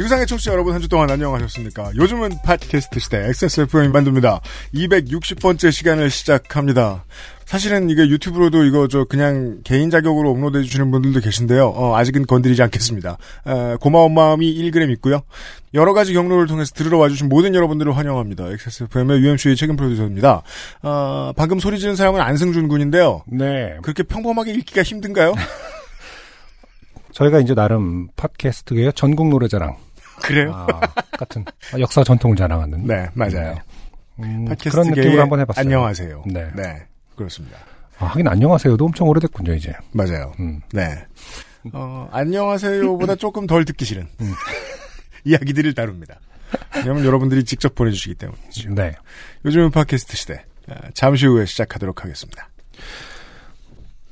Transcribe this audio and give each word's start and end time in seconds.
지구상의 0.00 0.26
청취자 0.26 0.52
여러분 0.52 0.72
한 0.72 0.80
주 0.80 0.88
동안 0.88 1.10
안녕하셨습니까? 1.10 1.92
요즘은 1.94 2.30
팟캐스트 2.42 3.00
시대 3.00 3.18
XSFM 3.28 3.92
만듭니다. 3.92 4.40
260번째 4.74 5.70
시간을 5.70 6.08
시작합니다. 6.08 7.04
사실은 7.44 7.90
이게 7.90 8.08
유튜브로도 8.08 8.64
이거 8.64 8.88
저 8.88 9.04
그냥 9.04 9.60
개인 9.62 9.90
자격으로 9.90 10.30
업로드해 10.30 10.62
주시는 10.62 10.90
분들도 10.90 11.20
계신데요. 11.20 11.68
어, 11.68 11.96
아직은 11.96 12.24
건드리지 12.24 12.62
않겠습니다. 12.62 13.18
에, 13.46 13.76
고마운 13.78 14.14
마음이 14.14 14.46
1g 14.70 14.90
있고요. 14.92 15.20
여러 15.74 15.92
가지 15.92 16.14
경로를 16.14 16.46
통해서 16.46 16.72
들으러 16.72 16.96
와주신 16.96 17.28
모든 17.28 17.54
여러분들을 17.54 17.94
환영합니다. 17.94 18.46
XSFM의 18.52 19.20
UMC의 19.20 19.54
책임 19.56 19.76
프로듀서입니다. 19.76 20.42
어, 20.82 21.32
방금 21.36 21.58
소리 21.58 21.78
지른 21.78 21.94
사람은 21.94 22.22
안승준 22.22 22.68
군인데요. 22.68 23.22
네. 23.26 23.76
그렇게 23.82 24.02
평범하게 24.02 24.52
읽기가 24.52 24.82
힘든가요? 24.82 25.34
저희가 27.12 27.40
이제 27.40 27.54
나름 27.54 28.08
팟캐스트계의 28.16 28.92
전국 28.94 29.28
노래자랑 29.28 29.76
그래요? 30.22 30.52
아, 30.54 30.66
같은 31.18 31.44
역사 31.78 32.02
전통을 32.04 32.36
자랑하는. 32.36 32.86
네, 32.86 33.08
맞아요. 33.14 33.58
음, 34.18 34.44
팟캐스트 34.46 34.70
그런 34.70 34.86
느낌으로 34.88 35.22
한번 35.22 35.40
해봤어요. 35.40 35.62
안녕하세요. 35.64 36.24
네. 36.26 36.50
네, 36.54 36.86
그렇습니다. 37.16 37.58
아, 37.98 38.06
하긴 38.06 38.28
안녕하세요도 38.28 38.84
엄청 38.84 39.08
오래됐군요 39.08 39.54
이제. 39.54 39.72
맞아요. 39.92 40.32
음. 40.40 40.60
네. 40.72 41.04
어, 41.72 42.08
안녕하세요보다 42.12 43.16
조금 43.16 43.46
덜 43.46 43.64
듣기 43.64 43.84
싫은 43.84 44.08
이야기들을 45.24 45.74
다룹니다. 45.74 46.18
왜냐면 46.76 47.04
여러분들이 47.04 47.44
직접 47.44 47.74
보내주시기 47.74 48.14
때문이죠. 48.14 48.70
네. 48.74 48.92
요즘은 49.44 49.70
팟캐스트 49.70 50.16
시대. 50.16 50.44
아, 50.68 50.74
잠시 50.94 51.26
후에 51.26 51.46
시작하도록 51.46 52.02
하겠습니다. 52.02 52.48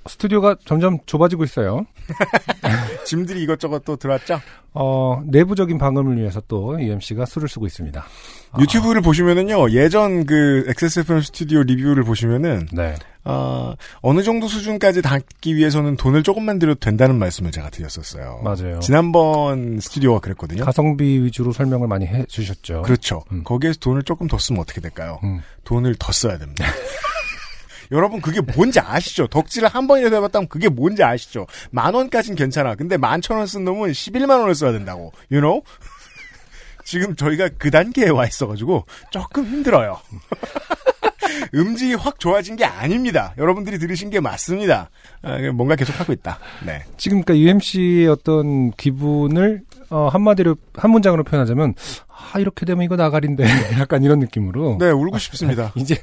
스튜디오가 0.06 0.56
점점 0.64 0.98
좁아지고 1.06 1.44
있어요. 1.44 1.84
짐들이 3.04 3.42
이것저것 3.42 3.84
또 3.84 3.96
들어왔죠? 3.96 4.40
어, 4.74 5.22
내부적인 5.26 5.78
방음을 5.78 6.18
위해서 6.18 6.42
또 6.46 6.80
UMC가 6.80 7.26
술을 7.26 7.48
쓰고 7.48 7.66
있습니다. 7.66 8.04
아, 8.52 8.60
유튜브를 8.60 9.02
보시면은요, 9.02 9.70
예전 9.70 10.24
그 10.24 10.64
XSFM 10.68 11.20
스튜디오 11.22 11.62
리뷰를 11.62 12.04
보시면은, 12.04 12.68
네. 12.72 12.94
어, 13.24 13.74
어느 14.00 14.22
정도 14.22 14.46
수준까지 14.46 15.02
닿기 15.02 15.56
위해서는 15.56 15.96
돈을 15.96 16.22
조금만 16.22 16.58
들여도 16.58 16.80
된다는 16.80 17.18
말씀을 17.18 17.50
제가 17.50 17.70
드렸었어요. 17.70 18.40
맞아요. 18.42 18.78
지난번 18.80 19.80
스튜디오가 19.80 20.20
그랬거든요. 20.20 20.64
가성비 20.64 21.22
위주로 21.22 21.52
설명을 21.52 21.88
많이 21.88 22.06
해 22.06 22.24
주셨죠. 22.26 22.82
그렇죠. 22.82 23.24
음. 23.32 23.42
거기에서 23.44 23.78
돈을 23.80 24.02
조금 24.04 24.28
더 24.28 24.38
쓰면 24.38 24.62
어떻게 24.62 24.80
될까요? 24.80 25.18
음. 25.24 25.42
돈을 25.64 25.96
더 25.98 26.12
써야 26.12 26.38
됩니다. 26.38 26.64
여러분 27.92 28.20
그게 28.20 28.40
뭔지 28.40 28.80
아시죠? 28.80 29.26
덕질을 29.28 29.68
한 29.68 29.86
번이라도 29.86 30.16
해봤다면 30.16 30.48
그게 30.48 30.68
뭔지 30.68 31.02
아시죠? 31.02 31.46
만 31.70 31.94
원까진 31.94 32.34
괜찮아. 32.34 32.74
근데 32.74 32.96
만 32.96 33.20
천 33.20 33.36
원 33.38 33.46
쓴 33.46 33.64
놈은 33.64 33.90
11만 33.92 34.40
원을 34.40 34.54
써야 34.54 34.72
된다고. 34.72 35.12
You 35.30 35.40
know? 35.40 35.62
지금 36.84 37.14
저희가 37.16 37.50
그 37.58 37.70
단계에 37.70 38.08
와 38.08 38.26
있어가지고 38.26 38.86
조금 39.10 39.44
힘들어요. 39.46 39.98
음질이 41.54 41.94
확 41.94 42.18
좋아진 42.18 42.56
게 42.56 42.64
아닙니다. 42.64 43.34
여러분들이 43.38 43.78
들으신 43.78 44.10
게 44.10 44.18
맞습니다. 44.20 44.90
아, 45.22 45.38
뭔가 45.52 45.76
계속 45.76 45.98
하고 46.00 46.12
있다. 46.12 46.38
네. 46.64 46.82
지금 46.96 47.22
그러니까 47.22 47.36
UMC의 47.44 48.08
어떤 48.08 48.70
기분을 48.72 49.62
어, 49.90 50.08
한마디로 50.08 50.56
한 50.74 50.90
문장으로 50.90 51.24
표현하자면 51.24 51.74
아 52.08 52.38
이렇게 52.38 52.66
되면 52.66 52.84
이거 52.84 52.96
나가린데 52.96 53.44
약간 53.80 54.02
이런 54.02 54.18
느낌으로 54.18 54.76
네, 54.78 54.90
울고 54.90 55.18
싶습니다. 55.18 55.72
이제 55.76 56.02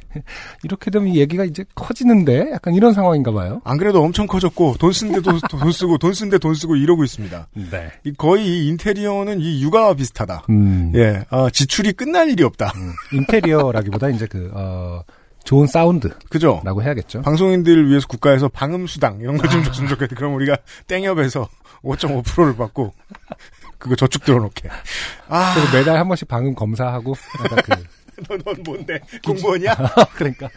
이렇게 0.64 0.90
되면 0.90 1.10
이 1.10 1.20
얘기가 1.20 1.44
이제 1.44 1.66
커지는데 1.76 2.52
약간 2.52 2.74
이런 2.74 2.94
상황인가 2.94 3.32
봐요. 3.32 3.62
안 3.64 3.78
그래도 3.78 4.02
엄청 4.02 4.26
커졌고 4.26 4.76
돈 4.80 4.92
쓴데도 4.92 5.40
돈 5.50 5.72
쓰고 5.72 5.98
돈 5.98 6.14
쓴데 6.14 6.40
돈 6.40 6.56
쓰고 6.56 6.76
이러고 6.76 7.04
있습니다. 7.04 7.48
네. 7.72 7.92
이 8.04 8.14
거의 8.14 8.48
이 8.48 8.68
인테리어는 8.70 9.40
이 9.40 9.62
육아와 9.62 9.94
비슷하다. 9.94 10.44
음, 10.50 10.92
예, 10.96 11.24
어, 11.30 11.50
지출이 11.50 11.94
끝날 11.94 12.30
일이 12.30 12.44
없다. 12.44 12.72
음, 12.76 12.94
인테리어라기보다 13.14 14.10
이제 14.10 14.26
그 14.26 14.52
어, 14.54 15.02
좋은 15.46 15.68
사운드라고 15.68 16.20
그죠? 16.30 16.62
해야겠죠. 16.82 17.22
방송인들을 17.22 17.88
위해서 17.88 18.08
국가에서 18.08 18.50
방음 18.50 18.88
수당 18.88 19.20
이런 19.22 19.38
거좀 19.38 19.64
줬으면 19.64 19.90
좋겠다. 19.90 20.16
그럼 20.16 20.34
우리가 20.36 20.58
땡협에서 20.88 21.48
5.5%를 21.84 22.56
받고 22.56 22.94
그거 23.86 23.96
저축 23.96 24.26
들어놓게. 24.26 24.68
아, 25.28 25.54
그래서 25.54 25.78
매달 25.78 26.00
한 26.00 26.08
번씩 26.08 26.28
방음 26.28 26.56
검사하고 26.56 27.14
그 27.14 27.72
넌, 28.28 28.42
넌 28.44 28.56
뭔데? 28.66 29.00
공무원이야? 29.24 29.76
그러니까 30.16 30.50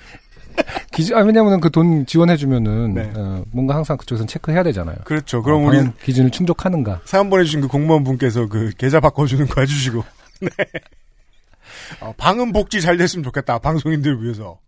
기준 0.92 1.14
아 1.14 1.20
왜냐면은 1.20 1.60
그 1.60 1.68
돈 1.68 2.06
지원해주면은 2.06 2.94
네. 2.94 3.12
어, 3.14 3.44
뭔가 3.52 3.74
항상 3.74 3.98
그쪽에서 3.98 4.24
체크해야 4.24 4.62
되잖아요. 4.62 4.96
그렇죠. 5.04 5.42
그럼 5.42 5.64
어, 5.64 5.68
우리 5.68 5.76
방음 5.76 5.92
기준을 6.02 6.30
충족하는가. 6.30 7.02
사연 7.04 7.28
보내주신 7.28 7.60
그 7.60 7.68
공무원 7.68 8.02
분께서 8.02 8.46
그 8.48 8.70
계좌 8.78 8.98
바꿔주는 8.98 9.46
거 9.46 9.60
해주시고. 9.60 10.02
네. 10.40 10.48
어, 12.00 12.14
방음 12.16 12.52
복지 12.52 12.80
잘 12.80 12.96
됐으면 12.96 13.24
좋겠다. 13.24 13.58
방송인들 13.58 14.22
위해서. 14.22 14.58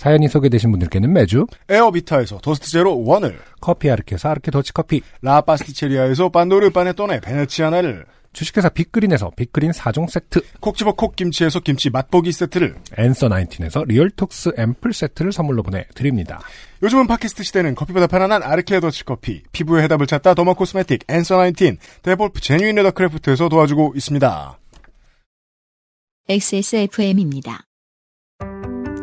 사연이 0.00 0.28
소개되신 0.28 0.70
분들께는 0.70 1.12
매주 1.12 1.44
에어비타에서 1.68 2.38
토스트 2.38 2.70
제로 2.70 2.96
1을, 2.96 3.36
커피 3.60 3.90
아르케에서 3.90 4.30
아르케 4.30 4.50
더치 4.50 4.72
커피, 4.72 5.02
라파스티체리아에서 5.20 6.30
판도르 6.30 6.70
파네토네 6.70 7.20
베네치아나를, 7.20 8.06
주식회사 8.32 8.70
빅그린에서 8.70 9.32
빅그린 9.36 9.72
4종 9.72 10.08
세트, 10.08 10.40
콕 10.60 10.78
집어 10.78 10.92
콕 10.92 11.16
김치에서 11.16 11.60
김치 11.60 11.90
맛보기 11.90 12.32
세트를, 12.32 12.76
앤서 12.96 13.28
19에서 13.28 13.86
리얼톡스 13.86 14.52
앰플 14.56 14.94
세트를 14.94 15.32
선물로 15.32 15.62
보내드립니다. 15.62 16.40
요즘은 16.82 17.06
팟캐스트 17.06 17.42
시대는 17.42 17.74
커피보다 17.74 18.06
편안한 18.06 18.42
아르케 18.42 18.80
더치 18.80 19.04
커피, 19.04 19.42
피부의 19.52 19.82
해답을 19.82 20.06
찾다 20.06 20.32
derma 20.32 20.54
cosmetic, 20.54 21.04
앤서 21.10 21.44
19, 21.44 21.76
데볼프 22.00 22.40
genuine 22.40 22.76
leathercraft에서 22.76 23.50
도와주고 23.50 23.92
있습니다. 23.94 24.58
XSFM입니다. 26.26 27.66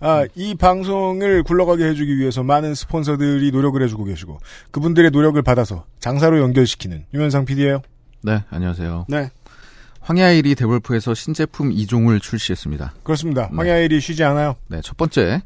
아, 0.00 0.24
이 0.36 0.54
방송을 0.54 1.42
굴러가게 1.42 1.84
해주기 1.84 2.18
위해서 2.18 2.42
많은 2.42 2.74
스폰서들이 2.74 3.50
노력을 3.50 3.80
해주고 3.82 4.04
계시고 4.04 4.38
그분들의 4.70 5.10
노력을 5.10 5.40
받아서 5.42 5.86
장사로 5.98 6.38
연결시키는 6.40 7.06
유현상 7.14 7.44
PD예요. 7.44 7.82
네, 8.22 8.44
안녕하세요. 8.50 9.06
네, 9.08 9.30
황야의 10.00 10.41
이리 10.41 10.54
데볼프에서 10.54 11.14
신제품 11.14 11.70
2종을 11.70 12.22
출시했습니다. 12.22 12.94
그렇습니다. 13.02 13.48
네. 13.50 13.56
황야의 13.56 13.89
이리 13.89 14.00
쉬지 14.00 14.22
않아요. 14.24 14.56
네, 14.68 14.80
첫 14.82 14.96
번째. 14.96 15.42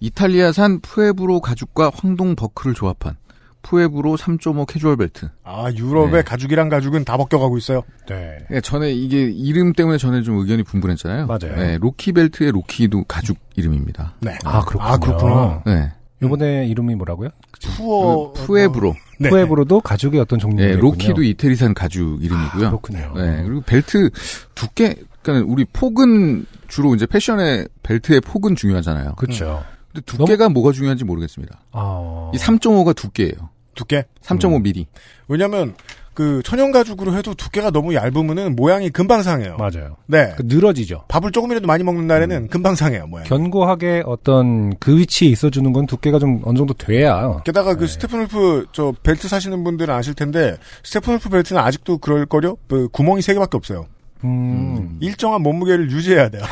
이탈리아산 0.00 0.80
푸에블로 0.80 1.40
가죽과 1.40 1.92
황동 1.94 2.34
버클을 2.34 2.74
조합한 2.74 3.16
푸에블로 3.62 4.16
3.5 4.16 4.66
캐주얼 4.66 4.96
벨트. 4.96 5.28
아, 5.44 5.70
유럽의 5.74 6.12
네. 6.12 6.22
가죽이랑 6.22 6.68
가죽은 6.68 7.04
다 7.04 7.16
벗겨가고 7.16 7.56
있어요. 7.58 7.82
네. 8.08 8.38
예, 8.50 8.60
전에 8.60 8.92
이게 8.92 9.22
이름 9.24 9.72
때문에 9.72 9.98
전에 9.98 10.22
좀 10.22 10.38
의견이 10.38 10.62
분분했잖아요. 10.62 11.26
맞아요. 11.26 11.56
네, 11.56 11.78
로키 11.78 12.12
벨트의 12.12 12.52
로키도 12.52 13.04
가죽 13.04 13.38
이름입니다. 13.56 14.14
네. 14.20 14.36
아, 14.44 14.64
그렇군요. 14.64 14.92
아, 14.92 14.96
그렇구나. 14.98 15.62
네. 15.64 15.92
요번에 16.22 16.66
이름이 16.66 16.94
뭐라고요? 16.94 17.30
푸어 17.76 18.32
그 18.32 18.46
푸에브로. 18.46 18.94
네. 19.18 19.28
푸에브로도 19.28 19.80
가죽의 19.80 20.20
어떤 20.20 20.38
종류가 20.38 20.62
예, 20.62 20.74
있군요. 20.74 20.90
로키도 20.90 21.22
이태리산 21.22 21.74
가죽 21.74 22.22
이름이고요. 22.22 22.66
아, 22.66 22.70
그렇군요. 22.70 23.12
네, 23.16 23.42
그리고 23.44 23.60
벨트 23.62 24.10
두께, 24.54 24.96
그러니까 25.22 25.50
우리 25.52 25.64
폭은 25.64 26.46
주로 26.68 26.94
이제 26.94 27.06
패션의 27.06 27.68
벨트의 27.82 28.20
폭은 28.20 28.56
중요하잖아요. 28.56 29.14
그렇죠. 29.16 29.64
근데 29.92 30.04
두께가 30.06 30.48
뭐가 30.48 30.72
중요한지 30.72 31.04
모르겠습니다. 31.04 31.60
아. 31.72 32.30
이 32.34 32.38
3.5가 32.38 32.96
두께예요. 32.96 33.50
두께. 33.74 34.04
3.5mm. 34.22 34.86
왜냐면 35.28 35.74
그 36.14 36.42
천연 36.44 36.72
가죽으로 36.72 37.16
해도 37.16 37.32
두께가 37.34 37.70
너무 37.70 37.94
얇으면은 37.94 38.54
모양이 38.54 38.90
금방 38.90 39.22
상해요. 39.22 39.56
맞아요. 39.56 39.96
네. 40.06 40.34
그 40.36 40.42
늘어지죠. 40.44 41.04
밥을 41.08 41.32
조금이라도 41.32 41.66
많이 41.66 41.84
먹는 41.84 42.06
날에는 42.06 42.48
금방 42.48 42.74
상해요, 42.74 43.06
모양. 43.06 43.24
견고하게 43.26 44.02
어떤 44.04 44.76
그 44.78 44.96
위치에 44.98 45.28
있어주는 45.28 45.72
건 45.72 45.86
두께가 45.86 46.18
좀 46.18 46.42
어느 46.44 46.58
정도 46.58 46.74
돼야. 46.74 47.40
게다가 47.44 47.74
그 47.74 47.86
네. 47.86 47.92
스테픈 47.92 48.20
울프 48.22 48.66
저 48.72 48.92
벨트 49.02 49.26
사시는 49.28 49.64
분들은 49.64 49.94
아실 49.94 50.14
텐데 50.14 50.56
스테픈 50.84 51.14
울프 51.14 51.30
벨트는 51.30 51.60
아직도 51.60 51.98
그럴 51.98 52.26
거요. 52.26 52.56
그 52.68 52.88
구멍이 52.88 53.22
세 53.22 53.32
개밖에 53.32 53.56
없어요. 53.56 53.86
음. 54.24 54.98
일정한 55.00 55.42
몸무게를 55.42 55.90
유지해야 55.90 56.28
돼요. 56.28 56.42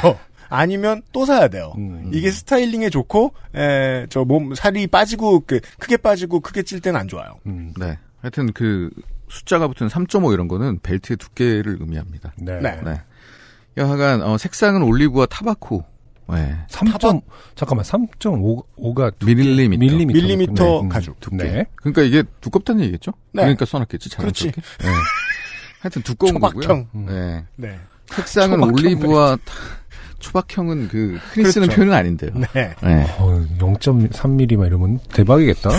아니면 0.50 1.00
또 1.12 1.24
사야 1.24 1.48
돼요. 1.48 1.72
음. 1.78 2.10
이게 2.12 2.30
스타일링에 2.30 2.90
좋고 2.90 3.32
에, 3.54 4.06
저몸 4.10 4.54
살이 4.54 4.86
빠지고 4.86 5.40
그 5.46 5.60
크게 5.78 5.96
빠지고 5.96 6.40
크게 6.40 6.62
찔 6.64 6.80
때는 6.80 6.98
안 7.00 7.08
좋아요. 7.08 7.38
음. 7.46 7.72
네. 7.78 7.96
하여튼 8.20 8.52
그 8.52 8.90
숫자가 9.28 9.68
붙은 9.68 9.86
3.5 9.88 10.32
이런 10.34 10.48
거는 10.48 10.80
벨트의 10.82 11.16
두께를 11.16 11.78
의미합니다. 11.80 12.32
네. 12.36 12.58
네. 12.60 12.80
네. 12.84 13.00
여하간 13.78 14.22
어, 14.22 14.36
색상은 14.36 14.82
올리브와 14.82 15.26
타바코. 15.26 15.84
네. 16.32 16.56
3. 16.68 16.86
잠깐만 17.56 17.84
3.5가 17.84 19.12
밀리미터. 19.24 19.80
밀리미터. 19.80 20.20
밀리미터 20.20 20.82
네. 20.82 20.88
가죽 20.88 21.18
두께. 21.20 21.36
네. 21.36 21.64
그러니까 21.76 22.02
이게 22.02 22.22
두껍다는 22.40 22.82
얘기겠죠? 22.82 23.12
네. 23.32 23.42
그러니까 23.42 23.64
써놨겠지. 23.64 24.10
그렇지. 24.16 24.52
자연스럽게. 24.52 24.60
네. 24.84 24.88
하여튼 25.80 26.02
두꺼운 26.02 26.34
초박형. 26.34 26.86
거고요. 26.86 27.06
네. 27.06 27.44
네. 27.56 27.78
색상은 28.06 28.58
초박형 28.60 28.74
올리브와 28.74 29.36
타- 29.36 29.52
초박형은 30.20 30.88
그 30.88 31.18
흔히 31.32 31.50
쓰는 31.50 31.66
그렇죠. 31.66 31.76
표현은 31.82 31.94
아닌데요. 31.98 32.30
네. 32.34 32.74
네. 32.82 33.06
어, 33.18 33.44
0.3mm 33.58 34.56
막 34.56 34.66
이러면 34.66 34.98
대박이겠다. 35.12 35.70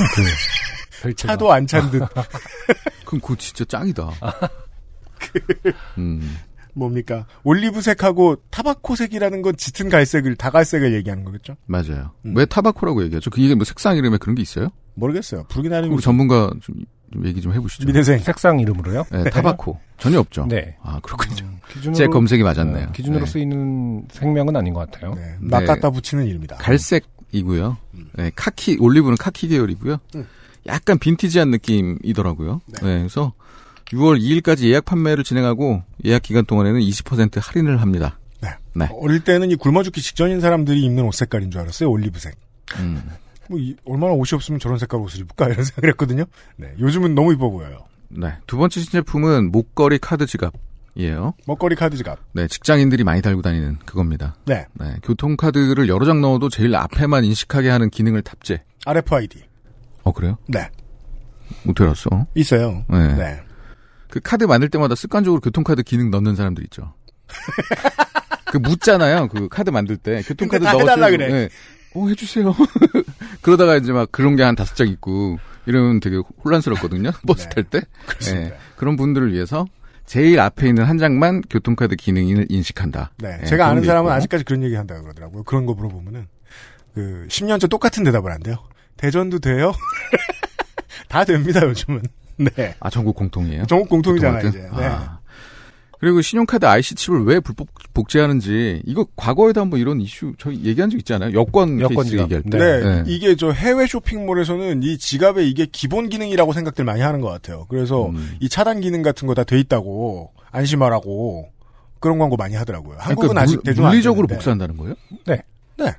그. 1.01 1.15
차도 1.15 1.51
안 1.51 1.65
찬 1.65 1.89
듯 1.89 1.99
그럼 3.05 3.21
그거 3.21 3.35
진짜 3.37 3.65
짱이다. 3.65 4.09
음. 5.97 6.37
뭡니까? 6.73 7.25
올리브색하고 7.43 8.37
타바코색이라는 8.49 9.41
건 9.41 9.57
짙은 9.57 9.89
갈색을 9.89 10.35
다갈색을 10.37 10.93
얘기하는 10.93 11.23
거겠죠? 11.25 11.57
맞아요. 11.65 12.11
음. 12.25 12.33
왜 12.35 12.45
타바코라고 12.45 13.03
얘기하죠? 13.05 13.29
그 13.29 13.41
이게 13.41 13.55
뭐 13.55 13.65
색상 13.65 13.97
이름에 13.97 14.17
그런 14.17 14.35
게 14.35 14.41
있어요? 14.41 14.69
모르겠어요. 14.95 15.43
부르긴 15.49 15.73
하는 15.73 15.91
우리 15.91 16.01
전문가 16.01 16.49
좀, 16.61 16.75
좀 17.11 17.25
얘기 17.25 17.41
좀 17.41 17.53
해보시죠. 17.53 17.85
미대생. 17.85 18.19
색상 18.19 18.59
이름으로요? 18.59 19.05
네, 19.11 19.23
타바코 19.29 19.79
전혀 19.97 20.19
없죠. 20.19 20.45
네. 20.47 20.75
아 20.81 20.99
그렇군요. 21.01 21.49
기준으로 21.69 21.93
제 21.97 22.07
검색이 22.07 22.43
맞았네요. 22.43 22.87
어, 22.87 22.91
기준으로 22.91 23.25
네. 23.25 23.31
쓰이는 23.31 24.07
생명은 24.11 24.55
아닌 24.55 24.73
것 24.73 24.89
같아요. 24.91 25.13
네. 25.15 25.21
네. 25.21 25.37
막 25.39 25.65
갖다 25.65 25.89
붙이는 25.89 26.25
일입니다. 26.25 26.57
갈색이고요. 26.57 27.77
네, 28.13 28.31
카키 28.35 28.77
올리브는 28.79 29.17
카키 29.17 29.47
계열이고요. 29.47 29.97
음. 30.15 30.27
약간 30.67 30.99
빈티지한 30.99 31.49
느낌이더라고요. 31.51 32.61
네. 32.67 32.79
네. 32.81 32.97
그래서 32.99 33.33
6월 33.87 34.21
2일까지 34.21 34.63
예약 34.69 34.85
판매를 34.85 35.23
진행하고 35.23 35.83
예약 36.05 36.21
기간 36.21 36.45
동안에는 36.45 36.79
20% 36.79 37.39
할인을 37.41 37.81
합니다. 37.81 38.19
네. 38.41 38.49
네. 38.73 38.87
어릴 38.93 39.21
때는 39.23 39.51
이 39.51 39.55
굶어 39.55 39.83
죽기 39.83 40.01
직전인 40.01 40.39
사람들이 40.39 40.81
입는 40.83 41.03
옷 41.03 41.13
색깔인 41.13 41.51
줄 41.51 41.61
알았어요. 41.61 41.89
올리브색. 41.89 42.35
음. 42.79 43.01
뭐 43.51 43.59
이- 43.59 43.75
얼마나 43.85 44.13
옷이 44.13 44.29
없으면 44.33 44.59
저런 44.59 44.77
색깔 44.79 45.01
옷을 45.01 45.19
입을까 45.19 45.47
이런 45.49 45.63
생각을 45.65 45.89
했거든요. 45.89 46.23
네. 46.55 46.73
요즘은 46.79 47.13
너무 47.15 47.33
이뻐 47.33 47.49
보여요. 47.49 47.85
네. 48.09 48.33
두 48.47 48.57
번째 48.57 48.79
신제품은 48.79 49.51
목걸이 49.51 49.99
카드 49.99 50.25
지갑이에요. 50.25 51.33
먹거리 51.45 51.75
카드 51.75 51.95
지갑. 51.97 52.17
네, 52.33 52.47
직장인들이 52.47 53.03
많이 53.03 53.21
달고 53.21 53.41
다니는 53.41 53.79
그겁니다. 53.85 54.35
네. 54.45 54.65
네, 54.73 54.95
교통 55.03 55.35
카드를 55.37 55.87
여러 55.89 56.05
장 56.05 56.21
넣어도 56.21 56.49
제일 56.49 56.75
앞에만 56.75 57.23
인식하게 57.25 57.69
하는 57.69 57.89
기능을 57.89 58.21
탑재. 58.21 58.63
RFID. 58.85 59.43
어, 60.03 60.11
그래요? 60.13 60.37
네. 60.47 60.69
어떻게 61.67 61.83
알았어? 61.83 62.27
있어요. 62.35 62.85
네. 62.89 63.13
네. 63.15 63.39
그 64.09 64.19
카드 64.21 64.43
만들 64.45 64.69
때마다 64.69 64.95
습관적으로 64.95 65.39
교통카드 65.41 65.83
기능 65.83 66.09
넣는 66.11 66.35
사람들 66.35 66.63
있죠. 66.65 66.93
그 68.51 68.57
묻잖아요. 68.57 69.29
그 69.29 69.47
카드 69.47 69.69
만들 69.69 69.95
때 69.95 70.21
교통카드. 70.23 70.65
해달라 70.65 71.09
그래. 71.09 71.27
네. 71.29 71.49
어 71.95 72.07
해주세요. 72.07 72.55
그러다가 73.41 73.75
이제 73.77 73.91
막 73.91 74.11
그런 74.11 74.35
게 74.35 74.43
한 74.43 74.55
다섯 74.55 74.75
장 74.75 74.87
있고 74.87 75.37
이러면 75.65 75.99
되게 75.99 76.17
혼란스럽거든요. 76.43 77.11
버스 77.27 77.43
네. 77.45 77.49
탈 77.49 77.63
때. 77.65 77.81
그렇습니다. 78.07 78.49
네. 78.51 78.57
그런 78.75 78.95
분들을 78.95 79.31
위해서 79.33 79.65
제일 80.05 80.39
앞에 80.39 80.67
있는 80.69 80.83
한 80.85 80.97
장만 80.97 81.41
교통카드 81.49 81.95
기능을 81.95 82.47
인식한다. 82.49 83.11
네. 83.19 83.37
네, 83.37 83.45
제가 83.45 83.67
아는 83.67 83.81
게 83.81 83.87
사람은 83.87 84.09
있고. 84.09 84.13
아직까지 84.15 84.43
그런 84.43 84.63
얘기 84.63 84.75
한다고 84.75 85.03
그러더라고요. 85.03 85.43
그런 85.43 85.65
거 85.65 85.73
물어보면은 85.73 86.27
그 86.93 87.25
10년째 87.29 87.69
똑같은 87.69 88.03
대답을 88.03 88.31
한대요. 88.31 88.57
대전도 88.97 89.39
돼요? 89.39 89.71
다 91.07 91.23
됩니다, 91.23 91.61
요즘은. 91.63 92.01
네. 92.37 92.75
아 92.79 92.89
전국 92.89 93.15
공통이에요. 93.15 93.65
전국 93.67 93.89
공통이잖아요? 93.89 94.47
이제. 94.47 94.59
네. 94.59 94.85
아. 94.85 95.19
그리고 96.01 96.19
신용카드 96.21 96.65
IC 96.65 96.95
칩을 96.95 97.25
왜 97.25 97.39
불법 97.39 97.67
복제하는지 97.93 98.81
이거 98.85 99.05
과거에도 99.15 99.61
한번 99.61 99.79
이런 99.79 100.01
이슈 100.01 100.33
저희 100.39 100.61
얘기한 100.65 100.89
적 100.89 100.97
있지 100.97 101.13
않아요? 101.13 101.31
여권, 101.39 101.79
여권 101.79 102.03
케이스. 102.05 102.19
얘기할 102.19 102.41
때. 102.43 102.57
네. 102.57 102.79
네. 102.83 103.03
이게 103.05 103.35
저 103.35 103.51
해외 103.51 103.85
쇼핑몰에서는 103.85 104.81
이 104.81 104.97
지갑에 104.97 105.45
이게 105.45 105.67
기본 105.71 106.09
기능이라고 106.09 106.53
생각들 106.53 106.83
많이 106.85 107.01
하는 107.01 107.21
것 107.21 107.29
같아요. 107.29 107.67
그래서 107.69 108.07
음. 108.09 108.35
이 108.39 108.49
차단 108.49 108.81
기능 108.81 109.03
같은 109.03 109.27
거 109.27 109.35
다 109.35 109.43
돼 109.43 109.59
있다고 109.59 110.31
안심하라고 110.51 111.49
그런 111.99 112.17
광고 112.17 112.35
많이 112.35 112.55
하더라고요. 112.55 112.97
한국은 112.99 113.29
그러니까 113.29 113.41
아직 113.43 113.55
물- 113.57 113.63
대중 113.63 113.85
안 113.85 113.91
물리적으로. 113.91 114.27
복사한다는 114.27 114.77
거예요? 114.77 114.95
네. 115.27 115.41
네. 115.77 115.91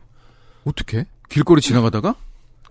어떻게? 0.64 1.06
길거리 1.28 1.60
지나가다가 1.60 2.16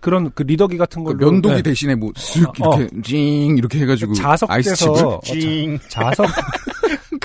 그런 0.02 0.30
그 0.34 0.42
리더기 0.42 0.76
같은 0.76 1.02
그 1.04 1.12
걸로 1.16 1.30
면도기 1.30 1.54
네. 1.56 1.62
대신에 1.62 1.94
뭐쓱 1.94 2.58
이렇게 2.58 2.88
징 3.02 3.56
이렇게 3.56 3.78
해가지고 3.80 4.14
자석돼서 4.14 5.20
징. 5.24 5.78
자석 5.88 6.26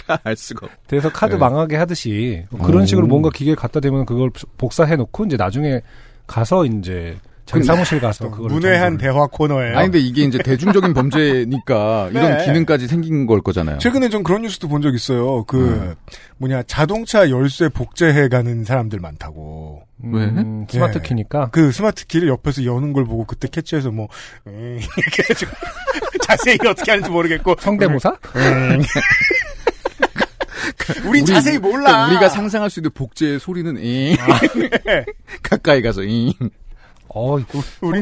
알 0.24 0.36
수가. 0.36 0.68
없- 0.68 0.88
돼서 0.88 1.10
카드 1.12 1.34
네. 1.34 1.38
망하게 1.40 1.76
하듯이 1.76 2.46
그런 2.64 2.84
오. 2.84 2.86
식으로 2.86 3.08
뭔가 3.08 3.30
기계에 3.30 3.56
갖다 3.56 3.80
대면 3.80 4.06
그걸 4.06 4.30
복사해 4.58 4.96
놓고 4.96 5.26
이제 5.26 5.36
나중에 5.38 5.82
가서 6.26 6.66
이제 6.66 7.18
자기 7.46 7.64
사무실 7.64 8.02
가서 8.02 8.30
그걸 8.30 8.50
문외한 8.52 8.98
대화 8.98 9.26
코너예요. 9.26 9.78
아니 9.78 9.86
근데 9.88 10.00
이게 10.00 10.24
이제 10.24 10.38
대중적인 10.38 10.94
범죄니까 10.94 12.10
이런 12.12 12.38
네. 12.40 12.46
기능까지 12.46 12.88
생긴 12.88 13.26
걸 13.26 13.42
거잖아요. 13.42 13.78
최근에 13.78 14.10
전 14.10 14.22
그런 14.24 14.42
뉴스도 14.42 14.68
본 14.68 14.82
적 14.82 14.94
있어요. 14.94 15.46
그 15.46 15.58
음. 15.58 15.96
뭐냐 16.40 16.64
자동차 16.64 17.30
열쇠 17.30 17.70
복제해 17.70 18.28
가는 18.28 18.66
사람들 18.66 19.00
많다고. 19.00 19.84
왜? 20.04 20.26
음, 20.26 20.68
스마트 20.70 21.00
네. 21.02 21.08
키니까 21.08 21.50
그 21.52 21.72
스마트 21.72 22.06
키를 22.06 22.28
옆에서 22.28 22.66
여는 22.66 22.92
걸 22.94 23.06
보고 23.06 23.26
그때 23.26 23.48
캐치해서 23.50 23.92
뭐 23.92 24.10
음, 24.46 24.78
이렇게 24.98 25.34
자세히 26.22 26.58
어떻게 26.70 26.92
하는지 26.92 27.10
모르겠고 27.10 27.56
성대모사? 27.60 28.16
음. 31.02 31.06
우린 31.10 31.24
우리- 31.24 31.34
자세히 31.34 31.58
몰라. 31.58 31.84
그러니까 31.92 32.08
우리가 32.08 32.30
상상할 32.30 32.70
수 32.70 32.80
있는 32.80 32.92
복제의 32.94 33.40
소리는 33.40 33.78
잉. 33.84 34.16
가까이 35.44 35.82
가서 35.82 36.04
잉. 36.04 36.32
어, 37.10 37.40
이거 37.40 37.60
우리 37.82 38.00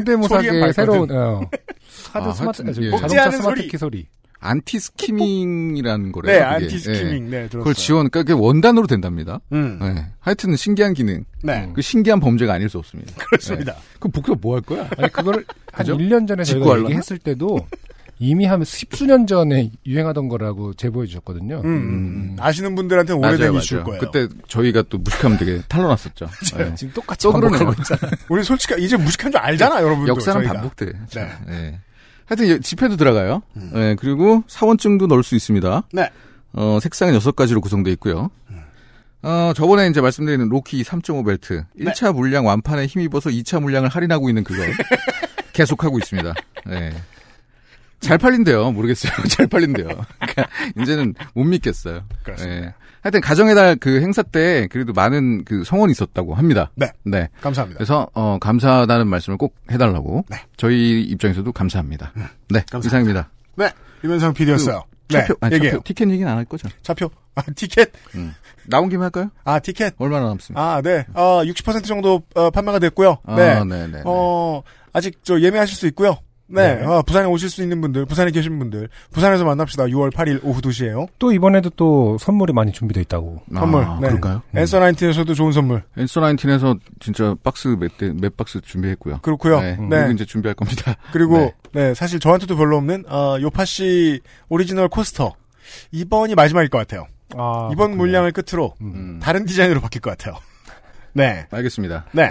밝거든. 0.60 0.72
새로운 0.72 1.10
어. 1.12 1.40
카드 2.12 2.28
아, 2.28 2.32
스마트 2.32 2.62
하여튼, 2.62 2.82
예. 2.82 2.90
자동차 2.90 3.30
스마트 3.30 3.42
소리. 3.42 3.68
키 3.68 3.76
소리. 3.78 4.06
anti-skimming이라는 4.38 6.12
거래요. 6.12 6.32
네, 6.38 6.42
그게. 6.44 6.64
anti-skimming. 6.64 7.30
네, 7.30 7.48
들었어요. 7.48 7.60
그걸 7.60 7.74
지원, 7.74 8.10
그러니까 8.10 8.20
그게 8.20 8.32
원단으로 8.34 8.86
된답니다. 8.86 9.40
음. 9.52 9.78
네. 9.80 10.04
하여튼 10.20 10.54
신기한 10.56 10.92
기능. 10.92 11.24
네, 11.42 11.70
그 11.74 11.80
신기한 11.80 12.20
범죄가 12.20 12.52
아닐 12.52 12.68
수 12.68 12.78
없습니다. 12.78 13.12
그렇습니다. 13.16 13.74
그럼 13.98 14.12
복사 14.12 14.34
뭐 14.34 14.56
할 14.56 14.62
거야? 14.62 14.88
아니 14.98 15.10
그거를 15.10 15.44
한 15.72 15.86
그죠? 15.86 15.96
1년 15.96 16.28
전에 16.28 16.44
저희가? 16.44 16.80
얘기했을 16.80 17.18
때도 17.18 17.66
이미 18.18 18.46
한 18.46 18.64
십수년 18.64 19.26
전에 19.26 19.70
유행하던 19.84 20.28
거라고 20.28 20.72
제보해 20.74 21.06
주셨거든요. 21.06 21.60
음, 21.64 21.68
음. 21.68 22.36
아시는 22.40 22.74
분들한테 22.74 23.12
오래된 23.12 23.48
맞아요, 23.48 23.58
이슈일 23.58 23.82
맞아요. 23.82 23.98
거예요. 24.00 24.00
그때 24.28 24.34
저희가 24.48 24.84
또 24.88 24.96
무식함이 24.98 25.36
되게 25.38 25.60
탄로났었죠. 25.68 26.26
네. 26.56 26.74
지금 26.76 26.94
똑같이. 26.94 27.28
반복하고 27.30 27.72
있잖아요. 27.78 28.10
우리 28.30 28.42
솔직히 28.42 28.74
이제 28.82 28.96
무식한 28.96 29.30
줄 29.32 29.38
알잖아, 29.40 29.82
여러분들. 29.82 30.08
역사는 30.08 30.40
저희가. 30.40 30.52
반복돼. 30.54 30.86
네. 31.14 31.28
네. 31.46 31.80
하여튼 32.24 32.46
이- 32.46 32.60
지폐도 32.60 32.96
들어가요. 32.96 33.42
음. 33.56 33.70
네, 33.74 33.94
그리고 33.96 34.42
사원증도 34.48 35.06
넣을 35.08 35.22
수 35.22 35.34
있습니다. 35.36 35.82
네. 35.92 36.10
어, 36.54 36.78
색상은 36.80 37.14
여섯 37.14 37.36
가지로 37.36 37.60
구성되어 37.60 37.92
있고요. 37.94 38.30
어, 39.22 39.52
저번에 39.54 39.88
이제 39.88 40.00
말씀드린 40.00 40.48
로키 40.48 40.82
3.5 40.84 41.26
벨트. 41.26 41.64
네. 41.74 41.90
1차 41.92 42.14
물량 42.14 42.46
완판에 42.46 42.86
힘입어서 42.86 43.28
2차 43.30 43.60
물량을 43.60 43.88
할인하고 43.90 44.28
있는 44.30 44.42
그거. 44.44 44.62
계속하고 45.52 45.98
있습니다. 45.98 46.32
네. 46.66 46.92
잘 48.00 48.18
팔린대요. 48.18 48.70
모르겠어요. 48.72 49.12
잘 49.28 49.46
팔린대요. 49.46 49.86
그러니까 49.86 50.46
이제는 50.80 51.14
못 51.34 51.44
믿겠어요. 51.44 52.02
그렇습니다. 52.22 52.60
네. 52.66 52.74
하여튼 53.02 53.20
가정의 53.20 53.54
달 53.54 53.76
그 53.76 54.00
행사 54.00 54.22
때 54.22 54.66
그래도 54.70 54.92
많은 54.92 55.44
그 55.44 55.62
성원이 55.64 55.92
있었다고 55.92 56.34
합니다. 56.34 56.70
네. 56.74 56.88
네. 57.04 57.28
감사합니다. 57.40 57.78
그래서 57.78 58.08
어, 58.14 58.38
감사하다는 58.40 59.06
말씀을 59.06 59.38
꼭 59.38 59.54
해달라고 59.70 60.24
네. 60.28 60.38
저희 60.56 61.02
입장에서도 61.02 61.50
감사합니다. 61.52 62.12
네, 62.50 62.60
감사합니다. 62.70 62.86
이상입니다. 62.86 63.30
네. 63.56 63.70
유면상 64.04 64.34
PD였어요. 64.34 64.82
네. 65.08 65.20
차표, 65.20 65.34
아니, 65.40 65.54
얘기해요. 65.54 65.72
차표, 65.74 65.84
티켓 65.84 66.10
얘기는 66.10 66.28
안 66.30 66.36
할 66.38 66.44
거죠? 66.44 66.68
차표. 66.82 67.08
아, 67.36 67.42
티켓. 67.54 67.92
나온 68.64 68.88
김에 68.88 69.02
할까요? 69.02 69.30
아, 69.44 69.58
티켓. 69.60 69.94
얼마나 69.98 70.26
남습니까? 70.28 70.60
아, 70.60 70.82
네. 70.82 71.06
어, 71.14 71.42
60% 71.44 71.84
정도 71.84 72.22
어, 72.34 72.50
판매가 72.50 72.80
됐고요. 72.80 73.18
아, 73.24 73.36
네. 73.36 73.62
네, 73.64 73.86
네. 73.86 74.02
어, 74.04 74.62
아직 74.92 75.20
저 75.22 75.40
예매하실 75.40 75.76
수 75.76 75.86
있고요. 75.88 76.16
네. 76.48 76.76
네. 76.76 76.84
어, 76.84 77.02
부산에 77.02 77.26
오실 77.26 77.50
수 77.50 77.62
있는 77.62 77.80
분들, 77.80 78.06
부산에 78.06 78.30
계신 78.30 78.58
분들, 78.58 78.88
부산에서 79.12 79.44
만납시다. 79.44 79.84
6월 79.84 80.12
8일 80.12 80.40
오후 80.44 80.60
2시에요. 80.60 81.08
또 81.18 81.32
이번에도 81.32 81.70
또 81.70 82.16
선물이 82.18 82.52
많이 82.52 82.72
준비돼 82.72 83.00
있다고. 83.02 83.42
선물. 83.52 83.82
아, 83.84 83.98
네. 84.00 84.08
그럴까요? 84.08 84.42
Answer 84.54 84.78
Nineteen에서도 84.78 85.34
좋은 85.34 85.52
선물. 85.52 85.82
Answer 85.96 86.20
Nineteen에서 86.20 86.76
진짜 87.00 87.34
박스 87.42 87.68
몇, 87.68 87.96
대, 87.98 88.12
몇 88.12 88.36
박스 88.36 88.60
준비했고요. 88.60 89.18
그렇고요. 89.22 89.60
네, 89.60 89.76
네. 89.76 89.88
그리고 89.88 90.10
이제 90.12 90.24
준비할 90.24 90.54
겁니다. 90.54 90.94
그리고 91.12 91.36
네. 91.38 91.52
네. 91.72 91.94
사실 91.94 92.20
저한테도 92.20 92.56
별로 92.56 92.76
없는 92.76 93.04
어, 93.08 93.38
요팟시 93.40 94.20
오리지널 94.48 94.88
coaster. 94.88 95.34
이번이 95.90 96.36
마지막일 96.36 96.68
것 96.70 96.78
같아요. 96.78 97.06
아, 97.36 97.68
이번 97.72 97.88
그렇군요. 97.88 97.96
물량을 97.96 98.30
끝으로 98.32 98.74
음, 98.80 99.18
다른 99.20 99.46
디자인으로 99.46 99.80
바뀔 99.80 100.00
것 100.00 100.10
같아요. 100.16 100.36
네. 101.12 101.46
알겠습니다. 101.50 102.06
네. 102.12 102.30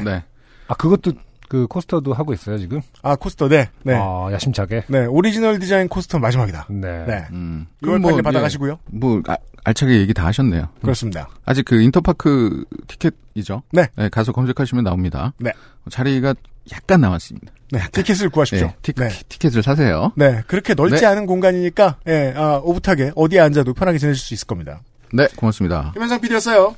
아 0.67 0.73
그것도 0.73 1.11
그 1.47 1.67
coaster도 1.67 2.13
하고 2.13 2.33
있어요 2.33 2.57
지금. 2.57 2.81
아, 3.01 3.15
coaster, 3.15 3.47
네. 3.47 3.69
네. 3.83 3.93
아 3.95 4.29
야심차게. 4.31 4.83
네. 4.87 5.05
오리지널 5.05 5.59
디자인 5.59 5.87
coaster 5.87 6.19
마지막이다. 6.19 6.67
네. 6.69 7.05
네. 7.05 7.25
음. 7.31 7.67
6월 7.81 7.85
그럼 7.85 8.01
8일 8.01 8.17
예, 8.17 8.21
받아가시고요. 8.21 8.79
뭐, 8.91 9.21
아, 9.27 9.37
알차게 9.63 9.99
얘기 9.99 10.13
다 10.13 10.25
하셨네요. 10.27 10.67
그렇습니다. 10.81 11.29
아직 11.45 11.65
그 11.65 11.81
인터파크 11.81 12.65
티켓이죠? 12.87 13.63
네. 13.71 13.87
가서 14.11 14.31
검색하시면 14.31 14.83
나옵니다. 14.83 15.33
네. 15.39 15.51
자리가 15.89 16.35
약간 16.73 17.01
남았습니다. 17.01 17.51
네. 17.71 17.79
티켓을 17.91 18.29
구하십시오. 18.29 18.67
네, 18.67 18.75
티, 18.81 18.93
네. 18.93 19.09
티켓을 19.29 19.63
사세요. 19.63 20.11
네. 20.15 20.41
그렇게 20.47 20.73
넓지 20.73 21.01
네. 21.01 21.05
않은 21.07 21.25
공간이니까, 21.25 21.97
예, 22.07 22.33
아, 22.35 22.59
오붓하게 22.63 23.13
어디에 23.15 23.39
앉아도 23.39 23.73
편하게 23.73 23.97
지내실 23.97 24.23
수 24.23 24.33
있을 24.33 24.47
겁니다. 24.47 24.81
네, 25.13 25.27
고맙습니다. 25.35 25.93
유면상 25.95 26.19
PD였어요. 26.21 26.75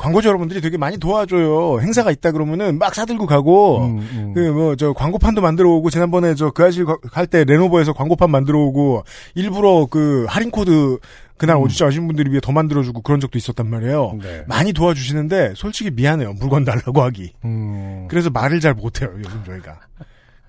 광고주 0.00 0.28
여러분들이 0.28 0.62
되게 0.62 0.78
많이 0.78 0.96
도와줘요. 0.96 1.78
행사가 1.82 2.10
있다 2.10 2.32
그러면은 2.32 2.78
막 2.78 2.94
사들고 2.94 3.26
가고, 3.26 3.84
음, 3.84 3.98
음. 4.12 4.32
그뭐 4.32 4.74
저 4.76 4.94
광고판도 4.94 5.42
만들어 5.42 5.68
오고 5.70 5.90
지난번에 5.90 6.34
저 6.34 6.50
그 6.52 6.64
아실 6.64 6.86
갈 6.86 7.26
때 7.26 7.44
레노버에서 7.44 7.92
광고판 7.92 8.30
만들어 8.30 8.58
오고 8.60 9.04
일부러 9.34 9.86
그 9.90 10.24
할인 10.26 10.50
코드 10.50 10.98
그날 11.36 11.56
음. 11.56 11.62
오주자 11.62 11.86
하신 11.86 12.06
분들이 12.06 12.30
위해 12.30 12.40
더 12.42 12.50
만들어 12.50 12.82
주고 12.82 13.02
그런 13.02 13.20
적도 13.20 13.36
있었단 13.36 13.66
말이에요. 13.68 14.18
네. 14.22 14.44
많이 14.48 14.72
도와주시는데 14.72 15.52
솔직히 15.54 15.90
미안해요. 15.90 16.32
물건 16.32 16.64
달라고 16.64 17.02
하기. 17.02 17.34
음. 17.44 18.06
그래서 18.08 18.30
말을 18.30 18.60
잘 18.60 18.72
못해요. 18.72 19.10
요즘 19.18 19.44
저희가 19.44 19.80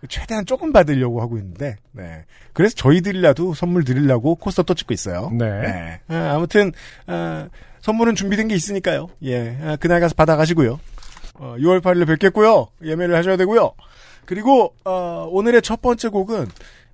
최대한 0.07 0.45
조금 0.45 0.71
받으려고 0.73 1.21
하고 1.21 1.37
있는데, 1.37 1.75
네. 1.91 2.23
그래서 2.53 2.73
저희들이라도 2.75 3.53
선물 3.53 3.83
드리려고 3.83 4.33
coaster 4.35 4.63
또 4.63 4.73
찍고 4.73 4.93
있어요. 4.93 5.29
네. 5.37 5.99
아, 6.07 6.31
아무튼 6.35 6.71
아, 7.05 7.47
선물은 7.81 8.15
준비된 8.15 8.47
게 8.47 8.55
있으니까요. 8.55 9.09
예, 9.23 9.57
아, 9.61 9.75
그날 9.75 9.99
가서 9.99 10.13
받아가시고요. 10.15 10.79
어, 11.35 11.55
6월 11.57 11.81
8일에 11.81 12.07
뵙겠고요. 12.07 12.67
예매를 12.83 13.15
하셔야 13.15 13.37
되고요. 13.37 13.71
그리고 14.25 14.75
어, 14.85 15.27
오늘의 15.29 15.61
첫 15.61 15.81
번째 15.81 16.09
곡은 16.09 16.47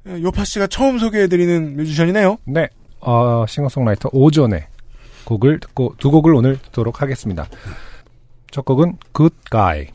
어, 0.07 0.19
요파 0.21 0.45
씨가 0.45 0.67
처음 0.67 0.97
소개해드리는 0.97 1.75
뮤지션이네요. 1.75 2.37
네. 2.45 2.69
어, 3.01 3.45
싱어송라이터 3.47 4.09
오전의 4.13 4.65
곡을 5.25 5.59
듣고 5.59 5.95
두 5.97 6.09
곡을 6.09 6.33
오늘 6.33 6.57
듣도록 6.57 7.01
하겠습니다. 7.01 7.47
첫 8.49 8.63
곡은 8.63 8.97
Good 9.13 9.35
Guy. 9.51 9.87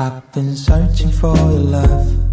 I've 0.00 0.32
been 0.32 0.56
searching 0.56 1.12
for 1.12 1.36
your 1.36 1.60
love 1.76 2.29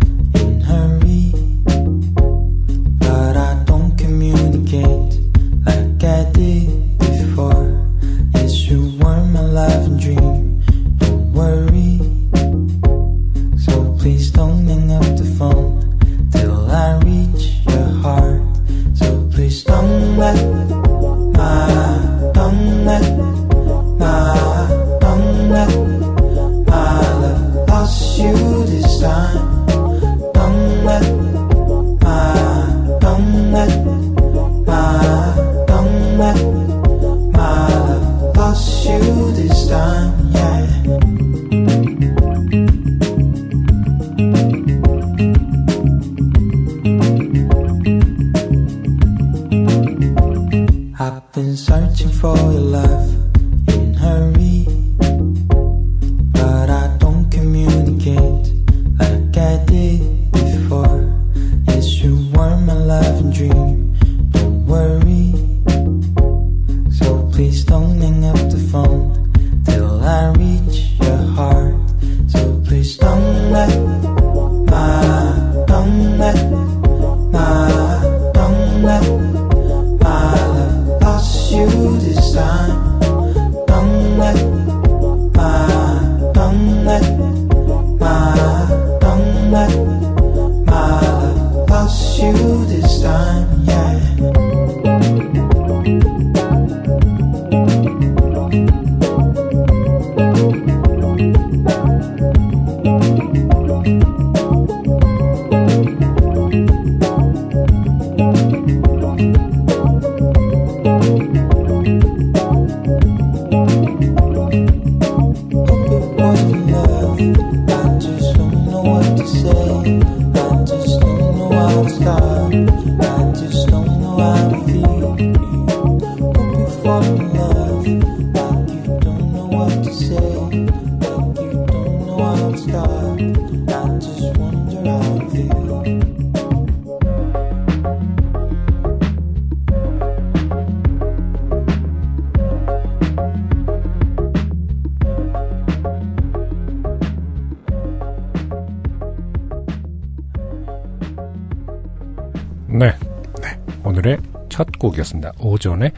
곡이었습니다. 154.98 155.34
오전의 155.40 155.92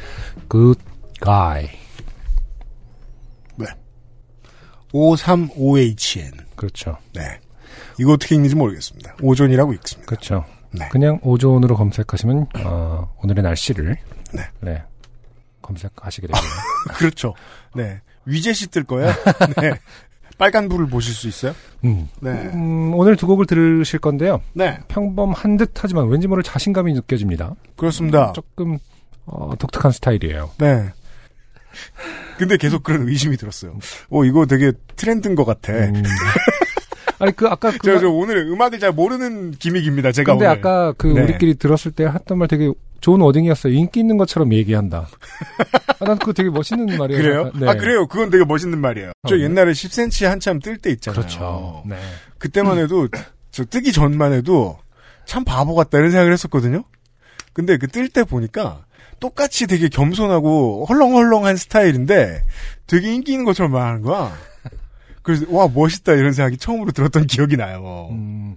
Good 0.50 0.82
Guy. 1.22 1.70
535HN. 4.94 6.34
그렇죠. 6.56 6.98
네. 7.14 7.40
이거 8.00 8.14
어떻게 8.14 8.34
읽는지 8.36 8.56
모르겠습니다. 8.56 9.18
오존이라고 9.22 9.74
읽습니다. 9.74 10.10
그렇죠. 10.10 10.46
네. 10.72 10.88
그냥 10.90 11.20
오존으로 11.22 11.76
검색하시면 11.76 12.48
어, 12.66 13.14
오늘의 13.24 13.44
날씨를 13.44 13.98
네. 14.62 14.84
검색하시게 15.62 16.28
됩니다. 16.28 16.48
그렇죠. 16.98 17.36
네. 17.76 18.02
위젯이 18.26 18.68
뜰 18.72 18.84
거예요. 18.84 19.12
네. 19.62 19.80
빨간 20.40 20.70
불을 20.70 20.88
보실 20.88 21.14
수 21.14 21.28
있어요? 21.28 21.54
음. 21.84 22.08
네. 22.22 22.32
음, 22.32 22.94
오늘 22.96 23.16
두 23.18 23.28
곡을 23.28 23.46
들으실 23.46 24.00
건데요. 24.00 24.42
네. 24.54 24.80
평범한 24.88 25.58
듯 25.58 25.72
하지만 25.76 26.08
왠지 26.08 26.28
모를 26.28 26.42
자신감이 26.44 26.94
느껴집니다. 26.94 27.56
그렇습니다. 27.76 28.32
조금 28.34 28.80
어, 29.26 29.52
독특한 29.60 29.92
스타일이에요. 29.92 30.50
네. 30.58 30.90
근데 32.38 32.56
계속 32.58 32.84
그런 32.84 33.08
의심이 33.08 33.36
들었어요. 33.38 33.78
어, 34.10 34.24
이거 34.24 34.46
되게 34.46 34.72
트렌드인 34.96 35.36
것 35.36 35.44
같아. 35.44 35.74
음. 35.74 36.04
아니 37.20 37.36
그 37.36 37.46
아까 37.48 37.70
그 37.72 37.80
저, 37.84 38.00
저 38.00 38.10
오늘 38.10 38.38
음악을 38.48 38.80
잘 38.80 38.94
모르는 38.94 39.52
기믹입니다, 39.52 40.14
제가 40.14 40.34
근데 40.34 40.46
오늘. 40.46 40.58
아까 40.58 40.94
그 40.98 41.08
네. 41.08 41.22
우리끼리 41.22 41.56
들었을 41.56 41.92
때 41.92 42.06
했던 42.06 42.38
말 42.38 42.48
되게 42.48 42.72
좋은 43.02 43.22
워딩이었어요. 43.22 43.74
인기 43.74 44.00
있는 44.00 44.18
것처럼 44.18 44.54
얘기한다. 44.54 45.08
아, 46.00 46.06
난 46.06 46.18
그거 46.18 46.34
되게 46.34 46.50
멋있는 46.50 46.98
말이에요. 46.98 47.22
그래요? 47.22 47.52
네. 47.56 47.68
아, 47.70 47.74
그래요? 47.76 48.08
그건 48.08 48.30
되게 48.30 48.44
멋있는 48.46 48.80
말이에요. 48.80 49.12
저 49.28 49.36
어, 49.36 49.38
네. 49.38 49.44
옛날에 49.44 49.72
10cm 49.72 50.26
한참 50.28 50.60
뜰 50.60 50.78
때 50.78 50.90
있잖아요. 50.92 51.20
그렇죠. 51.22 51.84
네. 51.88 51.98
그때만 52.38 52.78
해도, 52.78 53.08
저 53.52 53.66
뜨기 53.66 53.92
전만 53.92 54.34
해도 54.34 54.78
참 55.26 55.44
바보 55.44 55.76
같다 55.76 55.98
이런 55.98 56.12
생각을 56.12 56.32
했었거든요? 56.34 56.84
근데 57.54 57.78
그 57.78 57.88
뜰 57.88 58.10
때 58.10 58.24
보니까 58.24 58.86
똑같이 59.20 59.68
되게 59.68 59.90
겸손하고 59.90 60.86
헐렁헐렁한 60.88 61.58
스타일인데 61.58 62.44
되게 62.88 63.14
인기 63.14 63.34
있는 63.34 63.44
것처럼 63.46 63.72
말하는 63.74 64.02
거야. 64.02 64.32
그래서 65.22 65.46
와 65.50 65.68
멋있다 65.68 66.14
이런 66.14 66.32
생각이 66.32 66.58
처음으로 66.58 66.92
들었던 66.92 67.28
기억이 67.28 67.58
나요. 67.58 68.08
음, 68.12 68.56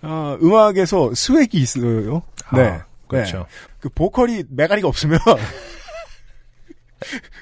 아, 0.00 0.38
음악에서 0.40 1.12
스웩이 1.14 1.48
있어요. 1.60 2.22
네. 2.54 2.62
아, 2.68 2.84
그렇죠. 3.08 3.46
그 3.80 3.88
보컬이 3.88 4.44
메가리가 4.50 4.86
없으면 4.88 5.18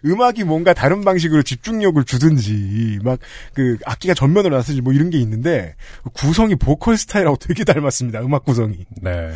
음악이 0.05 0.45
뭔가 0.45 0.75
다른 0.75 1.03
방식으로 1.03 1.43
집중력을 1.43 2.03
주든지 2.05 2.99
막 3.03 3.19
그 3.55 3.79
악기가 3.87 4.13
전면으로 4.13 4.55
나서지 4.57 4.83
뭐 4.83 4.93
이런 4.93 5.09
게 5.09 5.19
있는데 5.19 5.75
구성이 6.13 6.57
보컬 6.57 6.99
스타일하고 6.99 7.37
되게 7.39 7.65
닮았습니다. 7.65 8.21
음악 8.21 8.45
구성이 8.45 8.85
네. 9.01 9.33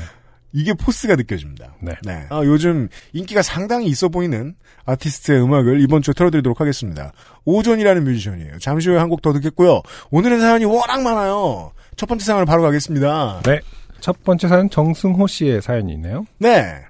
이게 0.53 0.75
포스가 0.75 1.16
느껴집니다. 1.16 1.77
네. 1.81 1.95
아, 2.29 2.43
요즘 2.45 2.88
인기가 3.12 3.40
상당히 3.40 3.87
있어 3.87 4.09
보이는 4.09 4.55
아티스트의 4.85 5.43
음악을 5.43 5.81
이번 5.81 6.03
주에 6.03 6.12
틀어드리도록 6.12 6.61
하겠습니다. 6.61 7.12
오존이라는 7.47 8.05
뮤지션이에요. 8.05 8.59
잠시 8.59 8.90
후에 8.90 8.99
한 8.99 9.09
곡 9.09 9.23
더 9.23 9.33
듣겠고요. 9.33 9.81
오늘의 10.11 10.40
사연이 10.40 10.64
워낙 10.66 11.01
많아요. 11.03 11.73
첫 11.97 12.07
번째 12.07 12.25
사연을 12.25 12.45
바로 12.47 12.62
가겠습니다. 12.62 13.43
네. 13.45 13.61
첫 14.01 14.23
번째 14.25 14.49
사연 14.49 14.71
정승호 14.71 15.27
씨의 15.27 15.63
사연이 15.63 15.93
있네요. 15.95 16.27
네. 16.39 16.83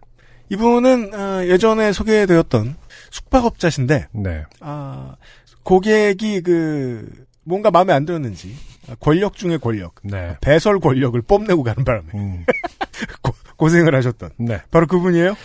이분은 0.51 1.15
어, 1.15 1.47
예전에 1.47 1.93
소개되었던 1.93 2.77
숙박업자신데 3.11 4.09
네. 4.13 4.45
아, 4.61 5.15
고객이 5.63 6.43
그 6.43 7.09
뭔가 7.45 7.71
마음에 7.71 7.93
안 7.93 8.05
들었는지 8.05 8.55
아, 8.89 8.95
권력 9.01 9.37
중의 9.37 9.59
권력 9.59 9.95
네. 10.03 10.37
배설 10.41 10.81
권력을 10.81 11.21
뽐내고 11.23 11.63
가는 11.63 11.85
바람에 11.85 12.07
음, 12.15 12.45
고, 13.57 13.69
생을 13.69 13.95
하셨던 13.95 14.31
네. 14.39 14.61
바로 14.71 14.87
그분이에요. 14.87 15.37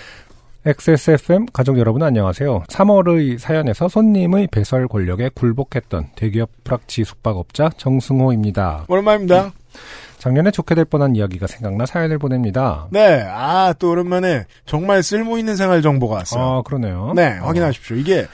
XSFM 0.65 1.45
가족 1.53 1.77
여러분 1.77 2.01
안녕하세요. 2.01 2.63
3월의 2.69 3.37
사연에서 3.37 3.87
손님의 3.87 4.47
배설 4.51 4.87
권력에 4.87 5.29
굴복했던 5.35 6.09
대기업 6.15 6.49
프락치 6.63 7.03
숙박업자 7.03 7.69
정승호입니다. 7.77 8.85
오랜만입니다. 8.87 9.51
작년에 10.17 10.51
좋게 10.51 10.75
될 10.75 10.85
뻔한 10.85 11.15
이야기가 11.15 11.47
생각나 11.47 11.85
사연을 11.85 12.17
보냅니다. 12.17 12.87
네, 12.91 13.23
아 13.27 13.73
또 13.79 13.91
오랜만에 13.91 14.45
정말 14.65 15.03
쓸모 15.03 15.37
있는 15.37 15.55
생활 15.55 15.81
정보가 15.81 16.15
왔어요. 16.15 16.43
아, 16.43 16.61
그러네요. 16.61 17.13
네, 17.15 17.27
확인하십시오. 17.39 17.97
이게 17.97 18.27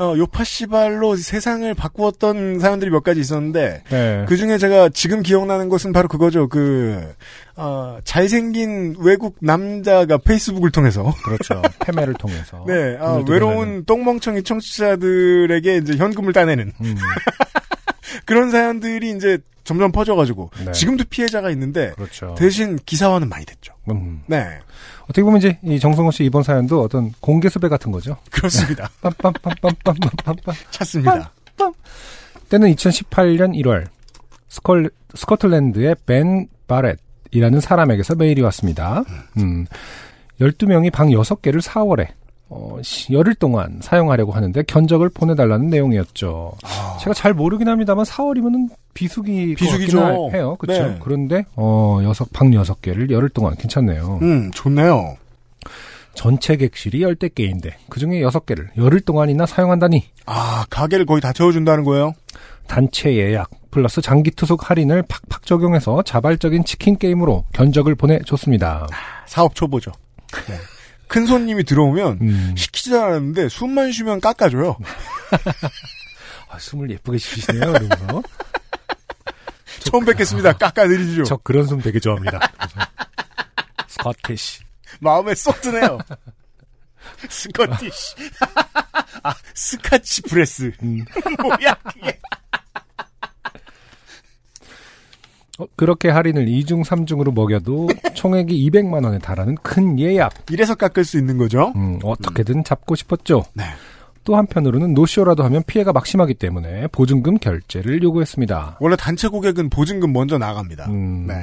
어, 0.00 0.14
요파시발로 0.16 1.16
세상을 1.16 1.72
바꾸었던 1.74 2.60
사연들이 2.60 2.88
몇 2.90 3.02
가지 3.02 3.18
있었는데 3.20 3.82
네. 3.88 4.24
그 4.28 4.36
중에 4.36 4.56
제가 4.56 4.90
지금 4.90 5.22
기억나는 5.24 5.68
것은 5.68 5.92
바로 5.92 6.06
그거죠. 6.06 6.48
그, 6.48 7.12
어, 7.56 7.98
잘생긴 8.04 8.94
외국 9.00 9.34
남자가 9.40 10.18
페이스북을 10.18 10.70
통해서. 10.70 11.12
그렇죠. 11.24 11.60
패매를 11.80 12.14
통해서. 12.14 12.64
네, 12.68 12.96
아, 13.00 13.22
외로운 13.28 13.84
똥멍청이 13.86 14.44
청취자들에게 14.44 15.76
이제 15.78 15.96
현금을 15.96 16.32
따내는 16.32 16.72
음, 16.80 16.94
그런 18.28 18.50
사연들이 18.50 19.12
이제 19.12 19.38
점점 19.64 19.90
퍼져가지고 19.90 20.50
네. 20.66 20.72
지금도 20.72 21.04
피해자가 21.08 21.48
있는데 21.50 21.92
그렇죠. 21.96 22.34
대신 22.36 22.78
기사화는 22.84 23.26
많이 23.30 23.46
됐죠. 23.46 23.72
음. 23.90 24.22
네, 24.26 24.58
어떻게 25.04 25.22
보면 25.22 25.38
이제 25.38 25.58
이 25.62 25.80
정성호 25.80 26.10
씨 26.10 26.24
이번 26.24 26.42
사연도 26.42 26.82
어떤 26.82 27.10
공개 27.20 27.48
수배 27.48 27.68
같은 27.68 27.90
거죠. 27.90 28.18
그렇습니다. 28.30 28.90
빰빰빰빰빰빰빰. 29.00 30.54
찾습니다. 30.70 31.32
때는 32.50 32.74
2018년 32.74 33.54
1월 33.62 33.86
스컬, 34.48 34.90
스코틀랜드의 35.14 35.96
벤 36.04 36.48
바렛이라는 36.66 37.60
사람에게서 37.60 38.14
메일이 38.14 38.42
왔습니다. 38.42 39.04
음, 39.38 39.64
12명이 40.38 40.92
방 40.92 41.08
6개를 41.08 41.62
4월에 41.62 42.08
어, 42.50 42.78
시- 42.82 43.12
열흘 43.12 43.34
동안 43.34 43.78
사용하려고 43.82 44.32
하는데 44.32 44.62
견적을 44.62 45.10
보내달라는 45.10 45.68
내용이었죠. 45.68 46.52
제가 47.00 47.12
잘 47.14 47.34
모르긴 47.34 47.68
합니다만 47.68 48.04
4월이면은 48.06 48.68
비수기 48.94 49.54
비수기죠. 49.56 50.30
해요. 50.32 50.56
그렇죠. 50.58 50.82
네. 50.88 50.98
그런데 51.00 51.44
어, 51.56 52.00
여섯 52.04 52.32
방 52.32 52.50
6개를 52.50 53.10
열흘 53.10 53.28
동안 53.28 53.54
괜찮네요. 53.56 54.18
음, 54.22 54.50
좋네요. 54.52 55.16
전체 56.14 56.56
객실이 56.56 57.00
10대 57.00 57.34
개인데 57.34 57.76
그 57.88 58.00
중에 58.00 58.20
6개를 58.22 58.68
열흘 58.76 59.00
동안이나 59.00 59.46
사용한다니 59.46 60.04
아, 60.26 60.64
가게를 60.68 61.06
거의 61.06 61.20
다 61.20 61.32
채워준다는 61.32 61.84
거예요? 61.84 62.12
단체 62.66 63.14
예약 63.14 63.48
플러스 63.70 64.00
장기 64.00 64.30
투숙 64.30 64.68
할인을 64.68 65.02
팍팍 65.02 65.46
적용해서 65.46 66.02
자발적인 66.02 66.64
치킨 66.64 66.96
게임으로 66.98 67.44
견적을 67.52 67.94
보내줬습니다. 67.94 68.86
사업 69.26 69.54
초보죠. 69.54 69.92
네. 70.48 70.54
큰 71.08 71.26
손님이 71.26 71.64
들어오면 71.64 72.18
음, 72.20 72.54
시키지도 72.56 73.02
않았는데 73.02 73.48
숨만 73.48 73.92
쉬면 73.92 74.20
깎아줘요. 74.20 74.76
아, 76.50 76.58
숨을 76.58 76.90
예쁘게 76.90 77.18
쉬시네요. 77.18 77.70
이러면서. 77.70 78.22
처음 79.84 80.04
뵙겠습니다. 80.04 80.52
깎아드리죠. 80.52 81.24
저 81.24 81.36
그런 81.38 81.66
숨 81.66 81.80
되게 81.80 81.98
좋아합니다. 81.98 82.40
Scottish. 83.86 84.60
마음에 85.00 85.34
쏙 85.34 85.60
드네요. 85.60 85.98
Scottish. 87.28 88.14
아, 89.22 89.34
Scotch 89.54 90.22
breath. 90.22 90.72
음. 90.82 91.04
뭐야, 91.42 91.74
그게. 91.74 92.18
어, 95.58 95.66
그렇게 95.76 96.08
할인을 96.08 96.46
2중 96.46 96.84
3중으로 96.84 97.34
먹여도 97.34 97.88
총액이 98.14 98.70
200만 98.70 99.04
원에 99.04 99.18
달하는 99.18 99.56
큰 99.56 99.98
예약. 99.98 100.32
이래서 100.50 100.74
깎을 100.74 101.04
수 101.04 101.18
있는 101.18 101.36
거죠? 101.36 101.72
음, 101.76 101.98
어떻게든 102.02 102.64
잡고 102.64 102.94
싶었죠. 102.94 103.44
네. 103.54 103.64
또 104.24 104.36
한편으로는 104.36 104.92
no-show라도 104.92 105.42
하면 105.44 105.62
피해가 105.66 105.92
막심하기 105.92 106.34
때문에 106.34 106.88
보증금 106.88 107.38
결제를 107.38 108.02
요구했습니다. 108.02 108.76
원래 108.78 108.94
단체 108.94 109.26
고객은 109.28 109.70
보증금 109.70 110.12
먼저 110.12 110.36
나갑니다. 110.36 110.84
음, 110.90 111.26
네. 111.26 111.34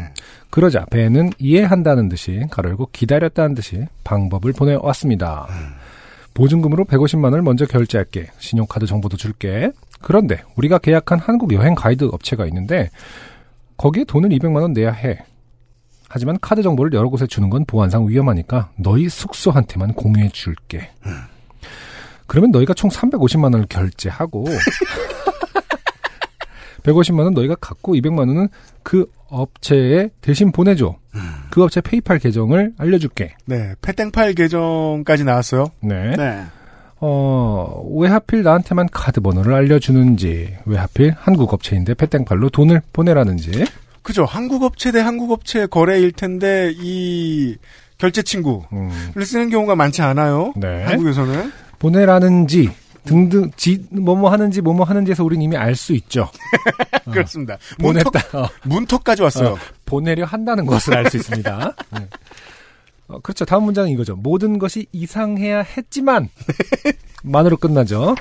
그러자 0.52 0.86
배는 0.92 1.32
이해한다는 1.40 2.10
듯이 2.10 2.46
가로열고 2.52 2.90
기다렸다는 2.92 3.56
듯이 3.56 3.86
방법을 4.04 4.54
보내왔습니다. 4.54 5.48
보증금으로 6.36 6.86
150만 6.86 7.24
원을 7.26 7.42
먼저 7.42 7.66
결제할게. 7.66 8.28
신용카드 8.38 8.86
정보도 8.86 9.18
줄게. 9.18 9.72
그런데 10.02 10.44
우리가 10.56 10.78
계약한 10.78 11.18
한국 11.18 11.54
여행 11.54 11.74
가이드 11.74 12.04
업체가 12.12 12.46
있는데 12.46 12.92
거기에 13.78 14.04
돈을 14.06 14.30
200만 14.30 14.62
원 14.62 14.74
내야 14.74 14.92
해. 14.92 15.20
하지만 16.08 16.38
카드 16.40 16.62
정보를 16.62 16.94
여러 16.94 17.10
곳에 17.10 17.28
주는 17.28 17.50
건 17.50 17.66
보안상 17.66 18.08
위험하니까 18.08 18.72
너희 18.78 19.10
숙소한테만 19.10 19.94
공유해 19.94 20.30
줄게. 20.30 20.90
그러면 22.28 22.52
너희가 22.52 22.74
총 22.74 22.90
350만 22.90 23.44
원을 23.54 23.66
결제하고 23.68 24.46
150만 26.84 27.20
원 27.24 27.34
너희가 27.34 27.56
갖고 27.56 27.94
200만 27.96 28.20
원은 28.20 28.48
그 28.84 29.12
업체에 29.28 30.10
대신 30.22 30.52
보내줘. 30.52 30.96
그 31.50 31.64
업체 31.64 31.82
페이팔 31.82 32.20
계정을 32.20 32.74
알려줄게. 32.78 33.36
네. 33.46 33.74
패땡팔 33.82 34.34
계정까지 34.34 35.24
나왔어요. 35.24 35.68
네. 35.82 36.16
네. 36.16 36.44
어, 37.00 37.84
왜 37.98 38.10
하필 38.10 38.44
나한테만 38.44 38.90
카드 38.92 39.22
번호를 39.22 39.54
알려주는지, 39.54 40.56
왜 40.66 40.78
하필 40.78 41.14
한국 41.18 41.54
업체인데 41.54 41.94
패땡팔로 41.94 42.50
돈을 42.50 42.82
보내라는지. 42.94 43.66
그죠. 44.02 44.24
한국 44.26 44.64
업체 44.64 44.92
대 44.92 45.00
한국 45.00 45.32
업체 45.32 45.66
거래일 45.66 46.12
텐데, 46.12 46.72
이, 46.76 47.58
결제 47.98 48.22
친구를 48.22 48.68
음, 48.74 48.92
쓰는 49.24 49.50
경우가 49.50 49.76
많지 49.76 50.02
않아요. 50.02 50.54
네. 50.58 50.84
한국에서는 50.84 51.52
보내라는지 51.80 52.70
등등 53.06 53.52
지 53.56 53.86
뭐뭐 53.92 54.32
하는지 54.32 54.62
뭐뭐 54.62 54.84
하는지에서 54.84 55.24
우린 55.24 55.42
이미 55.42 55.56
알 55.56 55.76
수 55.76 55.94
있죠. 55.94 56.30
그렇습니다. 57.12 57.58
문턱. 57.78 58.16
어, 58.36 58.50
문턱까지 58.64 59.22
왔어요. 59.22 59.50
어, 59.54 59.58
보내려 59.86 60.26
한다는 60.26 60.66
것을 60.66 60.98
알 60.98 61.10
수 61.10 61.18
있습니다. 61.18 61.74
네. 61.94 62.08
어, 63.08 63.20
그렇죠. 63.20 63.46
다음 63.46 63.64
문장은 63.64 63.90
이거죠. 63.92 64.16
모든 64.16 64.58
것이 64.60 64.88
이상해야 64.92 65.60
했지만 65.62 66.30
만으로 67.24 67.58
끝나죠. 67.58 68.16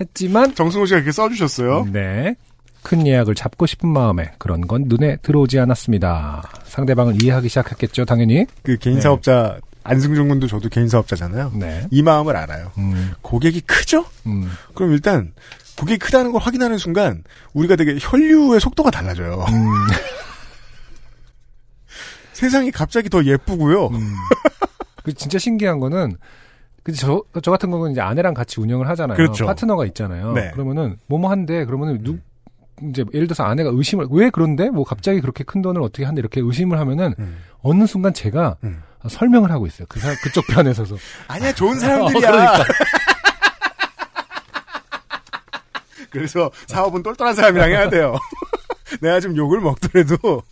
했지만 0.00 0.54
정승호 0.54 0.86
씨가 0.86 0.98
이렇게 0.98 1.12
써주셨어요. 1.12 1.88
네. 1.92 2.34
큰 2.82 3.06
예약을 3.06 3.34
잡고 3.34 3.66
싶은 3.66 3.88
마음에 3.88 4.32
그런 4.38 4.60
건 4.66 4.84
눈에 4.86 5.16
들어오지 5.22 5.58
않았습니다. 5.58 6.42
상대방을 6.64 7.22
이해하기 7.22 7.48
시작했겠죠, 7.48 8.04
당연히. 8.04 8.46
그 8.62 8.76
개인 8.78 8.96
네. 8.96 9.00
사업자 9.02 9.58
안승준 9.82 10.28
군도 10.28 10.46
저도 10.46 10.68
개인 10.68 10.88
사업자잖아요. 10.88 11.52
네. 11.54 11.86
이 11.90 12.02
마음을 12.02 12.36
알아요. 12.36 12.72
음, 12.78 13.12
고객이 13.22 13.60
크죠? 13.62 14.04
음, 14.26 14.50
그럼 14.74 14.92
일단 14.92 15.32
고객이 15.78 15.98
크다는 15.98 16.32
걸 16.32 16.40
확인하는 16.40 16.78
순간 16.78 17.22
우리가 17.54 17.76
되게 17.76 17.96
혈류의 18.00 18.60
속도가 18.60 18.90
달라져요. 18.90 19.44
음, 19.48 19.66
세상이 22.36 22.70
갑자기 22.70 23.08
더 23.08 23.24
예쁘고요. 23.24 23.86
음. 23.86 24.14
그 25.02 25.14
진짜 25.14 25.38
신기한 25.38 25.80
거는 25.80 26.16
그 26.82 26.92
저, 26.92 27.22
저 27.42 27.50
같은 27.50 27.70
경우는 27.70 27.92
이제 27.92 28.02
아내랑 28.02 28.34
같이 28.34 28.60
운영을 28.60 28.88
하잖아요. 28.90 29.16
그렇죠. 29.16 29.46
파트너가 29.46 29.86
있잖아요. 29.86 30.34
네. 30.34 30.50
그러면은 30.52 30.98
뭐뭐 31.06 31.30
한데 31.30 31.64
그러면은 31.64 32.02
누 32.02 32.18
이제 32.90 33.04
예를 33.14 33.26
들어서 33.26 33.44
아내가 33.44 33.70
의심을 33.72 34.08
왜 34.10 34.28
그런데 34.28 34.68
뭐 34.68 34.84
갑자기 34.84 35.22
그렇게 35.22 35.44
큰 35.44 35.62
돈을 35.62 35.80
어떻게 35.80 36.04
한데 36.04 36.20
이렇게 36.20 36.42
의심을 36.42 36.78
하면은 36.78 37.14
음. 37.18 37.38
어느 37.62 37.86
순간 37.86 38.12
제가 38.12 38.56
음. 38.64 38.82
설명을 39.08 39.50
하고 39.50 39.66
있어요. 39.66 39.86
그 39.88 39.98
사람 39.98 40.14
그쪽 40.22 40.46
편에 40.48 40.74
서서 40.74 40.96
아니야 41.28 41.54
좋은 41.54 41.78
사람들이야. 41.78 42.28
어, 42.28 42.32
그러니까. 42.32 42.64
그래서 46.10 46.50
사업은 46.66 47.02
똘똘한 47.02 47.34
사람이랑 47.34 47.70
해야 47.70 47.88
돼요. 47.88 48.14
내가 49.00 49.20
좀 49.20 49.36
욕을 49.36 49.60
먹더라도 49.60 50.42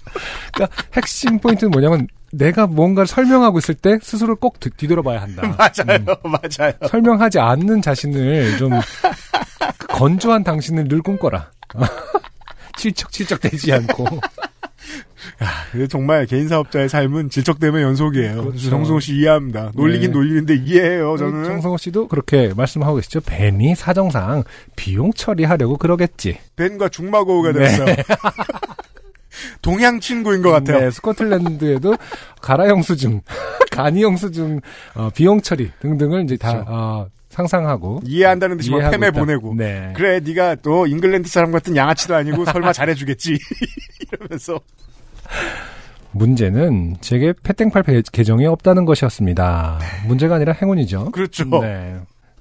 그러니까 0.53 0.77
핵심 0.95 1.39
포인트는 1.39 1.71
뭐냐면 1.71 2.07
내가 2.33 2.67
뭔가를 2.67 3.07
설명하고 3.07 3.59
있을 3.59 3.75
때 3.75 3.99
스스로를 4.03 4.35
꼭 4.37 4.59
뒤- 4.59 4.71
뒤돌아봐야 4.71 5.23
한다. 5.23 5.43
맞아요, 5.57 5.99
맞아요. 6.25 6.73
설명하지 6.89 7.39
않는 7.39 7.81
자신을 7.83 8.57
좀 8.59 8.73
건조한 9.89 10.43
당신을 10.43 10.89
늘 10.89 11.01
꿈꿔라. 11.03 11.53
칠척칠척 12.77 13.41
되지 13.41 13.73
않고. 13.73 14.05
근데 15.75 15.89
정말 15.89 16.25
개인 16.27 16.47
사업자의 16.47 16.89
삶은 16.89 17.31
질척됨의 17.31 17.83
연속이에요. 17.83 18.45
그렇죠. 18.45 18.71
정승호 18.71 19.01
씨 19.01 19.17
이해합니다. 19.17 19.73
놀리긴 19.75 20.13
네. 20.13 20.17
놀리는데 20.17 20.55
이해해요. 20.65 21.17
저는 21.17 21.43
정성호 21.43 21.79
씨도 21.79 22.07
그렇게 22.07 22.53
말씀하고 22.57 22.95
계시죠. 22.95 23.23
벤이 23.23 23.75
사정상 23.75 24.45
비용 24.77 25.13
처리하려고 25.13 25.77
그러겠지. 25.77 26.39
벤과 26.55 26.91
중마고우가 26.91 27.51
네. 27.51 27.59
됐어요. 27.59 27.97
동양 29.63 29.99
친구인 29.99 30.43
것 30.43 30.53
같아요. 30.53 30.79
네, 30.79 30.91
스코틀랜드에도 30.93 31.97
가라 32.41 32.69
영수증, 32.69 33.21
간이 33.73 34.01
영수증, 34.01 34.61
어, 34.95 35.11
비용 35.13 35.41
처리 35.41 35.73
등등을 35.81 36.23
이제 36.23 36.37
다 36.37 36.53
그렇죠. 36.53 36.71
어, 36.71 37.07
상상하고 37.31 38.01
이해한다는 38.05 38.59
듯이 38.59 38.71
막 38.71 38.79
팸에. 38.93 39.13
보내고. 39.13 39.55
네. 39.57 39.93
그래, 39.97 40.21
네가 40.21 40.55
또 40.63 40.87
잉글랜드 40.87 41.29
사람 41.29 41.51
같은 41.51 41.75
양아치도 41.75 42.15
아니고 42.15 42.45
설마 42.45 42.73
잘해주겠지. 42.73 43.37
이러면서 44.13 44.61
문제는 46.13 46.97
제게 47.01 47.33
패땡팔 47.43 47.83
배- 47.83 48.03
계정이 48.13 48.47
없다는 48.47 48.85
것이었습니다. 48.85 49.81
문제가 50.07 50.37
아니라 50.37 50.53
행운이죠. 50.53 51.11
그렇죠. 51.11 51.45
네. 51.61 51.97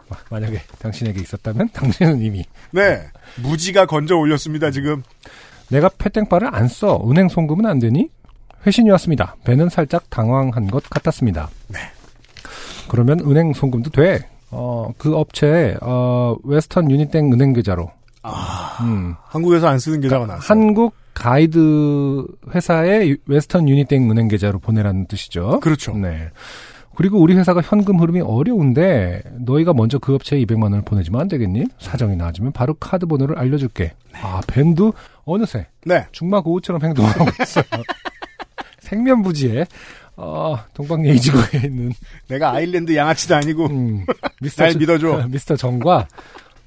마- 0.09 0.17
만약에 0.29 0.61
당신에게 0.79 1.19
있었다면 1.21 1.69
당신은 1.73 2.21
이미 2.21 2.45
네, 2.71 3.01
무지가 3.41 3.85
건져 3.87 4.15
올렸습니다. 4.17 4.69
지금 4.69 5.01
내가 5.69 5.89
패땡팔을 5.97 6.53
안 6.53 6.67
써. 6.67 7.01
은행 7.09 7.29
송금은 7.29 7.65
안 7.65 7.79
되니? 7.79 8.09
회신이 8.67 8.89
왔습니다. 8.91 9.35
배는 9.43 9.69
살짝 9.69 10.09
당황한 10.09 10.67
것 10.67 10.87
같았습니다. 10.89 11.49
네. 11.67 11.79
그러면 12.89 13.19
은행 13.21 13.53
송금도 13.53 13.89
돼. 13.89 14.27
어, 14.51 14.89
그 14.99 15.15
업체에 15.15 15.75
어, 15.81 16.35
웨스턴 16.43 16.91
유니땡 16.91 17.33
은행 17.33 17.53
계좌로. 17.53 17.89
음. 18.81 19.15
한국에서 19.25 19.67
안 19.67 19.79
쓰는 19.79 19.99
계좌가 20.01 20.25
나왔어요. 20.25 20.47
한국 20.47 20.95
가이드 21.13 22.25
회사의 22.53 23.17
웨스턴 23.27 23.67
유니땡 23.69 24.09
은행 24.09 24.27
계좌로 24.27 24.59
보내라는 24.59 25.07
뜻이죠. 25.07 25.59
그렇죠. 25.59 25.95
네. 25.95 26.29
그리고 26.95 27.19
우리 27.19 27.35
회사가 27.35 27.61
현금 27.61 27.99
흐름이 27.99 28.21
어려운데 28.21 29.23
너희가 29.39 29.73
먼저 29.73 29.97
그 29.97 30.13
업체에 30.13 30.39
200만 30.45 30.63
원을 30.63 30.81
보내주면 30.83 31.21
안 31.21 31.27
되겠니? 31.27 31.65
사정이 31.79 32.15
나아지면 32.15 32.51
바로 32.51 32.75
카드 32.75 33.05
번호를 33.07 33.37
알려줄게. 33.39 33.93
아 34.21 34.41
벤도 34.47 34.93
어느새 35.25 35.67
네, 35.85 36.05
죽마고우처럼 36.11 36.83
행동하고 36.83 37.25
있어요. 37.41 37.63
생면부지에 38.79 39.65
어, 40.15 40.55
동방예의지국에 40.75 41.61
있는 41.65 41.91
내가 42.27 42.51
아일랜드 42.51 42.95
양아치도 42.95 43.35
아니고 43.35 43.65
음, 43.67 44.05
미스터 44.41 44.63
날 44.63 44.71
정- 44.73 44.79
믿어줘. 44.79 45.27
미스터 45.31 45.55
정과 45.55 46.07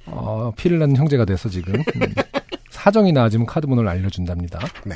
어, 0.07 0.51
피를 0.55 0.79
낳는 0.79 0.95
형제가 0.95 1.25
돼서 1.25 1.49
지금 1.49 1.75
음, 1.75 2.13
사정이 2.69 3.11
나아지면 3.11 3.45
카드 3.45 3.67
번호를 3.67 3.89
알려준답니다. 3.89 4.59
네, 4.85 4.95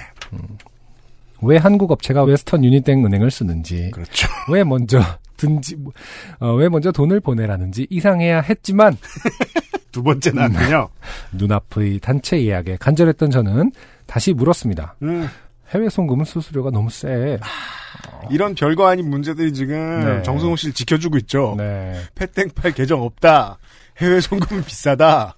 왜 1.42 1.58
한국 1.58 1.92
업체가 1.92 2.24
웨스턴 2.24 2.64
유니땡 2.64 3.06
은행을 3.06 3.32
쓰는지 3.32 3.92
그렇죠. 3.92 4.28
왜 4.50 4.64
먼저 4.64 5.02
든지 5.38 5.76
어, 6.40 6.54
왜 6.54 6.70
먼저 6.70 6.92
돈을 6.92 7.20
보내라는지 7.20 7.88
이상해야 7.90 8.42
했지만 8.42 8.96
두 9.92 10.04
번째 10.04 10.32
나왔군요. 10.32 10.90
눈앞의 11.34 12.00
단체 12.00 12.42
예약에 12.42 12.78
간절했던 12.80 13.32
저는 13.32 13.72
다시 14.06 14.34
물었습니다. 14.34 14.96
음, 15.02 15.28
해외 15.74 15.90
송금은 15.90 16.26
수수료가 16.26 16.70
너무 16.72 16.90
세. 16.90 17.40
이런 18.30 18.56
별거 18.56 18.88
아닌 18.88 19.10
문제들이 19.10 19.54
지금 19.54 19.76
네. 20.06 20.24
정승호 20.24 20.56
씨를 20.56 20.74
지켜주고 20.74 21.18
있죠. 21.20 21.56
네. 21.58 22.00
패땡팔 22.16 22.74
계정 22.74 23.02
없다. 23.02 23.58
해외 24.02 24.20
송금은 24.20 24.64
비싸다. 24.64 25.36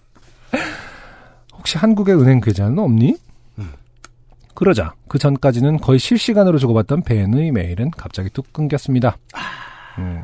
혹시 1.54 1.78
한국의 1.78 2.15
은행 2.15 2.39
계좌는 2.39 2.80
없니? 2.80 3.17
그러자 4.56 4.93
그 5.08 5.17
전까지는 5.17 5.80
거의 5.80 5.97
실시간으로 5.99 6.60
주고받던 6.60 7.04
벤의 7.04 7.52
메일은 7.52 7.91
갑자기 7.91 8.30
뚝 8.30 8.54
끊겼습니다. 8.54 9.17
음. 9.97 10.23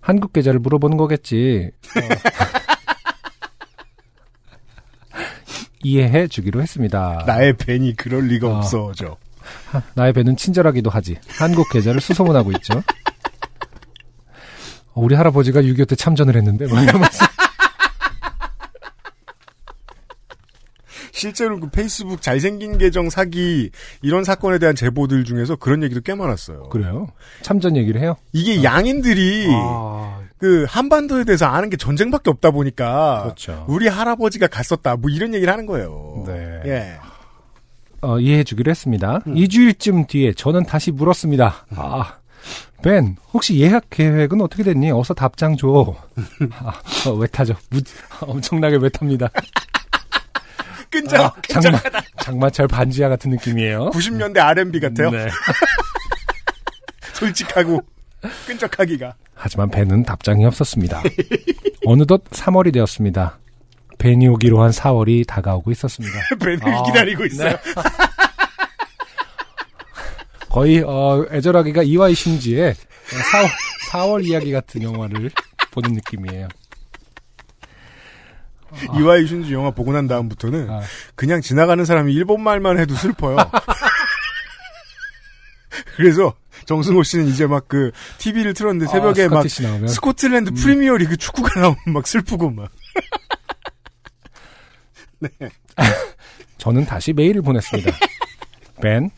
한국 0.00 0.32
계좌를 0.32 0.60
물어보는 0.60 0.96
거겠지. 0.96 1.70
어. 1.96 2.00
이해해 5.82 6.28
주기로 6.28 6.60
했습니다. 6.60 7.24
나의 7.26 7.54
벤이 7.54 7.96
그럴 7.96 8.26
리가 8.26 8.48
아. 8.48 8.58
없어, 8.58 8.92
저. 8.94 9.16
하, 9.70 9.82
나의 9.94 10.12
배는 10.12 10.36
친절하기도 10.36 10.90
하지. 10.90 11.16
한국 11.28 11.70
계좌를 11.70 12.00
수소문하고 12.02 12.52
있죠. 12.52 12.82
어, 14.92 15.00
우리 15.00 15.14
할아버지가 15.14 15.62
6.25 15.62 15.88
때 15.88 15.96
참전을 15.96 16.36
했는데, 16.36 16.66
뭐 16.66 16.78
이러면서. 16.80 17.24
실제로 21.20 21.60
그 21.60 21.68
페이스북 21.68 22.22
잘생긴 22.22 22.78
계정 22.78 23.10
사기 23.10 23.70
이런 24.00 24.24
사건에 24.24 24.58
대한 24.58 24.74
제보들 24.74 25.24
중에서 25.24 25.56
그런 25.56 25.82
얘기도 25.82 26.00
꽤 26.00 26.14
많았어요. 26.14 26.70
그래요? 26.70 27.08
참전 27.42 27.76
얘기를 27.76 28.00
해요? 28.00 28.16
이게 28.32 28.64
양인들이 28.64 29.48
아, 29.50 30.20
그 30.38 30.64
한반도에 30.66 31.24
대해서 31.24 31.44
아는 31.44 31.68
게 31.68 31.76
전쟁밖에 31.76 32.30
없다 32.30 32.52
보니까 32.52 33.22
그렇죠. 33.24 33.66
우리 33.68 33.86
할아버지가 33.86 34.46
갔었다 34.46 34.96
뭐 34.96 35.10
이런 35.10 35.34
얘기를 35.34 35.52
하는 35.52 35.66
거예요. 35.66 36.24
네. 36.26 36.60
예. 36.64 36.98
어, 38.00 38.18
이해해 38.18 38.42
주기로 38.42 38.70
했습니다. 38.70 39.20
2주일쯤 39.26 40.06
뒤에 40.08 40.32
저는 40.32 40.64
다시 40.64 40.90
물었습니다. 40.90 41.66
아, 41.76 42.14
벤, 42.82 43.16
혹시 43.34 43.60
예약 43.60 43.90
계획은 43.90 44.40
어떻게 44.40 44.62
됐니? 44.62 44.90
어서 44.90 45.12
답장 45.12 45.58
줘. 45.58 45.94
아, 46.52 46.72
어, 47.06 47.12
왜 47.12 47.26
타죠? 47.26 47.54
무, 47.68 47.80
엄청나게 48.22 48.78
왜 48.80 48.88
탑니다. 48.88 49.28
끈적 50.90 51.20
아, 51.20 51.34
장마, 51.48 51.78
장마 52.20 52.50
철 52.50 52.66
반지하 52.66 53.08
같은 53.08 53.30
느낌이에요. 53.30 53.90
90년대 53.90 54.38
R&B 54.38 54.80
같아요. 54.80 55.10
네. 55.10 55.28
솔직하고 57.14 57.80
끈적하기가. 58.46 59.14
하지만 59.34 59.70
벤은 59.70 60.02
답장이 60.04 60.44
없었습니다. 60.44 61.02
어느덧 61.86 62.24
3월이 62.24 62.72
되었습니다. 62.72 63.38
벤이 63.98 64.28
오기로 64.28 64.62
한 64.62 64.70
4월이 64.70 65.26
다가오고 65.26 65.70
있었습니다. 65.70 66.14
벤을 66.40 66.74
아, 66.74 66.82
기다리고 66.84 67.24
있어요. 67.24 67.56
거의 70.48 70.82
어, 70.84 71.24
애절하기가 71.30 71.82
이와이 71.84 72.14
신지의 72.14 72.74
4월, 72.74 73.48
4월 73.90 74.26
이야기 74.26 74.52
같은 74.52 74.82
영화를 74.82 75.30
보는 75.70 75.92
느낌이에요. 75.92 76.48
이와이 78.98 79.24
슌즈 79.24 79.52
영화 79.52 79.70
보고 79.70 79.92
난 79.92 80.06
다음부터는 80.06 80.70
아. 80.70 80.80
그냥 81.14 81.40
지나가는 81.40 81.84
사람이 81.84 82.12
일본 82.12 82.42
말만 82.42 82.78
해도 82.78 82.94
슬퍼요. 82.94 83.36
그래서 85.96 86.34
정승호 86.66 87.02
씨는 87.02 87.26
이제 87.26 87.46
막 87.46 87.68
그 87.68 87.90
TV를 88.18 88.54
틀었는데 88.54 88.90
새벽에 88.90 89.24
아, 89.24 89.28
막. 89.28 89.46
스코틀랜드 89.88 90.52
프리미어 90.52 90.96
리그 90.96 91.16
축구가 91.16 91.60
나오면 91.60 91.78
막 91.88 92.06
슬프고 92.06 92.50
막. 92.50 92.70
저는 96.58 96.84
다시 96.84 97.12
메일을 97.12 97.42
보냈습니다. 97.42 97.90
벤, 98.82 99.10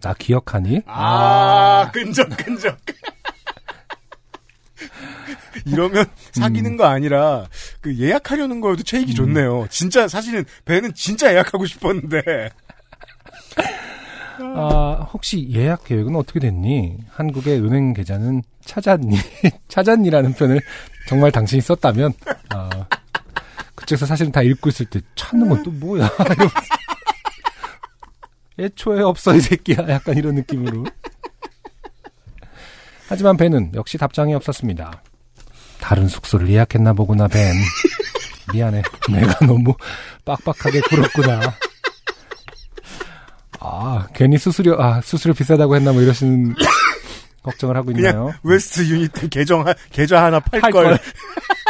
나 0.00 0.14
기억하니? 0.14 0.82
아, 0.86 1.90
끈적, 1.92 2.28
끈적. 2.36 2.76
이러면 5.66 6.06
사귀는 6.32 6.76
거 6.76 6.86
아니라 6.86 7.46
그 7.80 7.96
예약하려는 7.98 8.60
거여도 8.60 8.82
체익이 8.82 9.14
좋네요. 9.14 9.66
진짜 9.70 10.08
사실은 10.08 10.44
배는 10.64 10.94
진짜 10.94 11.32
예약하고 11.32 11.66
싶었는데 11.66 12.50
아, 14.40 15.08
혹시 15.12 15.48
예약 15.52 15.84
계획은 15.84 16.14
어떻게 16.14 16.38
됐니? 16.40 16.98
한국의 17.10 17.60
은행 17.60 17.92
계좌는 17.92 18.42
찾았니? 18.64 19.16
찾았니라는 19.68 20.34
표현을 20.34 20.60
정말 21.08 21.32
당신이 21.32 21.60
썼다면, 21.62 22.12
아, 22.50 22.70
그쪽에서 23.74 24.06
사실은 24.06 24.30
다 24.30 24.42
읽고 24.42 24.68
있을 24.68 24.86
때 24.86 25.00
찾는 25.16 25.48
건 25.48 25.62
또 25.64 25.70
뭐야? 25.72 26.08
애초에 28.60 29.02
없어, 29.02 29.34
이 29.34 29.40
새끼야. 29.40 29.88
약간 29.88 30.16
이런 30.16 30.34
느낌으로. 30.34 30.84
하지만 33.08 33.36
벤은 33.36 33.72
역시 33.74 33.96
답장이 33.98 34.34
없었습니다. 34.34 35.02
다른 35.80 36.08
숙소를 36.08 36.48
예약했나 36.48 36.92
보구나, 36.92 37.28
벤. 37.28 37.54
미안해. 38.52 38.82
내가 39.10 39.46
너무 39.46 39.74
빡빡하게 40.24 40.80
굴었구나. 40.80 41.54
아, 43.60 44.06
괜히 44.14 44.38
수수료, 44.38 44.80
아, 44.80 45.00
수수료 45.00 45.34
비싸다고 45.34 45.74
했나 45.76 45.92
뭐 45.92 46.00
이러시는 46.02 46.54
걱정을 47.42 47.76
하고 47.76 47.90
있나요? 47.90 48.12
그냥 48.26 48.38
웨스트 48.42 48.82
유닛 48.88 49.12
계정 49.30 49.66
하- 49.66 49.74
계좌 49.90 50.24
하나 50.24 50.38
팔팔 50.40 50.70
걸. 50.70 50.84
걸. 50.84 50.98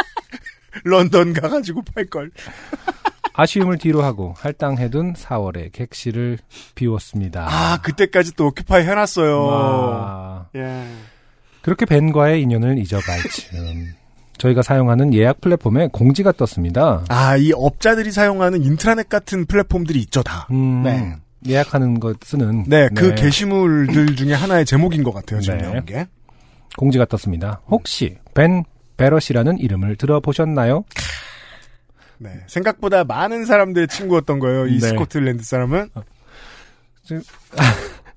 런던 0.83 1.33
가가지고 1.33 1.81
팔 1.93 2.05
걸. 2.05 2.31
아쉬움을 3.33 3.77
뒤로 3.77 4.03
하고 4.03 4.33
할당해둔 4.37 5.13
4월의 5.13 5.71
객실을 5.71 6.39
비웠습니다. 6.75 7.47
아 7.49 7.77
그때까지 7.81 8.33
또 8.35 8.47
occupy 8.47 8.83
해놨어요. 8.83 9.49
아, 9.51 10.45
예. 10.55 10.85
그렇게 11.61 11.85
벤과의 11.85 12.41
인연을 12.41 12.77
잊어갈 12.79 13.19
즈음 13.29 13.93
저희가 14.39 14.63
사용하는 14.63 15.13
예약 15.13 15.39
플랫폼에 15.41 15.89
공지가 15.91 16.31
떴습니다. 16.31 17.03
아 17.09 17.37
이 17.37 17.51
업자들이 17.53 18.11
사용하는 18.11 18.63
인트라넷 18.63 19.07
같은 19.07 19.45
플랫폼들이 19.45 19.99
있죠 19.99 20.23
다. 20.23 20.47
음, 20.51 20.81
네. 20.83 21.15
예약하는 21.47 21.99
것 21.99 22.17
쓰는 22.23 22.63
네, 22.67 22.89
그 22.95 23.13
게시물들 23.15 24.15
중에 24.15 24.33
하나의 24.33 24.65
제목인 24.65 25.03
것 25.03 25.13
같아요, 25.13 25.39
지금 25.39 25.57
네. 25.59 25.81
게. 25.85 26.07
공지가 26.77 27.05
떴습니다. 27.05 27.61
혹시 27.69 28.17
벤 28.33 28.63
베럿이라는 28.97 29.59
이름을 29.59 29.95
들어보셨나요? 29.95 30.83
네. 32.17 32.31
생각보다 32.47 33.05
많은 33.05 33.45
사람들의 33.45 33.87
친구였던 33.87 34.39
거예요, 34.39 34.67
이 34.67 34.79
네. 34.79 34.87
스코틀랜드 34.89 35.43
사람은. 35.43 35.89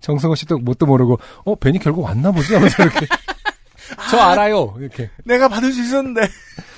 정승호 0.01 0.35
씨도 0.35 0.59
뭣도 0.59 0.87
모르고 0.87 1.19
어 1.45 1.55
벤이 1.55 1.79
결국 1.79 2.03
왔나 2.03 2.33
보지 2.33 2.53
하면서 2.55 2.83
이렇게 2.83 3.07
저 4.11 4.19
알아요 4.19 4.75
이렇게 4.79 5.11
내가 5.25 5.49
받을 5.49 5.73
수 5.73 5.81
있었는데. 5.83 6.23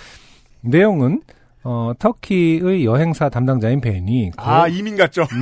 내용은 0.62 1.22
어, 1.62 1.92
터키의 1.98 2.84
여행사 2.84 3.28
담당자인 3.28 3.80
벤이 3.80 4.30
고- 4.36 4.42
아, 4.44 4.66
이민 4.68 4.96
같죠? 4.96 5.26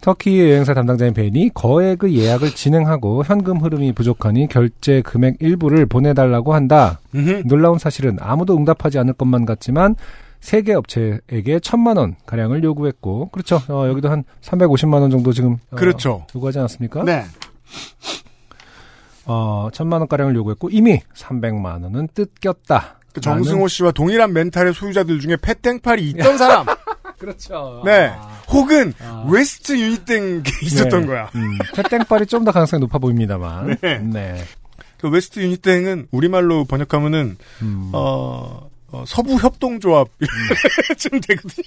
터키 0.00 0.38
여행사 0.38 0.74
담당자인 0.74 1.14
벤이 1.14 1.50
거액의 1.54 2.14
예약을 2.14 2.50
진행하고 2.54 3.24
현금 3.24 3.56
흐름이 3.58 3.92
부족하니 3.92 4.48
결제 4.48 5.00
금액 5.00 5.36
일부를 5.40 5.86
보내달라고 5.86 6.52
한다. 6.52 7.00
음흠. 7.14 7.44
놀라운 7.46 7.78
사실은 7.78 8.18
아무도 8.20 8.54
응답하지 8.56 8.98
않을 8.98 9.14
것만 9.14 9.46
같지만 9.46 9.94
세 10.40 10.60
개 10.60 10.74
업체에게 10.74 11.58
천만 11.62 11.96
원 11.96 12.16
가량을 12.26 12.62
요구했고 12.64 13.30
그렇죠. 13.30 13.62
어, 13.70 13.86
여기도 13.88 14.10
한 14.10 14.24
350만 14.42 15.00
원 15.00 15.10
정도 15.10 15.32
지금 15.32 15.54
어, 15.70 15.76
그렇죠. 15.76 16.26
요구하지 16.34 16.58
않았습니까? 16.58 17.02
네. 17.04 17.24
어, 19.26 19.68
천만 19.72 20.00
원 20.00 20.08
가량을 20.08 20.34
요구했고 20.36 20.68
이미 20.70 21.00
300만 21.16 21.82
원은 21.82 22.08
뜯겼다. 22.14 23.00
그 23.12 23.20
정승호 23.20 23.68
씨와 23.68 23.92
동일한 23.92 24.32
멘탈의 24.32 24.74
소유자들 24.74 25.20
중에 25.20 25.36
페땡팔이 25.40 26.10
있던 26.10 26.36
사람. 26.36 26.66
그렇죠. 27.18 27.80
네. 27.84 28.12
혹은 28.48 28.92
아. 29.00 29.24
웨스트 29.30 29.78
유니땡 29.78 30.42
게 30.42 30.52
있었던 30.66 31.02
네. 31.02 31.06
거야. 31.06 31.30
음, 31.36 31.56
페땡팔이 31.74 32.28
좀 32.28 32.44
더 32.44 32.50
가능성이 32.52 32.80
높아 32.80 32.98
보입니다만. 32.98 33.78
네. 33.80 33.98
네. 33.98 34.44
그 35.00 35.08
웨스트 35.08 35.40
유니땡은 35.40 36.08
우리말로 36.10 36.64
번역하면은 36.64 37.36
음. 37.62 37.90
어, 37.94 38.68
어, 38.88 39.04
서부 39.06 39.36
협동조합 39.36 40.08
좀 40.98 41.20
되거든요. 41.20 41.64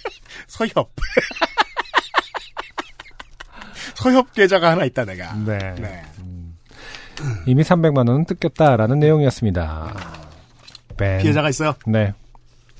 서협. 0.47 0.91
서협 4.07 4.33
계좌가 4.33 4.71
하나 4.71 4.85
있다 4.85 5.03
내가. 5.03 5.33
네. 5.45 5.57
네. 5.79 6.01
이미 7.45 7.61
300만 7.63 7.97
원은 7.97 8.25
뜯겼다라는 8.25 8.99
내용이었습니다. 8.99 9.93
벤. 10.95 11.19
피해자가 11.19 11.49
있어요. 11.49 11.73
네. 11.85 12.13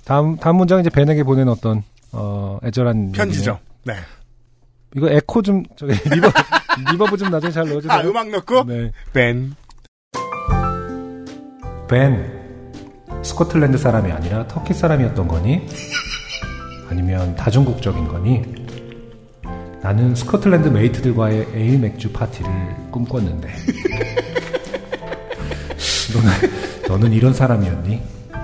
다음 0.05 0.37
다음 0.37 0.55
문장은 0.55 0.81
이제 0.81 0.89
벤에게 0.89 1.23
보낸 1.23 1.49
어떤 1.49 1.83
어 2.13 2.59
애절한 2.63 3.11
편지죠. 3.11 3.59
네. 3.83 3.93
얘기네요. 3.93 4.17
이거 4.95 5.09
에코 5.09 5.41
좀 5.41 5.63
저기 5.75 5.91
리버 6.09 6.31
reverb 6.91 7.17
좀 7.17 7.29
나중에 7.29 7.51
잘 7.51 7.67
넣어주세요. 7.67 7.91
아 7.91 8.01
음악 8.03 8.29
넣고 8.29 8.63
네. 8.63 8.91
벤. 9.11 9.53
벤. 11.89 12.37
스코틀랜드 13.21 13.77
사람이 13.77 14.11
아니라 14.11 14.47
터키 14.47 14.73
사람이었던 14.73 15.27
거니? 15.27 15.67
아니면 16.89 17.35
다중국적인 17.35 18.07
거니? 18.07 18.56
나는 19.81 20.15
스코틀랜드 20.15 20.69
mate들과의 20.69 21.47
에일 21.53 21.79
맥주 21.79 22.11
파티를 22.11 22.49
꿈꿨는데. 22.91 23.47
너는, 26.13 26.29
너는 26.87 27.13
이런 27.13 27.33
사람이었니? 27.33 28.01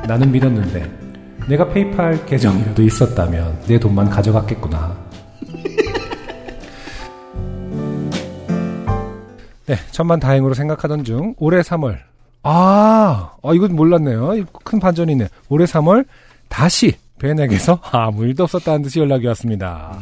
나는 0.08 0.32
믿었는데. 0.32 1.04
내가 1.50 1.68
페이팔 1.70 2.26
계정이라도 2.26 2.84
있었다면 2.84 3.64
내 3.68 3.80
돈만 3.80 4.10
가져갔겠구나. 4.10 4.96
네, 9.66 9.78
천만 9.92 10.20
다행으로 10.20 10.54
생각하던 10.54 11.04
중 11.04 11.34
올해 11.38 11.62
3월 11.62 11.98
아, 12.44 13.32
아 13.42 13.54
이건 13.54 13.76
몰랐네요. 13.76 14.46
큰 14.64 14.80
반전이네. 14.80 15.28
올해 15.50 15.66
3월 15.66 16.06
다시 16.50 16.94
벤에게서 17.20 17.80
아무 17.92 18.26
일도 18.26 18.44
없었다는 18.44 18.82
듯이 18.82 19.00
연락이 19.00 19.26
왔습니다. 19.28 19.98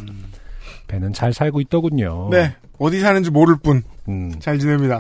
벤은 0.92 1.14
잘 1.14 1.34
살고 1.34 1.62
있더군요. 1.62 2.28
네. 2.32 2.54
어디 2.78 3.00
사는지 3.00 3.32
모를 3.32 3.56
뿐 3.58 3.84
음, 4.10 4.34
잘 4.40 4.60
지냅니다. 4.60 5.00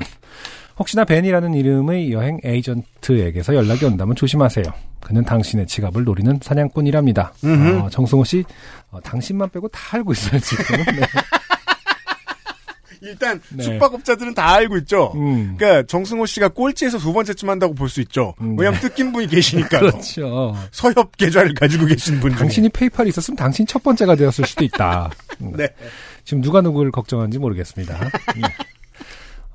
혹시나 0.79 1.03
벤이라는 1.03 1.53
이름의 1.53 2.11
여행 2.11 2.39
에이전트에게서 2.43 3.55
연락이 3.55 3.85
온다면 3.85 4.15
조심하세요. 4.15 4.63
그는 5.01 5.23
당신의 5.25 5.67
지갑을 5.67 6.03
노리는 6.05 6.39
사냥꾼이랍니다. 6.41 7.33
어, 7.81 7.89
정승호 7.89 8.23
씨, 8.23 8.43
어, 8.89 8.99
당신만 9.01 9.49
빼고 9.49 9.67
다 9.67 9.97
알고 9.97 10.13
있어요 10.13 10.39
지금. 10.39 10.77
네. 10.95 11.01
일단 13.01 13.41
네. 13.49 13.63
숙박업자들은 13.63 14.33
다 14.35 14.53
알고 14.53 14.77
있죠. 14.79 15.11
음, 15.15 15.55
그러니까 15.57 15.83
정승호 15.87 16.25
씨가 16.27 16.49
꼴찌에서 16.49 16.99
두 16.99 17.11
번째쯤 17.13 17.49
한다고 17.49 17.73
볼 17.73 17.89
수 17.89 17.99
있죠. 18.01 18.35
음, 18.41 18.55
왜냐하면 18.57 18.79
뜯긴 18.79 19.11
분이 19.11 19.27
계시니까요. 19.27 19.81
그렇죠. 19.91 20.55
서협 20.71 21.17
계좌를 21.17 21.53
가지고 21.55 21.85
계신 21.87 22.19
분. 22.19 22.31
당신이 22.31 22.69
페이팔이 22.69 23.09
있었으면 23.09 23.35
당신 23.35 23.65
첫 23.65 23.81
번째가 23.83 24.15
되었을 24.15 24.45
수도 24.45 24.63
있다. 24.63 25.09
음. 25.41 25.53
네. 25.57 25.67
지금 26.23 26.41
누가 26.41 26.61
누구를 26.61 26.91
걱정하는지 26.91 27.39
모르겠습니다. 27.39 27.99
음. 28.37 28.41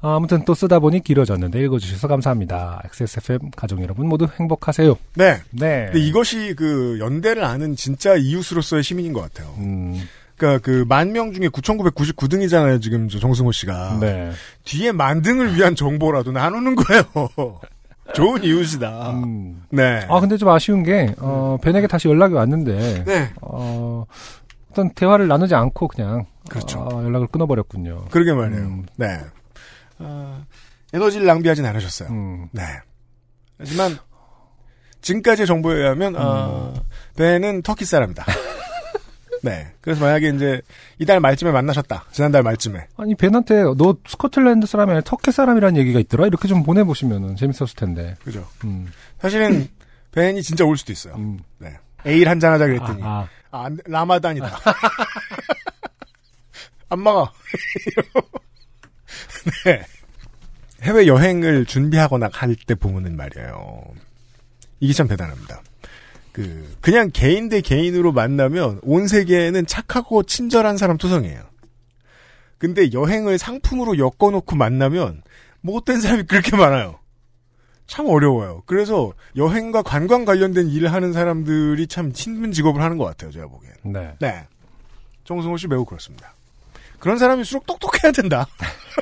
아, 0.02 0.16
아무튼 0.16 0.44
또 0.44 0.54
쓰다 0.54 0.78
보니 0.78 1.02
길어졌는데 1.02 1.58
읽어주셔서 1.64 2.06
감사합니다. 2.08 2.82
XSFM 2.84 3.50
가족 3.56 3.80
여러분 3.82 4.08
모두 4.08 4.28
행복하세요. 4.38 4.94
네. 5.14 5.38
네. 5.50 5.90
이것이 5.94 6.54
그 6.56 6.98
연대를 7.00 7.42
아는 7.44 7.74
진짜 7.76 8.14
이웃으로서의 8.16 8.82
시민인 8.82 9.12
것 9.14 9.22
같아요. 9.22 9.54
음, 9.58 10.00
그러니까 10.36 10.62
그 10.64 10.84
만 10.86 11.12
명 11.12 11.32
중에 11.32 11.48
9,999등이잖아요. 11.48 12.80
지금 12.82 13.08
저 13.08 13.18
정승호 13.18 13.52
씨가 13.52 13.98
네. 14.00 14.32
뒤에 14.64 14.92
만 14.92 15.22
등을 15.22 15.56
위한 15.56 15.74
정보라도 15.74 16.32
나누는 16.32 16.74
거예요. 16.76 17.02
좋은 18.14 18.44
이웃이다. 18.44 19.10
음. 19.10 19.62
네. 19.70 20.06
아, 20.08 20.20
근데 20.20 20.36
좀 20.36 20.48
아쉬운 20.50 20.82
게, 20.84 21.12
어, 21.18 21.56
벤에게 21.60 21.88
다시 21.88 22.08
연락이 22.08 22.34
왔는데, 22.34 23.02
네. 23.04 23.30
어, 23.40 24.04
어떤 24.70 24.90
대화를 24.94 25.26
나누지 25.26 25.54
않고 25.56 25.88
그냥, 25.88 26.24
그렇죠. 26.48 26.78
어, 26.80 27.02
연락을 27.02 27.26
끊어버렸군요. 27.26 28.04
그러게 28.12 28.32
말이에요. 28.32 28.62
음. 28.62 28.86
네. 28.96 29.18
어, 29.98 30.40
에너지를 30.92 31.26
낭비하진 31.26 31.64
않으셨어요. 31.66 32.08
음, 32.10 32.48
네. 32.52 32.62
하지만 33.58 33.98
지금까지의 35.00 35.46
정보에 35.46 35.74
의하면 35.76 36.14
어, 36.16 36.74
벤은 37.16 37.62
터키 37.62 37.84
사람이다. 37.84 38.24
네. 39.46 39.72
그래서 39.80 40.04
만약에 40.04 40.30
이제 40.30 40.60
이달 40.98 41.20
말쯤에 41.20 41.52
만나셨다. 41.52 42.06
지난달 42.10 42.42
말쯤에. 42.42 42.88
아니 42.96 43.14
벤한테 43.14 43.62
너 43.76 43.96
스코틀랜드 44.08 44.66
사람이 44.66 44.90
아니라 44.90 45.04
터키 45.04 45.30
사람이라는 45.30 45.80
얘기가 45.80 46.00
있더라 46.00 46.26
이렇게 46.26 46.48
좀 46.48 46.64
보내보시면은 46.64 47.36
재밌었을 47.36 47.76
텐데. 47.76 48.16
그죠. 48.24 48.44
음, 48.64 48.90
사실은 49.20 49.68
벤이 50.10 50.42
진짜 50.42 50.64
올 50.64 50.76
수도 50.76 50.92
있어요. 50.92 51.14
음. 51.14 51.38
네. 51.58 51.78
에일 52.04 52.28
한잔 52.28 52.52
하자 52.52 52.66
그랬더니 52.66 53.00
아, 53.04 53.28
아, 53.52 53.64
안 53.66 53.76
돼. 53.76 53.84
라마단이다. 53.86 54.58
안 56.88 57.00
막아. 57.00 57.30
네. 59.64 59.82
해외 60.82 61.06
여행을 61.06 61.66
준비하거나 61.66 62.30
할때 62.32 62.74
보면은 62.74 63.16
말이에요. 63.16 63.80
이게 64.80 64.92
참 64.92 65.06
대단합니다. 65.06 65.62
그 66.36 66.76
그냥 66.82 67.08
개인 67.14 67.48
대 67.48 67.62
개인으로 67.62 68.12
만나면 68.12 68.80
온 68.82 69.08
세계에는 69.08 69.64
착하고 69.64 70.22
친절한 70.22 70.76
사람 70.76 70.98
투성이에요. 70.98 71.42
근데 72.58 72.92
여행을 72.92 73.38
상품으로 73.38 73.96
엮어놓고 73.96 74.54
만나면 74.54 75.22
못된 75.62 75.98
사람이 76.02 76.24
그렇게 76.24 76.54
많아요. 76.54 76.98
참 77.86 78.06
어려워요. 78.06 78.62
그래서 78.66 79.14
여행과 79.34 79.80
관광 79.80 80.26
관련된 80.26 80.68
일을 80.68 80.92
하는 80.92 81.14
사람들이 81.14 81.86
참 81.86 82.12
힘든 82.14 82.52
직업을 82.52 82.82
하는 82.82 82.98
것 82.98 83.04
같아요. 83.04 83.30
제가 83.30 83.46
보기엔. 83.46 83.72
네. 83.84 84.12
네. 84.20 84.44
정승호 85.24 85.56
씨 85.56 85.68
매우 85.68 85.86
그렇습니다. 85.86 86.34
그런 86.98 87.16
사람일수록 87.16 87.64
똑똑해야 87.64 88.12
된다. 88.12 88.46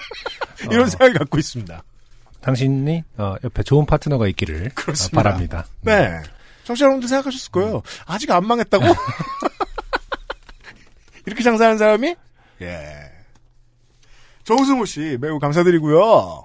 이런 0.70 0.83
어. 0.83 0.87
생각을 0.87 1.14
갖고 1.14 1.37
있습니다. 1.38 1.83
당신이 2.42 3.03
어, 3.16 3.35
옆에 3.42 3.64
좋은 3.64 3.87
파트너가 3.87 4.29
있기를 4.29 4.66
어, 4.66 4.70
그렇습니다. 4.75 5.20
바랍니다. 5.20 5.66
네. 5.81 6.23
청취자 6.64 6.85
여러분들 6.87 7.09
생각하셨을 7.09 7.50
거예요. 7.53 7.83
아직 8.07 8.31
안 8.31 8.46
망했다고? 8.46 8.85
이렇게 11.27 11.42
장사하는 11.42 11.79
사람이? 11.79 12.14
예. 12.62 13.12
정승호 14.44 14.85
씨 14.85 15.16
매우 15.20 15.38
감사드리고요. 15.38 16.44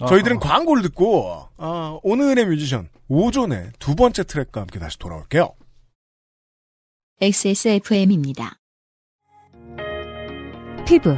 어, 0.00 0.06
저희들은 0.06 0.38
어. 0.38 0.40
광고를 0.40 0.82
듣고 0.82 1.48
어, 1.58 2.00
오늘의 2.02 2.46
뮤지션 2.46 2.88
오존의 3.08 3.72
두 3.78 3.94
번째 3.94 4.24
트랙과 4.24 4.62
함께 4.62 4.78
다시 4.78 4.98
돌아올게요. 4.98 5.52
XSFM입니다. 7.20 8.56
피부 10.86 11.14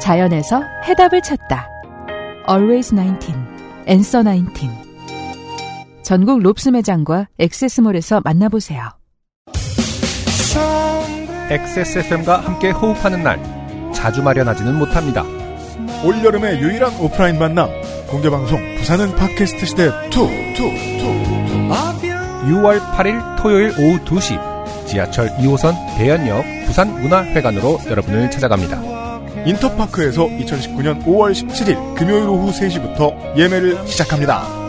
자연에서 0.00 0.62
해답을 0.84 1.20
찾다. 1.22 1.68
Always 2.48 2.94
19, 2.94 3.32
Answer 3.88 4.24
19. 4.24 4.89
전국 6.10 6.40
롭스 6.40 6.70
매장과 6.70 7.28
액세스몰에서 7.38 8.20
만나보세요. 8.24 8.82
XSFM과 11.48 12.40
함께 12.40 12.70
호흡하는 12.70 13.22
날 13.22 13.40
자주 13.94 14.20
마련하지는 14.20 14.76
못합니다. 14.76 15.22
올여름의 16.04 16.60
유일한 16.60 16.98
오프라인 16.98 17.38
만남 17.38 17.68
공개방송 18.08 18.78
부산은 18.78 19.14
팟캐스트 19.14 19.66
시대 19.66 19.86
2 19.86 19.88
2 19.88 20.66
2 20.96 21.70
6월 22.54 22.80
8일 22.80 23.40
토요일 23.40 23.68
오후 23.78 24.04
2시 24.04 24.86
지하철 24.88 25.28
2호선 25.36 25.76
대연역 25.96 26.44
부산문화회관으로 26.66 27.82
여러분을 27.88 28.32
찾아갑니다. 28.32 29.46
인터파크에서 29.46 30.26
2019년 30.26 31.04
5월 31.04 31.30
17일 31.30 31.94
금요일 31.94 32.28
오후 32.28 32.50
3시부터 32.50 33.38
예매를 33.38 33.86
시작합니다. 33.86 34.59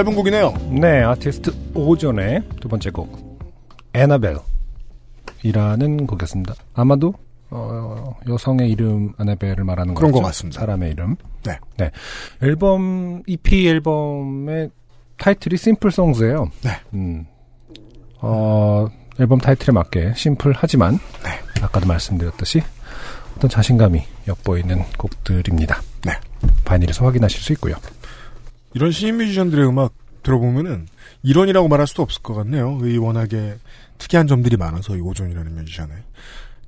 짧은 0.00 0.14
곡이네요. 0.14 0.54
네, 0.80 1.02
아티스트 1.02 1.52
오존의 1.74 2.42
두 2.60 2.68
번째 2.68 2.90
곡 2.90 3.38
애나벨이라는 3.92 6.06
곡이었습니다. 6.06 6.54
아마도 6.72 7.12
어, 7.50 8.16
여성의 8.26 8.70
이름 8.70 9.12
아나벨을 9.18 9.64
말하는 9.64 9.94
그런 9.94 10.10
거죠. 10.10 10.22
것 10.22 10.28
같습니다. 10.28 10.60
사람의 10.60 10.92
이름. 10.92 11.16
네. 11.44 11.58
네. 11.76 11.90
앨범 12.42 13.22
EP 13.26 13.68
앨범의 13.68 14.70
타이틀이 15.18 15.58
심플 15.58 15.90
송스예요. 15.90 16.50
네. 16.62 16.70
음. 16.94 17.26
어, 18.20 18.86
앨범 19.18 19.38
타이틀에 19.38 19.74
맞게 19.74 20.14
심플하지만 20.16 20.98
네. 21.24 21.62
아까도 21.62 21.86
말씀드렸듯이 21.86 22.62
어떤 23.36 23.50
자신감이 23.50 24.02
엿보이는 24.28 24.82
곡들입니다. 24.96 25.82
네. 26.06 26.12
vinyl에서 26.64 27.04
확인하실 27.04 27.42
수 27.42 27.52
있고요. 27.52 27.74
이런 28.74 28.92
신인 28.92 29.16
뮤지션들의 29.16 29.66
음악 29.66 29.94
들어보면은 30.22 30.86
이론이라고 31.22 31.68
말할 31.68 31.86
수도 31.86 32.02
없을 32.02 32.22
것 32.22 32.34
같네요. 32.34 32.78
이 32.84 32.98
워낙에 32.98 33.56
특이한 33.98 34.26
점들이 34.26 34.56
많아서 34.56 34.96
이 34.96 35.00
오존이라는 35.00 35.54
뮤지션의 35.54 35.96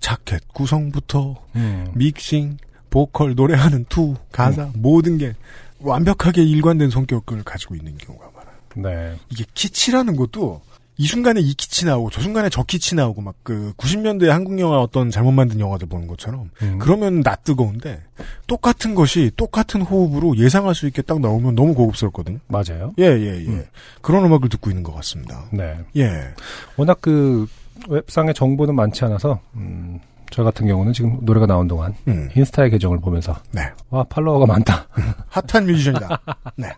자켓 0.00 0.48
구성부터 0.48 1.36
음. 1.57 1.92
믹싱, 1.94 2.59
보컬, 2.90 3.34
노래하는 3.34 3.86
투, 3.88 4.16
가사 4.30 4.70
모든 4.74 5.16
게 5.16 5.34
완벽하게 5.78 6.42
일관된 6.44 6.90
성격을 6.90 7.42
가지고 7.44 7.74
있는 7.74 7.96
경우가 7.98 8.30
많아요. 8.34 8.53
네. 8.76 9.18
이게 9.30 9.44
키치라는 9.55 10.16
것도 10.16 10.61
이 11.03 11.07
순간에 11.07 11.40
이 11.40 11.53
키치 11.55 11.84
나오고 11.84 12.11
저 12.11 12.20
순간에 12.20 12.48
저 12.48 12.62
키치 12.62 12.94
나오고 12.94 13.20
막 13.20 13.32
그 13.42 13.72
90년대 13.76 14.26
한국 14.26 14.59
영화 14.61 14.80
어떤 14.80 15.11
잘못 15.11 15.32
만든 15.32 15.59
영화들 15.59 15.88
보는 15.88 16.07
것처럼 16.07 16.50
음. 16.62 16.78
그러면 16.78 17.22
나 17.22 17.34
뜨거운데 17.34 18.03
똑같은 18.46 18.94
것이 18.94 19.32
똑같은 19.36 19.82
호흡으로 19.82 20.36
예상할 20.36 20.74
수 20.74 20.86
있게 20.86 21.03
딱 21.03 21.20
나오면 21.20 21.57
너무 21.57 21.74
고급스럽거든요. 21.74 22.38
맞아요. 22.46 22.92
예, 22.98 23.05
예, 23.07 23.40
예. 23.40 23.48
음. 23.48 23.64
그런 24.00 24.24
음악을 24.24 24.48
듣고 24.48 24.70
있는 24.70 24.84
것 24.84 24.94
같습니다. 24.94 25.44
네. 25.53 25.76
예. 25.96 26.32
워낙 26.76 26.98
그 27.00 27.48
웹상의 27.88 28.34
정보는 28.34 28.76
많지 28.76 29.05
않아서 29.07 29.40
음, 29.55 29.98
저 30.30 30.44
같은 30.44 30.68
경우는 30.68 30.92
지금 30.92 31.18
노래가 31.22 31.46
나온 31.46 31.66
동안 31.66 31.96
음. 32.07 32.30
인스타의 32.36 32.70
계정을 32.70 33.00
보면서 33.00 33.36
네. 33.50 33.62
와 33.90 34.05
팔로워가 34.05 34.46
많다 34.46 34.86
핫한 35.30 35.66
뮤지션이다. 35.66 36.20
네. 36.57 36.68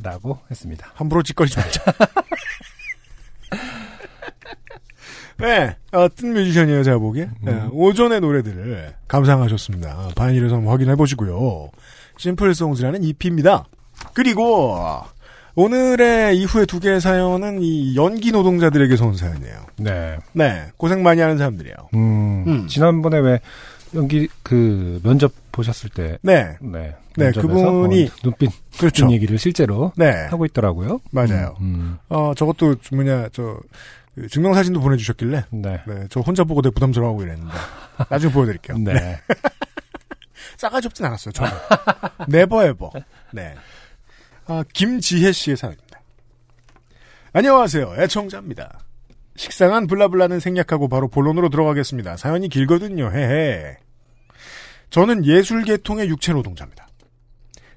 라고 0.00 0.38
했습니다. 0.48 0.86
함부로 0.94 1.24
찌꺼리지 1.24 1.58
말자. 1.58 1.82
네, 5.38 5.76
어, 5.92 6.08
뜬 6.14 6.32
뮤지션이에요, 6.32 6.82
제가 6.82 6.98
보기에. 6.98 7.28
네, 7.42 7.62
오전의 7.70 8.20
노래들을 8.20 8.94
감상하셨습니다. 9.06 10.10
바이닐에서 10.16 10.56
한번 10.56 10.72
확인해 10.72 10.96
보시고요. 10.96 11.70
심플송스라는 12.16 13.04
EP입니다. 13.04 13.64
그리고, 14.14 14.76
오늘의 15.54 16.36
이후에 16.38 16.66
두 16.66 16.80
개의 16.80 17.00
사연은 17.00 17.62
이 17.62 17.96
연기 17.96 18.32
노동자들에게서 18.32 19.06
온 19.06 19.16
사연이에요. 19.16 19.56
네. 19.78 20.16
네, 20.32 20.64
고생 20.76 21.02
많이 21.04 21.20
하는 21.20 21.38
사람들이에요. 21.38 21.74
음, 21.94 22.44
음. 22.46 22.66
지난번에 22.68 23.18
왜 23.18 23.40
연기 23.94 24.28
그 24.42 25.00
면접 25.02 25.32
보셨을 25.50 25.88
때 25.90 26.18
네, 26.22 26.56
네. 26.60 26.94
네, 27.16 27.30
그분이- 27.32 28.08
어, 28.08 28.14
눈빛 28.22 28.50
그렇죠. 28.78 28.90
준 28.94 29.10
얘기를 29.10 29.38
실제로 29.38 29.92
네, 29.96 30.10
하고 30.30 30.44
있더라고요. 30.44 31.00
맞아요. 31.10 31.56
음, 31.60 31.96
어, 32.08 32.32
저것도 32.36 32.76
뭐냐, 32.92 33.28
저, 33.32 33.56
그 34.18 34.28
증명사진도 34.28 34.80
보내주셨길래, 34.80 35.44
음. 35.52 35.62
네. 35.62 35.80
네, 35.86 36.06
저 36.10 36.20
혼자 36.20 36.42
보고 36.42 36.60
되게 36.60 36.74
부담스러워하고 36.74 37.22
이랬는데, 37.22 37.54
나중에 38.10 38.32
보여드릴게요. 38.32 38.78
네. 38.78 39.20
싸가지 40.56 40.88
없진 40.88 41.06
않았어요, 41.06 41.32
저는. 41.32 41.52
네버 42.26 42.64
에버. 42.64 42.90
네. 43.32 43.54
아, 44.46 44.64
김지혜 44.72 45.30
씨의 45.30 45.56
사연입니다. 45.56 46.00
안녕하세요. 47.32 47.94
애청자입니다. 47.98 48.80
식상한 49.36 49.86
블라블라는 49.86 50.40
생략하고 50.40 50.88
바로 50.88 51.06
본론으로 51.06 51.48
들어가겠습니다. 51.48 52.16
사연이 52.16 52.48
길거든요. 52.48 53.12
헤헤. 53.12 53.76
저는 54.90 55.24
예술계통의 55.24 56.08
육체노동자입니다. 56.08 56.88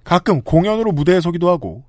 가끔 0.04 0.42
공연으로 0.42 0.92
무대에 0.92 1.22
서기도 1.22 1.50
하고 1.50 1.84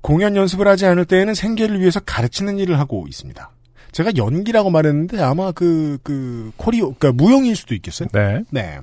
공연 0.00 0.36
연습을 0.36 0.66
하지 0.66 0.86
않을 0.86 1.04
때에는 1.04 1.34
생계를 1.34 1.80
위해서 1.80 2.00
가르치는 2.00 2.58
일을 2.58 2.78
하고 2.78 3.04
있습니다. 3.06 3.50
제가 3.92 4.12
연기라고 4.16 4.70
말했는데 4.70 5.20
아마 5.20 5.52
그, 5.52 5.98
그, 6.02 6.52
코리오, 6.56 6.94
그니까 6.94 7.12
무용일 7.12 7.56
수도 7.56 7.74
있겠어요? 7.74 8.08
네. 8.12 8.42
네. 8.50 8.78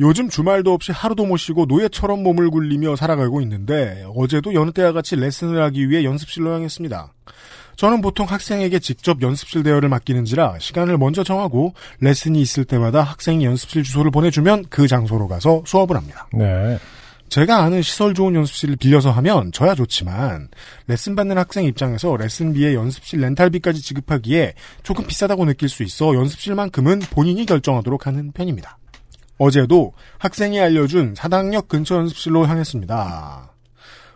요즘 0.00 0.28
주말도 0.28 0.72
없이 0.72 0.90
하루도 0.90 1.24
못 1.24 1.36
쉬고 1.36 1.66
노예처럼 1.66 2.22
몸을 2.22 2.50
굴리며 2.50 2.96
살아가고 2.96 3.40
있는데 3.42 4.04
어제도 4.16 4.52
여느 4.54 4.72
때와 4.72 4.92
같이 4.92 5.14
레슨을 5.14 5.62
하기 5.62 5.88
위해 5.88 6.02
연습실로 6.04 6.52
향했습니다. 6.52 7.12
저는 7.76 8.00
보통 8.00 8.26
학생에게 8.26 8.78
직접 8.78 9.20
연습실 9.22 9.62
대여를 9.62 9.88
맡기는지라 9.88 10.58
시간을 10.58 10.98
먼저 10.98 11.24
정하고 11.24 11.74
레슨이 12.00 12.40
있을 12.40 12.64
때마다 12.64 13.02
학생이 13.02 13.44
연습실 13.44 13.82
주소를 13.82 14.10
보내주면 14.10 14.64
그 14.68 14.86
장소로 14.86 15.28
가서 15.28 15.62
수업을 15.66 15.96
합니다. 15.96 16.28
네. 16.32 16.78
제가 17.28 17.62
아는 17.62 17.82
시설 17.82 18.14
좋은 18.14 18.34
연습실을 18.34 18.76
빌려서 18.76 19.10
하면 19.10 19.50
저야 19.52 19.74
좋지만 19.74 20.48
레슨 20.86 21.16
받는 21.16 21.36
학생 21.36 21.64
입장에서 21.64 22.16
레슨비에 22.16 22.74
연습실 22.74 23.20
렌탈비까지 23.20 23.82
지급하기에 23.82 24.54
조금 24.82 25.06
비싸다고 25.06 25.44
느낄 25.44 25.68
수 25.68 25.82
있어 25.82 26.14
연습실만큼은 26.14 27.00
본인이 27.10 27.44
결정하도록 27.44 28.06
하는 28.06 28.30
편입니다. 28.32 28.78
어제도 29.38 29.92
학생이 30.18 30.60
알려준 30.60 31.14
사당역 31.16 31.68
근처 31.68 31.96
연습실로 31.96 32.46
향했습니다. 32.46 33.50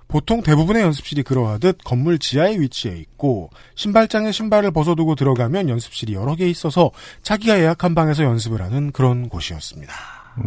보통 0.06 0.42
대부분의 0.42 0.82
연습실이 0.82 1.22
그러하듯 1.22 1.78
건물 1.84 2.18
지하에 2.18 2.58
위치해 2.58 2.96
있고 2.96 3.50
신발장에 3.74 4.32
신발을 4.32 4.70
벗어두고 4.70 5.14
들어가면 5.16 5.68
연습실이 5.68 6.14
여러 6.14 6.34
개 6.34 6.48
있어서 6.48 6.90
자기가 7.22 7.58
예약한 7.60 7.94
방에서 7.94 8.24
연습을 8.24 8.62
하는 8.62 8.90
그런 8.90 9.28
곳이었습니다. 9.28 9.92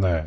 네. 0.02 0.26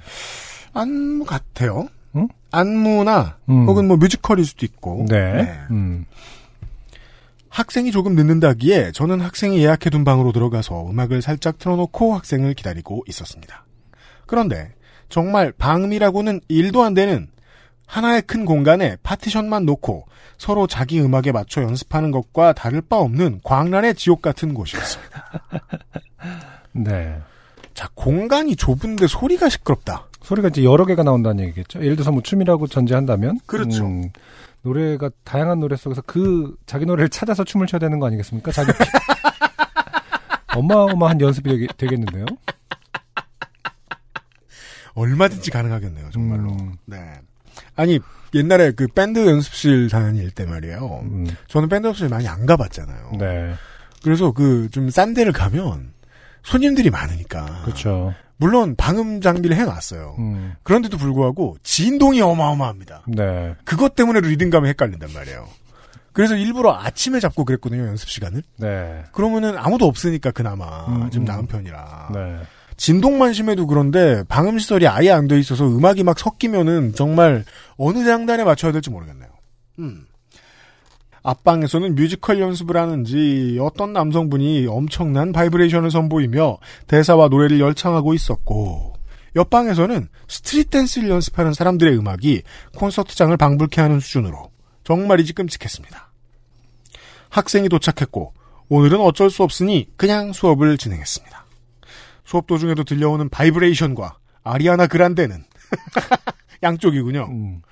안무 0.73 1.25
같아요. 1.25 1.89
응? 2.17 2.29
안무나 2.51 3.39
음. 3.49 3.67
혹은 3.67 3.89
뭐 3.89 3.97
뮤지컬일 3.97 4.45
수도 4.45 4.65
있고. 4.67 5.07
네. 5.09 5.59
음. 5.71 6.07
학생이 7.49 7.93
조금 7.93 8.17
늦는다기에 8.17 8.91
저는 8.93 9.21
학생이 9.21 9.59
예약해둔 9.59 10.05
방으로 10.05 10.33
들어가서 10.33 10.91
음악을 10.91 11.23
살짝 11.23 11.59
틀어놓고 11.59 12.15
학생을 12.15 12.55
기다리고 12.55 13.05
있었습니다. 13.09 13.65
그런데 14.27 14.75
정말 15.09 15.53
방음이라고는 15.53 16.41
일도 16.49 16.83
안 16.83 16.95
되는 16.95 17.29
하나의 17.87 18.23
큰 18.23 18.45
공간에 18.45 18.97
파티션만 19.03 19.67
놓고 19.67 20.07
서로 20.37 20.67
자기 20.67 21.01
음악에 21.01 21.31
맞춰 21.31 21.63
연습하는 21.63 22.11
것과 22.11 22.55
다를 22.55 22.81
바 22.81 22.99
없는 22.99 23.41
광란의 23.45 23.95
지옥 23.95 24.21
같은 24.21 24.53
곳이었습니다. 24.53 25.31
네. 26.73 27.19
자, 27.75 27.89
공간이 27.95 28.57
좁은데 28.57 29.07
소리가 29.09 29.49
시끄럽다. 29.49 30.07
소리가 30.23 30.49
이제 30.49 30.63
여러 30.65 30.87
개가 30.87 31.03
나온다는 31.03 31.45
얘기겠죠. 31.45 31.81
예를 31.81 31.97
들어서 31.97 32.13
뭐 32.13 32.23
춤이라고 32.23 32.67
전제한다면 32.69 33.41
그렇죠. 33.47 33.85
음, 33.85 34.11
노래가 34.63 35.11
다양한 35.25 35.61
노래 35.61 35.77
속에서 35.77 36.01
그 36.07 36.57
자기 36.67 36.87
노래를 36.87 37.09
찾아서 37.11 37.45
춤을 37.45 37.67
춰야 37.67 37.79
되는 37.81 37.99
거 37.99 38.07
아니겠습니까? 38.07 38.53
자기 38.53 38.71
어마어마한 40.57 41.21
연습이 41.21 41.51
되겠, 41.51 41.77
되겠는데요. 41.77 42.25
얼마든지 44.95 45.51
가능하겠네요, 45.51 46.11
정말로. 46.11 46.53
음. 46.53 46.75
네. 46.87 46.97
아니, 47.75 47.99
옛날에 48.35 48.71
그 48.73 48.87
밴드 48.87 49.27
연습실 49.27 49.89
다닐 49.89 50.31
때 50.31 50.45
말이에요. 50.47 51.01
음, 51.03 51.27
저는 51.49 51.69
밴드 51.69 51.89
연습실 51.89 52.09
많이 52.09 52.29
안 52.29 52.47
가봤잖아요. 52.47 53.13
네. 53.19 53.55
그래서 54.05 54.33
그 54.33 54.69
좀 54.71 54.91
싼 54.91 55.15
데를 55.15 55.33
가면 55.33 55.94
손님들이 56.45 56.91
많으니까. 56.91 57.63
그렇죠. 57.65 58.15
물론 58.37 58.75
방음 58.77 59.21
장비를 59.21 59.57
해놨어요. 59.57 60.17
음, 60.19 60.55
그런데도 60.63 60.99
불구하고 60.99 61.57
진동이 61.63 62.21
어마어마합니다. 62.21 63.05
네. 63.09 63.55
그것 63.65 63.95
때문에 63.95 64.21
리듬감이 64.21 64.69
헷갈린단 64.69 65.13
말이에요. 65.13 65.47
그래서 66.13 66.37
일부러 66.37 66.73
아침에 66.75 67.19
잡고 67.21 67.45
그랬거든요, 67.45 67.87
연습 67.87 68.09
시간을. 68.09 68.43
네. 68.59 69.03
그러면은 69.13 69.57
아무도 69.59 69.87
없으니까 69.87 70.31
그나마 70.31 70.87
음, 70.87 71.11
좀 71.11 71.23
음. 71.23 71.25
나은 71.25 71.47
편이라. 71.47 72.11
네. 72.15 72.39
진동만 72.77 73.33
심해도 73.33 73.67
그런데 73.67 74.23
방음 74.29 74.59
시설이 74.59 74.87
아예 74.89 75.11
안 75.11 75.29
돼 75.29 75.39
있어서 75.39 75.65
음악이 75.67 76.03
막 76.03 76.19
섞이면은 76.19 76.95
정말 76.95 77.45
어느 77.77 78.05
장단에 78.05 78.43
맞춰야 78.45 78.73
될지 78.73 78.91
모르겠네요. 78.91 79.29
음. 79.79 80.07
앞방에서는 81.25 81.95
뮤지컬 81.95 82.39
연습을 82.39 82.77
하는지 82.77 83.59
어떤 83.61 83.95
남성분이 83.95 84.67
엄청난 84.69 85.33
바이브레이션을 85.33 85.91
선보이며 85.91 86.59
대사와 86.87 87.29
노래를 87.29 87.61
열창하고 87.61 88.13
있었고 88.13 88.93
옆방에서는 89.35 90.09
street 90.29 90.71
dance를 90.71 91.09
연습하는 91.09 91.55
사람들의 91.55 91.97
음악이 91.97 92.43
콘서트장을 92.77 93.35
방불케 93.37 93.81
하는 93.81 94.01
수준으로 94.01 94.51
정말이지 94.85 95.33
끔찍했습니다. 95.33 96.13
학생이 97.31 97.71
도착했고 97.71 98.35
오늘은 98.69 99.01
어쩔 99.01 99.31
수 99.31 99.43
없으니 99.43 99.89
그냥 99.97 100.33
수업을 100.33 100.77
진행했습니다. 100.77 101.47
수업 102.27 102.47
도중에도 102.47 102.85
들려오는 102.85 103.31
바이브레이션과 103.31 104.19
아리아나 104.43 104.87
그란데는 104.87 105.43
양쪽이군요. 106.63 107.29
음, 107.31 107.63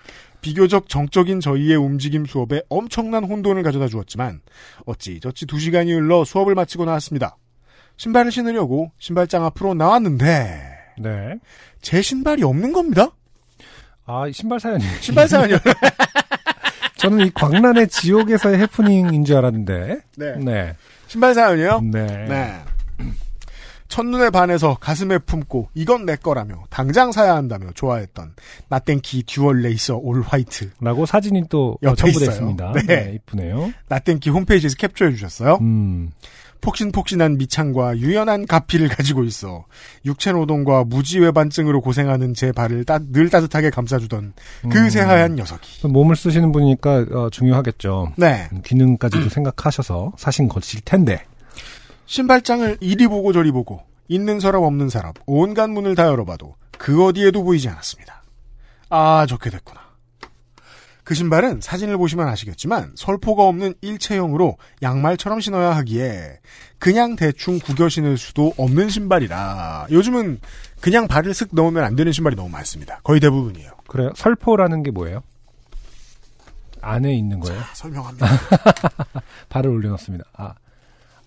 비교적 0.43 0.88
정적인 0.88 1.40
저희의 1.40 1.76
움직임 1.76 2.26
수업에 2.26 2.61
엄청난 2.68 3.24
혼돈을 3.24 3.62
가져다 3.62 3.88
주었지만 3.88 4.43
어찌저찌 4.84 5.47
두 5.47 5.59
시간이 5.59 5.93
흘러 5.93 6.24
수업을 6.24 6.55
마치고 6.55 6.84
나왔습니다. 6.84 7.36
신발을 7.97 8.30
신으려고 8.30 8.90
신발장 8.99 9.45
앞으로 9.47 9.72
나왔는데 9.74 10.26
네. 10.99 11.38
제 11.80 12.03
신발이 12.03 12.43
없는 12.43 12.72
겁니다. 12.72 13.09
아, 14.05 14.26
이 14.26 14.32
신발 14.32 14.61
사연이. 14.61 14.84
신발 15.01 15.28
사연이요. 15.28 15.59
저는 16.99 17.26
이 17.26 17.30
광란의 17.32 17.88
지옥에서의 17.88 18.59
해프닝인 18.59 19.24
줄 19.24 19.36
알았는데. 19.36 20.01
네. 20.16 20.36
네. 20.36 20.76
신발 21.07 21.34
사연이요. 21.34 21.80
네. 21.93 22.07
네. 22.28 22.61
첫눈에 23.93 24.30
반해서 24.30 24.78
가슴에 24.80 25.18
품고 25.18 25.68
이건 25.74 26.07
내 26.07 26.16
거라며 26.16 26.64
당장 26.70 27.12
사야 27.12 27.36
한다며 27.36 27.66
좋아했던 27.74 28.32
나땡키 28.70 29.24
Dual 29.24 29.61
Racer 29.61 29.97
All 29.99 30.22
White 30.22 30.70
라고 30.80 31.05
사진이 31.05 31.43
또 31.51 31.76
어, 31.84 31.95
첨부됐습니다. 31.95 32.72
네. 32.72 32.82
네. 32.86 33.12
이쁘네요. 33.16 33.70
나땡키 33.88 34.30
홈페이지에서 34.30 34.76
캡처해 34.76 35.12
주셨어요. 35.12 35.59
음. 35.61 36.11
폭신폭신한 36.62 37.36
밑창과 37.38 37.99
유연한 37.99 38.47
갑피를 38.47 38.88
가지고 38.88 39.24
있어 39.24 39.66
육체 40.07 40.30
노동과 40.32 40.84
무지외반증으로 40.84 41.80
고생하는 41.82 42.32
제 42.34 42.53
발을 42.53 42.84
따- 42.84 43.01
늘 43.12 43.28
따뜻하게 43.28 43.68
감싸주던 43.70 44.32
그 44.70 44.78
음. 44.78 44.88
새하얀 44.88 45.34
녀석이. 45.34 45.88
몸을 45.88 46.16
쓰시는 46.16 46.51
분이니까 46.53 47.07
어, 47.12 47.28
중요하겠죠. 47.30 48.12
네. 48.16 48.49
음, 48.53 48.62
기능까지도 48.64 49.28
생각하셔서 49.28 50.12
사신 50.16 50.49
것일 50.49 50.80
텐데. 50.82 51.24
신발장을 52.12 52.76
이리 52.80 53.08
보고 53.08 53.32
저리 53.32 53.50
보고 53.50 53.80
있는 54.06 54.38
사람 54.38 54.64
없는 54.64 54.90
사람 54.90 55.14
온갖 55.24 55.70
문을 55.70 55.94
다 55.94 56.04
열어봐도 56.04 56.56
그 56.76 57.06
어디에도 57.06 57.42
보이지 57.42 57.70
않았습니다. 57.70 58.22
아 58.90 59.24
좋게 59.26 59.48
됐구나. 59.48 59.80
그 61.04 61.14
신발은 61.14 61.62
사진을 61.62 61.96
보시면 61.96 62.28
아시겠지만 62.28 62.92
설포가 62.96 63.44
없는 63.44 63.72
일체형으로 63.80 64.58
양말처럼 64.82 65.40
신어야 65.40 65.74
하기에 65.76 66.40
그냥 66.78 67.16
대충 67.16 67.58
구겨 67.58 67.88
신을 67.88 68.18
수도 68.18 68.52
없는 68.58 68.90
신발이라 68.90 69.86
요즘은 69.90 70.40
그냥 70.82 71.08
발을 71.08 71.32
슥 71.32 71.48
넣으면 71.52 71.82
안 71.82 71.96
되는 71.96 72.12
신발이 72.12 72.36
너무 72.36 72.50
많습니다. 72.50 73.00
거의 73.04 73.20
대부분이에요. 73.20 73.70
그래요. 73.88 74.12
설포라는 74.16 74.82
게 74.82 74.90
뭐예요? 74.90 75.22
안에 76.82 77.14
있는 77.14 77.40
거예요. 77.40 77.58
자, 77.58 77.68
설명합니다. 77.72 78.26
발을 79.48 79.70
올려놓습니다. 79.70 80.24
아, 80.34 80.54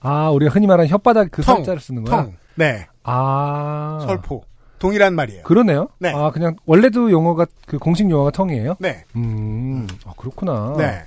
아 0.02 0.30
우리가 0.30 0.52
흔히 0.54 0.68
말하는 0.68 0.89
혓바닥 0.91 1.30
그 1.32 1.41
텅, 1.41 1.58
살자를 1.58 1.80
쓰는 1.80 2.04
거야. 2.04 2.24
텅. 2.24 2.34
네. 2.56 2.86
아, 3.04 4.00
설포. 4.06 4.43
동일한 4.80 5.16
말이에요. 5.16 5.43
그러네요. 5.43 5.88
네. 6.00 6.12
아 6.14 6.32
그냥 6.32 6.56
원래도 6.66 7.10
용어가 7.12 7.46
그 7.66 7.78
공식 7.78 8.10
용어가 8.10 8.32
텅이에요. 8.32 8.76
네. 8.80 9.04
음, 9.16 9.88
아, 10.06 10.14
그렇구나. 10.18 10.76
네. 10.78 11.02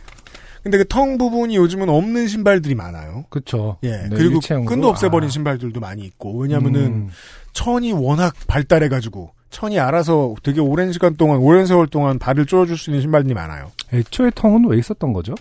근데 0.63 0.79
그 0.79 0.85
텅 0.89 1.17
부분이 1.19 1.57
요즘은 1.57 1.89
없는 1.89 2.27
신발들이 2.27 2.75
많아요. 2.75 3.25
그렇죠. 3.31 3.77
예. 3.85 3.91
네, 3.91 4.09
그리고 4.11 4.37
일체형으로. 4.37 4.69
끈도 4.69 4.89
없애버린 4.89 5.29
아. 5.29 5.31
신발들도 5.31 5.79
많이 5.81 6.03
있고, 6.03 6.37
왜냐면은 6.39 6.81
음, 6.85 7.09
천이 7.53 7.93
워낙 7.93 8.35
발달해가지고, 8.49 9.31
천이 9.51 9.79
알아서 9.79 10.35
되게 10.43 10.61
오랜 10.61 10.93
시간 10.93 11.17
동안, 11.17 11.39
오랜 11.39 11.65
세월 11.65 11.87
동안 11.87 12.19
발을 12.19 12.45
쪼여줄 12.47 12.77
수 12.77 12.91
있는 12.91 13.01
신발들이 13.01 13.35
많아요. 13.35 13.71
애초에 13.95 14.31
텅은 14.35 14.67
왜 14.69 14.77
있었던 14.79 15.13
거죠? 15.13 15.35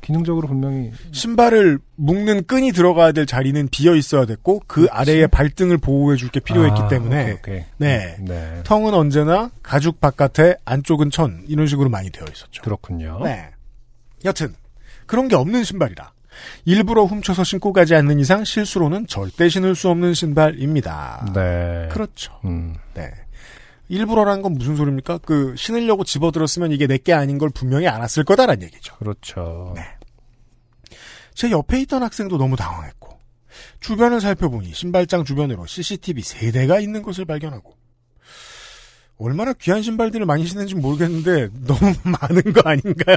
기능적으로 0.00 0.48
분명히 0.48 0.92
신발을 1.12 1.78
묶는 1.96 2.44
끈이 2.44 2.72
들어가야 2.72 3.12
될 3.12 3.26
자리는 3.26 3.68
비어 3.70 3.94
있어야 3.94 4.24
됐고, 4.26 4.62
그 4.66 4.86
아래에 4.90 5.26
발등을 5.26 5.78
보호해 5.78 6.16
줄 6.16 6.30
게 6.30 6.40
필요했기 6.40 6.80
아, 6.80 6.88
때문에, 6.88 7.22
오케이, 7.22 7.34
오케이. 7.34 7.64
네. 7.78 8.16
네. 8.20 8.60
텅은 8.64 8.94
언제나 8.94 9.50
가죽 9.62 10.00
바깥에 10.00 10.56
안쪽은 10.64 11.10
천, 11.10 11.44
이런 11.48 11.66
식으로 11.66 11.88
많이 11.90 12.10
되어 12.10 12.24
있었죠. 12.32 12.62
그렇군요. 12.62 13.20
네. 13.24 13.50
여튼 14.24 14.54
그런 15.06 15.28
게 15.28 15.34
없는 15.36 15.64
신발이라 15.64 16.12
일부러 16.64 17.04
훔쳐서 17.04 17.42
신고 17.44 17.72
가지 17.72 17.94
않는 17.94 18.18
이상 18.20 18.44
실수로는 18.44 19.06
절대 19.08 19.48
신을 19.48 19.74
수 19.74 19.88
없는 19.90 20.14
신발입니다. 20.14 21.32
네. 21.34 21.88
그렇죠. 21.90 22.32
음, 22.44 22.74
네. 22.94 23.10
일부러라는 23.90 24.42
건 24.42 24.52
무슨 24.54 24.76
소리입니까? 24.76 25.18
그 25.18 25.54
신으려고 25.56 26.04
집어들었으면 26.04 26.70
이게 26.70 26.86
내게 26.86 27.12
아닌 27.12 27.38
걸 27.38 27.50
분명히 27.50 27.88
알았을 27.88 28.24
거다라는 28.24 28.62
얘기죠. 28.62 28.94
그렇죠. 28.96 29.72
네. 29.74 29.82
제 31.34 31.50
옆에 31.50 31.80
있던 31.82 32.02
학생도 32.02 32.38
너무 32.38 32.56
당황했고 32.56 33.18
주변을 33.80 34.20
살펴보니 34.20 34.72
신발장 34.72 35.24
주변으로 35.24 35.66
CCTV 35.66 36.22
세 36.22 36.52
대가 36.52 36.78
있는 36.78 37.02
것을 37.02 37.24
발견하고 37.24 37.74
얼마나 39.18 39.52
귀한 39.54 39.82
신발들을 39.82 40.24
많이 40.24 40.46
신는지 40.46 40.76
모르겠는데 40.76 41.48
너무 41.66 41.80
많은 42.04 42.52
거 42.52 42.62
아닌가요? 42.64 43.16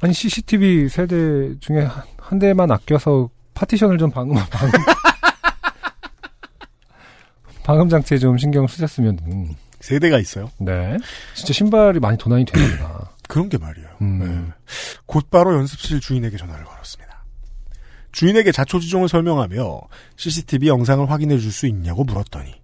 아니 0.00 0.14
CCTV 0.14 0.88
세 0.88 1.06
대 1.06 1.54
중에 1.60 1.82
한, 1.82 2.02
한 2.18 2.38
대만 2.38 2.70
아껴서 2.70 3.28
파티션을 3.54 3.98
좀 3.98 4.10
방음 4.10 4.34
방음 4.50 4.72
방음 7.68 7.90
장치에 7.90 8.16
좀 8.16 8.38
신경 8.38 8.66
쓰셨으면 8.66 9.18
음, 9.26 9.54
세 9.80 9.98
대가 9.98 10.18
있어요. 10.18 10.50
네 10.56 10.96
진짜 11.34 11.52
신발이 11.52 12.00
많이 12.00 12.16
도난이 12.16 12.46
되는구나. 12.46 13.10
그런 13.28 13.50
게 13.50 13.58
말이에요. 13.58 13.88
음. 14.00 14.18
네. 14.20 14.54
곧바로 15.04 15.52
연습실 15.54 16.00
주인에게 16.00 16.38
전화를 16.38 16.64
걸었습니다. 16.64 17.24
주인에게 18.12 18.52
자초지종을 18.52 19.10
설명하며 19.10 19.82
CCTV 20.16 20.66
영상을 20.68 21.10
확인해 21.10 21.36
줄 21.36 21.52
수 21.52 21.66
있냐고 21.66 22.04
물었더니 22.04 22.54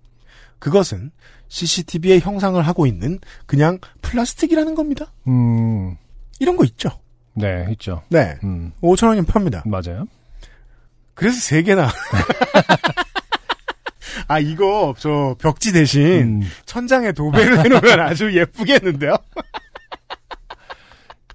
그것은 0.58 1.10
CCTV의 1.48 2.20
형상을 2.20 2.60
하고 2.66 2.86
있는 2.86 3.18
그냥 3.44 3.78
플라스틱이라는 4.00 4.74
겁니다. 4.74 5.12
음, 5.28 5.98
이런 6.40 6.56
거 6.56 6.64
있죠. 6.64 6.88
네 7.34 7.66
있죠. 7.72 8.00
네. 8.08 8.36
음, 8.42 8.72
5천 8.80 9.08
원이면 9.08 9.26
팝니다. 9.26 9.64
맞아요. 9.66 10.06
그래서 11.12 11.38
세 11.38 11.62
개나. 11.62 11.90
아 14.28 14.38
이거 14.38 14.94
저 14.98 15.36
벽지 15.38 15.72
대신 15.72 16.02
음, 16.42 16.50
천장에 16.66 17.12
도배를 17.12 17.64
해놓으면 17.64 18.00
아주 18.00 18.34
예쁘겠는데요? 18.34 19.16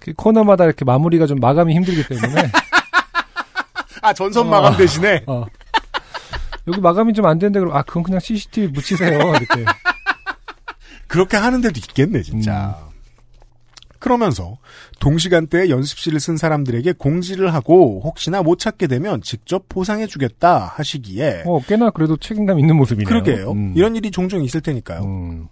그 0.00 0.12
코너마다 0.14 0.64
이렇게 0.64 0.84
마무리가 0.84 1.26
좀 1.26 1.38
마감이 1.38 1.74
힘들기 1.74 2.06
때문에 2.08 2.50
아 4.02 4.12
전선 4.12 4.48
마감 4.48 4.72
어. 4.72 4.76
대신에 4.76 5.22
어. 5.26 5.44
여기 6.68 6.80
마감이 6.80 7.12
좀 7.12 7.26
안 7.26 7.38
되는데 7.38 7.60
그럼 7.60 7.76
아 7.76 7.82
그럼 7.82 8.02
그냥 8.02 8.20
CCTV 8.20 8.68
묻히세요 8.68 9.18
이렇게. 9.36 9.64
그렇게 11.06 11.36
하는 11.36 11.60
데도 11.60 11.76
있겠네, 11.78 12.22
진짜. 12.22 12.78
그러면서 14.00 14.56
동시간대에 14.98 15.68
연습실을 15.68 16.18
쓴 16.18 16.36
사람들에게 16.36 16.92
공지를 16.92 17.54
하고 17.54 18.00
혹시나 18.02 18.42
못 18.42 18.58
찾게 18.58 18.88
되면 18.88 19.22
직접 19.22 19.68
보상해 19.68 20.06
주겠다 20.06 20.72
하시기에 20.74 21.44
어 21.46 21.60
꽤나 21.60 21.90
그래도 21.90 22.16
책임감 22.16 22.58
있는 22.58 22.76
모습이네요. 22.76 23.06
그러게요. 23.06 23.52
음. 23.52 23.74
이런 23.76 23.94
일이 23.94 24.10
종종 24.10 24.42
있을 24.42 24.62
테니까요. 24.62 25.02
음, 25.02 25.48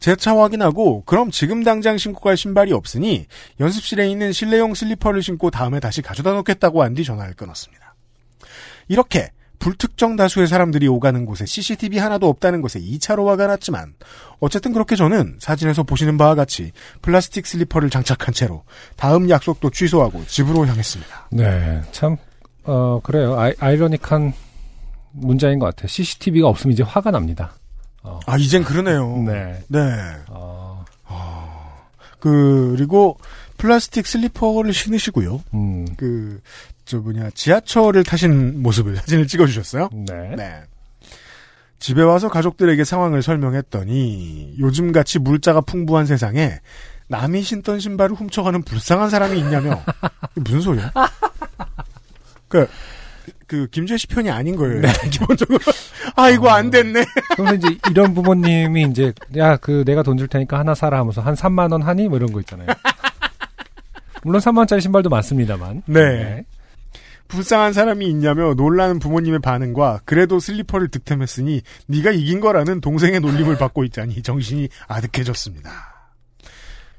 재차 0.00 0.36
확인하고 0.36 1.04
그럼 1.06 1.30
지금 1.30 1.62
당장 1.62 1.96
신고 1.96 2.20
갈 2.20 2.36
신발이 2.36 2.72
없으니 2.72 3.26
연습실에 3.60 4.10
있는 4.10 4.32
실내용 4.32 4.74
슬리퍼를 4.74 5.22
신고 5.22 5.50
다음에 5.50 5.78
다시 5.80 6.02
가져다 6.02 6.32
놓겠다고 6.32 6.82
한뒤 6.82 7.04
전화를 7.04 7.34
끊었습니다. 7.34 7.94
이렇게 8.88 9.30
불특정 9.58 10.16
다수의 10.16 10.46
사람들이 10.46 10.88
오가는 10.88 11.24
곳에 11.24 11.46
CCTV 11.46 11.98
하나도 11.98 12.28
없다는 12.28 12.60
것에 12.60 12.80
2차로 12.80 13.26
화가 13.26 13.46
났지만 13.46 13.94
어쨌든 14.40 14.72
그렇게 14.72 14.96
저는 14.96 15.36
사진에서 15.38 15.82
보시는 15.84 16.18
바와 16.18 16.34
같이 16.34 16.72
플라스틱 17.02 17.46
슬리퍼를 17.46 17.90
장착한 17.90 18.34
채로 18.34 18.64
다음 18.96 19.30
약속도 19.30 19.70
취소하고 19.70 20.24
집으로 20.26 20.66
향했습니다. 20.66 21.28
네, 21.32 21.82
참, 21.92 22.16
어, 22.64 23.00
그래요. 23.02 23.38
아이, 23.38 23.52
아이러닉한 23.58 24.32
문자인 25.12 25.58
것 25.58 25.66
같아요. 25.66 25.88
CCTV가 25.88 26.48
없으면 26.48 26.72
이제 26.72 26.82
화가 26.82 27.10
납니다. 27.10 27.54
어, 28.02 28.20
아 28.26 28.36
이젠 28.36 28.64
그러네요. 28.64 29.16
네. 29.26 29.58
네. 29.68 29.80
어, 30.28 30.84
그리고 32.24 33.18
플라스틱 33.68 34.06
슬리퍼를 34.06 34.74
신으시고요. 34.74 35.42
음, 35.54 35.86
그, 35.96 36.38
저 36.84 36.98
뭐냐, 36.98 37.30
지하철을 37.34 38.04
타신 38.04 38.62
모습을 38.62 38.94
사진을 38.96 39.26
찍어주셨어요. 39.26 39.88
네. 40.06 40.34
네. 40.36 40.60
집에 41.78 42.02
와서 42.02 42.28
가족들에게 42.28 42.84
상황을 42.84 43.22
설명했더니 43.22 44.56
요즘 44.58 44.92
같이 44.92 45.18
물자가 45.18 45.62
풍부한 45.62 46.04
세상에 46.04 46.58
남이 47.08 47.40
신던 47.40 47.80
신발을 47.80 48.14
훔쳐가는 48.16 48.62
불쌍한 48.64 49.08
사람이 49.08 49.38
있냐며 49.38 49.82
무슨 50.34 50.60
소리야? 50.60 50.92
그, 52.48 52.68
그 53.46 53.66
김재시 53.70 54.06
편이 54.08 54.30
아닌 54.30 54.56
거예요. 54.56 54.82
기본적으로 55.10 55.58
아 56.16 56.28
이거 56.28 56.50
안 56.50 56.70
됐네. 56.70 57.02
그래서 57.34 57.54
이제 57.54 57.78
이런 57.90 58.12
부모님이 58.12 58.88
이제, 58.90 59.14
야, 59.38 59.56
그, 59.56 59.84
내가 59.86 60.02
돈 60.02 60.18
줄 60.18 60.28
테니까 60.28 60.58
하나 60.58 60.74
사라 60.74 60.98
하면서 60.98 61.22
한 61.22 61.34
3만 61.34 61.72
원 61.72 61.80
하니? 61.82 62.08
뭐 62.08 62.18
이런 62.18 62.30
거 62.30 62.40
있잖아요. 62.40 62.68
물론 64.24 64.40
3만원짜리 64.40 64.80
신발도 64.80 65.10
많습니다만. 65.10 65.82
네. 65.86 66.44
불쌍한 67.28 67.72
사람이 67.72 68.06
있냐며 68.06 68.54
놀라는 68.54 68.98
부모님의 68.98 69.40
반응과 69.40 70.00
그래도 70.04 70.38
슬리퍼를 70.38 70.88
득템했으니 70.88 71.62
네가 71.86 72.10
이긴 72.10 72.40
거라는 72.40 72.80
동생의 72.80 73.20
놀림을 73.20 73.56
받고 73.56 73.84
있자니 73.84 74.22
정신이 74.22 74.68
아득해졌습니다. 74.86 75.70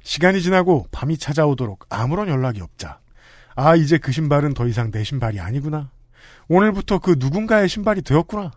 시간이 0.01 0.41
지나고 0.41 0.87
밤이 0.91 1.17
찾아오도록 1.17 1.85
아무런 1.89 2.27
연락이 2.27 2.61
없자. 2.61 2.99
아, 3.55 3.75
이제 3.75 3.97
그 3.97 4.11
신발은 4.11 4.53
더 4.53 4.67
이상 4.67 4.91
내 4.91 5.03
신발이 5.03 5.39
아니구나. 5.39 5.89
오늘부터 6.47 6.99
그 6.99 7.15
누군가의 7.17 7.69
신발이 7.69 8.01
되었구나. 8.01 8.51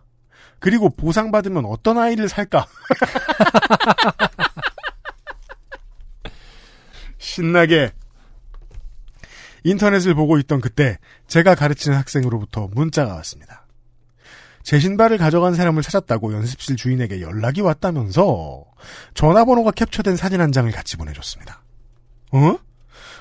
그리고 0.59 0.89
보상받으면 0.89 1.65
어떤 1.65 1.97
아이를 1.97 2.29
살까? 2.29 2.67
신나게 7.17 7.91
인터넷을 9.63 10.13
보고 10.13 10.37
있던 10.39 10.61
그때 10.61 10.97
제가 11.27 11.55
가르치는 11.55 11.97
학생으로부터 11.97 12.69
문자가 12.73 13.15
왔습니다. 13.15 13.65
제 14.63 14.79
신발을 14.79 15.17
가져간 15.17 15.55
사람을 15.55 15.81
찾았다고 15.81 16.33
연습실 16.33 16.75
주인에게 16.75 17.21
연락이 17.21 17.61
왔다면서 17.61 18.63
전화번호가 19.13 19.71
캡처된 19.71 20.15
사진 20.15 20.41
한 20.41 20.51
장을 20.51 20.69
같이 20.71 20.97
보내줬습니다. 20.97 21.63
어? 22.31 22.57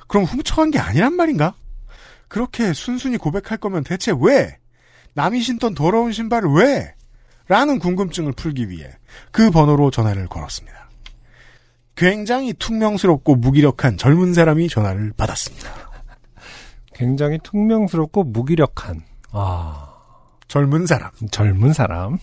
그럼 0.09 0.25
훔쳐간 0.25 0.71
게 0.71 0.79
아니란 0.79 1.15
말인가? 1.15 1.55
그렇게 2.29 2.73
순순히 2.73 3.17
고백할 3.17 3.59
거면 3.59 3.85
대체 3.85 4.13
왜? 4.21 4.59
남이 5.15 5.41
신던 5.41 5.75
더러운 5.75 6.13
신발을 6.13 6.51
왜? 6.51 6.95
라는 7.47 7.79
궁금증을 7.79 8.33
풀기 8.33 8.69
위해 8.69 8.91
그 9.33 9.51
번호로 9.51 9.91
전화를 9.91 10.27
걸었습니다. 10.29 10.91
굉장히 11.97 12.53
퉁명스럽고 12.53 13.37
무기력한 13.37 13.97
젊은 13.97 14.35
사람이 14.35 14.69
전화를 14.69 15.15
받았습니다. 15.17 15.88
굉장히 16.99 17.39
퉁명스럽고 17.45 18.25
무기력한 18.25 19.03
아 19.31 19.95
젊은 20.49 20.85
사람. 20.87 21.13
젊은 21.31 21.73
사람. 21.73 22.19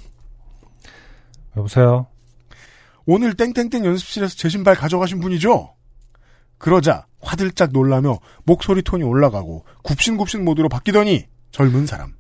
여보세요. 1.56 2.08
오늘 3.06 3.36
땡땡땡 3.36 3.86
연습실에서 3.86 4.36
제 4.36 4.50
신발 4.50 4.76
가져가신 4.76 5.22
분이죠? 5.22 5.74
그러자 6.58 7.06
화들짝 7.22 7.72
놀라며 7.72 8.20
목소리 8.44 8.82
톤이 8.82 9.04
올라가고 9.04 9.64
굽신굽신 9.84 10.44
모드로 10.44 10.68
바뀌더니 10.68 11.26
젊은 11.52 11.86
사람. 11.86 12.14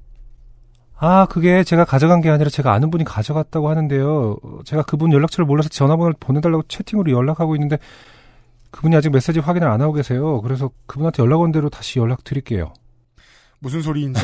아, 0.97 1.25
그게 1.25 1.65
제가 1.65 1.83
가져간 1.83 2.21
게 2.21 2.29
아니라 2.29 2.49
제가 2.49 2.71
아는 2.71 2.89
분이 2.89 3.03
가져갔다고 3.03 3.67
하는데요. 3.69 4.37
어, 4.41 4.59
제가 4.63 4.83
그분 4.83 5.11
연락처를 5.11 5.45
몰라서 5.45 5.67
전화번호를 5.67 6.15
보내달라고 6.21 6.63
채팅으로 6.69 7.11
연락하고 7.11 7.57
있는데 7.57 7.79
그분이 8.75 8.93
아직 8.93 9.09
메시지 9.09 9.39
확인을 9.39 9.69
안 9.69 9.79
하고 9.79 9.93
계세요. 9.93 10.41
그래서 10.41 10.69
그분한테 10.85 11.23
연락 11.23 11.39
온 11.39 11.53
대로 11.53 11.69
다시 11.69 11.97
연락 11.99 12.25
드릴게요. 12.25 12.73
무슨 13.59 13.81
소리인지 13.81 14.21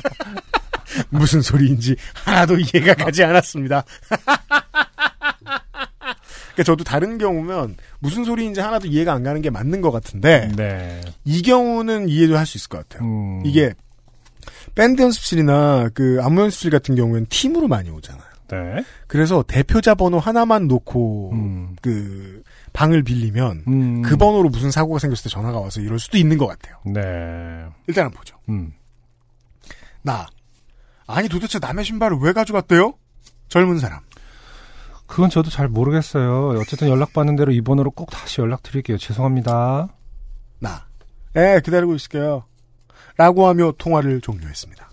무슨 1.10 1.42
소리인지 1.42 1.94
하나도 2.24 2.56
이해가 2.58 2.94
가지 2.94 3.22
않았습니다. 3.22 3.84
그러니까 6.54 6.62
저도 6.64 6.84
다른 6.84 7.18
경우면 7.18 7.76
무슨 7.98 8.24
소리인지 8.24 8.60
하나도 8.60 8.86
이해가 8.88 9.12
안 9.12 9.22
가는 9.22 9.42
게 9.42 9.50
맞는 9.50 9.82
것 9.82 9.90
같은데 9.90 10.50
네. 10.56 11.02
이 11.26 11.42
경우는 11.42 12.08
이해도 12.08 12.38
할 12.38 12.46
수 12.46 12.56
있을 12.56 12.70
것 12.70 12.88
같아요. 12.88 13.06
음, 13.06 13.42
이게 13.44 13.74
밴드 14.74 15.02
연습실이나 15.02 15.90
그 15.92 16.18
안무 16.22 16.40
연습실 16.40 16.70
같은 16.70 16.94
경우에는 16.96 17.26
팀으로 17.28 17.68
많이 17.68 17.90
오잖아요. 17.90 18.24
네. 18.48 18.84
그래서 19.06 19.44
대표자 19.46 19.94
번호 19.94 20.18
하나만 20.18 20.66
놓고 20.66 21.30
음, 21.34 21.76
그 21.82 22.42
방을 22.72 23.02
빌리면 23.02 23.64
음, 23.68 24.02
그 24.02 24.16
번호로 24.16 24.48
무슨 24.48 24.70
사고가 24.70 24.98
생겼을 24.98 25.24
때 25.24 25.28
전화가 25.28 25.58
와서 25.58 25.80
이럴 25.80 25.98
수도 25.98 26.18
있는 26.18 26.38
것 26.38 26.46
같아요. 26.46 26.76
네. 26.84 27.66
일단은 27.86 28.10
보죠. 28.10 28.36
음. 28.48 28.72
나 30.02 30.26
아니 31.06 31.28
도대체 31.28 31.58
남의 31.58 31.84
신발을 31.84 32.18
왜 32.20 32.32
가져갔대요? 32.32 32.94
젊은 33.48 33.78
사람. 33.78 34.00
그건 35.06 35.28
저도 35.28 35.50
잘 35.50 35.68
모르겠어요. 35.68 36.60
어쨌든 36.60 36.88
연락 36.88 37.12
받는 37.12 37.34
대로 37.34 37.50
이 37.50 37.60
번호로 37.60 37.90
꼭 37.90 38.10
다시 38.10 38.40
연락 38.40 38.62
드릴게요. 38.62 38.96
죄송합니다. 38.96 39.88
나. 40.60 40.86
예, 41.36 41.60
기다리고 41.64 41.94
있을게요. 41.96 42.44
라고 43.16 43.48
하며 43.48 43.72
통화를 43.76 44.20
종료했습니다. 44.20 44.88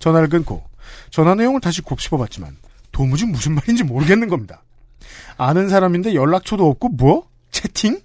전화를 0.00 0.28
끊고 0.28 0.64
전화 1.10 1.34
내용을 1.34 1.60
다시 1.60 1.80
곱씹어봤지만 1.80 2.56
도무지 2.90 3.24
무슨 3.26 3.54
말인지 3.54 3.84
모르겠는 3.84 4.28
겁니다. 4.28 4.62
아는 5.38 5.68
사람인데 5.68 6.14
연락처도 6.14 6.68
없고 6.68 6.88
뭐? 6.90 7.26
채팅? 7.50 8.00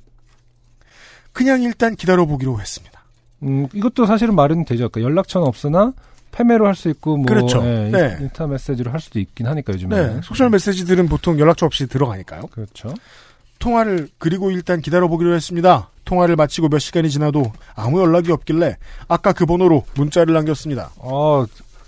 그냥 1.34 1.62
일단 1.64 1.96
기다려보기로 1.96 2.60
했습니다. 2.60 3.02
음, 3.44 3.68
이것도 3.74 4.06
사실은 4.06 4.36
말은 4.36 4.66
되죠. 4.66 4.90
그러니까 4.90 5.10
연락처는 5.10 5.48
없으나 5.48 5.94
페메로 6.32 6.66
할 6.68 6.76
수 6.76 6.90
있고 6.90 7.18
뭐 7.18 7.26
그렇죠. 7.26 7.62
예, 7.66 7.90
네. 7.92 8.18
인스타 8.22 8.48
메시지로 8.48 8.92
할 8.92 9.00
수도 9.00 9.20
있긴 9.20 9.48
하니까 9.48 9.74
요즘에. 9.74 9.96
네, 10.08 10.20
social 10.24 10.49
메시지들은 10.50 11.08
보통 11.08 11.40
연락처 11.40 11.66
없이 11.66 11.88
들어가니까요. 11.88 12.44
그렇죠. 12.52 12.94
통화를 13.60 14.10
그리고 14.18 14.50
일단 14.52 14.82
기다려보기로 14.82 15.36
했습니다. 15.36 15.90
통화를 16.06 16.36
마치고 16.36 16.70
몇 16.70 16.80
시간이 16.80 17.10
지나도 17.10 17.52
아무 17.76 18.00
연락이 18.02 18.32
없길래 18.32 18.78
아까 19.08 19.34
그 19.34 19.46
번호로 19.46 19.86
문자를 19.96 20.34
남겼습니다. 20.34 20.92
어, 20.98 21.46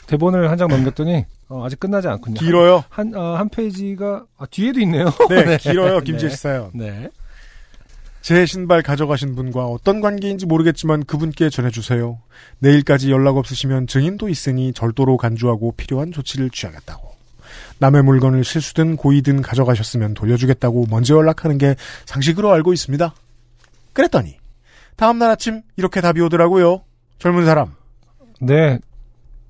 대본을 0.07 0.49
한 0.51 0.57
장 0.57 0.67
넘겼더니 0.67 1.25
어, 1.53 1.63
아직 1.63 1.79
끝나지 1.79 2.07
않군요. 2.07 2.39
길어요. 2.39 2.83
한, 2.89 3.13
어, 3.13 3.35
한 3.35 3.47
페이지가 3.47 4.25
아, 4.37 4.45
뒤에도 4.47 4.79
있네요. 4.81 5.05
네, 5.29 5.57
길어요. 5.57 5.99
김재시 5.99 6.35
사연. 6.35 6.71
네. 6.73 7.09
제 8.21 8.45
신발 8.47 8.81
가져가신 8.81 9.35
분과 9.35 9.65
어떤 9.65 10.01
관계인지 10.01 10.47
모르겠지만 10.47 11.05
그분께 11.05 11.49
전해주세요. 11.49 12.19
내일까지 12.59 13.11
연락 13.11 13.37
없으시면 13.37 13.85
증인도 13.85 14.29
있으니 14.29 14.73
절도로 14.73 15.17
간주하고 15.17 15.73
필요한 15.73 16.11
조치를 16.11 16.49
취하겠다고. 16.49 17.13
남의 17.77 18.01
물건을 18.01 18.43
실수든 18.43 18.95
고의든 18.95 19.41
가져가셨으면 19.41 20.15
돌려주겠다고 20.15 20.87
먼저 20.89 21.15
연락하는 21.15 21.57
게 21.57 21.75
상식으로 22.05 22.51
알고 22.51 22.73
있습니다. 22.73 23.13
그랬더니 23.91 24.37
다음날 24.95 25.29
아침 25.29 25.61
이렇게 25.75 26.01
답이 26.01 26.19
오더라고요. 26.21 26.81
젊은 27.19 27.45
사람. 27.45 27.75
네. 28.41 28.79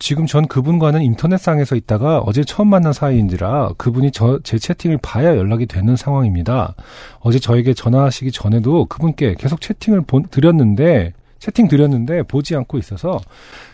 지금 0.03 0.25
전 0.25 0.49
그분과는 0.49 1.01
인터넷상에서 1.01 1.77
있다가 1.77 2.19
어제 2.19 2.43
처음 2.43 2.67
만난 2.67 2.91
사이인지라 2.91 3.75
그분이 3.77 4.11
저, 4.11 4.37
제 4.43 4.59
채팅을 4.59 4.97
봐야 5.01 5.37
연락이 5.37 5.65
되는 5.65 5.95
상황입니다. 5.95 6.75
어제 7.21 7.39
저에게 7.39 7.73
전화하시기 7.73 8.33
전에도 8.33 8.83
그분께 8.87 9.35
계속 9.39 9.61
채팅을 9.61 10.01
본, 10.01 10.25
드렸는데, 10.25 11.13
채팅 11.39 11.69
드렸는데 11.69 12.23
보지 12.23 12.53
않고 12.53 12.77
있어서 12.79 13.21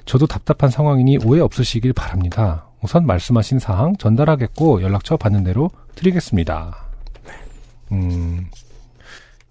저도 0.05 0.27
답답한 0.27 0.69
상황이니 0.69 1.17
오해 1.25 1.41
없으시길 1.41 1.93
바랍니다. 1.93 2.67
우선 2.83 3.07
말씀하신 3.07 3.57
사항 3.57 3.95
전달하겠고 3.97 4.83
연락처 4.83 5.17
받는 5.17 5.43
대로 5.43 5.71
드리겠습니다. 5.95 6.77
음, 7.91 8.45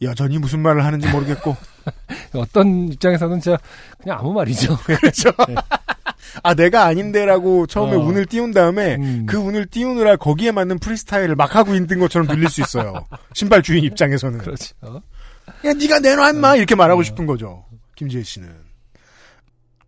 여전히 0.01 0.39
무슨 0.39 0.61
말을 0.61 0.85
하는지 0.85 1.09
모르겠고. 1.09 1.57
어떤 2.35 2.93
입장에서는 2.93 3.41
진짜 3.41 3.59
그냥 4.01 4.19
아무 4.21 4.33
말이죠. 4.33 4.77
그렇죠. 4.87 5.31
아 6.43 6.55
내가 6.55 6.85
아닌데라고 6.85 7.67
처음에 7.67 7.97
어. 7.97 8.01
운을 8.01 8.27
띄운 8.27 8.53
다음에 8.53 8.97
음. 8.97 9.27
그 9.27 9.37
운을 9.37 9.67
띄우느라 9.67 10.17
거기에 10.17 10.51
맞는 10.53 10.79
프리스타일을 10.79 11.37
막 11.37 11.55
하고 11.57 11.75
있는 11.75 11.99
것처럼 11.99 12.29
들릴 12.29 12.49
수 12.49 12.61
있어요. 12.61 13.05
신발 13.35 13.63
주인 13.63 13.85
입장에서는. 13.85 14.39
그렇죠. 14.39 14.75
야, 15.65 15.73
네가 15.73 16.01
내놔 16.01 16.31
임마 16.31 16.57
이렇게 16.57 16.75
말하고 16.75 17.03
싶은 17.03 17.27
거죠. 17.27 17.65
김지혜 17.97 18.23
씨는. 18.23 18.69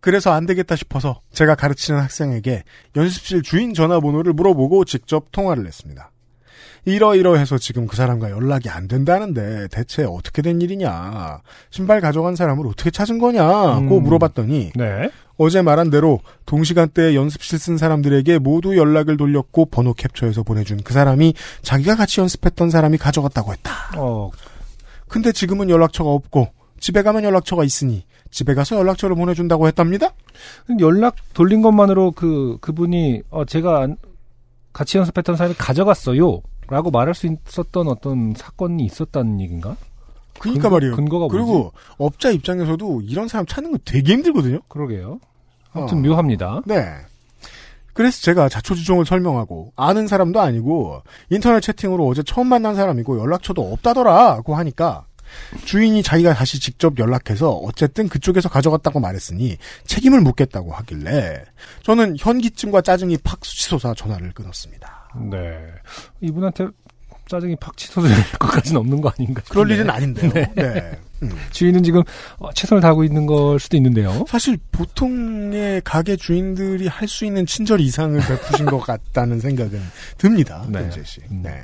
그래서 0.01 0.31
안 0.31 0.45
되겠다 0.47 0.75
싶어서 0.75 1.21
제가 1.31 1.55
가르치는 1.55 1.99
학생에게 1.99 2.63
연습실 2.95 3.43
주인 3.43 3.73
전화번호를 3.73 4.33
물어보고 4.33 4.83
직접 4.85 5.31
통화를 5.31 5.67
했습니다. 5.67 6.11
이러이러해서 6.85 7.59
지금 7.59 7.85
그 7.85 7.95
사람과 7.95 8.31
연락이 8.31 8.67
안 8.67 8.87
된다는데 8.87 9.67
대체 9.69 10.03
어떻게 10.03 10.41
된 10.41 10.59
일이냐. 10.61 11.41
신발 11.69 12.01
가져간 12.01 12.35
사람을 12.35 12.65
어떻게 12.65 12.89
찾은 12.89 13.19
거냐고 13.19 13.99
음. 13.99 14.03
물어봤더니 14.03 14.71
네. 14.75 15.11
어제 15.41 15.61
말한 15.61 15.89
대로 15.89 16.19
동시간대에 16.45 17.15
연습실 17.15 17.57
쓴 17.59 17.77
사람들에게 17.77 18.37
모두 18.39 18.77
연락을 18.77 19.17
돌렸고 19.17 19.65
번호 19.65 19.93
캡처해서 19.93 20.43
보내준 20.43 20.81
그 20.83 20.93
사람이 20.93 21.33
자기가 21.63 21.95
같이 21.95 22.19
연습했던 22.21 22.69
사람이 22.69 22.97
가져갔다고 22.97 23.51
했다. 23.53 23.71
어, 23.97 24.29
근데 25.07 25.31
지금은 25.31 25.69
연락처가 25.69 26.09
없고 26.11 26.49
집에 26.79 27.01
가면 27.03 27.23
연락처가 27.23 27.63
있으니 27.63 28.05
집에 28.29 28.53
가서 28.53 28.77
연락처를 28.77 29.15
보내준다고 29.15 29.67
했답니다. 29.67 30.13
연락 30.79 31.15
돌린 31.33 31.61
것만으로 31.61 32.11
그 32.11 32.57
그분이 32.61 33.23
어 33.29 33.43
제가 33.45 33.81
안- 33.81 33.97
같이 34.73 34.97
연습했던 34.97 35.35
사람이 35.35 35.55
가져갔어요라고 35.57 36.91
말할 36.91 37.13
수 37.13 37.27
있었던 37.27 37.87
어떤 37.87 38.33
사건이 38.37 38.85
있었다는 38.85 39.41
얘기인가? 39.41 39.75
그러니까 40.39 40.63
근거- 40.69 40.75
말이에요. 40.75 40.95
근거가 40.95 41.25
뭐지? 41.25 41.33
그리고 41.35 41.73
업자 41.97 42.31
입장에서도 42.31 43.01
이런 43.01 43.27
사람 43.27 43.45
찾는 43.45 43.71
거 43.73 43.77
되게 43.83 44.13
힘들거든요. 44.13 44.61
그러게요. 44.69 45.19
아무튼 45.73 45.97
어. 45.97 46.01
묘합니다. 46.01 46.61
네. 46.65 46.95
그래서 47.93 48.21
제가 48.21 48.47
자초지종을 48.49 49.05
설명하고 49.05 49.73
아는 49.75 50.07
사람도 50.07 50.39
아니고 50.39 51.03
인터넷 51.29 51.59
채팅으로 51.61 52.07
어제 52.07 52.23
처음 52.23 52.47
만난 52.47 52.75
사람이고 52.75 53.19
연락처도 53.19 53.73
없다더라고 53.73 54.55
하니까 54.55 55.05
주인이 55.65 56.01
자기가 56.03 56.33
다시 56.33 56.59
직접 56.59 56.97
연락해서 56.99 57.51
어쨌든 57.51 58.07
그쪽에서 58.07 58.49
가져갔다고 58.49 58.99
말했으니 58.99 59.57
책임을 59.85 60.21
묻겠다고 60.21 60.71
하길래 60.73 61.43
저는 61.83 62.15
현기증과 62.17 62.81
짜증이 62.81 63.17
팍 63.17 63.43
수치솟아 63.43 63.93
전화를 63.93 64.31
끊었습니다. 64.33 65.09
네. 65.29 65.57
이분한테 66.21 66.67
짜증이 67.27 67.55
팍 67.57 67.75
치솟을 67.77 68.09
것까지는 68.39 68.79
없는 68.79 69.01
거 69.01 69.09
아닌가 69.17 69.41
그럴 69.49 69.67
싶은데. 69.67 69.73
일은 69.75 69.89
아닌데요. 69.89 70.45
네. 70.55 70.99
음. 71.23 71.31
주인은 71.51 71.83
지금 71.83 72.01
어, 72.39 72.51
최선을 72.53 72.81
다하고 72.81 73.03
있는 73.03 73.25
걸 73.25 73.59
수도 73.59 73.77
있는데요. 73.77 74.25
사실 74.27 74.57
보통의 74.71 75.81
가게 75.83 76.15
주인들이 76.15 76.87
할 76.87 77.07
수 77.07 77.25
있는 77.25 77.45
친절 77.45 77.79
이상을 77.81 78.19
베푸신 78.19 78.65
것 78.65 78.79
같다는 78.79 79.39
생각은 79.39 79.81
듭니다. 80.17 80.65
네. 80.69 80.81
김재 80.81 81.03
씨. 81.03 81.21
음. 81.31 81.41
네. 81.43 81.63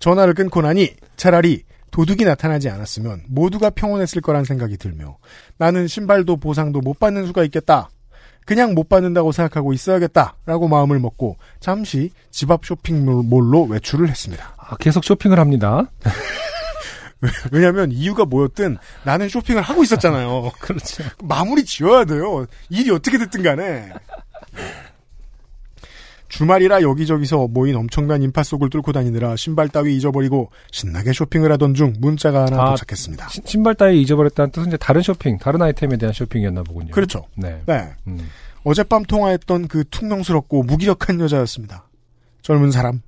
전화를 0.00 0.34
끊고 0.34 0.62
나니 0.62 0.94
차라리 1.16 1.62
도둑이 1.90 2.24
나타나지 2.24 2.68
않았으면 2.68 3.22
모두가 3.28 3.70
평온했을 3.70 4.20
거란 4.20 4.44
생각이 4.44 4.76
들며 4.76 5.16
나는 5.58 5.86
신발도 5.86 6.36
보상도 6.38 6.80
못 6.80 6.98
받는 6.98 7.26
수가 7.26 7.44
있겠다. 7.44 7.88
그냥 8.46 8.74
못 8.74 8.88
받는다고 8.90 9.32
생각하고 9.32 9.72
있어야겠다라고 9.72 10.68
마음을 10.68 10.98
먹고 10.98 11.36
잠시 11.60 12.10
집 12.30 12.50
앞 12.50 12.66
쇼핑몰로 12.66 13.64
외출을 13.64 14.08
했습니다. 14.10 14.54
아, 14.58 14.76
계속 14.76 15.02
쇼핑을 15.04 15.38
합니다. 15.38 15.90
왜냐하면 17.52 17.90
이유가 17.92 18.24
뭐였든 18.24 18.76
나는 19.04 19.28
쇼핑을 19.28 19.62
하고 19.62 19.82
있었잖아요. 19.82 20.50
그렇죠. 20.60 21.02
마무리 21.22 21.64
지어야 21.64 22.04
돼요. 22.04 22.46
일이 22.70 22.90
어떻게 22.90 23.18
됐든 23.18 23.42
간에. 23.42 23.90
주말이라 26.28 26.82
여기저기서 26.82 27.46
모인 27.48 27.76
엄청난 27.76 28.22
인파 28.22 28.42
속을 28.42 28.68
뚫고 28.70 28.92
다니느라 28.92 29.36
신발 29.36 29.68
따위 29.68 29.94
잊어버리고 29.96 30.50
신나게 30.72 31.12
쇼핑을 31.12 31.52
하던 31.52 31.74
중 31.74 31.92
문자가 31.98 32.46
하나 32.46 32.60
아, 32.62 32.70
도착했습니다. 32.70 33.28
시- 33.28 33.42
신발 33.44 33.74
따위 33.76 34.02
잊어버렸다는 34.02 34.50
뜻은 34.50 34.68
이제 34.68 34.76
다른 34.76 35.00
쇼핑, 35.02 35.38
다른 35.38 35.62
아이템에 35.62 35.96
대한 35.96 36.12
쇼핑이었나 36.12 36.64
보군요. 36.64 36.90
그렇죠. 36.90 37.26
네. 37.36 37.62
네. 37.66 37.88
음. 38.08 38.28
어젯밤 38.64 39.04
통화했던 39.04 39.68
그 39.68 39.84
퉁명스럽고 39.90 40.64
무기력한 40.64 41.20
여자였습니다. 41.20 41.84
젊은 42.42 42.70
사람. 42.72 43.00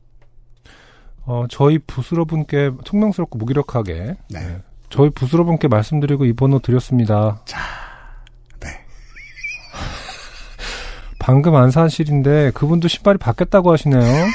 어, 1.27 1.45
저희 1.51 1.79
부스러분께 1.79 2.70
총명스럽고 2.85 3.37
무기력하게 3.39 4.16
네. 4.31 4.41
네. 4.41 4.62
저희 4.89 5.11
부스러분께 5.11 5.68
말씀드리고 5.68 6.24
이 6.24 6.33
번호 6.33 6.61
드렸습니다. 6.61 7.43
네. 8.61 8.68
방금 11.18 11.57
안 11.57 11.70
사실인데 11.72 12.53
그분도 12.53 12.87
신발이 12.89 13.18
바뀌었다고 13.18 13.72
하시네요. 13.72 14.27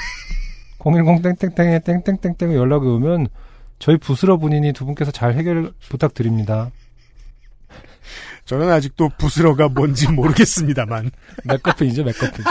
010 0.79 1.21
땡땡땡에 1.39 1.79
땡땡땡땡 1.79 2.53
연락이 2.55 2.85
오면 2.85 3.27
저희 3.79 3.97
부스러분이니 3.97 4.73
두 4.73 4.85
분께서 4.85 5.11
잘 5.11 5.33
해결 5.35 5.71
부탁드립니다. 5.89 6.69
저는 8.45 8.69
아직도 8.69 9.09
부스러가 9.17 9.69
뭔지 9.69 10.09
모르겠습니다만. 10.09 11.11
맥커핀이죠, 11.45 12.03
맥커핀. 12.03 12.43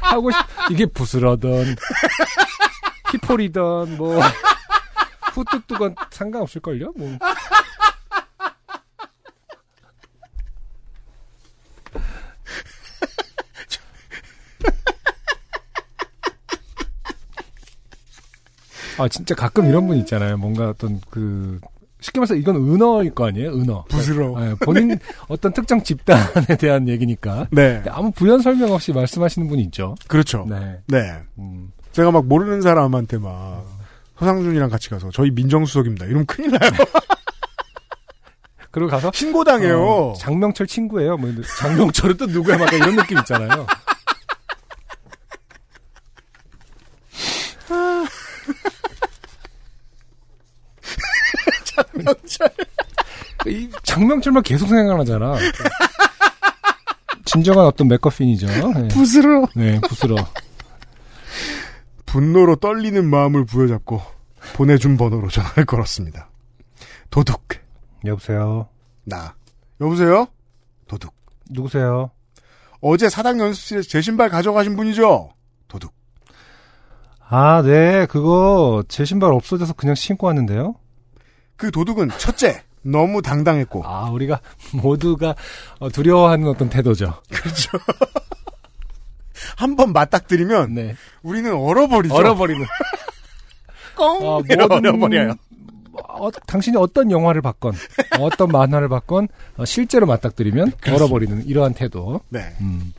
하고 0.00 0.30
싶, 0.30 0.38
이게 0.70 0.86
부스러든, 0.86 1.76
히폴이든, 3.12 3.96
뭐, 3.96 4.20
후뚜뚜건 5.34 5.94
상관없을걸요? 6.10 6.92
뭐. 6.96 7.18
아, 18.98 19.06
진짜 19.08 19.34
가끔 19.34 19.66
이런 19.66 19.86
분 19.86 19.96
있잖아요. 19.98 20.36
뭔가 20.36 20.70
어떤 20.70 21.00
그, 21.08 21.60
쉽게 22.00 22.18
말해서 22.20 22.34
이건 22.34 22.56
은어일 22.56 23.14
거 23.14 23.26
아니에요? 23.28 23.50
은어. 23.50 23.84
부스러. 23.88 24.38
네, 24.40 24.54
본인 24.64 24.98
어떤 25.28 25.52
특정 25.52 25.82
집단에 25.82 26.56
대한 26.58 26.88
얘기니까. 26.88 27.46
네. 27.50 27.82
아무 27.88 28.10
부연 28.10 28.40
설명 28.42 28.72
없이 28.72 28.92
말씀하시는 28.92 29.48
분이 29.48 29.62
있죠. 29.64 29.94
그렇죠. 30.08 30.46
네. 30.48 30.78
네. 30.86 30.98
음. 31.38 31.70
제가 31.98 32.10
막 32.12 32.26
모르는 32.26 32.62
사람한테 32.62 33.18
막 33.18 33.66
서상준이랑 34.20 34.70
같이 34.70 34.88
가서 34.88 35.10
저희 35.12 35.32
민정수석입니다. 35.32 36.06
이러면 36.06 36.26
큰일 36.26 36.52
나요. 36.52 36.70
그리고 38.70 38.88
가서 38.88 39.10
신고당해요. 39.12 39.82
어, 39.82 40.12
장명철 40.16 40.68
친구예요. 40.68 41.16
뭐 41.16 41.28
장명철은 41.58 42.16
또 42.16 42.26
누구야? 42.26 42.56
막 42.56 42.72
이런 42.72 42.94
느낌 42.94 43.18
있잖아요. 43.18 43.66
장명철. 51.64 52.48
이 53.48 53.68
장명철만 53.82 54.44
계속 54.44 54.68
생각나잖아. 54.68 55.34
진정한 57.24 57.66
어떤 57.66 57.88
맥커핀이죠. 57.88 58.46
네, 58.46 58.86
부스러. 58.86 59.48
네 59.56 59.80
부스러. 59.80 60.14
분노로 62.08 62.56
떨리는 62.56 63.04
마음을 63.08 63.44
부여잡고 63.44 64.00
보내준 64.54 64.96
번호로 64.96 65.28
전화를 65.28 65.66
걸었습니다. 65.66 66.30
도둑. 67.10 67.42
여보세요. 68.04 68.68
나. 69.04 69.34
여보세요? 69.80 70.26
도둑. 70.86 71.12
누구세요? 71.50 72.10
어제 72.80 73.08
사당 73.08 73.40
연습실에서 73.40 73.88
제 73.88 74.00
신발 74.00 74.28
가져가신 74.30 74.76
분이죠? 74.76 75.30
도둑. 75.68 75.92
아, 77.28 77.62
네. 77.62 78.06
그거 78.06 78.82
제 78.88 79.04
신발 79.04 79.32
없어져서 79.32 79.74
그냥 79.74 79.94
신고 79.94 80.28
왔는데요. 80.28 80.76
그 81.56 81.70
도둑은 81.70 82.10
첫째, 82.18 82.62
너무 82.82 83.20
당당했고. 83.20 83.84
아, 83.84 84.08
우리가 84.10 84.40
모두가 84.72 85.34
어, 85.78 85.90
두려워하는 85.90 86.48
어떤 86.48 86.70
태도죠. 86.70 87.20
그렇죠. 87.30 87.70
한 89.58 89.74
번 89.74 89.92
맞닥뜨리면 89.92 90.74
네. 90.74 90.94
우리는 91.22 91.52
얼어버리죠. 91.52 92.14
얼어버리는. 92.14 92.64
꽁! 93.96 94.06
어, 94.24 94.40
얼어버려요. 94.48 95.34
어, 96.10 96.30
당신이 96.30 96.76
어떤 96.76 97.10
영화를 97.10 97.42
봤건, 97.42 97.74
어떤 98.20 98.48
만화를 98.50 98.88
봤건, 98.88 99.26
어, 99.56 99.64
실제로 99.64 100.06
맞닥뜨리면 100.06 100.72
얼어버리는 100.86 101.44
이러한 101.46 101.74
태도. 101.74 102.20
네. 102.28 102.54
음. 102.60 102.92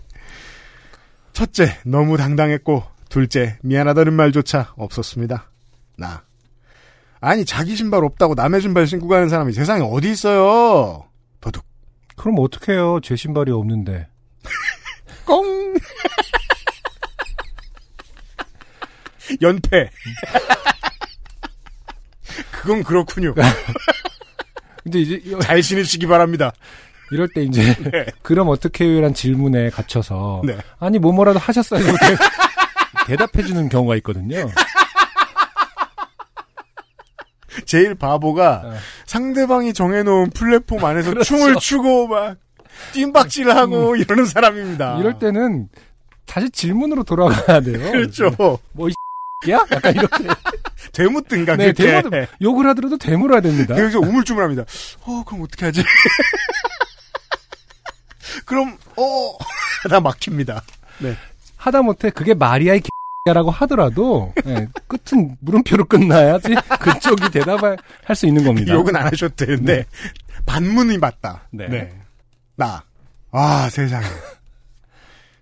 첫째, 1.31 1.77
너무 1.85 2.17
당당했고, 2.17 2.83
둘째, 3.07 3.57
미안하다는 3.61 4.11
말조차 4.13 4.73
없었습니다. 4.75 5.49
나. 5.97 6.23
아니, 7.21 7.45
자기 7.45 7.77
신발 7.77 8.03
없다고 8.03 8.33
남의 8.35 8.59
신발 8.61 8.85
신고 8.85 9.07
가는 9.07 9.29
사람이 9.29 9.53
세상에 9.53 9.81
어디 9.89 10.11
있어요? 10.11 11.05
도둑. 11.39 11.63
그럼 12.17 12.35
어떡해요. 12.39 12.99
제 13.01 13.15
신발이 13.15 13.49
없는데. 13.53 14.07
꽁! 15.25 15.73
연패. 19.41 19.89
그건 22.51 22.83
그렇군요. 22.83 23.33
근데 24.83 24.99
이제 24.99 25.21
이- 25.23 25.39
잘 25.41 25.61
신으시기 25.61 26.07
바랍니다. 26.07 26.51
이럴 27.11 27.27
때 27.27 27.41
이제 27.43 27.61
네. 27.91 28.05
그럼 28.21 28.49
어떡해요란 28.49 29.13
질문에 29.13 29.69
갇혀서 29.71 30.41
네. 30.45 30.57
아니 30.79 30.99
뭐 30.99 31.11
뭐라도 31.11 31.39
하셨어요. 31.39 31.83
대, 33.07 33.15
답해 33.15 33.43
주는 33.45 33.67
경우가 33.69 33.95
있거든요. 33.97 34.49
제일 37.65 37.95
바보가 37.95 38.61
어. 38.65 38.73
상대방이 39.05 39.73
정해놓은 39.73 40.29
플랫폼 40.31 40.83
안에서 40.85 41.09
그렇죠. 41.11 41.35
춤을 41.35 41.55
추고 41.57 42.07
막 42.07 42.37
뜀박질하고 42.93 43.95
이러는 43.95 44.25
사람입니다. 44.25 44.97
이럴 44.99 45.17
때는 45.19 45.67
다시 46.25 46.49
질문으로 46.51 47.03
돌아가야 47.03 47.59
돼요. 47.61 47.91
그렇죠. 47.91 48.59
야? 49.47 49.65
약간 49.71 49.95
이렇게 49.95 50.25
되묻든가 50.91 51.55
네. 51.55 51.71
대물 51.71 52.27
욕을 52.41 52.67
하더라도 52.69 52.97
대물어야 52.97 53.39
됩니다. 53.39 53.73
그래서 53.75 53.99
우물쭈물 53.99 54.43
합니다. 54.43 54.63
어 55.05 55.23
그럼 55.25 55.43
어떻게 55.43 55.65
하지? 55.65 55.81
그럼 58.45 58.77
어 58.97 59.37
하다 59.83 60.01
막힙니다. 60.01 60.61
하다못해 61.55 62.09
그게 62.09 62.33
이 62.75 62.81
개라고 63.25 63.49
하더라도 63.51 64.33
예, 64.45 64.67
끝은 64.87 65.37
물음표로 65.39 65.85
끝나야지 65.85 66.55
그쪽이 66.79 67.29
대답을 67.31 67.77
할 68.03 68.15
수 68.15 68.27
있는 68.27 68.43
겁니다. 68.43 68.73
욕은 68.73 68.93
안 68.95 69.05
하셔도 69.07 69.35
되는데 69.35 69.85
반문이 70.45 70.97
맞다. 70.97 71.47
네. 71.51 71.93
나. 72.55 72.83
아 73.31 73.69
세상에. 73.71 74.05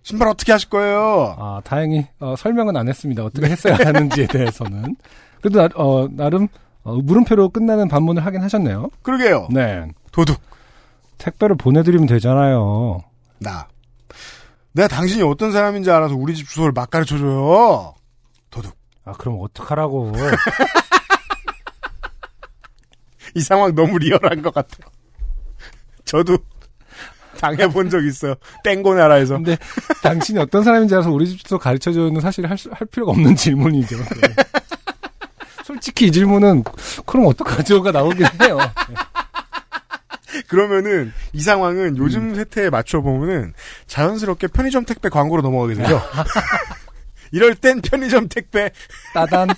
신발 0.07 0.29
어떻게 0.29 0.53
하실 0.53 0.69
거예요? 0.69 1.35
아 1.37 1.59
다행히 1.65 2.07
어, 2.21 2.33
설명은 2.37 2.77
안 2.77 2.87
했습니다. 2.87 3.25
어떻게 3.25 3.47
했어야 3.47 3.75
하는지에 3.75 4.27
대해서는 4.31 4.95
그래도 5.41 5.59
나, 5.59 5.67
어, 5.75 6.07
나름 6.09 6.47
어, 6.83 6.95
물음표로 6.95 7.49
끝나는 7.49 7.89
반문을 7.89 8.25
하긴 8.25 8.41
하셨네요. 8.41 8.89
그러게요. 9.01 9.49
네 9.51 9.85
도둑. 10.13 10.39
택배를 11.17 11.57
보내드리면 11.57 12.07
되잖아요. 12.07 13.01
나. 13.39 13.67
내가 14.71 14.87
당신이 14.87 15.23
어떤 15.23 15.51
사람인지 15.51 15.91
알아서 15.91 16.15
우리 16.15 16.35
집 16.35 16.47
주소를 16.47 16.71
막 16.71 16.89
가르쳐줘요. 16.89 17.93
도둑. 18.49 18.77
아 19.03 19.11
그럼 19.11 19.39
어떡하라고? 19.41 20.13
이 23.35 23.41
상황 23.41 23.75
너무 23.75 23.97
리얼한 23.97 24.41
것 24.41 24.53
같아요. 24.53 24.89
저도 26.05 26.37
당해본 27.37 27.89
적 27.89 28.03
있어요. 28.05 28.35
땡고 28.63 28.95
나라에서. 28.95 29.35
근데 29.35 29.57
당신이 30.03 30.39
어떤 30.39 30.63
사람인지 30.63 30.93
알아서 30.95 31.11
우리 31.11 31.27
집 31.27 31.43
주소 31.43 31.57
가르쳐주는 31.57 32.19
사실 32.21 32.47
할, 32.49 32.57
수- 32.57 32.69
할 32.73 32.87
필요가 32.87 33.11
없는 33.11 33.35
질문이죠. 33.35 33.97
네. 33.97 34.35
솔직히 35.65 36.07
이 36.07 36.11
질문은 36.11 36.63
그럼 37.05 37.25
어떡하죠가 37.27 37.91
나오긴 37.91 38.25
해요. 38.41 38.57
그러면은 40.47 41.13
이 41.33 41.41
상황은 41.41 41.97
요즘 41.97 42.29
음. 42.29 42.35
세태에 42.35 42.69
맞춰 42.69 43.01
보면은 43.01 43.53
자연스럽게 43.87 44.47
편의점 44.47 44.85
택배 44.85 45.09
광고로 45.09 45.41
넘어가게 45.41 45.75
되죠. 45.75 46.01
이럴 47.31 47.55
땐 47.55 47.81
편의점 47.81 48.29
택배 48.29 48.71
따단. 49.13 49.49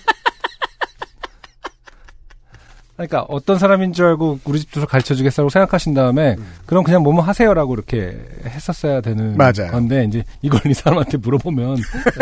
그러니까 3.00 3.22
어떤 3.30 3.58
사람인 3.58 3.94
줄 3.94 4.08
알고 4.08 4.42
우리 4.44 4.60
집 4.60 4.74
주소 4.74 4.86
가르쳐 4.86 5.16
주겠다고 5.16 5.48
생각하신 5.48 5.94
다음에 5.94 6.36
그럼 6.66 6.84
그냥 6.84 7.02
뭐뭐 7.02 7.22
하세요라고 7.22 7.74
이렇게 7.74 8.20
했었어야 8.44 9.00
되는 9.00 9.38
맞아요. 9.38 9.72
건데 9.72 10.04
이제 10.04 10.26
이걸 10.42 10.60
이 10.70 10.74
사람한테 10.74 11.16
물어보면 11.16 11.78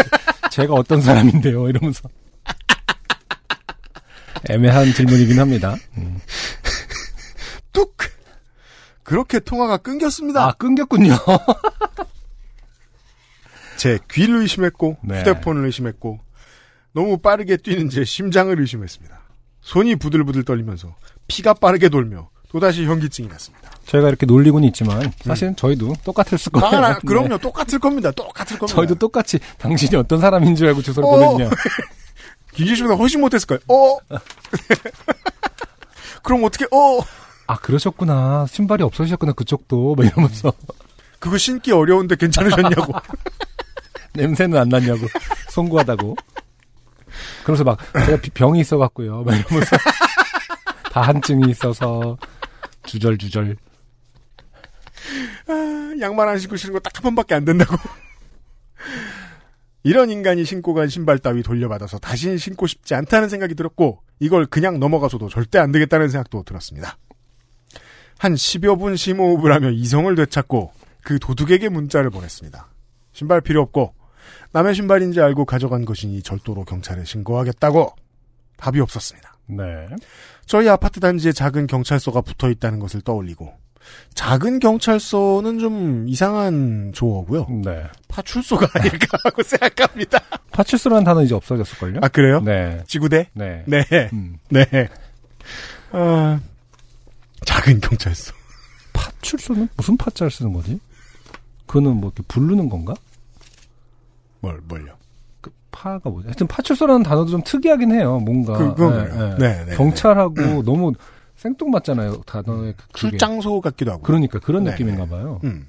제가 0.52 0.76
어떤 0.76 1.02
사람인데요 1.02 1.68
이러면서 1.68 2.08
애매한 4.52 4.94
질문이긴 4.94 5.40
합니다. 5.40 5.76
음. 5.98 6.20
뚝 7.74 7.98
그렇게 9.02 9.40
통화가 9.40 9.78
끊겼습니다. 9.78 10.46
아 10.46 10.52
끊겼군요. 10.52 11.14
제 13.78 13.98
귀를 14.12 14.42
의심했고 14.42 14.98
네. 15.02 15.22
휴대폰을 15.22 15.66
의심했고 15.66 16.20
너무 16.94 17.18
빠르게 17.18 17.58
뛰는 17.58 17.90
제 17.90 18.04
심장을 18.04 18.60
의심했습니다. 18.60 19.27
손이 19.68 19.98
부들부들 19.98 20.46
떨리면서 20.46 20.96
피가 21.28 21.54
빠르게 21.56 21.90
돌며 21.90 22.30
또다시 22.50 22.86
현기증이 22.86 23.28
났습니다. 23.28 23.70
저희가 23.86 24.08
이렇게 24.08 24.26
놀리고는 24.26 24.66
있지만 24.70 25.12
사실은 25.26 25.58
저희도 25.58 25.94
똑같았을 26.06 26.54
거예요. 26.54 26.68
아, 26.68 26.80
나- 26.80 26.94
네. 26.94 27.00
그럼요. 27.06 27.38
똑같을 27.38 27.78
겁니다. 27.78 28.10
똑같을 28.12 28.58
겁니다. 28.58 28.74
저희도 28.74 28.96
똑같이 28.96 29.40
당신이 29.58 29.98
어떤 29.98 30.22
사람인 30.22 30.56
줄 30.56 30.68
알고 30.68 30.82
주소를 30.82 31.10
어. 31.10 31.12
보냈냐. 31.12 31.50
김진 32.56 32.78
씨보다 32.78 32.96
훨씬 32.96 33.20
못했을 33.20 33.46
거예요. 33.46 33.60
어? 33.68 33.98
그럼 36.24 36.46
어떻게, 36.46 36.64
어? 36.72 37.02
아 37.48 37.58
그러셨구나. 37.58 38.46
신발이 38.50 38.84
없어지셨구나 38.84 39.34
그쪽도 39.34 39.96
막 39.96 40.06
이러면서 40.06 40.54
그거 41.20 41.38
신기 41.38 41.74
어려운데 41.74 42.16
괜찮으셨냐고. 42.16 42.94
냄새는 44.16 44.58
안 44.58 44.70
났냐고 44.70 45.08
송구하다고. 45.50 46.16
그래서 47.48 47.64
막 47.64 47.80
제가 48.06 48.20
비- 48.20 48.30
병이 48.32 48.60
있어갖고요. 48.60 49.24
막 49.24 49.34
이러면서 49.34 49.78
다한증이 50.92 51.50
있어서 51.50 52.18
주절주절. 52.84 53.56
아, 55.48 55.94
양말 56.02 56.28
안 56.28 56.40
신고 56.40 56.58
신는 56.58 56.74
거딱 56.74 56.98
한 56.98 57.04
번밖에 57.04 57.36
안 57.36 57.46
된다고. 57.46 57.74
이런 59.84 60.10
인간이 60.10 60.44
신고 60.44 60.74
간 60.74 60.90
신발 60.90 61.20
따위 61.20 61.42
돌려받아서 61.42 62.00
다시 62.00 62.38
신고 62.38 62.68
싶지 62.68 62.94
않다는 62.96 63.30
생각이 63.30 63.56
들었고, 63.56 64.02
이걸 64.20 64.46
그냥 64.46 64.82
넘어가서도 64.82 65.30
절대 65.30 65.58
안 65.58 65.72
되겠다는 65.72 66.10
생각도 66.10 66.44
들었습니다. 66.44 66.98
한 68.18 68.34
10여 68.36 68.78
분 68.78 68.98
심호흡을 68.98 69.54
하며 69.54 69.70
이성을 69.70 70.14
되찾고, 70.16 70.74
그 71.02 71.18
도둑에게 71.20 71.70
문자를 71.70 72.10
보냈습니다. 72.10 72.68
신발 73.14 73.40
필요 73.40 73.62
없고, 73.62 73.94
남의 74.52 74.76
신발인지 74.76 75.22
알고 75.22 75.46
가져간 75.46 75.86
것이니 75.86 76.22
절도로 76.24 76.64
경찰에 76.66 77.04
신고하겠다고. 77.06 77.94
답이 78.58 78.80
없었습니다. 78.80 79.38
네. 79.48 79.64
저희 80.46 80.68
아파트 80.68 81.00
단지에 81.00 81.32
작은 81.32 81.68
경찰서가 81.68 82.22
붙어 82.22 82.50
있다는 82.50 82.80
것을 82.80 83.02
떠올리고 83.02 83.54
작은 84.16 84.60
경찰서는 84.60 85.60
좀 85.60 86.06
이상한 86.10 86.92
조어고요. 86.94 87.48
네. 87.64 87.84
파출소가 88.10 88.68
아닐까 88.74 89.18
하고 89.24 89.44
생각합니다. 89.44 90.20
파출소라는 90.52 91.04
단어 91.04 91.24
이제 91.24 91.36
없어졌을걸요? 91.36 92.00
아 92.02 92.08
그래요? 92.08 92.42
네. 92.42 92.82
지구대? 92.88 93.30
네. 93.34 93.64
네. 93.68 93.84
음. 94.12 94.38
네. 94.50 94.66
아, 95.92 96.40
작은 97.46 97.80
경찰서. 97.80 98.34
파출소는 98.94 99.70
무슨 99.78 99.96
파자를 99.96 100.32
쓰는 100.32 100.52
거지? 100.52 100.80
그거는 101.68 101.98
뭐 101.98 102.12
이렇게 102.14 102.24
부르는 102.28 102.68
건가? 102.70 102.94
뭘 104.40 104.60
뭘요? 104.64 104.96
그 105.42 105.52
파가 105.72 106.10
뭐지? 106.10 106.28
하여튼 106.28 106.48
파출소라는 106.48 107.04
단어도 107.04 107.32
좀 107.32 107.42
특이하긴 107.44 107.92
해요. 107.94 108.20
뭔가. 108.20 108.54
그- 108.58 108.76
그건 108.76 109.06
그래요. 109.08 109.36
네, 109.40 109.66
네, 109.66 109.76
경찰하고 109.76 110.64
너무 110.64 110.94
생뚱맞잖아요. 111.36 112.22
단어의 112.26 112.74
그-. 112.78 113.00
출장소 113.00 113.62
같기도 113.62 113.92
하고. 113.92 114.02
그러니까 114.04 114.40
그런 114.40 114.64
네, 114.64 114.72
느낌인가 114.72 115.06
봐요. 115.06 115.40
음. 115.44 115.68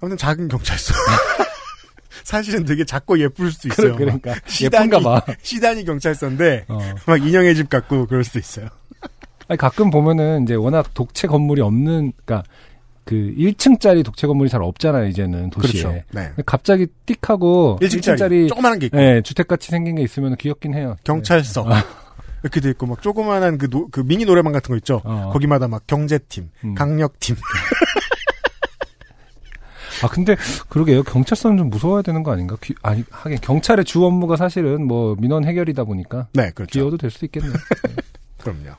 아무튼 0.00 0.16
작은 0.16 0.48
경찰서. 0.48 0.94
사실은 2.24 2.64
되게 2.64 2.84
작고 2.84 3.18
예쁠 3.20 3.50
수도 3.52 3.68
있어요. 3.68 3.96
그러니까 3.96 4.34
시단이, 4.46 4.86
예쁜가 4.92 5.00
봐. 5.24 5.34
시단이 5.42 5.84
경찰서인데 5.84 6.66
어. 6.68 6.78
막 7.06 7.24
인형의 7.24 7.54
집 7.54 7.70
같고 7.70 8.06
그럴 8.06 8.22
수도 8.24 8.38
있어요. 8.38 8.68
아니, 9.48 9.56
가끔 9.56 9.88
보면은 9.90 10.42
이제 10.42 10.54
워낙 10.54 10.92
독채 10.92 11.26
건물이 11.26 11.62
없는, 11.62 12.12
그러니까 12.24 12.42
그 13.08 13.14
1층짜리 13.38 14.04
독채 14.04 14.26
건물이 14.26 14.50
잘 14.50 14.62
없잖아요. 14.62 15.06
이제는 15.06 15.48
도시에. 15.48 15.80
그렇죠. 15.82 16.02
네. 16.12 16.30
갑자기 16.44 16.86
띡 17.06 17.26
하고 17.26 17.78
1층짜리 17.80 18.50
조그만한 18.50 18.78
게 18.78 18.86
있고 18.86 18.98
네, 18.98 19.22
주택 19.22 19.48
같이 19.48 19.70
생긴 19.70 19.94
게 19.94 20.02
있으면 20.02 20.36
귀엽긴 20.36 20.74
해요. 20.74 20.94
경찰서 21.04 21.64
이렇게 22.44 22.60
돼 22.60 22.68
있고 22.68 22.84
막 22.86 23.00
조그만한 23.00 23.56
그, 23.56 23.70
노- 23.70 23.88
그 23.88 24.00
미니 24.00 24.26
노래방 24.26 24.52
같은 24.52 24.68
거 24.72 24.76
있죠. 24.76 25.00
어. 25.04 25.30
거기마다 25.32 25.68
막 25.68 25.86
경제팀, 25.86 26.50
음. 26.64 26.74
강력팀. 26.74 27.36
아 30.02 30.08
근데 30.08 30.36
그러게요. 30.68 31.02
경찰서는 31.02 31.56
좀 31.56 31.70
무서워야 31.70 32.02
되는 32.02 32.22
거 32.22 32.30
아닌가? 32.30 32.56
귀- 32.62 32.74
아니 32.82 33.02
하긴 33.10 33.38
경찰의 33.40 33.86
주 33.86 34.04
업무가 34.04 34.36
사실은 34.36 34.86
뭐 34.86 35.16
민원 35.18 35.46
해결이다 35.46 35.84
보니까 35.84 36.28
네, 36.34 36.50
그렇죠. 36.50 36.70
귀여워도 36.72 36.98
될 36.98 37.10
수도 37.10 37.24
있겠네요. 37.26 37.52
그럼요. 38.38 38.76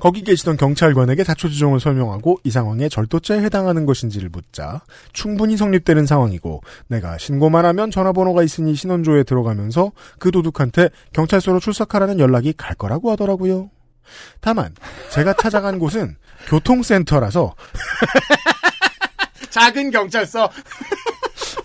거기 0.00 0.22
계시던 0.22 0.56
경찰관에게 0.56 1.24
자초지종을 1.24 1.80
설명하고 1.80 2.38
이 2.44 2.50
상황에 2.50 2.88
절도죄에 2.88 3.40
해당하는 3.40 3.84
것인지를 3.84 4.28
묻자 4.30 4.82
충분히 5.12 5.56
성립되는 5.56 6.06
상황이고 6.06 6.62
내가 6.86 7.18
신고만 7.18 7.64
하면 7.64 7.90
전화번호가 7.90 8.44
있으니 8.44 8.74
신원조에 8.76 9.24
들어가면서 9.24 9.90
그 10.18 10.30
도둑한테 10.30 10.90
경찰서로 11.12 11.58
출석하라는 11.58 12.20
연락이 12.20 12.52
갈 12.56 12.76
거라고 12.76 13.10
하더라고요. 13.10 13.70
다만 14.40 14.74
제가 15.10 15.34
찾아간 15.34 15.78
곳은 15.80 16.16
교통센터라서 16.46 17.54
작은 19.50 19.90
경찰서 19.90 20.48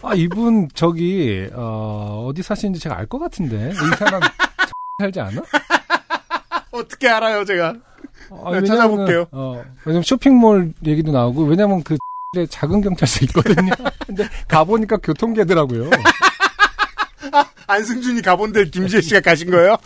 아 0.02 0.14
이분 0.16 0.68
저기 0.74 1.48
어, 1.54 2.26
어디 2.28 2.42
사시는지 2.42 2.80
제가 2.80 2.98
알 2.98 3.06
것 3.06 3.20
같은데 3.20 3.72
이 3.72 3.96
사람 3.98 4.20
살지 5.00 5.20
않아? 5.20 5.42
어떻게 6.72 7.08
알아요 7.08 7.46
제가 7.46 7.76
아, 8.32 8.52
네, 8.52 8.64
찾아볼게요. 8.64 9.28
어, 9.32 9.64
왜냐면 9.86 10.04
쇼핑몰 10.04 10.74
얘기도 10.86 11.12
나오고 11.12 11.44
왜냐면 11.44 11.84
그 11.84 11.98
에 12.36 12.48
작은 12.48 12.82
경찰서 12.82 13.26
있거든요. 13.26 13.72
근데 14.08 14.28
가보니까 14.48 14.98
교통계더라고요. 14.98 15.92
안승준이 17.68 18.24
가본 18.24 18.54
데 18.54 18.66
김지혜 18.66 19.02
씨가 19.02 19.20
가신 19.22 19.52
거예요? 19.52 19.78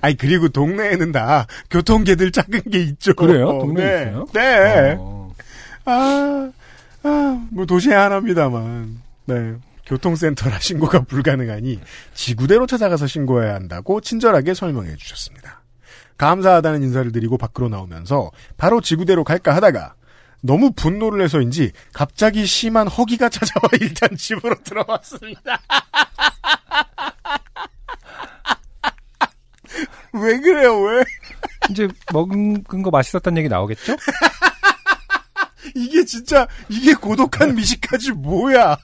아니 0.00 0.16
그리고 0.16 0.48
동네에는 0.48 1.10
다 1.10 1.46
교통계들 1.70 2.30
작은 2.30 2.62
게 2.70 2.78
있죠. 2.80 3.14
그래요? 3.14 3.58
동네에 3.58 3.84
네. 3.84 4.02
있어요? 4.02 4.26
네. 4.32 4.96
어. 4.98 5.34
아, 5.84 6.50
아, 7.02 7.46
뭐 7.50 7.66
도시에 7.66 7.94
하나입니다만. 7.94 9.00
네. 9.24 9.54
교통센터라 9.86 10.58
신고가 10.60 11.00
불가능하니 11.00 11.80
지구대로 12.14 12.66
찾아가서 12.66 13.06
신고해야 13.06 13.54
한다고 13.54 14.00
친절하게 14.00 14.52
설명해 14.52 14.96
주셨습니다. 14.96 15.57
감사하다는 16.18 16.82
인사를 16.82 17.10
드리고 17.12 17.38
밖으로 17.38 17.68
나오면서 17.68 18.30
바로 18.56 18.80
지구대로 18.80 19.24
갈까 19.24 19.54
하다가 19.54 19.94
너무 20.42 20.72
분노를 20.72 21.22
해서인지 21.24 21.72
갑자기 21.92 22.46
심한 22.46 22.86
허기가 22.88 23.28
찾아와 23.30 23.68
일단 23.80 24.16
집으로 24.16 24.54
들어왔습니다. 24.62 25.60
왜 30.12 30.40
그래요, 30.40 30.80
왜? 30.80 31.04
이제 31.70 31.86
먹은 32.12 32.64
거 32.64 32.90
맛있었다는 32.90 33.38
얘기 33.38 33.48
나오겠죠? 33.48 33.94
이게 35.74 36.04
진짜, 36.04 36.46
이게 36.68 36.94
고독한 36.94 37.54
미식까지 37.54 38.12
뭐야? 38.12 38.76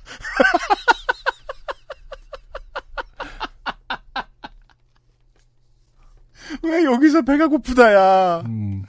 왜 6.63 6.85
여기서 7.15 7.23
배가 7.23 7.47
고프다야? 7.47 8.43
음, 8.47 8.83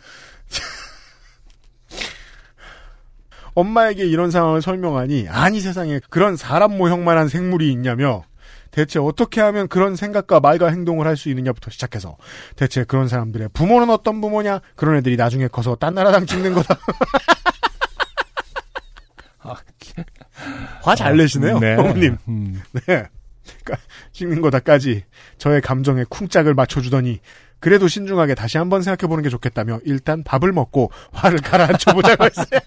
엄마에게 3.54 4.06
이런 4.06 4.32
상황을 4.32 4.62
설명하니 4.62 5.28
아니 5.30 5.62
세상에 5.62 6.02
그런 6.10 6.36
사람 6.36 6.78
모형만 6.78 7.18
한 7.18 7.28
생물이 7.30 7.72
있냐며 7.72 8.24
대체 8.72 9.00
어떻게 9.00 9.40
하면 9.42 9.70
그런 9.70 9.96
생각과 9.96 10.42
말과 10.42 10.68
행동을 10.68 11.08
할 11.08 11.16
수 11.16 11.30
있느냐부터 11.30 11.72
시작해서 11.72 12.18
대체 12.58 12.84
그런 12.84 13.08
사람들의 13.08 13.50
부모는 13.54 13.90
어떤 13.90 14.20
부모냐 14.20 14.60
그런 14.76 14.98
애들이 14.98 15.16
나중에 15.16 15.48
커서 15.48 15.76
딴 15.76 15.94
나라당 15.94 16.26
찍는 16.26 16.54
거다 16.54 16.78
아, 19.40 19.56
화잘 20.82 21.16
내시네요 21.16 21.60
네. 21.60 21.76
어머님 21.76 22.18
음. 22.28 22.62
네. 22.88 23.08
찍는 24.12 24.42
거다까지 24.42 25.06
저의 25.38 25.62
감정에 25.62 26.04
쿵짝을 26.10 26.56
맞춰주더니 26.56 27.22
그래도 27.60 27.88
신중하게 27.88 28.36
다시 28.36 28.58
한번 28.58 28.82
생각해보는 28.82 29.24
게 29.24 29.30
좋겠다며 29.30 29.80
일단 29.86 30.24
밥을 30.24 30.52
먹고 30.52 30.92
화를 31.12 31.40
가라앉혀보자고 31.40 32.24
했어요. 32.26 32.60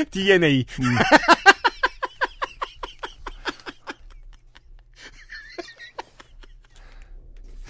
DNA. 0.10 0.64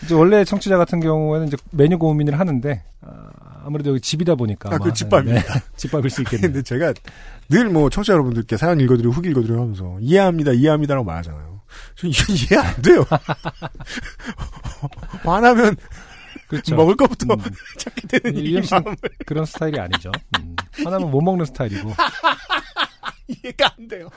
이제 0.05 0.15
원래 0.15 0.45
청취자 0.45 0.77
같은 0.79 1.01
경우에는 1.01 1.47
이제 1.49 1.57
메뉴 1.71 1.99
고민을 1.99 2.39
하는데 2.39 2.83
아, 3.03 3.69
무래도 3.71 3.91
여기 3.91 4.01
집이다 4.01 4.35
보니까 4.35 4.75
아, 4.75 4.79
그 4.79 4.93
집밥입니다. 4.93 5.55
네, 5.55 5.61
집밥일 5.77 6.11
수 6.11 6.23
있겠네요. 6.23 6.49
근데 6.53 6.63
제가 6.63 6.95
늘 7.51 7.71
뭐 7.71 7.91
청취자 7.91 8.15
여러분들께 8.15 8.57
사연 8.57 8.81
읽어드리고 8.81 9.13
후기 9.13 9.29
읽어드리고 9.31 9.61
하면서 9.61 9.99
이해합니다, 10.01 10.53
이해합니다라고 10.53 11.05
말하잖아요. 11.05 11.50
저 11.97 12.07
이게 12.07 12.23
이해 12.33 12.57
안 12.57 12.83
돼요. 12.83 13.05
화나면 15.25 15.77
그렇죠. 16.49 16.75
먹을 16.75 16.97
것부터 16.97 17.35
음. 17.35 17.39
찾게 17.79 18.09
되는 18.09 18.37
이 18.37 18.61
마음을 18.71 18.97
그런 19.27 19.45
스타일이 19.45 19.79
아니죠. 19.79 20.11
음. 20.39 20.57
하나면 20.85 21.11
못 21.11 21.21
먹는 21.21 21.45
스타일이고. 21.47 21.93
이해가 23.29 23.75
안 23.79 23.89
돼요. 23.89 24.09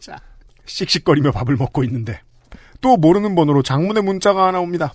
자, 0.00 0.16
씩씩거리며 0.64 1.32
밥을 1.32 1.56
먹고 1.56 1.84
있는데 1.84 2.20
또 2.80 2.96
모르는 2.96 3.34
번호로 3.34 3.62
장문의 3.62 4.02
문자가 4.02 4.46
하나 4.46 4.60
옵니다. 4.60 4.92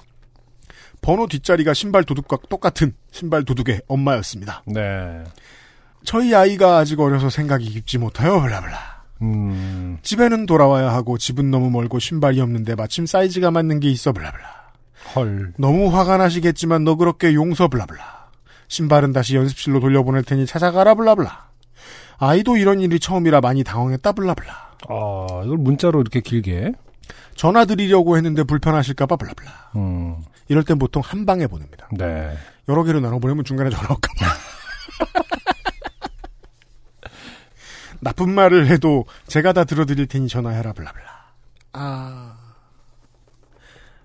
번호 1.01 1.27
뒷자리가 1.27 1.73
신발 1.73 2.03
도둑과 2.03 2.37
똑같은 2.49 2.95
신발 3.11 3.43
도둑의 3.43 3.81
엄마였습니다. 3.87 4.63
네. 4.65 5.23
저희 6.05 6.33
아이가 6.33 6.77
아직 6.77 6.99
어려서 6.99 7.29
생각이 7.29 7.69
깊지 7.69 7.97
못하여 7.97 8.39
블라블라. 8.39 8.92
음. 9.21 9.97
집에는 10.01 10.45
돌아와야 10.45 10.91
하고 10.91 11.17
집은 11.17 11.49
너무 11.51 11.69
멀고 11.69 11.99
신발이 11.99 12.41
없는데 12.41 12.75
마침 12.75 13.05
사이즈가 13.05 13.51
맞는 13.51 13.79
게 13.79 13.89
있어 13.89 14.11
블라블라. 14.11 14.63
헐. 15.15 15.53
너무 15.57 15.95
화가 15.95 16.17
나시겠지만 16.17 16.83
너 16.83 16.95
그렇게 16.95 17.33
용서 17.33 17.67
블라블라. 17.67 18.23
신발은 18.67 19.13
다시 19.13 19.35
연습실로 19.35 19.79
돌려보낼 19.79 20.23
테니 20.23 20.45
찾아가라 20.45 20.95
블라블라. 20.95 21.49
아이도 22.17 22.57
이런 22.57 22.79
일이 22.81 22.99
처음이라 22.99 23.41
많이 23.41 23.63
당황했다 23.63 24.11
블라블라. 24.13 24.53
아, 24.89 25.41
이걸 25.45 25.57
문자로 25.57 26.01
이렇게 26.01 26.19
길게. 26.21 26.71
전화 27.35 27.65
드리려고 27.65 28.17
했는데 28.17 28.43
불편하실까봐 28.43 29.15
블라블라. 29.15 29.51
음. 29.75 30.17
이럴 30.47 30.63
땐 30.63 30.77
보통 30.77 31.01
한 31.05 31.25
방에 31.25 31.47
보냅니다. 31.47 31.87
네. 31.97 32.31
여러 32.69 32.83
개로 32.83 32.99
나눠 32.99 33.19
보내면 33.19 33.43
중간에 33.43 33.69
전화 33.69 33.87
올까봐. 33.93 34.25
나쁜 38.03 38.29
말을 38.33 38.67
해도 38.67 39.05
제가 39.27 39.53
다 39.53 39.63
들어드릴 39.63 40.07
테니 40.07 40.27
전화해라 40.27 40.73
블라블라. 40.73 41.05
아. 41.73 42.35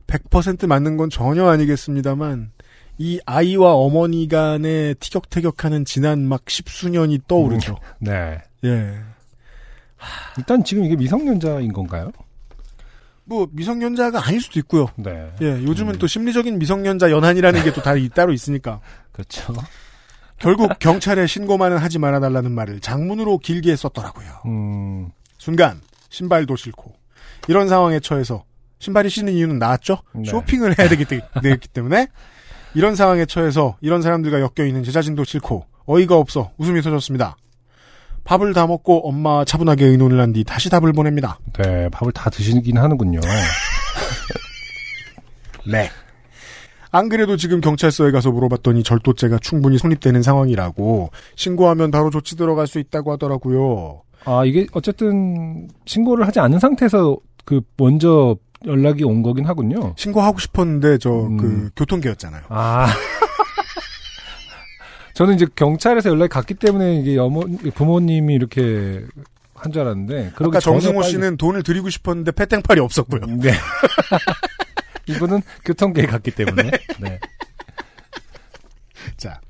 100% 0.07 0.66
맞는 0.66 0.96
건 0.96 1.11
전혀 1.11 1.46
아니겠습니다만 1.49 2.53
이 2.96 3.20
아이와 3.26 3.74
어머니 3.74 4.26
간의 4.26 4.94
티격태격하는 4.96 5.84
지난 5.84 6.20
막 6.26 6.42
십수년이 6.49 7.20
떠오르죠. 7.28 7.76
네. 8.01 8.38
예. 8.64 8.99
일단 10.38 10.64
지금 10.64 10.84
이게 10.84 10.96
미성년자인 10.96 11.72
건가요? 11.72 12.11
뭐 13.24 13.46
미성년자가 13.53 14.26
아닐 14.26 14.40
수도 14.40 14.59
있고요. 14.61 14.88
네. 14.96 15.30
예, 15.42 15.62
요즘은 15.62 15.99
또 15.99 16.07
심리적인 16.07 16.59
미성년자 16.59 17.11
연한이라는 17.11 17.62
게 17.62 17.72
또 17.72 17.82
다 17.82 17.92
따로 18.14 18.32
있으니까. 18.32 18.80
그렇죠. 19.12 19.53
결국 20.39 20.78
경찰에 20.78 21.26
신고만은 21.26 21.78
하지 21.78 21.99
말아달라는 21.99 22.53
말을 22.53 22.80
장문으로 22.80 23.39
길게 23.39 23.74
썼더라고요. 23.76 24.26
음. 24.47 25.11
순간 25.39 25.80
신발도 26.11 26.57
싫고 26.57 26.95
이런 27.49 27.68
상황에 27.68 28.01
처해서 28.01 28.45
신발이 28.78 29.09
신는 29.11 29.32
이유는 29.32 29.59
나왔죠. 29.59 29.99
네. 30.14 30.30
쇼핑을 30.30 30.78
해야 30.78 30.89
되기, 30.89 31.05
때- 31.05 31.20
되기 31.43 31.66
때문에 31.68 32.07
이런 32.74 32.95
상황에 32.95 33.24
처해서 33.26 33.76
이런 33.80 34.03
사람들과 34.03 34.41
엮여 34.41 34.66
있는 34.66 34.84
제 34.84 34.93
자신도 34.93 35.24
싫고 35.24 35.66
어이가 35.86 36.16
없어 36.16 36.53
웃음이 36.59 36.82
터졌습니다. 36.82 37.36
밥을 38.24 38.53
다 38.53 38.66
먹고 38.66 39.09
엄마와 39.09 39.45
차분하게 39.47 39.86
의논을 39.86 40.20
한 40.20 40.32
뒤 40.34 40.45
다시 40.45 40.68
답을 40.68 40.93
보냅니다. 40.93 41.39
네, 41.55 41.89
밥을 41.89 42.12
다 42.12 42.28
드시긴 42.30 42.76
하는군요. 42.78 43.20
네. 45.66 45.91
안 46.91 47.09
그래도 47.09 47.36
지금 47.36 47.61
경찰서에 47.61 48.11
가서 48.11 48.30
물어봤더니 48.30 48.82
절도죄가 48.82 49.39
충분히 49.41 49.78
성립되는 49.78 50.22
상황이라고 50.22 51.11
신고하면 51.36 51.91
바로 51.91 52.11
조치 52.11 52.36
들어갈 52.36 52.66
수 52.66 52.78
있다고 52.78 53.12
하더라고요. 53.12 54.03
아, 54.24 54.45
이게 54.45 54.66
어쨌든 54.72 55.68
신고를 55.86 56.26
하지 56.26 56.41
않은 56.41 56.59
상태에서 56.59 57.16
그 57.45 57.61
먼저 57.76 58.36
연락이 58.66 59.05
온 59.05 59.22
거긴 59.22 59.45
하군요. 59.47 59.95
신고하고 59.97 60.39
싶었는데 60.39 60.99
저그 60.99 61.45
음. 61.45 61.70
교통계였잖아요. 61.76 62.43
아. 62.49 62.86
저는 65.14 65.34
이제 65.34 65.47
경찰에서 65.55 66.11
연락이 66.11 66.28
갔기 66.30 66.55
때문에 66.55 66.97
이게 67.01 67.18
어머, 67.18 67.41
부모님이 67.74 68.34
이렇게 68.34 69.03
한 69.55 69.72
줄 69.72 69.82
알았는데. 69.82 70.32
아까 70.39 70.61
정승호 70.61 71.03
씨는 71.03 71.36
돈을 71.36 71.62
드리고 71.64 71.91
싶었는데 71.91 72.30
패땡팔이 72.32 72.80
없었고요. 72.80 73.20
네. 73.41 73.53
이분은 75.09 75.42
교통계에 75.64 76.06
갔기 76.06 76.30
때문에. 76.32 76.70
네. 77.00 77.18
자. 79.16 79.40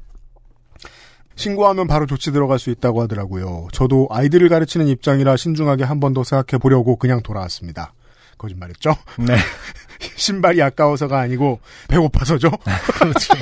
신고하면 1.36 1.86
바로 1.86 2.06
조치 2.06 2.32
들어갈 2.32 2.58
수 2.58 2.70
있다고 2.70 3.02
하더라고요. 3.02 3.68
저도 3.72 4.08
아이들을 4.10 4.48
가르치는 4.48 4.88
입장이라 4.88 5.36
신중하게 5.36 5.84
한 5.84 6.00
번 6.00 6.12
더 6.14 6.24
생각해 6.24 6.58
보려고 6.60 6.96
그냥 6.96 7.22
돌아왔습니다. 7.22 7.92
거짓말했죠? 8.38 8.96
네. 9.18 9.36
신발이 10.16 10.62
아까워서가 10.62 11.18
아니고 11.20 11.60
배고파서죠. 11.88 12.50
그렇죠. 12.98 13.34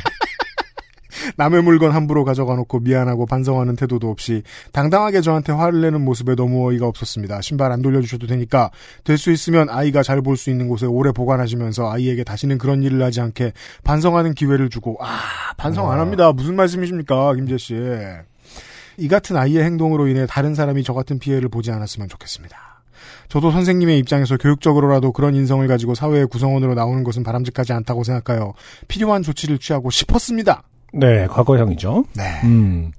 남의 1.37 1.63
물건 1.63 1.93
함부로 1.93 2.25
가져가 2.25 2.55
놓고 2.57 2.81
미안하고 2.81 3.27
반성하는 3.27 3.77
태도도 3.77 4.11
없이 4.11 4.43
당당하게 4.73 5.21
저한테 5.21 5.53
화를 5.53 5.81
내는 5.81 6.03
모습에 6.05 6.35
너무 6.35 6.69
어이가 6.69 6.87
없었습니다. 6.87 7.41
신발 7.41 7.73
안 7.73 7.83
돌려주셔도 7.83 8.27
되니까 8.27 8.71
될 9.05 9.17
수 9.19 9.31
있으면 9.33 9.69
아이가 9.71 10.03
잘 10.03 10.21
볼 10.23 10.37
수 10.37 10.51
있는 10.51 10.69
곳에 10.69 10.87
오래 10.87 11.13
보관하시면서 11.13 11.91
아이에게 11.91 12.25
다시는 12.25 12.59
그런 12.59 12.83
일을 12.83 13.03
하지 13.03 13.21
않게 13.21 13.53
반성하는 13.85 14.35
기회를 14.35 14.69
주고 14.71 14.99
아 15.01 15.07
반성 15.57 15.91
안 15.91 15.97
와. 15.99 16.03
합니다. 16.05 16.33
무슨 16.33 16.57
말씀이십니까 16.57 17.35
김재 17.35 17.57
씨. 17.59 17.75
이 18.99 19.09
같은 19.09 19.37
아이의 19.37 19.63
행동으로 19.65 20.09
인해 20.09 20.27
다른 20.27 20.55
사람이 20.55 20.83
저 20.83 20.93
같은 20.95 21.19
피해를 21.19 21.49
보지 21.49 21.71
않았으면 21.71 22.09
좋겠습니다. 22.09 22.57
저도 23.29 23.51
선생님의 23.51 23.99
입장에서 23.99 24.37
교육적으로라도 24.37 25.13
그런 25.13 25.35
인성을 25.35 25.67
가지고 25.69 25.95
사회의 25.95 26.27
구성원으로 26.27 26.75
나오는 26.75 27.03
것은 27.05 27.23
바람직하지 27.23 27.73
않다고 27.73 28.05
생각하여 28.05 28.55
필요한 28.89 29.23
조치를 29.23 29.59
취하고 29.59 29.91
싶었습니다. 29.91 30.63
네, 30.97 31.27
과거형이죠. 31.27 32.05
네. 32.15 32.41
음. 32.45 32.93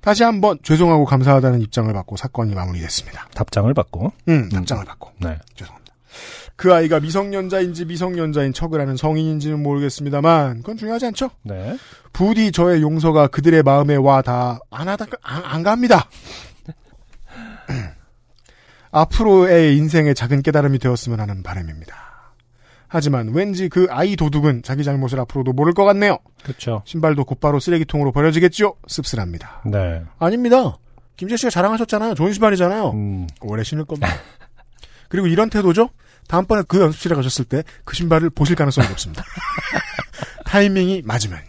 다시 0.00 0.24
한번 0.24 0.58
죄송하고 0.62 1.04
감사하다는 1.04 1.60
입장을 1.60 1.92
받고 1.92 2.16
사건이 2.16 2.54
마무리됐습니다. 2.54 3.28
답장을 3.34 3.72
받고. 3.72 4.12
음, 4.28 4.48
답장을 4.48 4.84
받고. 4.84 5.10
네. 5.20 5.38
죄송합니다. 5.54 5.94
그 6.56 6.74
아이가 6.74 7.00
미성년자인지 7.00 7.86
미성년자인 7.86 8.52
척을 8.52 8.80
하는 8.80 8.96
성인인지는 8.96 9.62
모르겠습니다만 9.62 10.58
그건 10.58 10.76
중요하지 10.76 11.06
않죠. 11.06 11.30
네. 11.42 11.76
부디 12.12 12.52
저의 12.52 12.82
용서가 12.82 13.28
그들의 13.28 13.62
마음에 13.62 13.96
와 13.96 14.22
다 14.22 14.58
안 14.70 14.88
하다 14.88 15.06
안, 15.22 15.44
안 15.44 15.62
갑니다. 15.62 16.08
앞으로의 18.90 19.76
인생의 19.78 20.14
작은 20.14 20.42
깨달음이 20.42 20.78
되었으면 20.78 21.20
하는 21.20 21.42
바람입니다. 21.42 21.96
하지만 22.92 23.30
왠지 23.32 23.70
그 23.70 23.86
아이 23.88 24.16
도둑은 24.16 24.62
자기 24.62 24.84
잘못을 24.84 25.18
앞으로도 25.20 25.54
모를 25.54 25.72
것 25.72 25.84
같네요. 25.86 26.18
그렇죠. 26.42 26.82
신발도 26.84 27.24
곧바로 27.24 27.58
쓰레기통으로 27.58 28.12
버려지겠죠? 28.12 28.76
씁쓸합니다. 28.86 29.62
네. 29.64 30.02
아닙니다. 30.18 30.76
김재 31.16 31.38
씨가 31.38 31.48
자랑하셨잖아요. 31.48 32.14
좋은 32.14 32.34
신발이잖아요. 32.34 32.90
음. 32.90 33.26
오래 33.40 33.64
신을 33.64 33.86
겁니다. 33.86 34.08
그리고 35.08 35.26
이런 35.26 35.48
태도죠? 35.48 35.88
다음번에 36.28 36.64
그 36.68 36.80
연습실에 36.82 37.14
가셨을 37.14 37.46
때 37.46 37.62
그 37.86 37.96
신발을 37.96 38.28
보실 38.28 38.56
가능성이 38.56 38.86
높습니다. 38.88 39.24
타이밍이 40.44 41.00
맞으면요. 41.06 41.42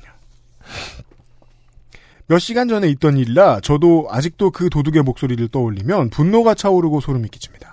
몇 2.28 2.40
시간 2.40 2.70
전에 2.70 2.88
있던 2.88 3.18
일이라 3.18 3.60
저도 3.60 4.08
아직도 4.10 4.52
그 4.52 4.70
도둑의 4.70 5.04
목소리를 5.04 5.46
떠올리면 5.50 6.10
분노가 6.10 6.54
차오르고 6.56 7.02
소름이 7.02 7.28
끼칩니다. 7.28 7.73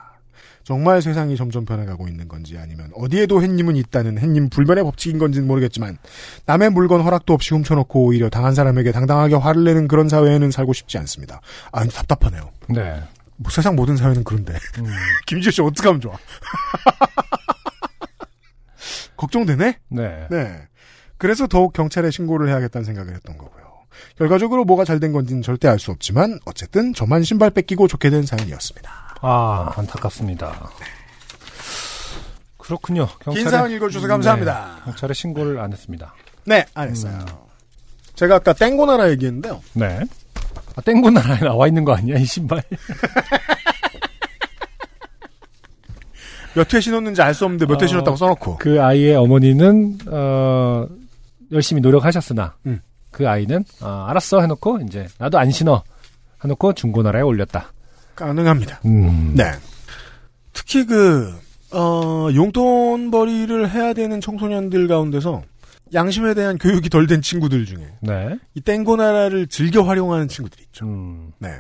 정말 0.64 1.02
세상이 1.02 1.36
점점 1.36 1.64
변해가고 1.64 2.08
있는 2.08 2.28
건지 2.28 2.56
아니면 2.58 2.90
어디에도 2.94 3.42
햇님은 3.42 3.76
있다는 3.76 4.18
햇님 4.18 4.48
불변의 4.48 4.84
법칙인 4.84 5.18
건지는 5.18 5.48
모르겠지만 5.48 5.98
남의 6.46 6.70
물건 6.70 7.00
허락도 7.00 7.32
없이 7.32 7.54
훔쳐놓고 7.54 8.04
오히려 8.04 8.28
당한 8.28 8.54
사람에게 8.54 8.92
당당하게 8.92 9.34
화를 9.34 9.64
내는 9.64 9.88
그런 9.88 10.08
사회에는 10.08 10.50
살고 10.50 10.72
싶지 10.72 10.98
않습니다. 10.98 11.40
아, 11.72 11.84
답답하네요. 11.84 12.50
네. 12.68 13.02
뭐 13.36 13.50
세상 13.50 13.74
모든 13.74 13.96
사회는 13.96 14.22
그런데 14.22 14.52
음. 14.78 14.86
김지호 15.26 15.50
씨 15.50 15.62
어떻게 15.62 15.88
하면 15.88 16.00
좋아? 16.00 16.16
걱정되네? 19.16 19.78
네. 19.88 20.26
네. 20.30 20.60
그래서 21.18 21.46
더욱 21.46 21.72
경찰에 21.72 22.10
신고를 22.10 22.48
해야겠다는 22.48 22.84
생각을 22.84 23.14
했던 23.14 23.36
거고요. 23.36 23.60
결과적으로 24.16 24.64
뭐가 24.64 24.84
잘 24.84 25.00
된 25.00 25.12
건지는 25.12 25.42
절대 25.42 25.68
알 25.68 25.78
수 25.78 25.90
없지만 25.90 26.38
어쨌든 26.46 26.94
저만 26.94 27.22
신발 27.22 27.50
뺏기고 27.50 27.88
좋게 27.88 28.10
된 28.10 28.24
사연이었습니다. 28.24 29.09
아, 29.20 29.70
안타깝습니다. 29.76 30.70
그렇군요. 32.58 33.08
긴 33.32 33.48
사연 33.48 33.70
읽어주셔서 33.70 34.06
감사합니다. 34.06 34.76
네, 34.78 34.82
경찰에 34.84 35.12
신고를 35.14 35.58
안 35.60 35.72
했습니다. 35.72 36.14
네, 36.46 36.64
안 36.74 36.88
했어요. 36.88 37.18
제가 38.14 38.36
아까 38.36 38.52
땡고나라 38.52 39.10
얘기했는데요. 39.10 39.60
네. 39.74 40.00
아, 40.76 40.80
땡구 40.82 41.10
나라에 41.10 41.40
나와 41.40 41.66
있는 41.66 41.84
거 41.84 41.94
아니야, 41.94 42.16
이 42.16 42.24
신발? 42.24 42.62
몇 46.54 46.72
회 46.74 46.80
신었는지 46.80 47.22
알 47.22 47.32
수 47.34 47.44
없는데 47.44 47.66
몇회 47.66 47.84
어, 47.84 47.86
신었다고 47.86 48.16
써놓고. 48.16 48.56
그 48.58 48.82
아이의 48.82 49.14
어머니는, 49.16 49.98
어, 50.08 50.86
열심히 51.52 51.80
노력하셨으나, 51.80 52.54
음. 52.66 52.80
그 53.10 53.28
아이는, 53.28 53.64
어, 53.80 54.06
알았어 54.08 54.40
해놓고, 54.40 54.80
이제, 54.86 55.06
나도 55.18 55.38
안 55.38 55.50
신어. 55.50 55.82
해놓고 56.44 56.72
중고나라에 56.74 57.22
올렸다. 57.22 57.72
가능합니다. 58.26 58.80
음. 58.84 59.34
네. 59.34 59.50
특히 60.52 60.84
그, 60.86 61.32
어, 61.72 62.28
용돈벌이를 62.34 63.70
해야 63.70 63.92
되는 63.92 64.20
청소년들 64.20 64.88
가운데서 64.88 65.42
양심에 65.92 66.34
대한 66.34 66.58
교육이 66.58 66.88
덜 66.88 67.06
된 67.06 67.20
친구들 67.22 67.64
중에 67.66 67.84
네. 68.00 68.38
이 68.54 68.60
땡고나라를 68.60 69.48
즐겨 69.48 69.82
활용하는 69.82 70.28
친구들이 70.28 70.62
있죠. 70.64 70.86
음. 70.86 71.32
네. 71.38 71.50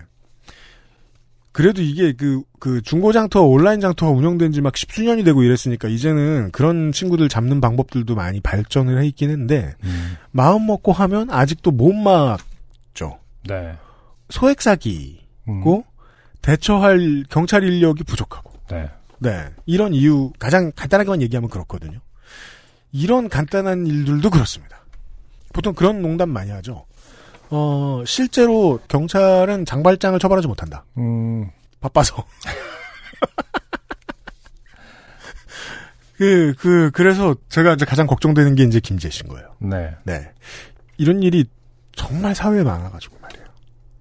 그래도 1.52 1.82
이게 1.82 2.12
그, 2.12 2.42
그 2.60 2.80
중고장터, 2.80 3.42
온라인 3.42 3.80
장터가 3.80 4.12
운영된 4.12 4.52
지 4.52 4.60
막 4.60 4.76
십수년이 4.76 5.24
되고 5.24 5.42
이랬으니까 5.42 5.88
이제는 5.88 6.50
그런 6.52 6.92
친구들 6.92 7.28
잡는 7.28 7.60
방법들도 7.60 8.14
많이 8.14 8.40
발전을 8.40 9.02
해 9.02 9.06
있긴 9.08 9.30
했는데 9.30 9.74
음. 9.82 10.16
마음 10.30 10.66
먹고 10.66 10.92
하면 10.92 11.28
아직도 11.28 11.72
못 11.72 11.92
막죠. 11.92 13.18
네. 13.48 13.72
소액 14.28 14.62
사기고 14.62 15.18
음. 15.48 15.82
대처할 16.42 17.24
경찰 17.28 17.64
인력이 17.64 18.04
부족하고. 18.04 18.52
네. 18.70 18.90
네. 19.18 19.50
이런 19.66 19.92
이유, 19.94 20.32
가장 20.38 20.72
간단하게만 20.74 21.22
얘기하면 21.22 21.50
그렇거든요. 21.50 21.98
이런 22.92 23.28
간단한 23.28 23.86
일들도 23.86 24.30
그렇습니다. 24.30 24.80
보통 25.52 25.74
그런 25.74 26.00
농담 26.02 26.30
많이 26.30 26.50
하죠. 26.50 26.86
어, 27.50 28.02
실제로 28.06 28.80
경찰은 28.88 29.66
장발장을 29.66 30.18
처벌하지 30.18 30.48
못한다. 30.48 30.84
음. 30.98 31.50
바빠서. 31.80 32.24
그, 36.16 36.54
그, 36.58 36.90
그래서 36.92 37.34
제가 37.48 37.72
이제 37.74 37.84
가장 37.84 38.06
걱정되는 38.06 38.54
게 38.54 38.62
이제 38.64 38.78
김재 38.78 39.08
씨인 39.08 39.28
거예요. 39.28 39.54
네. 39.58 39.94
네. 40.04 40.30
이런 40.98 41.22
일이 41.22 41.46
정말 41.92 42.34
사회에 42.34 42.62
많아가지고 42.62 43.16
말이에요. 43.20 43.46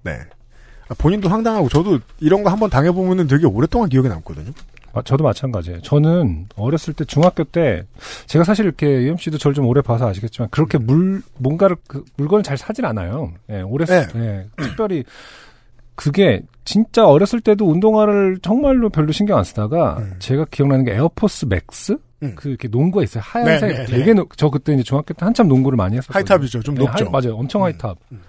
네. 0.03 0.19
아, 0.89 0.95
본인도 0.97 1.29
황당하고 1.29 1.69
저도 1.69 1.99
이런 2.19 2.43
거 2.43 2.49
한번 2.49 2.69
당해보면은 2.69 3.27
되게 3.27 3.45
오랫동안 3.45 3.89
기억에 3.89 4.09
남거든요. 4.09 4.51
아, 4.91 5.03
저도 5.03 5.23
마찬가지예요. 5.23 5.81
저는 5.81 6.47
어렸을 6.55 6.93
때 6.95 7.05
중학교 7.05 7.43
때 7.43 7.83
제가 8.25 8.43
사실 8.43 8.65
이렇게 8.65 8.87
UMC도 9.03 9.37
저를 9.37 9.53
좀 9.53 9.67
오래 9.67 9.81
봐서 9.81 10.07
아시겠지만 10.07 10.49
그렇게 10.49 10.79
물 10.79 11.21
뭔가를 11.37 11.75
그 11.87 12.03
물건을 12.17 12.41
잘 12.43 12.57
사진 12.57 12.85
않아요. 12.85 13.31
예, 13.51 13.61
오래 13.61 13.85
네. 13.85 14.07
예, 14.15 14.45
특별히 14.57 15.03
그게 15.95 16.41
진짜 16.65 17.05
어렸을 17.05 17.39
때도 17.41 17.67
운동화를 17.69 18.39
정말로 18.41 18.89
별로 18.89 19.11
신경 19.11 19.37
안 19.37 19.43
쓰다가 19.43 19.97
음. 19.99 20.15
제가 20.19 20.45
기억나는 20.49 20.85
게 20.85 20.93
에어포스 20.95 21.45
맥스 21.45 21.95
음. 22.23 22.33
그 22.35 22.49
이렇게 22.49 22.67
농구가 22.67 23.03
있어요. 23.03 23.21
하얀색 23.25 23.69
네, 23.69 23.75
네, 23.75 23.85
네. 23.85 23.97
되게 23.97 24.13
노- 24.13 24.27
저 24.37 24.49
그때 24.49 24.73
이제 24.73 24.81
중학교 24.83 25.13
때 25.13 25.23
한참 25.25 25.47
농구를 25.47 25.77
많이 25.77 25.97
했었어요. 25.97 26.13
high 26.17 26.33
top이죠. 26.33 26.63
좀 26.63 26.75
높죠. 26.75 27.09
맞아요. 27.11 27.35
엄청 27.35 27.61
음. 27.61 27.65
high 27.65 27.81
top. 27.81 27.97
음. 28.11 28.21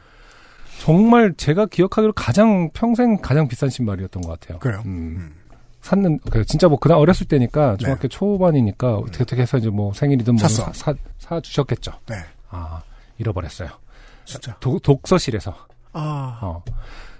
정말 0.80 1.34
제가 1.36 1.66
기억하기로 1.66 2.14
가장 2.14 2.70
평생 2.72 3.18
가장 3.18 3.46
비싼 3.48 3.68
신발이었던 3.68 4.22
것 4.22 4.40
같아요. 4.40 4.58
그래요? 4.60 4.82
음. 4.86 5.16
음. 5.18 5.34
샀는 5.82 6.18
그 6.30 6.44
진짜 6.44 6.68
뭐 6.68 6.78
그날 6.78 6.98
어렸을 6.98 7.26
때니까 7.26 7.76
중학교 7.78 8.08
초반이니까 8.08 8.96
어떻게 8.96 9.22
어떻게 9.22 9.42
해서 9.42 9.58
이제 9.58 9.68
뭐 9.70 9.92
생일이든 9.92 10.36
뭐 10.36 10.46
네. 10.46 10.54
사, 10.54 10.72
사, 10.72 10.94
사 11.18 11.40
주셨겠죠. 11.40 11.92
네. 12.08 12.16
아 12.50 12.82
잃어버렸어요. 13.18 13.68
진짜. 14.24 14.56
도- 14.60 14.78
독서실에서. 14.78 15.54
아. 15.92 16.38
어. 16.42 16.62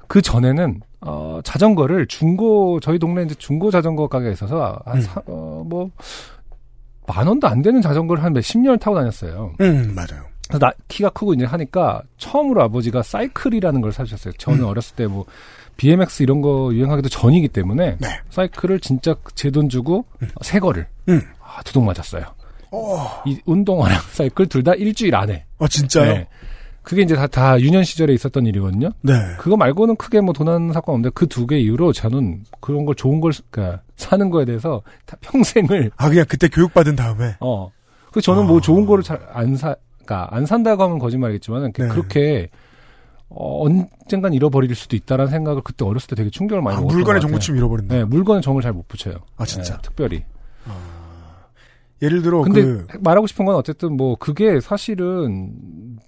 그 0.09 0.21
전에는 0.23 0.81
어 1.03 1.41
자전거를 1.45 2.07
중고 2.07 2.81
저희 2.81 2.99
동네 2.99 3.23
이제 3.23 3.35
중고 3.37 3.71
자전거 3.71 4.09
가게가 4.09 4.33
있어서 4.33 4.81
한 4.85 4.97
음. 4.97 5.01
사, 5.03 5.23
어, 5.27 5.63
뭐만 5.67 7.27
원도 7.29 7.47
안 7.49 7.63
되는 7.63 7.81
자전거를 7.83 8.23
한 8.25 8.33
몇 8.33 8.43
십 8.43 8.59
년을 8.59 8.79
타고 8.79 8.97
다녔어요. 8.97 9.53
음, 9.61 9.95
맞아요. 9.95 10.25
나 10.59 10.73
키가 10.89 11.11
크고 11.11 11.35
이제 11.35 11.45
하니까 11.45 12.03
처음으로 12.19 12.63
아버지가 12.63 13.03
사이클이라는 13.03 13.81
걸 13.81 13.93
사주셨어요. 13.93 14.35
저는 14.39 14.61
음. 14.61 14.65
어렸을 14.67 14.97
때 14.97 15.07
뭐 15.07 15.25
BMX 15.77 16.23
이런 16.25 16.43
거 16.43 16.71
유행하기도 16.75 17.09
전이기 17.09 17.49
때문에 17.49 17.97
네. 17.99 18.09
사이클을 18.31 18.81
진짜 18.81 19.15
제 19.35 19.51
돈 19.51 19.69
주고 19.71 20.05
새 20.43 20.59
거를 20.59 20.87
음. 21.09 21.23
아, 21.43 21.63
두둑 21.63 21.85
맞았어요. 21.85 22.25
어, 22.73 23.23
이 23.27 23.41
운동화랑 23.47 23.99
사이클 24.13 24.47
둘 24.47 24.63
다 24.63 24.75
일주일 24.75 25.15
안에. 25.17 25.47
아, 25.59 25.67
진짜요? 25.69 26.13
네. 26.13 26.29
그게 26.83 27.03
이제 27.03 27.15
다, 27.15 27.27
다 27.27 27.59
유년 27.61 27.83
시절에 27.85 28.13
있었던 28.15 28.47
일이거든요. 28.47 28.91
네. 29.03 29.13
그거 29.39 29.57
말고는 29.57 29.97
크게 29.97 30.21
뭐 30.21 30.33
도난 30.33 30.73
사건 30.73 30.95
없는데 30.97 31.11
그 31.15 31.27
두 31.27 31.47
개 31.47 31.59
이후로 31.59 31.93
저는 31.93 32.43
그런 32.61 32.85
걸 32.85 32.95
좋은 32.95 33.21
걸 33.21 33.33
그러니까 33.51 33.83
사는 33.97 34.29
거에 34.31 34.45
대해서 34.45 34.83
다 35.07 35.17
평생을 35.21 35.91
아, 35.97 36.09
그냥 36.09 36.25
그때 36.29 36.49
교육받은 36.49 36.95
다음에. 36.97 37.37
어. 37.41 37.71
그 38.13 38.21
저는 38.21 38.43
아. 38.43 38.47
뭐 38.47 38.61
좋은 38.61 38.85
거를 38.87 39.03
잘 39.05 39.19
안 39.33 39.57
사, 39.57 39.75
그니까 40.11 40.29
안 40.33 40.45
산다고 40.45 40.83
하면 40.83 40.99
거짓말이겠지만 40.99 41.73
네. 41.73 41.89
그렇게 41.89 42.51
어, 43.29 43.65
언젠간 43.65 44.35
잃어버릴 44.35 44.75
수도 44.75 44.97
있다라는 44.97 45.31
생각을 45.31 45.63
그때 45.63 45.85
어렸을 45.85 46.09
때 46.09 46.17
되게 46.17 46.31
충격을 46.31 46.63
많이 46.63 46.77
아, 46.77 46.81
먹었던 46.81 47.05
같아요. 47.05 47.21
정보침 47.21 47.57
잃어버린다. 47.57 47.95
네, 47.95 48.05
물건에 48.05 48.41
정을 48.41 48.61
잘 48.61 48.73
못 48.73 48.89
붙여요. 48.89 49.15
아, 49.37 49.47
진짜? 49.47 49.77
네, 49.77 49.83
특별히. 49.83 50.25
예를 52.03 52.23
들어, 52.23 52.43
근데 52.43 52.63
그, 52.63 52.87
말하고 53.01 53.27
싶은 53.29 53.45
건 53.45 53.55
어쨌든 53.55 53.97
뭐 53.97 54.17
그게 54.17 54.59
사실은 54.59 55.99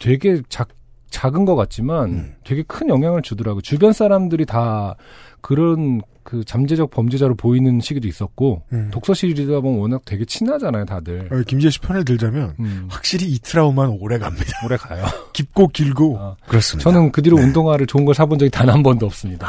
되게 0.00 0.40
작, 0.48 0.68
작은 1.10 1.44
것 1.44 1.54
같지만 1.56 2.08
음. 2.08 2.34
되게 2.44 2.62
큰 2.62 2.88
영향을 2.88 3.20
주더라고요. 3.20 3.60
주변 3.60 3.92
사람들이 3.92 4.46
다 4.46 4.94
그런 5.40 6.00
그 6.24 6.42
잠재적 6.44 6.90
범죄자로 6.90 7.34
보이는 7.36 7.80
시기도 7.80 8.08
있었고 8.08 8.62
음. 8.72 8.88
독서실이다 8.90 9.60
보면 9.60 9.78
워낙 9.78 10.00
되게 10.06 10.24
친하잖아요, 10.24 10.86
다들. 10.86 11.28
어, 11.30 11.42
김재 11.46 11.68
씨 11.70 11.78
편을 11.80 12.04
들자면, 12.06 12.54
음, 12.58 12.86
확실히 12.90 13.26
이 13.26 13.38
트라우마는 13.38 13.98
오래 14.00 14.18
갑니다. 14.18 14.46
오래 14.64 14.76
가요. 14.78 15.04
깊고 15.34 15.68
길고. 15.68 16.18
아, 16.18 16.34
그렇습니다. 16.48 16.90
저는 16.90 17.12
그 17.12 17.20
뒤로 17.22 17.36
네. 17.36 17.42
운동화를 17.44 17.86
좋은 17.86 18.04
걸 18.06 18.14
사본 18.14 18.38
적이 18.38 18.50
단 18.50 18.68
한 18.70 18.82
번도 18.82 19.04
없습니다. 19.06 19.46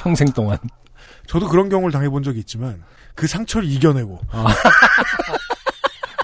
평생 0.00 0.28
동안. 0.32 0.58
저도 1.28 1.48
그런 1.48 1.68
경우를 1.68 1.92
당해본 1.92 2.22
적이 2.24 2.40
있지만, 2.40 2.82
그 3.14 3.26
상처를 3.28 3.68
이겨내고, 3.68 4.20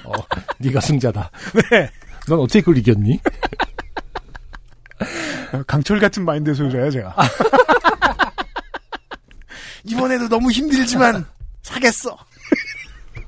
어, 0.04 0.12
네가 0.58 0.80
승자다. 0.80 1.30
네. 1.70 1.88
넌 2.28 2.40
어떻게 2.40 2.60
그걸 2.60 2.78
이겼니? 2.78 3.20
어, 5.52 5.62
강철 5.66 5.98
같은 6.00 6.24
마인드의 6.24 6.54
소유자예요, 6.56 6.90
제가. 6.90 7.14
이번에도 9.84 10.28
너무 10.28 10.50
힘들지만 10.50 11.24
사겠어. 11.62 12.16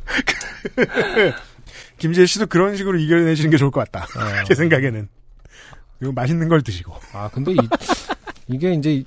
김재 1.99 2.27
씨도 2.27 2.47
그런 2.47 2.77
식으로 2.77 2.99
이겨내시는 2.99 3.51
게 3.51 3.57
좋을 3.57 3.71
것 3.71 3.81
같다. 3.91 4.05
어. 4.19 4.45
제 4.47 4.55
생각에는. 4.55 5.09
그리고 5.99 6.13
맛있는 6.13 6.49
걸 6.49 6.63
드시고. 6.63 6.95
아, 7.13 7.31
근데 7.33 7.53
이, 7.53 7.57
이게 8.49 8.75
이제, 8.75 9.05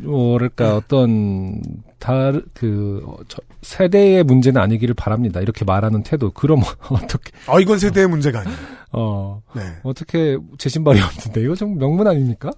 뭐랄까, 0.00 0.76
어떤, 0.76 1.60
다르, 1.98 2.42
그, 2.54 3.02
어, 3.06 3.18
저, 3.28 3.38
세대의 3.62 4.24
문제는 4.24 4.60
아니기를 4.60 4.94
바랍니다. 4.94 5.40
이렇게 5.40 5.64
말하는 5.64 6.02
태도. 6.02 6.30
그럼 6.30 6.62
어떻게, 6.88 7.30
아, 7.46 7.60
이건 7.60 7.78
세대의 7.78 8.08
문제가 8.08 8.40
아니에요. 8.40 8.58
어, 8.92 9.42
네. 9.54 9.62
어떻게 9.82 10.38
제 10.58 10.68
신발이 10.68 11.00
없는데. 11.00 11.42
이거 11.42 11.54
좀 11.54 11.78
명문 11.78 12.08
아닙니까? 12.08 12.50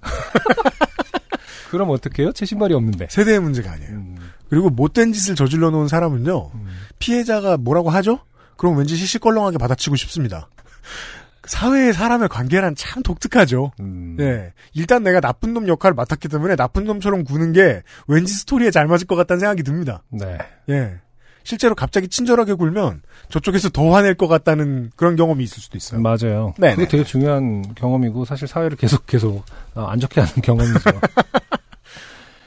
그럼 1.70 1.90
어떡해요? 1.90 2.32
제 2.32 2.46
신발이 2.46 2.72
없는데. 2.72 3.08
세대의 3.10 3.40
문제가 3.40 3.72
아니에요. 3.72 3.90
음, 3.90 4.16
그리고 4.52 4.68
못된 4.68 5.14
짓을 5.14 5.34
저질러 5.34 5.70
놓은 5.70 5.88
사람은요, 5.88 6.50
음. 6.52 6.66
피해자가 6.98 7.56
뭐라고 7.56 7.88
하죠? 7.88 8.18
그럼 8.58 8.76
왠지 8.76 8.96
시시껄렁하게 8.96 9.56
받아치고 9.56 9.96
싶습니다. 9.96 10.50
사회의 11.44 11.94
사람의 11.94 12.28
관계란 12.28 12.74
참 12.76 13.02
독특하죠. 13.02 13.72
음. 13.80 14.16
네. 14.18 14.52
일단 14.74 15.04
내가 15.04 15.20
나쁜 15.20 15.54
놈 15.54 15.68
역할을 15.68 15.94
맡았기 15.94 16.28
때문에 16.28 16.56
나쁜 16.56 16.84
놈처럼 16.84 17.24
구는 17.24 17.54
게 17.54 17.80
왠지 18.06 18.34
스토리에 18.34 18.70
잘 18.70 18.86
맞을 18.88 19.06
것 19.06 19.16
같다는 19.16 19.40
생각이 19.40 19.62
듭니다. 19.62 20.02
네. 20.10 20.36
예. 20.68 20.96
실제로 21.44 21.74
갑자기 21.74 22.08
친절하게 22.08 22.52
굴면 22.52 23.00
저쪽에서 23.30 23.70
더 23.70 23.90
화낼 23.94 24.14
것 24.14 24.28
같다는 24.28 24.90
그런 24.96 25.16
경험이 25.16 25.44
있을 25.44 25.62
수도 25.62 25.78
있어요. 25.78 25.98
맞아요. 26.02 26.52
네네. 26.58 26.74
그게 26.74 26.88
되게 26.88 27.04
중요한 27.04 27.74
경험이고, 27.74 28.26
사실 28.26 28.46
사회를 28.46 28.76
계속, 28.76 29.06
계속, 29.06 29.46
어, 29.74 29.86
안 29.86 29.98
좋게 29.98 30.20
하는 30.20 30.34
경험이죠. 30.42 30.90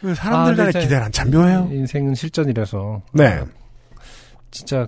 그 0.01 0.13
사람들 0.15 0.53
아, 0.53 0.55
간의 0.57 0.73
근데 0.73 0.85
기대는 0.85 1.11
참 1.11 1.31
묘해요. 1.31 1.69
인생은 1.71 2.15
실전이라서. 2.15 3.01
네. 3.13 3.37
어, 3.39 3.47
진짜, 4.51 4.87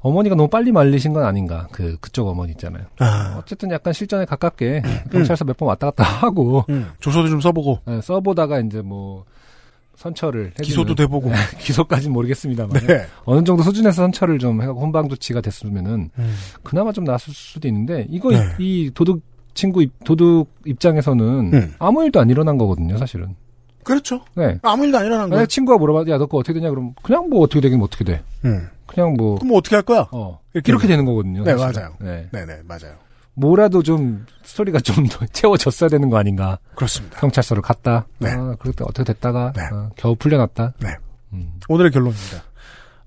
어머니가 0.00 0.34
너무 0.34 0.48
빨리 0.48 0.72
말리신 0.72 1.12
건 1.12 1.24
아닌가. 1.24 1.68
그, 1.72 1.96
그쪽 2.00 2.28
어머니 2.28 2.52
있잖아요. 2.52 2.84
아, 2.98 3.36
어쨌든 3.38 3.70
약간 3.70 3.92
실전에 3.92 4.24
가깝게 4.24 4.82
경찰서 5.12 5.44
몇 5.44 5.56
번 5.56 5.68
왔다 5.68 5.90
갔다 5.90 6.04
하고 6.26 6.64
음, 6.68 6.88
조서도 7.00 7.28
좀 7.28 7.40
써보고. 7.40 7.80
예, 7.88 8.00
써보다가 8.00 8.60
이제 8.60 8.80
뭐 8.82 9.24
선처를 9.96 10.52
기소도 10.62 10.94
돼보고. 10.94 11.30
기소까지는 11.58 12.12
모르겠습니다만 12.12 12.86
네. 12.86 13.06
어느 13.24 13.42
정도 13.44 13.62
수준에서 13.62 14.02
선처를 14.02 14.38
좀 14.38 14.62
해갖고 14.62 14.80
혼방 14.80 15.08
조치가 15.08 15.40
됐으면은 15.40 16.10
음. 16.18 16.34
그나마 16.62 16.92
좀 16.92 17.04
나았을 17.04 17.32
수도 17.34 17.66
있는데 17.68 18.06
이거 18.08 18.30
네. 18.30 18.38
이 18.58 18.90
도둑 18.94 19.20
친구 19.54 19.82
입- 19.82 19.92
도둑 20.04 20.48
입장에서는 20.66 21.24
음. 21.52 21.74
아무 21.80 22.04
일도 22.04 22.20
안 22.20 22.30
일어난 22.30 22.56
거거든요 22.58 22.96
사실은 22.96 23.34
그렇죠. 23.88 24.20
네 24.34 24.58
아무 24.62 24.84
일도 24.84 24.98
안 24.98 25.06
일어난 25.06 25.28
거야. 25.28 25.38
만약 25.38 25.46
친구가 25.48 25.78
물어봐 25.78 26.00
야너 26.10 26.26
그거 26.26 26.38
어떻게 26.38 26.54
되냐 26.54 26.70
그럼 26.70 26.94
그냥 27.02 27.28
뭐 27.30 27.40
어떻게 27.40 27.60
되긴 27.60 27.80
어떻게 27.82 28.04
돼 28.04 28.22
음. 28.44 28.68
그냥 28.86 29.14
뭐 29.14 29.36
그럼 29.36 29.48
뭐 29.48 29.58
어떻게 29.58 29.76
할 29.76 29.82
거야? 29.82 30.06
어, 30.12 30.40
이렇게 30.54 30.72
이렇게, 30.72 30.86
되는 30.86 31.04
거거든요 31.04 31.44
네, 31.44 31.56
사실은. 31.56 31.72
맞아요. 31.82 31.96
네. 32.00 32.28
네네, 32.32 32.62
맞아요. 32.66 32.94
뭐라도 33.34 33.82
좀 33.82 34.26
스토리가 34.44 34.80
좀 34.80 35.08
더 35.08 35.24
채워졌어야 35.32 35.88
되는 35.88 36.08
거 36.10 36.18
아닌가 36.18 36.58
그렇습니다. 36.74 37.18
경찰서를 37.20 37.62
갔다 37.62 38.06
네. 38.18 38.30
아, 38.30 38.54
그때 38.58 38.84
어떻게 38.84 39.04
됐다가 39.12 39.52
네. 39.56 39.62
어, 39.72 39.90
겨우 39.96 40.14
풀려났다 40.16 40.74
네. 40.80 40.96
음. 41.32 41.52
오늘의 41.68 41.90
결론입니다. 41.92 42.42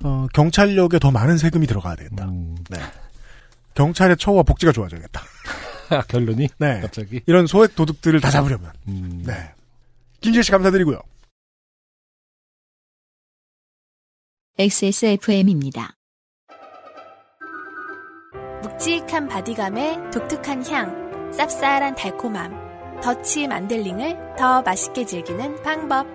어, 0.04 0.26
경찰력에 0.34 0.98
더 1.00 1.12
많은 1.12 1.38
세금이 1.38 1.68
들어가야 1.68 1.96
되겠다. 1.96 2.26
음. 2.26 2.56
네. 2.70 2.80
경찰의 3.76 4.18
처우와 4.18 4.44
복지가 4.44 4.72
좋아져야겠다. 4.72 5.22
결론이 6.08 6.48
네. 6.58 6.80
갑자기 6.82 7.22
이런 7.26 7.46
소액 7.48 7.76
도둑들을 7.76 8.20
다 8.22 8.30
잡으려면. 8.30 8.72
음. 8.88 9.24
네. 9.26 9.34
김지혜 10.22 10.44
씨 10.44 10.52
감사드리고요. 10.52 11.02
XSFM입니다. 14.58 15.96
묵직한 18.62 19.28
바디감에 19.28 20.12
독특한 20.12 20.64
향, 20.68 21.32
쌉쌀한 21.32 21.96
달콤함, 21.96 23.02
더치 23.02 23.48
만델링을 23.48 24.36
더 24.38 24.62
맛있게 24.62 25.06
즐기는 25.06 25.56
방법. 25.64 26.06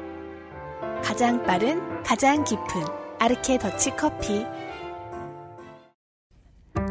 가장 1.03 1.43
빠른, 1.43 2.03
가장 2.05 2.45
깊은 2.45 2.65
아르케 3.19 3.59
더치 3.59 3.91
커피. 3.97 4.45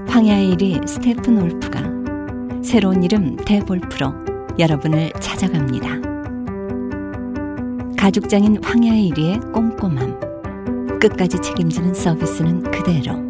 황야의 0.09 0.55
이리 0.55 0.85
스테픈 0.85 1.41
울프가 1.41 1.81
새로운 2.61 3.03
이름 3.03 3.37
데볼프로 3.37 4.13
여러분을 4.59 5.13
찾아갑니다. 5.21 6.14
가죽장인 7.97 8.63
황야의 8.63 9.09
이리의 9.11 9.51
꼼꼼함, 9.51 10.99
끝까지 10.99 11.41
책임지는 11.41 11.93
서비스는 11.93 12.63
그대로. 12.71 13.23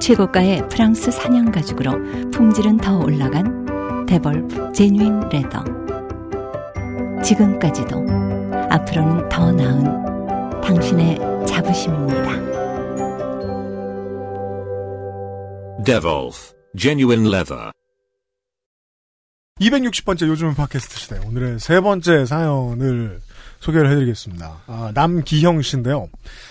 최고가의 0.00 0.68
프랑스 0.68 1.10
사냥 1.10 1.50
가죽으로 1.50 2.30
품질은 2.30 2.78
더 2.78 2.98
올라간 2.98 4.06
데볼프 4.06 4.72
genuine 4.72 5.28
leather. 5.28 5.64
지금까지도 7.22 8.04
앞으로는 8.70 9.28
더 9.28 9.52
나은 9.52 10.60
당신의 10.60 11.18
자부심입니다. 11.46 12.48
Devolf 15.84 16.52
Genuine 16.76 17.28
Leather. 17.28 17.70
260번째 19.60 20.28
요즘은 20.28 20.54
팟캐스트 20.54 20.98
시대. 20.98 21.18
오늘의 21.26 21.58
세 21.58 21.80
번째 21.80 22.24
사연을 22.26 23.20
소개를 23.60 23.90
해드리겠습니다. 23.90 24.52
아, 24.66 24.92
남기형 24.94 25.62
씨인데요. 25.62 26.08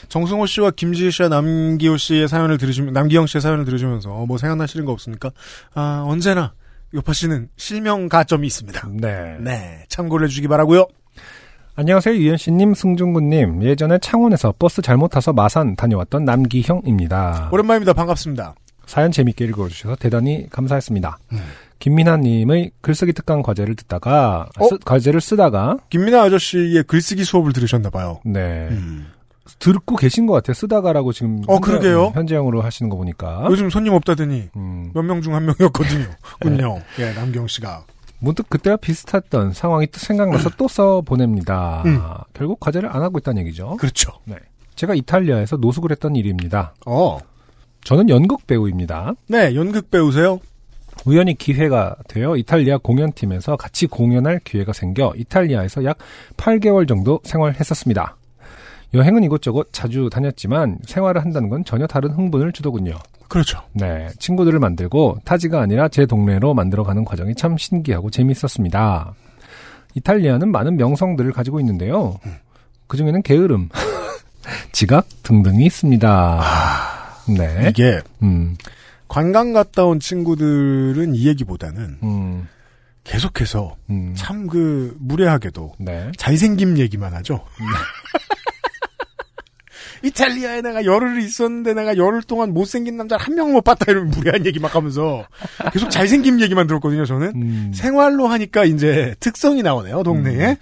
정승호 0.10 0.46
씨와 0.46 0.72
김지희 0.72 1.12
씨와 1.12 1.30
남기호 1.30 1.98
씨의 1.98 2.28
사연을 2.28 2.58
들으시면, 2.58 2.94
남기형 2.94 3.28
씨의 3.28 3.42
사연을 3.42 3.66
들으시면서, 3.66 4.12
어, 4.12 4.26
뭐 4.26 4.38
생각나시는 4.38 4.86
거 4.86 4.92
없습니까? 4.92 5.32
아, 5.74 6.04
언제나, 6.06 6.54
요파 6.94 7.14
씨는 7.14 7.50
실명 7.58 8.10
가점이 8.10 8.48
있습니다. 8.48 8.88
네. 8.94 9.38
네. 9.40 9.86
참고를 9.90 10.26
해주시기 10.26 10.48
바라고요 10.48 10.88
안녕하세요, 11.76 12.16
유현 12.16 12.38
씨님, 12.38 12.74
승준구님. 12.74 13.62
예전에 13.64 14.00
창원에서 14.00 14.54
버스 14.58 14.82
잘못 14.82 15.10
타서 15.10 15.32
마산 15.34 15.76
다녀왔던 15.76 16.26
남기형입니다. 16.26 17.50
오랜만입니다. 17.52 17.94
반갑습니다. 17.94 18.56
사연 18.88 19.12
재밌게 19.12 19.46
읽어주셔서 19.46 19.96
대단히 19.98 20.50
감사했습니다. 20.50 21.20
음. 21.34 21.44
김민아님의 21.80 22.72
글쓰기 22.82 23.14
특강 23.14 23.42
과제를 23.42 23.76
듣다가, 23.76 24.50
어? 24.60 24.68
쓰- 24.68 24.78
과제를 24.80 25.22
쓰다가, 25.22 25.78
김민아 25.90 26.22
아저씨의 26.24 26.84
글쓰기 26.84 27.24
수업을 27.24 27.54
들으셨나봐요. 27.54 28.22
네. 28.26 28.68
음. 28.72 29.08
듣고 29.60 29.96
계신 29.96 30.26
것 30.28 30.34
같아요. 30.34 30.54
쓰다가라고 30.54 31.14
지금. 31.14 31.42
어, 31.48 31.60
그러게요. 31.60 32.12
현재형으로 32.14 32.62
하시는 32.62 32.90
거 32.90 32.98
보니까. 32.98 33.46
요즘 33.50 33.70
손님 33.70 33.94
없다더니, 33.94 34.50
음, 34.56 34.92
몇명 34.94 35.22
중 35.22 35.34
한 35.34 35.46
명이었거든요. 35.46 36.06
군요. 36.42 36.82
예, 37.00 37.14
남경 37.14 37.48
씨가. 37.48 37.86
문득 38.20 38.50
그때와 38.50 38.78
비슷했던 38.78 39.54
상황이 39.54 39.88
또 39.88 40.00
생각나서 40.00 40.50
또 40.58 40.68
써 40.68 41.02
보냅니다. 41.02 41.84
음. 41.86 42.02
결국 42.34 42.60
과제를 42.60 42.90
안 42.94 43.04
하고 43.04 43.20
있다는 43.20 43.42
얘기죠. 43.44 43.78
그렇죠. 43.78 44.12
제가 44.76 44.96
이탈리아에서 44.96 45.58
노숙을 45.58 45.92
했던 45.92 46.16
일입니다. 46.16 46.74
어. 46.86 47.18
저는 47.84 48.10
연극 48.10 48.46
배우입니다. 48.48 49.14
네, 49.30 49.56
연극 49.56 49.90
배우세요? 49.92 50.40
우연히 51.06 51.34
기회가 51.36 51.96
되어 52.08 52.36
이탈리아 52.36 52.78
공연팀에서 52.78 53.56
같이 53.56 53.88
공연할 53.88 54.40
기회가 54.44 54.74
생겨 54.74 55.14
이탈리아에서 55.16 55.84
약 55.86 55.98
8개월 56.38 56.88
정도 56.88 57.20
생활했었습니다. 57.24 58.16
여행은 58.94 59.24
이곳저곳 59.24 59.70
자주 59.72 60.10
다녔지만 60.12 60.80
생활을 60.86 61.22
한다는 61.22 61.50
건 61.50 61.66
전혀 61.66 61.88
다른 61.88 62.12
흥분을 62.12 62.54
주더군요. 62.54 62.98
그렇죠. 63.28 63.62
네, 63.74 64.10
친구들을 64.20 64.58
만들고 64.60 65.18
타지가 65.26 65.60
아니라 65.60 65.90
제 65.90 66.06
동네로 66.06 66.54
만들어가는 66.54 67.04
과정이 67.04 67.36
참 67.36 67.58
신기하고 67.58 68.10
재밌었습니다. 68.10 69.14
이탈리아는 69.96 70.52
많은 70.52 70.78
명성들을 70.78 71.32
가지고 71.34 71.60
있는데요. 71.60 72.20
그 72.88 72.96
중에는 72.96 73.22
게으름, 73.24 73.70
지각 74.72 75.08
등등이 75.24 75.66
있습니다. 75.66 76.42
네, 77.38 77.68
이게 77.70 78.00
음, 78.22 78.56
관광 79.08 79.54
갔다 79.54 79.86
온 79.86 80.00
친구들은 80.00 81.16
이 81.16 81.28
얘기보다는 81.28 81.98
음, 82.04 82.48
계속해서 83.04 83.76
음, 83.90 84.14
참그 84.16 84.98
무례하게도 85.00 85.74
네, 85.80 86.12
잘생김 86.18 86.78
얘기만 86.78 87.14
하죠. 87.16 87.44
이탈리아에 90.04 90.62
내가 90.62 90.86
열흘 90.86 91.20
있었는데 91.22 91.74
내가 91.74 91.98
열흘 91.98 92.22
동안 92.22 92.54
못생긴 92.54 92.98
남자 92.98 93.18
한 93.18 93.34
명 93.34 93.52
못 93.52 93.62
봤다 93.64 93.86
이러면 93.90 94.12
무례한 94.12 94.46
얘기 94.46 94.60
막 94.60 94.76
하면서 94.76 95.26
계속 95.74 95.90
잘생김 95.90 96.40
얘기만 96.42 96.68
들었거든요, 96.68 97.06
저는. 97.06 97.32
음. 97.36 97.72
생활로 97.74 98.28
하니까 98.28 98.64
이제 98.66 99.16
특성이 99.20 99.64
나오네요, 99.64 100.04
동네에. 100.04 100.58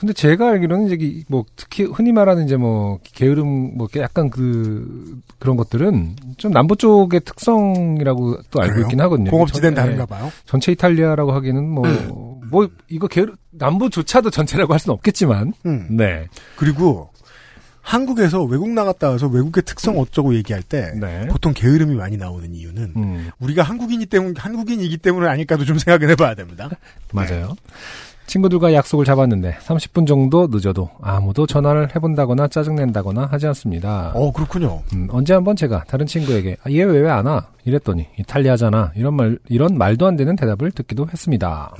근데 0.00 0.14
제가 0.14 0.48
알기로는 0.48 0.86
이제 0.86 0.96
이- 0.98 1.24
뭐 1.28 1.44
특히 1.56 1.84
흔히 1.84 2.10
말하는 2.10 2.46
이제 2.46 2.56
뭐 2.56 2.98
게으름 3.02 3.76
뭐 3.76 3.86
약간 3.96 4.30
그 4.30 5.20
그런 5.38 5.58
것들은 5.58 6.16
좀 6.38 6.52
남부 6.52 6.74
쪽의 6.76 7.20
특성이라고 7.20 8.38
또 8.50 8.60
알고 8.62 8.72
그래요? 8.72 8.86
있긴 8.86 9.00
하거든요. 9.02 9.30
공업지대는 9.30 9.74
전- 9.76 9.84
다른가 9.84 10.02
예, 10.02 10.06
봐요. 10.06 10.32
전체 10.46 10.72
이탈리아라고 10.72 11.32
하기는 11.32 11.68
뭐뭐 11.68 12.70
이거 12.88 13.08
게으름 13.08 13.36
남부조차도 13.50 14.30
전체라고 14.30 14.72
할 14.72 14.80
수는 14.80 14.94
없겠지만 14.94 15.52
음. 15.66 15.86
네. 15.90 16.28
그리고 16.56 17.10
한국에서 17.82 18.42
외국 18.44 18.70
나갔다 18.70 19.10
와서 19.10 19.26
외국의 19.26 19.64
특성 19.66 19.98
어쩌고 19.98 20.34
얘기할 20.36 20.62
때 20.62 20.92
네. 20.98 21.26
보통 21.28 21.52
게으름이 21.54 21.94
많이 21.96 22.16
나오는 22.16 22.54
이유는 22.54 22.92
음, 22.96 23.30
우리가 23.40 23.62
한국인이 23.64 24.06
때문 24.06 24.34
한국인이기 24.36 24.98
때문에 24.98 25.28
아닐까도 25.28 25.64
좀 25.66 25.78
생각을 25.78 26.08
해봐야 26.10 26.34
됩니다. 26.34 26.70
맞아요. 27.12 27.54
친구들과 28.30 28.72
약속을 28.72 29.04
잡았는데 29.04 29.58
30분 29.58 30.06
정도 30.06 30.46
늦어도 30.50 30.88
아무도 31.02 31.46
전화를 31.46 31.94
해본다거나 31.94 32.46
짜증낸다거나 32.48 33.26
하지 33.30 33.48
않습니다. 33.48 34.12
어 34.14 34.32
그렇군요. 34.32 34.82
음, 34.94 35.08
언제 35.10 35.34
한번 35.34 35.56
제가 35.56 35.82
다른 35.88 36.06
친구에게 36.06 36.56
아, 36.64 36.70
얘왜 36.70 37.00
왜 37.00 37.10
안 37.10 37.26
와? 37.26 37.46
이랬더니 37.64 38.06
이탈리아잖아. 38.18 38.92
이런 38.94 39.14
말 39.14 39.38
이런 39.48 39.76
말도 39.76 40.06
안 40.06 40.16
되는 40.16 40.36
대답을 40.36 40.70
듣기도 40.70 41.08
했습니다. 41.12 41.72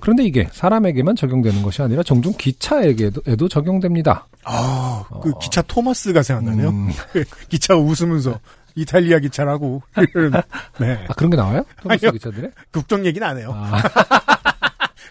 그런데 0.00 0.22
이게 0.24 0.48
사람에게만 0.52 1.16
적용되는 1.16 1.62
것이 1.62 1.82
아니라 1.82 2.02
종종 2.04 2.32
기차에게도 2.38 3.48
적용됩니다. 3.48 4.26
아, 4.44 5.02
그 5.22 5.32
기차 5.40 5.60
토마스가 5.62 6.22
생각나네요. 6.22 6.68
음, 6.68 6.90
기차가 7.48 7.80
웃으면서 7.80 8.38
이탈리아 8.76 9.18
기차라고 9.18 9.82
네. 10.80 11.04
아 11.08 11.14
그런 11.14 11.30
게 11.30 11.36
나와요? 11.36 11.64
토마스 11.82 12.06
아니요. 12.06 12.12
기차들에? 12.12 12.50
국정 12.72 13.04
얘기는 13.06 13.26
안 13.26 13.38
해요. 13.38 13.50
아, 13.54 13.80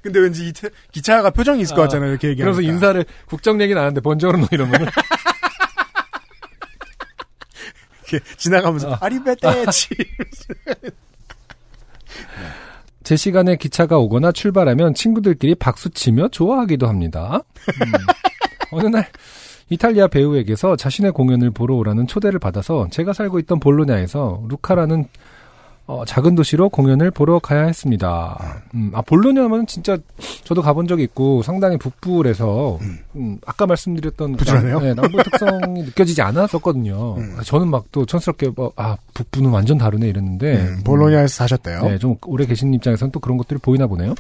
근데 0.04 0.20
왠지 0.20 0.50
이 0.50 0.54
기차가 0.92 1.30
표정이 1.30 1.62
있을 1.62 1.76
것 1.76 1.84
아, 1.84 1.86
같잖아요. 1.86 2.10
이렇게 2.12 2.28
얘기하니까. 2.28 2.56
그래서 2.56 2.70
인사를 2.70 3.06
국정 3.26 3.60
얘기는 3.62 3.80
안 3.80 3.86
하는데 3.86 4.02
번저로노 4.02 4.48
이러면은 4.52 4.88
이렇게 8.12 8.36
지나가면서 8.36 8.94
아. 8.94 8.98
아리베테치. 9.02 9.90
제 13.04 13.16
시간에 13.16 13.56
기차가 13.56 13.98
오거나 13.98 14.34
출발하면 14.34 14.94
친구들끼리 14.94 15.56
박수치며 15.56 16.28
좋아하기도 16.30 16.88
합니다. 16.88 17.42
음. 17.70 17.92
어느 18.72 18.88
날 18.88 19.08
이탈리아 19.70 20.08
배우에게서 20.08 20.76
자신의 20.76 21.14
공연을 21.14 21.52
보러 21.52 21.76
오라는 21.76 22.08
초대를 22.08 22.40
받아서 22.40 22.88
제가 22.92 23.14
살고 23.14 23.40
있던 23.40 23.60
볼로냐에서 23.62 24.44
루카라는 24.50 25.08
어, 25.86 26.06
작은 26.06 26.36
도시로 26.36 26.70
공연을 26.70 27.12
보러 27.12 27.40
가야 27.40 27.66
했습니다. 27.66 28.62
음, 28.74 28.92
아, 28.94 29.02
볼로냐면 29.02 29.68
진짜 29.68 29.98
저도 30.46 30.62
가본 30.62 30.88
적이 30.88 31.04
있고 31.04 31.44
상당히 31.44 31.78
북부에서 31.78 32.80
음, 33.16 33.38
아까 33.46 33.66
말씀드렸던 33.66 34.38
부지런해요? 34.38 34.76
남, 34.76 34.84
네, 34.84 34.94
남부 34.94 35.22
특성이 35.22 35.84
느껴지지 35.84 36.22
않았었거든요. 36.22 37.16
음. 37.18 37.36
아, 37.38 37.44
저는 37.44 37.70
막또 37.70 38.06
촌스럽게 38.06 38.52
뭐, 38.56 38.72
아 38.78 38.96
북부는 39.14 39.50
완전 39.50 39.78
다르네 39.78 40.08
이랬는데 40.08 40.56
음, 40.56 40.84
볼로냐에서 40.86 41.36
사셨대요. 41.36 41.82
네, 41.84 41.98
좀 41.98 42.16
오래 42.28 42.46
계신 42.46 42.74
입장에서는 42.74 43.12
또 43.12 43.20
그런 43.20 43.38
것들이 43.38 43.60
보이나 43.60 43.86
보네요. 43.86 44.16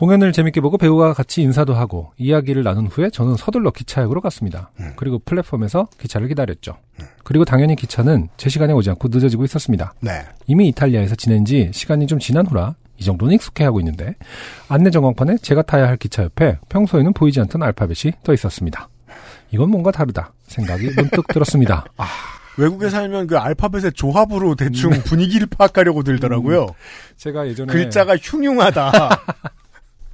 공연을 0.00 0.32
재밌게 0.32 0.62
보고 0.62 0.78
배우와 0.78 1.12
같이 1.12 1.42
인사도 1.42 1.74
하고 1.74 2.10
이야기를 2.16 2.62
나눈 2.62 2.86
후에 2.86 3.10
저는 3.10 3.36
서둘러 3.36 3.70
기차역으로 3.70 4.22
갔습니다. 4.22 4.70
음. 4.80 4.94
그리고 4.96 5.18
플랫폼에서 5.18 5.88
기차를 6.00 6.28
기다렸죠. 6.28 6.78
그리고 7.22 7.44
당연히 7.44 7.76
기차는 7.76 8.30
제 8.38 8.48
시간에 8.48 8.72
오지 8.72 8.88
않고 8.88 9.08
늦어지고 9.08 9.44
있었습니다. 9.44 9.92
네. 10.00 10.24
이미 10.46 10.68
이탈리아에서 10.68 11.16
지낸 11.16 11.44
지 11.44 11.70
시간이 11.74 12.06
좀 12.06 12.18
지난 12.18 12.46
후라 12.46 12.76
이 12.96 13.04
정도는 13.04 13.34
익숙해 13.34 13.62
하고 13.62 13.78
있는데 13.80 14.14
안내 14.68 14.88
전광판에 14.88 15.36
제가 15.42 15.60
타야 15.60 15.86
할 15.86 15.98
기차 15.98 16.22
옆에 16.22 16.58
평소에는 16.70 17.12
보이지 17.12 17.38
않던 17.42 17.62
알파벳이 17.62 18.14
떠 18.24 18.32
있었습니다. 18.32 18.88
이건 19.50 19.68
뭔가 19.70 19.90
다르다 19.90 20.32
생각이 20.46 20.92
문득 20.96 21.28
들었습니다. 21.28 21.84
아, 21.98 22.06
외국에 22.56 22.88
살면 22.88 23.26
그 23.26 23.36
알파벳의 23.36 23.92
조합으로 23.92 24.54
대충 24.54 24.92
분위기를 25.04 25.46
파악하려고 25.46 26.02
들더라고요. 26.04 26.68
제가 27.18 27.46
예전에 27.48 27.70
글자가 27.70 28.16
흉흉하다. 28.16 28.92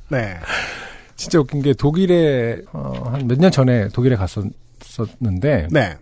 네. 0.09 0.37
진짜 1.17 1.39
웃긴 1.41 1.63
게 1.63 1.73
독일에 1.73 2.59
어, 2.73 2.93
한 3.11 3.27
몇 3.27 3.39
년 3.39 3.51
전에 3.51 3.89
독일에 3.89 4.17
갔었는데 4.17 5.69
네. 5.71 5.97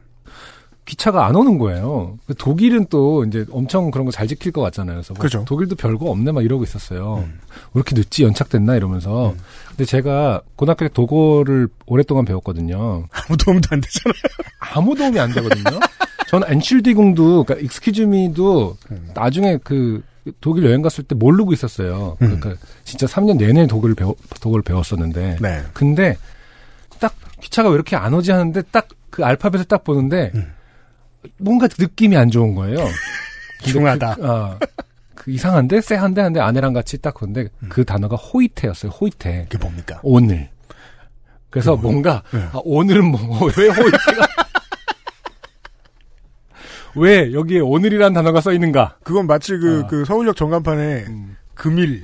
기차가 0.84 1.24
안 1.26 1.34
오는 1.34 1.56
거예요. 1.56 2.18
그 2.26 2.34
독일은 2.34 2.86
또 2.90 3.24
이제 3.24 3.46
엄청 3.50 3.90
그런 3.90 4.04
거 4.04 4.10
잘 4.10 4.26
지킬 4.28 4.52
것 4.52 4.60
같잖아요. 4.60 4.96
그래서 4.96 5.14
뭐 5.14 5.22
그죠. 5.22 5.42
독일도 5.46 5.76
별거 5.76 6.10
없네 6.10 6.32
막 6.32 6.44
이러고 6.44 6.62
있었어요. 6.64 7.24
음. 7.26 7.38
왜 7.72 7.78
이렇게 7.78 7.94
늦지 7.94 8.22
연착됐나 8.24 8.76
이러면서. 8.76 9.30
음. 9.30 9.38
근데 9.70 9.84
제가 9.86 10.42
고등학교 10.56 10.86
때 10.86 10.92
독어를 10.92 11.68
오랫동안 11.86 12.26
배웠거든요. 12.26 13.06
아무 13.12 13.36
도움도 13.38 13.68
안 13.70 13.80
되잖아요. 13.80 14.14
아무 14.58 14.94
도움이 14.94 15.18
안 15.18 15.32
되거든요. 15.32 15.80
저는 16.28 16.50
엔슐디궁도 16.52 17.44
그러니까 17.44 17.64
익스큐즈미도 17.64 18.76
음. 18.90 19.08
나중에 19.14 19.58
그 19.64 20.02
독일 20.40 20.64
여행 20.64 20.82
갔을 20.82 21.04
때 21.04 21.14
모르고 21.14 21.52
있었어요. 21.52 22.16
음. 22.22 22.38
그러니까 22.40 22.54
진짜 22.84 23.06
3년 23.06 23.36
내내 23.38 23.66
독일을 23.66 23.94
배워 23.94 24.14
독어를 24.40 24.62
배웠었는데 24.62 25.38
네. 25.40 25.62
근데 25.72 26.16
딱 27.00 27.14
기차가 27.40 27.68
왜 27.68 27.74
이렇게 27.74 27.96
안 27.96 28.14
오지 28.14 28.30
하는데 28.32 28.60
딱 28.70 28.88
그 29.14 29.24
알파벳을 29.24 29.66
딱 29.66 29.84
보는데 29.84 30.32
음. 30.34 30.52
뭔가 31.38 31.68
느낌이 31.78 32.16
안 32.16 32.32
좋은 32.32 32.56
거예요. 32.56 32.78
흉하다. 33.62 34.14
그, 34.16 34.26
아, 34.26 34.58
그 35.14 35.30
이상한데 35.30 35.80
쎄한데 35.82 36.20
한데 36.20 36.40
아내랑 36.40 36.72
같이 36.72 36.98
딱 36.98 37.14
보는데 37.14 37.48
음. 37.62 37.68
그 37.68 37.84
단어가 37.84 38.16
호이테였어요. 38.16 38.90
호이테. 38.90 39.46
그게 39.48 39.62
뭡니까? 39.62 40.00
오늘. 40.02 40.48
그래서 41.48 41.76
뭔가 41.76 42.24
네. 42.32 42.40
아, 42.52 42.60
오늘은 42.64 43.04
뭐 43.04 43.46
왜 43.56 43.68
호이테가 43.68 44.26
왜 46.96 47.32
여기에 47.32 47.60
오늘이란 47.60 48.12
단어가 48.12 48.40
써 48.40 48.52
있는가? 48.52 48.96
그건 49.02 49.26
마치 49.26 49.56
그, 49.56 49.82
아. 49.84 49.86
그 49.88 50.04
서울역 50.04 50.36
전간판에 50.36 51.04
음. 51.08 51.36
금일. 51.54 52.00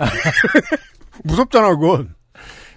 무섭잖아, 1.24 1.76
그건. 1.76 2.14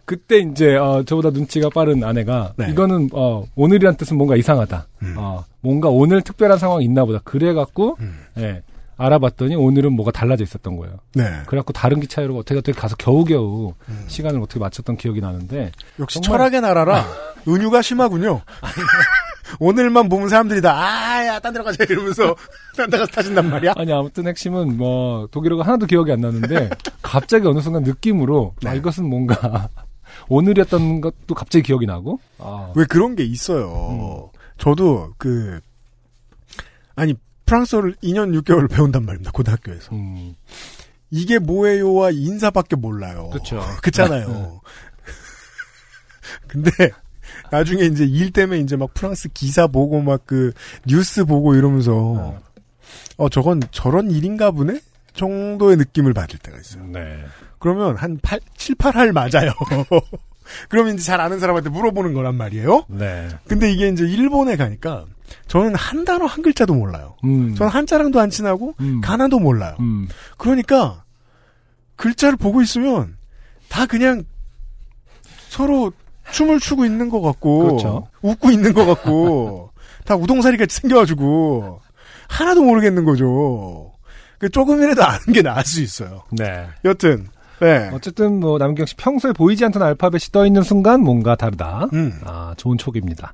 그때 0.05 0.39
이제 0.39 0.75
어, 0.75 1.03
저보다 1.05 1.29
눈치가 1.29 1.69
빠른 1.69 2.03
아내가 2.03 2.53
네. 2.57 2.69
이거는 2.69 3.09
어, 3.13 3.45
오늘이란 3.55 3.95
뜻은 3.95 4.17
뭔가 4.17 4.35
이상하다. 4.35 4.87
음. 5.01 5.15
어, 5.17 5.45
뭔가 5.61 5.89
오늘 5.89 6.21
특별한 6.21 6.57
상황이 6.57 6.83
있나 6.83 7.05
보다. 7.05 7.19
그래갖고 7.23 7.95
음. 8.01 8.19
예, 8.37 8.63
알아봤더니 8.97 9.55
오늘은 9.55 9.93
뭐가 9.93 10.11
달라져 10.11 10.43
있었던 10.43 10.75
거예요. 10.75 10.97
네. 11.15 11.23
그래갖고 11.45 11.71
다른 11.71 12.01
기차로 12.01 12.35
어떻게 12.37 12.59
어떻게 12.59 12.77
가서 12.77 12.97
겨우겨우 12.97 13.73
음. 13.87 14.03
시간을 14.07 14.41
어떻게 14.41 14.59
맞췄던 14.59 14.97
기억이 14.97 15.21
나는데 15.21 15.71
역시 15.99 16.19
철학의 16.19 16.59
나라라 16.61 17.05
은유가 17.47 17.81
심하군요. 17.81 18.41
오늘만 19.59 20.09
보면 20.09 20.29
사람들이 20.29 20.61
다, 20.61 20.73
아, 20.75 21.25
야, 21.25 21.39
딴 21.39 21.53
데로 21.53 21.63
가자, 21.65 21.83
이러면서, 21.83 22.35
딴 22.75 22.89
데 22.89 22.97
가서 22.97 23.11
타신단 23.11 23.49
말이야? 23.49 23.73
아니 23.77 23.91
아무튼 23.93 24.27
핵심은 24.27 24.77
뭐 24.77 25.27
독일어가 25.31 25.63
하나도 25.63 25.85
기억이 25.85 26.11
안 26.11 26.21
나는데 26.21 26.69
갑자기 27.01 27.47
어느 27.47 27.59
순간 27.59 27.83
느낌으로 27.83 28.55
아 28.65 28.71
네. 28.71 28.77
이것은 28.77 29.05
뭔가 29.05 29.69
오늘이었던 30.29 31.01
것도 31.01 31.35
갑자기 31.35 31.63
기억이 31.63 31.85
나고 31.85 32.19
아, 32.39 32.71
왜 32.75 32.85
그런 32.85 33.15
게 33.15 33.23
있어요. 33.23 34.31
저도 34.57 35.13
그, 35.17 35.59
아니, 36.95 37.15
프랑스어를 37.45 37.95
2년 38.03 38.39
6개월 38.41 38.69
배운단 38.69 39.05
말입니다, 39.05 39.31
고등학교에서. 39.31 39.93
음, 39.95 40.35
이게 41.09 41.37
뭐예요와 41.39 42.11
인사밖에 42.11 42.75
몰라요. 42.75 43.29
그렇죠. 43.31 43.61
그렇잖아요. 43.81 44.61
근데 46.47 46.71
나중에 47.53 47.83
이제 47.85 48.03
일 48.03 48.31
때문에 48.31 48.59
이제 48.61 48.75
막 48.75 48.93
프랑스 48.95 49.29
기사 49.29 49.67
보고 49.67 50.01
막 50.01 50.23
그 50.25 50.53
뉴스 50.87 51.25
보고 51.25 51.53
이러면서 51.53 52.39
어 53.17 53.29
저건 53.29 53.61
저런 53.71 54.09
일인가 54.09 54.51
보네 54.51 54.79
정도의 55.13 55.77
느낌을 55.77 56.13
받을 56.13 56.39
때가 56.39 56.57
있어요. 56.57 56.85
네. 56.85 57.23
그러면 57.59 57.95
한 57.95 58.17
8, 58.21 58.39
7, 58.57 58.75
8할 58.75 59.11
맞아요. 59.11 59.51
그러면 60.69 60.95
이제 60.95 61.03
잘 61.03 61.21
아는 61.21 61.39
사람한테 61.39 61.69
물어보는 61.69 62.13
거란 62.13 62.35
말이에요. 62.35 62.85
네. 62.87 63.29
근데 63.47 63.71
이게 63.71 63.89
이제 63.89 64.05
일본에 64.05 64.55
가니까 64.55 65.05
저는 65.47 65.75
한 65.75 66.05
단어 66.05 66.25
한 66.25 66.41
글자도 66.41 66.73
몰라요. 66.73 67.15
음. 67.23 67.53
저는 67.55 67.71
한자랑도 67.71 68.19
안 68.19 68.29
친하고 68.29 68.73
음. 68.79 69.01
가나도 69.01 69.39
몰라요. 69.39 69.75
음. 69.79 70.07
그러니까 70.37 71.03
글자를 71.97 72.37
보고 72.37 72.61
있으면 72.61 73.17
다 73.69 73.85
그냥 73.85 74.23
서로 75.49 75.91
춤을 76.31 76.59
추고 76.59 76.85
있는 76.85 77.09
것 77.09 77.21
같고 77.21 77.59
그렇죠. 77.59 78.07
웃고 78.21 78.51
있는 78.51 78.73
것 78.73 78.85
같고 78.85 79.71
다 80.05 80.15
우동사리 80.15 80.57
같이 80.57 80.77
생겨가지고 80.77 81.79
하나도 82.29 82.63
모르겠는 82.63 83.05
거죠. 83.05 83.91
그 84.39 84.49
조금이라도 84.49 85.03
아는 85.03 85.19
게 85.33 85.41
나을 85.41 85.63
수 85.63 85.81
있어요. 85.81 86.23
네. 86.31 86.65
여튼 86.85 87.27
네. 87.61 87.89
어쨌든 87.93 88.39
뭐 88.39 88.57
남경 88.57 88.85
씨 88.85 88.95
평소에 88.95 89.31
보이지 89.31 89.63
않던 89.65 89.81
알파벳이 89.81 90.23
떠 90.31 90.45
있는 90.45 90.63
순간 90.63 91.01
뭔가 91.01 91.35
다르다. 91.35 91.87
음. 91.93 92.19
아 92.25 92.53
좋은 92.57 92.77
촉입니다. 92.77 93.33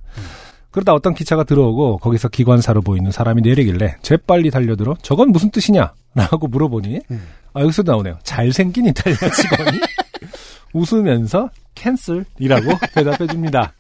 그러다 0.72 0.94
어떤 0.94 1.16
기차가 1.16 1.44
들어오고 1.44 1.98
거기서 1.98 2.30
기관사로 2.30 2.82
보이는 2.82 3.10
사람이 3.10 3.42
내리길래 3.42 3.98
재빨리 4.04 4.52
달려들어 4.52 4.96
저건 5.02 5.30
무슨 5.32 5.50
뜻이냐? 5.50 5.94
라고 6.14 6.48
물어보니 6.48 7.02
음. 7.10 7.28
아 7.54 7.62
여기서도 7.62 7.92
나오네요. 7.92 8.20
잘생긴 8.24 8.86
이탈리아 8.88 9.18
직원이 9.18 9.80
웃으면서 10.74 11.50
cancel이라고 11.80 12.78
대답해 12.94 13.26
줍니다. 13.28 13.74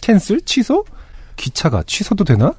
cancel? 0.00 0.40
취소? 0.42 0.84
기차가 1.36 1.82
취소도 1.86 2.24
되나? 2.24 2.52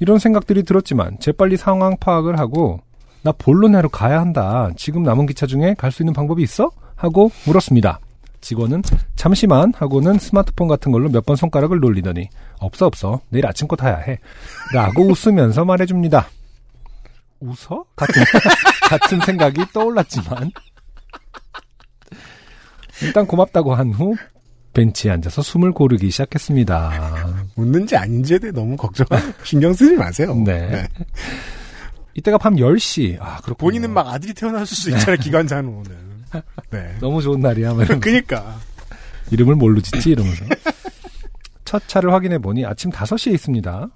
이런 0.00 0.18
생각들이 0.18 0.62
들었지만 0.62 1.18
재빨리 1.18 1.56
상황 1.56 1.96
파악을 1.96 2.38
하고 2.38 2.80
나 3.22 3.32
볼로냐로 3.32 3.88
가야 3.88 4.20
한다. 4.20 4.70
지금 4.76 5.02
남은 5.02 5.26
기차 5.26 5.46
중에 5.46 5.74
갈 5.76 5.90
수 5.90 6.02
있는 6.02 6.12
방법이 6.12 6.42
있어? 6.42 6.70
하고 6.94 7.30
물었습니다. 7.46 7.98
직원은 8.40 8.82
잠시만 9.16 9.72
하고는 9.74 10.18
스마트폰 10.18 10.68
같은 10.68 10.92
걸로 10.92 11.08
몇 11.08 11.24
번 11.26 11.34
손가락을 11.34 11.80
놀리더니 11.80 12.28
없어 12.60 12.86
없어 12.86 13.20
내일 13.30 13.46
아침 13.46 13.61
것 13.61 13.76
타야 13.78 13.96
해 13.96 14.18
라고 14.72 15.02
웃으면서 15.08 15.64
말해줍니다. 15.64 16.28
웃어? 17.40 17.84
같은 17.96 18.22
같은 18.88 19.20
생각이 19.20 19.64
떠올랐지만 19.72 20.52
일단 23.02 23.26
고맙다고 23.26 23.74
한 23.74 23.90
후 23.92 24.14
벤치에 24.74 25.10
앉아서 25.10 25.42
숨을 25.42 25.72
고르기 25.72 26.10
시작했습니다. 26.10 27.26
웃는지 27.56 27.96
아닌지에 27.96 28.38
대해 28.38 28.52
너무 28.52 28.76
걱정 28.76 29.06
신경 29.42 29.72
쓰지 29.72 29.96
마세요. 29.96 30.34
네. 30.44 30.86
이때가 32.14 32.38
밤 32.38 32.54
10시. 32.56 33.16
아, 33.20 33.36
그렇군요. 33.38 33.56
본인은 33.56 33.90
막 33.92 34.06
아들이 34.08 34.34
태어났을 34.34 34.76
수 34.76 34.90
있잖아요. 34.90 35.16
기관차는 35.16 35.68
오늘. 35.68 35.96
네. 36.70 36.94
너무 37.00 37.22
좋은 37.22 37.40
날이야. 37.40 37.70
막 37.70 37.82
이러면서. 37.84 38.00
그니까. 38.00 38.56
이름을 39.30 39.54
뭘로 39.56 39.80
짓지? 39.80 40.10
이러면서. 40.10 40.44
첫 41.64 41.86
차를 41.88 42.12
확인해 42.12 42.38
보니 42.38 42.64
아침 42.64 42.90
5시에 42.90 43.32
있습니다. 43.34 43.88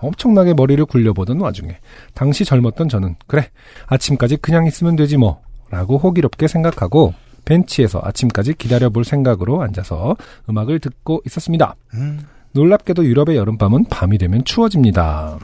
엄청나게 0.00 0.54
머리를 0.54 0.84
굴려보던 0.86 1.40
와중에 1.40 1.78
당시 2.14 2.44
젊었던 2.44 2.88
저는 2.88 3.16
그래 3.26 3.50
아침까지 3.86 4.36
그냥 4.36 4.66
있으면 4.66 4.94
되지 4.96 5.16
뭐 5.16 5.40
라고 5.70 5.98
호기롭게 5.98 6.46
생각하고 6.46 7.14
벤치에서 7.46 8.02
아침까지 8.04 8.54
기다려볼 8.54 9.06
생각으로 9.06 9.62
앉아서 9.62 10.16
음악을 10.50 10.80
듣고 10.80 11.22
있었습니다. 11.24 11.74
음. 11.94 12.26
놀랍게도 12.52 13.06
유럽의 13.06 13.36
여름밤은 13.36 13.84
밤이 13.84 14.18
되면 14.18 14.44
추워집니다. 14.44 15.38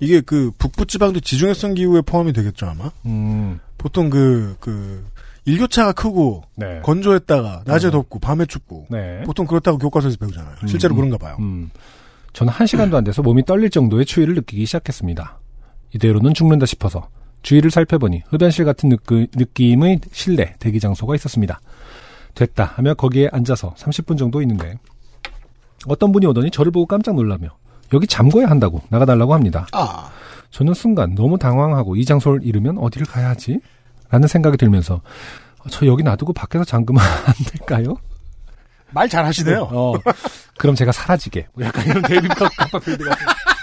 이게 0.00 0.20
그 0.20 0.50
북부 0.58 0.86
지방도 0.86 1.20
지중해성 1.20 1.74
기후에 1.74 2.00
포함이 2.02 2.32
되겠죠 2.32 2.66
아마. 2.66 2.90
음, 3.06 3.60
보통 3.76 4.10
그, 4.10 4.56
그, 4.60 5.04
일교차가 5.44 5.92
크고, 5.92 6.44
네. 6.56 6.80
건조했다가, 6.82 7.62
낮에 7.64 7.88
어. 7.88 7.90
덥고, 7.90 8.18
밤에 8.20 8.44
춥고. 8.46 8.86
네. 8.90 9.22
보통 9.24 9.46
그렇다고 9.46 9.78
교과서에서 9.78 10.18
배우잖아요. 10.18 10.54
실제로 10.66 10.94
음, 10.94 10.96
그런가 10.96 11.18
봐요. 11.18 11.36
음. 11.40 11.70
저는 12.32 12.52
한 12.52 12.66
시간도 12.66 12.96
안 12.96 13.04
돼서 13.04 13.22
몸이 13.22 13.44
떨릴 13.44 13.70
정도의 13.70 14.04
추위를 14.04 14.34
느끼기 14.34 14.66
시작했습니다. 14.66 15.40
이대로는 15.94 16.34
죽는다 16.34 16.66
싶어서 16.66 17.08
주위를 17.42 17.70
살펴보니 17.70 18.22
흡연실 18.28 18.64
같은 18.64 18.90
느낌의 19.34 20.00
실내 20.12 20.54
대기 20.58 20.80
장소가 20.80 21.14
있었습니다. 21.14 21.60
됐다 22.34 22.64
하며 22.76 22.94
거기에 22.94 23.28
앉아서 23.32 23.74
30분 23.74 24.18
정도 24.18 24.40
있는데 24.42 24.78
어떤 25.86 26.12
분이 26.12 26.26
오더니 26.26 26.50
저를 26.50 26.72
보고 26.72 26.86
깜짝 26.86 27.14
놀라며 27.14 27.48
여기 27.92 28.06
잠궈야 28.06 28.48
한다고 28.48 28.82
나가달라고 28.90 29.34
합니다. 29.34 29.66
아, 29.72 30.10
저는 30.50 30.74
순간 30.74 31.14
너무 31.14 31.38
당황하고 31.38 31.96
이 31.96 32.04
장소를 32.04 32.40
잃으면 32.44 32.78
어디를 32.78 33.06
가야 33.06 33.30
하지? 33.30 33.60
라는 34.10 34.28
생각이 34.28 34.56
들면서 34.56 34.96
어, 34.96 35.64
저 35.70 35.86
여기 35.86 36.02
놔두고 36.02 36.32
밖에서 36.32 36.64
잠그면 36.64 37.02
안 37.02 37.34
될까요? 37.50 37.96
말 38.90 39.08
잘하시네요. 39.08 39.68
어, 39.70 39.94
그럼 40.58 40.74
제가 40.74 40.92
사라지게. 40.92 41.48
뭐 41.54 41.64
약간 41.64 41.84
이런 41.86 42.02
데이비 42.02 42.28
카퍼필드 42.28 43.04
같은. 43.04 43.26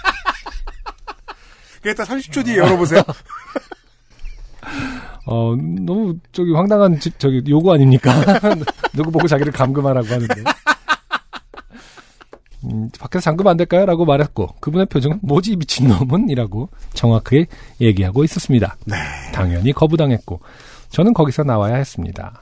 그랬다 1.86 2.04
30초 2.04 2.44
뒤에 2.46 2.58
열어보세요. 2.58 3.04
어, 5.28 5.56
너무 5.56 6.18
저기 6.32 6.52
황당한 6.52 7.00
지- 7.00 7.12
저기 7.20 7.44
요구 7.48 7.72
아닙니까? 7.72 8.12
누구 8.94 9.12
보고 9.12 9.28
자기를 9.28 9.52
감금하라고 9.52 10.08
하는데. 10.08 10.34
음, 12.64 12.90
밖에서 13.00 13.22
잠그면 13.26 13.52
안 13.52 13.58
될까요? 13.58 13.86
라고 13.86 14.06
말했고, 14.06 14.56
그분의 14.60 14.88
표정은 14.88 15.20
뭐지, 15.22 15.52
이 15.52 15.56
미친놈은? 15.56 16.30
이라고 16.30 16.70
정확하게 16.96 17.46
얘기하고 17.80 18.24
있었습니다. 18.24 18.76
네. 18.86 18.96
당연히 19.34 19.72
거부당했고, 19.72 20.40
저는 20.90 21.14
거기서 21.14 21.44
나와야 21.44 21.76
했습니다. 21.76 22.42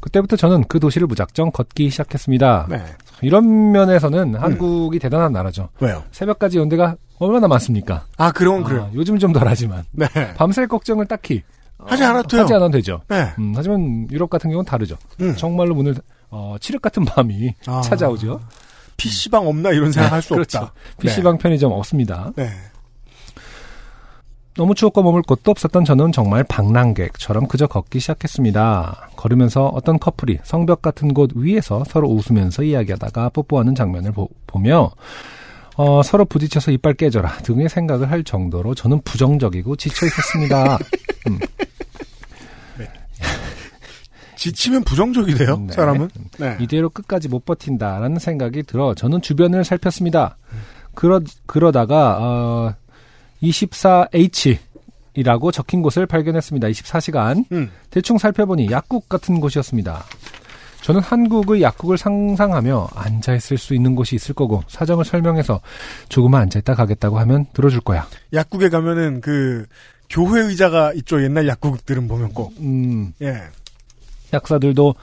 그때부터 0.00 0.34
저는 0.34 0.64
그 0.66 0.80
도시를 0.80 1.06
무작정 1.06 1.52
걷기 1.52 1.90
시작했습니다. 1.90 2.66
네. 2.70 2.82
이런 3.20 3.70
면에서는 3.70 4.34
한국이 4.34 4.98
대단한 4.98 5.32
나라죠. 5.32 5.68
왜요? 5.78 6.02
새벽까지 6.10 6.58
연대가 6.58 6.96
얼마나 7.22 7.48
많습니까? 7.48 8.04
아, 8.16 8.32
그럼 8.32 8.62
그래요. 8.62 8.90
요즘 8.94 9.18
좀 9.18 9.32
덜하지만. 9.32 9.84
네. 9.92 10.06
밤샐 10.36 10.68
걱정을 10.68 11.06
딱히 11.06 11.42
하지 11.78 12.04
않아도요. 12.04 12.42
하지 12.42 12.54
않아도 12.54 12.70
되죠. 12.70 13.02
네. 13.08 13.32
음, 13.38 13.52
하지만 13.56 14.06
유럽 14.10 14.30
같은 14.30 14.50
경우는 14.50 14.64
다르죠. 14.64 14.96
음. 15.20 15.34
정말로 15.36 15.74
문을 15.74 15.94
어, 16.30 16.56
칠흑 16.60 16.80
같은 16.80 17.04
밤이 17.04 17.54
아. 17.66 17.80
찾아오죠. 17.82 18.40
PC방 18.96 19.46
없나 19.46 19.70
이런 19.70 19.90
생각 19.92 20.12
할수 20.12 20.34
그렇죠. 20.34 20.58
없다. 20.58 20.72
PC방 21.00 21.38
편의점 21.38 21.72
없습니다. 21.72 22.32
네. 22.36 22.48
너무 24.54 24.74
추웠고 24.74 25.02
머물 25.02 25.22
곳도 25.22 25.50
없었던 25.50 25.84
저는 25.84 26.12
정말 26.12 26.44
방랑객처럼 26.44 27.48
그저 27.48 27.66
걷기 27.66 28.00
시작했습니다. 28.00 29.10
걸으면서 29.16 29.68
어떤 29.68 29.98
커플이 29.98 30.40
성벽 30.42 30.82
같은 30.82 31.14
곳 31.14 31.30
위에서 31.34 31.84
서로 31.84 32.08
웃으면서 32.08 32.62
이야기하다가 32.62 33.30
뽀뽀하는 33.30 33.74
장면을 33.74 34.12
보, 34.12 34.28
며 34.58 34.90
어, 35.76 36.02
서로 36.02 36.24
부딪혀서 36.24 36.72
이빨 36.72 36.94
깨져라 36.94 37.38
등의 37.38 37.68
생각을 37.68 38.10
할 38.10 38.24
정도로 38.24 38.74
저는 38.74 39.02
부정적이고 39.02 39.76
지쳐 39.76 40.06
있었습니다. 40.06 40.78
지치면 44.42 44.82
부정적이 44.82 45.36
돼요, 45.36 45.62
네. 45.68 45.72
사람은. 45.72 46.10
네. 46.40 46.56
이대로 46.60 46.90
끝까지 46.90 47.28
못 47.28 47.44
버틴다라는 47.44 48.18
생각이 48.18 48.64
들어 48.64 48.92
저는 48.92 49.22
주변을 49.22 49.64
살폈습니다. 49.64 50.36
그러 50.94 51.20
그러다가 51.46 52.18
어 52.20 52.74
24H이라고 53.40 55.52
적힌 55.52 55.80
곳을 55.80 56.06
발견했습니다. 56.06 56.68
24시간. 56.68 57.44
음. 57.52 57.70
대충 57.90 58.18
살펴보니 58.18 58.68
약국 58.72 59.08
같은 59.08 59.38
곳이었습니다. 59.38 60.04
저는 60.82 61.00
한국의 61.00 61.62
약국을 61.62 61.96
상상하며 61.96 62.88
앉아 62.94 63.34
있을 63.34 63.56
수 63.56 63.74
있는 63.74 63.94
곳이 63.94 64.16
있을 64.16 64.34
거고 64.34 64.62
사정을 64.68 65.04
설명해서 65.04 65.60
조금만 66.08 66.42
앉아 66.42 66.58
있다 66.60 66.74
가겠다고 66.74 67.18
하면 67.20 67.46
들어줄 67.52 67.80
거야. 67.80 68.06
약국에 68.32 68.68
가면은 68.68 69.20
그 69.20 69.66
교회 70.10 70.40
의자가 70.40 70.92
있죠. 70.94 71.22
옛날 71.22 71.46
약국들은 71.48 72.08
보면 72.08 72.32
꼭. 72.34 72.52
음, 72.60 73.12
예. 73.22 73.40
약사들도 74.32 74.94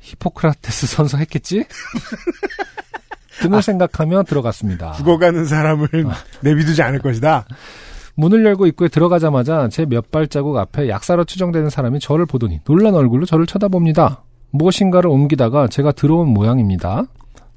히포크라테스 0.00 0.86
선서 0.86 1.18
했겠지? 1.18 1.64
등을 3.40 3.62
생각하며 3.62 4.24
들어갔습니다. 4.24 4.92
죽어가는 4.92 5.44
사람을 5.46 5.88
내비두지 6.42 6.82
않을 6.82 7.00
것이다. 7.00 7.44
문을 8.14 8.44
열고 8.44 8.66
입구에 8.66 8.88
들어가자마자 8.88 9.68
제 9.68 9.84
몇 9.86 10.10
발자국 10.10 10.56
앞에 10.56 10.88
약사로 10.88 11.24
추정되는 11.24 11.70
사람이 11.70 11.98
저를 12.00 12.26
보더니 12.26 12.60
놀란 12.64 12.94
얼굴로 12.94 13.26
저를 13.26 13.46
쳐다봅니다. 13.46 14.22
무엇인가를 14.52 15.10
옮기다가 15.10 15.66
제가 15.68 15.92
들어온 15.92 16.28
모양입니다. 16.28 17.02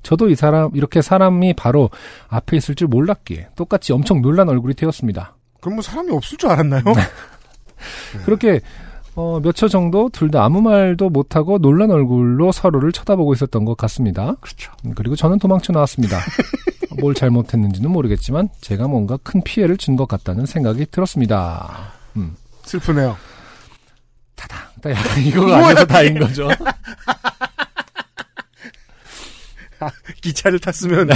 저도 0.04 0.30
이 0.30 0.36
사람, 0.36 0.70
이렇게 0.76 1.02
사람이 1.02 1.54
바로 1.54 1.90
앞에 2.30 2.58
있을 2.58 2.76
줄 2.76 2.88
몰랐기에 2.88 3.50
똑같이 3.56 3.92
엄청 3.94 4.22
놀란 4.22 4.50
얼굴이 4.50 4.74
되었습니다. 4.76 5.36
그럼 5.62 5.76
뭐 5.76 5.82
사람이 5.84 6.12
없을 6.12 6.38
줄 6.38 6.50
알았나요? 6.50 6.84
그렇게 8.26 8.62
어, 9.16 9.40
몇 9.42 9.54
초 9.54 9.68
정도 9.70 10.10
둘 10.10 10.30
다 10.30 10.44
아무 10.44 10.62
말도 10.62 11.10
못하고 11.10 11.58
놀란 11.58 11.90
얼굴로 11.90 12.52
서로를 12.52 12.92
쳐다보고 12.92 13.34
있었던 13.34 13.64
것 13.66 13.78
같습니다. 13.78 14.36
그렇죠. 14.42 14.72
음, 14.86 14.94
그리고 14.94 15.16
저는 15.16 15.40
도망쳐 15.40 15.72
나왔습니다. 15.74 16.20
뭘 17.00 17.14
잘못했는지는 17.14 17.90
모르겠지만 17.92 18.50
제가 18.62 18.88
뭔가 18.88 19.18
큰 19.24 19.42
피해를 19.42 19.78
준 19.78 19.96
것 19.96 20.08
같다는 20.08 20.46
생각이 20.46 20.86
들었습니다. 20.92 21.92
음. 22.18 22.36
슬프네요. 22.64 23.16
딱 24.82 24.92
약간 24.92 25.24
이거 25.24 25.54
아니어서 25.54 25.86
다인 25.86 26.20
거죠. 26.20 26.50
기차를 30.22 30.60
탔으면 30.60 31.10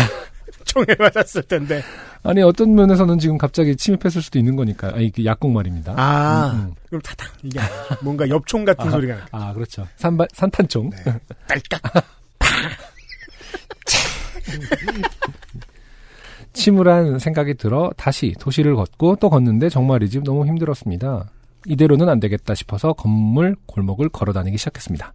총에 0.66 0.86
맞았을 0.98 1.44
텐데. 1.44 1.84
아니 2.24 2.42
어떤 2.42 2.76
면에서는 2.76 3.20
지금 3.20 3.38
갑자기 3.38 3.76
침입했을 3.76 4.22
수도 4.22 4.40
있는 4.40 4.56
거니까. 4.56 4.90
아니 4.94 5.12
그 5.12 5.26
약국 5.26 5.52
말입니다. 5.52 5.94
아, 5.98 6.52
음, 6.54 6.60
음. 6.60 6.74
그럼 6.88 7.02
타당 7.02 7.28
이게 7.44 7.60
뭔가 8.02 8.28
엽총 8.30 8.66
같은 8.66 8.90
소리가 8.92 9.16
나. 9.16 9.26
아 9.32 9.54
그렇죠. 9.54 9.88
산발 9.96 10.28
산탄총. 10.34 10.90
네. 10.90 11.20
딸깍. 11.48 11.82
침울한 16.54 17.20
생각이 17.20 17.54
들어 17.54 17.92
다시 17.96 18.34
도시를 18.40 18.76
걷고 18.76 19.18
또 19.18 19.30
걷는데 19.30 19.70
정말이지 19.70 20.22
너무 20.24 20.46
힘들었습니다. 20.46 21.30
이대로는 21.66 22.10
안 22.10 22.20
되겠다 22.20 22.56
싶어서 22.56 22.94
건물 22.94 23.56
골목을 23.66 24.10
걸어 24.10 24.34
다니기 24.34 24.58
시작했습니다. 24.58 25.14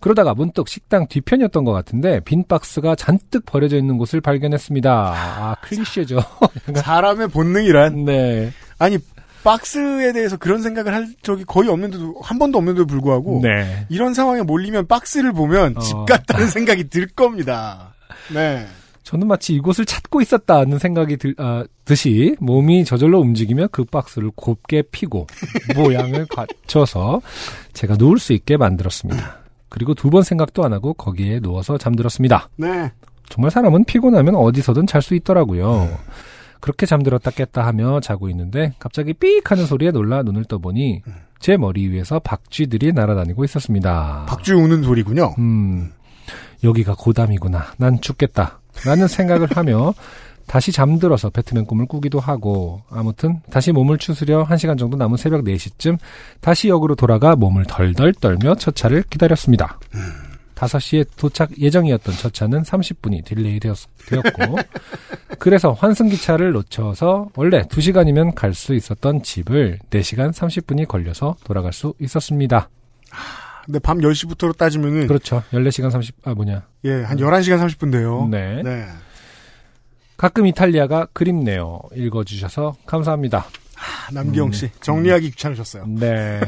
그러다가 0.00 0.34
문득 0.34 0.68
식당 0.68 1.06
뒤편이었던 1.06 1.64
것 1.64 1.72
같은데 1.72 2.20
빈 2.20 2.44
박스가 2.46 2.94
잔뜩 2.94 3.44
버려져 3.44 3.76
있는 3.76 3.98
곳을 3.98 4.20
발견했습니다. 4.20 4.90
아 4.90 5.56
클리셰죠. 5.62 6.22
사람의 6.74 7.28
본능이란 7.28 8.04
네. 8.06 8.52
아니 8.78 8.98
박스에 9.44 10.12
대해서 10.12 10.36
그런 10.36 10.62
생각을 10.62 10.94
할 10.94 11.08
적이 11.22 11.44
거의 11.44 11.68
없는데도 11.68 12.16
한 12.22 12.38
번도 12.38 12.58
없는데도 12.58 12.86
불구하고 12.86 13.40
네. 13.42 13.86
이런 13.88 14.14
상황에 14.14 14.42
몰리면 14.42 14.86
박스를 14.86 15.32
보면 15.32 15.76
어. 15.76 15.80
집 15.80 15.94
같다는 16.06 16.48
생각이 16.48 16.88
들 16.88 17.06
겁니다. 17.06 17.94
네. 18.32 18.66
저는 19.10 19.26
마치 19.26 19.54
이곳을 19.54 19.86
찾고 19.86 20.20
있었다는 20.20 20.78
생각이 20.78 21.16
들, 21.16 21.34
아, 21.36 21.64
듯이 21.84 22.36
몸이 22.38 22.84
저절로 22.84 23.18
움직이며 23.18 23.66
그 23.72 23.82
박스를 23.84 24.30
곱게 24.36 24.82
피고 24.92 25.26
모양을 25.74 26.26
갖춰서 26.30 27.20
제가 27.72 27.96
누울 27.98 28.20
수 28.20 28.32
있게 28.32 28.56
만들었습니다. 28.56 29.38
그리고 29.68 29.94
두 29.94 30.10
번 30.10 30.22
생각도 30.22 30.62
안 30.64 30.72
하고 30.72 30.94
거기에 30.94 31.40
누워서 31.40 31.76
잠들었습니다. 31.76 32.50
네. 32.54 32.92
정말 33.28 33.50
사람은 33.50 33.82
피곤하면 33.84 34.36
어디서든 34.36 34.86
잘 34.86 35.02
수 35.02 35.16
있더라고요. 35.16 35.88
그렇게 36.60 36.86
잠들었다 36.86 37.32
깼다 37.32 37.66
하며 37.66 37.98
자고 37.98 38.28
있는데 38.28 38.74
갑자기 38.78 39.12
삑 39.12 39.50
하는 39.50 39.66
소리에 39.66 39.90
놀라 39.90 40.22
눈을 40.22 40.44
떠보니 40.44 41.02
제 41.40 41.56
머리 41.56 41.88
위에서 41.88 42.20
박쥐들이 42.20 42.92
날아다니고 42.92 43.42
있었습니다. 43.44 44.26
박쥐 44.28 44.52
우는 44.52 44.84
소리군요. 44.84 45.34
음, 45.38 45.90
여기가 46.62 46.94
고담이구나. 46.96 47.72
난 47.78 48.00
죽겠다. 48.00 48.59
라는 48.84 49.08
생각을 49.08 49.48
하며 49.54 49.94
다시 50.46 50.72
잠들어서 50.72 51.30
배트맨 51.30 51.66
꿈을 51.66 51.86
꾸기도 51.86 52.18
하고 52.18 52.82
아무튼 52.90 53.40
다시 53.50 53.70
몸을 53.70 53.98
추스려 53.98 54.44
1시간 54.46 54.76
정도 54.78 54.96
남은 54.96 55.16
새벽 55.16 55.44
4시쯤 55.44 55.96
다시 56.40 56.68
역으로 56.68 56.96
돌아가 56.96 57.36
몸을 57.36 57.64
덜덜 57.66 58.12
떨며 58.14 58.56
첫 58.56 58.74
차를 58.74 59.04
기다렸습니다. 59.08 59.78
5시에 60.56 61.06
도착 61.16 61.56
예정이었던 61.58 62.14
첫 62.16 62.34
차는 62.34 62.62
30분이 62.62 63.24
delay 63.24 63.60
되었, 63.60 63.76
고 64.10 64.58
그래서 65.38 65.72
환승기차를 65.72 66.52
놓쳐서 66.52 67.30
원래 67.34 67.62
2시간이면 67.62 68.34
갈 68.34 68.52
수 68.52 68.74
있었던 68.74 69.22
집을 69.22 69.78
4시간 69.88 70.32
30분이 70.32 70.86
걸려서 70.86 71.36
돌아갈 71.44 71.72
수 71.72 71.94
있었습니다. 72.00 72.68
근데 73.64 73.78
밤 73.78 73.98
10시부터로 73.98 74.56
따지면은 74.56 75.06
그렇죠. 75.06 75.42
14시간 75.52 75.90
30, 75.90 76.16
아 76.24 76.34
뭐냐. 76.34 76.66
예, 76.84 77.02
한 77.02 77.18
11시간 77.18 77.60
30분 77.60 77.92
돼요. 77.92 78.28
네. 78.30 78.62
네. 78.62 78.86
가끔 80.16 80.46
이탈리아가 80.46 81.06
그립네요. 81.12 81.80
읽어주셔서 81.94 82.76
감사합니다. 82.86 83.46
아, 83.76 84.12
남기영 84.12 84.48
음. 84.48 84.52
씨 84.52 84.70
정리하기 84.80 85.30
귀찮으셨어요. 85.30 85.86
네. 85.86 86.40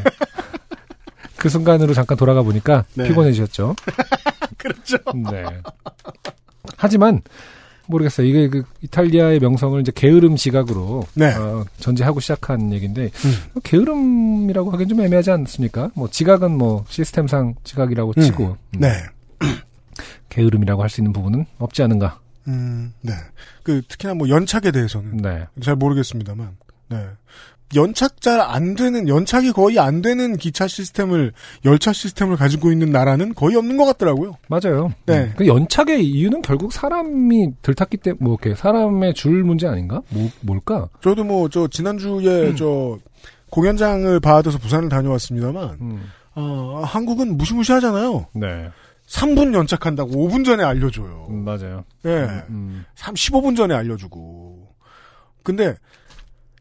그 1.37 1.49
순간으로 1.49 1.95
잠깐 1.95 2.17
돌아가 2.17 2.43
보니까 2.43 2.85
네. 2.95 3.09
피곤해지셨죠. 3.09 3.75
그렇죠. 4.59 4.99
네. 5.31 5.45
하지만 6.77 7.23
모르겠어요. 7.87 8.27
이게 8.27 8.49
그 8.49 8.63
이탈리아의 8.83 9.41
명성을 9.41 9.81
이제 9.81 9.93
게으름 9.95 10.37
지각으로 10.37 11.05
네. 11.15 11.35
어, 11.35 11.65
전제하고 11.79 12.21
시작한 12.21 12.73
얘기인데 12.73 13.05
음. 13.25 13.61
게으름이라고 13.63 14.71
하기엔 14.71 14.89
좀 14.89 15.01
애매하지 15.01 15.31
않습니까? 15.31 15.91
뭐 15.95 16.09
지각은 16.09 16.57
뭐 16.57 16.85
시스템상 16.89 17.55
지각이라고 17.65 18.15
치고 18.15 18.57
음, 18.75 18.81
네. 18.81 18.93
게으름이라고 20.29 20.83
할 20.83 20.89
수 20.89 21.01
있는 21.01 21.13
부분은 21.13 21.47
없지 21.59 21.83
않은가. 21.83 22.19
음, 22.49 22.93
네. 23.03 23.13
그, 23.63 23.83
특히나 23.87 24.15
뭐 24.15 24.29
연착에 24.29 24.71
대해서는 24.71 25.19
네. 25.19 25.47
잘 25.63 25.77
모르겠습니다만, 25.77 26.57
네. 26.89 27.07
연착 27.75 28.21
잘 28.21 28.41
안 28.41 28.75
되는, 28.75 29.09
연착이 29.09 29.53
거의 29.53 29.79
안 29.79 30.03
되는 30.03 30.37
기차 30.37 30.67
시스템을, 30.67 31.33
열차 31.65 31.93
시스템을 31.93 32.37
가지고 32.37 32.73
있는 32.73 32.91
나라는 32.91 33.35
거의 33.35 33.57
없는 33.57 33.77
것 33.77 33.85
같더라고요. 33.85 34.37
맞아요. 34.49 34.93
네. 35.07 35.21
음, 35.21 35.33
그 35.37 35.47
연착의 35.47 36.05
이유는 36.05 36.43
결국 36.43 36.73
사람이 36.73 37.53
들탔기 37.63 37.99
때문에 37.99 38.19
뭐 38.23 38.39
이렇게 38.41 38.55
사람의 38.59 39.15
줄 39.15 39.45
문제 39.45 39.67
아닌가? 39.67 40.03
뭐 40.11 40.31
뭘까? 40.41 40.89
저도 41.03 41.25
뭐, 41.25 41.49
저, 41.49 41.69
지난주에 41.69 42.55
저, 42.57 42.99
공연장을 43.51 44.19
받아서 44.21 44.59
부산을 44.59 44.89
다녀왔습니다만, 44.89 45.79
음. 45.81 46.11
어, 46.35 46.83
한국은 46.85 47.37
무시무시하잖아요. 47.37 48.27
네. 48.35 48.71
3분 49.09 49.53
연착한다고 49.55 50.11
5분 50.11 50.45
전에 50.45 50.65
알려줘요. 50.65 51.27
음, 51.29 51.45
맞아요. 51.45 51.85
예. 52.07 52.45
음. 52.49 52.85
3, 52.95 53.15
15분 53.15 53.57
전에 53.57 53.75
알려주고. 53.75 54.69
근데, 55.43 55.75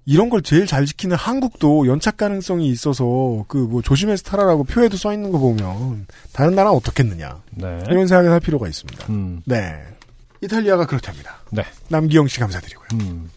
이런 0.06 0.30
걸 0.30 0.42
제일 0.42 0.66
잘 0.66 0.86
지키는 0.86 1.16
한국도 1.16 1.88
연착 1.88 2.18
가능성이 2.18 2.70
있어서 2.70 3.46
그 3.48 3.58
뭐 3.72 3.82
조심해서 3.82 4.24
타라라고 4.24 4.64
표에도 4.64 4.98
써 4.98 5.14
있는 5.14 5.32
거 5.32 5.38
보면 5.38 6.08
다른 6.34 6.56
나라 6.56 6.72
어떻겠느냐 6.72 7.42
네. 7.52 7.80
이런 7.90 8.08
생각을 8.08 8.32
할 8.32 8.40
필요가 8.40 8.68
있습니다. 8.68 9.06
음. 9.12 9.42
네, 9.46 9.74
이탈리아가 10.42 10.86
그렇답니다. 10.86 11.38
네. 11.52 11.64
남기영 11.90 12.28
씨 12.28 12.40
감사드리고요. 12.40 12.88
음. 12.94 13.30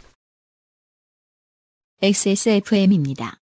XSFM입니다. 2.02 3.38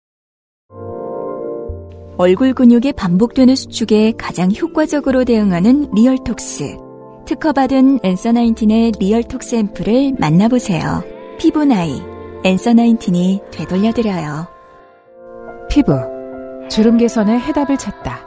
얼굴 2.18 2.52
근육이 2.52 2.92
반복되는 2.92 3.54
수축에 3.56 4.12
가장 4.18 4.52
효과적으로 4.52 5.24
대응하는 5.24 5.90
리얼톡스. 5.94 6.76
특허받은 7.26 8.00
엔서 8.02 8.32
나인틴의 8.32 8.92
리얼톡스 9.00 9.54
앰플을 9.56 10.16
만나보세요. 10.18 11.02
피부 11.38 11.64
나이, 11.64 12.00
엔서 12.44 12.72
나인틴이 12.72 13.40
되돌려드려요. 13.52 14.48
피부 15.70 15.92
주름 16.68 16.98
개선의 16.98 17.38
해답을 17.38 17.78
찾다. 17.78 18.18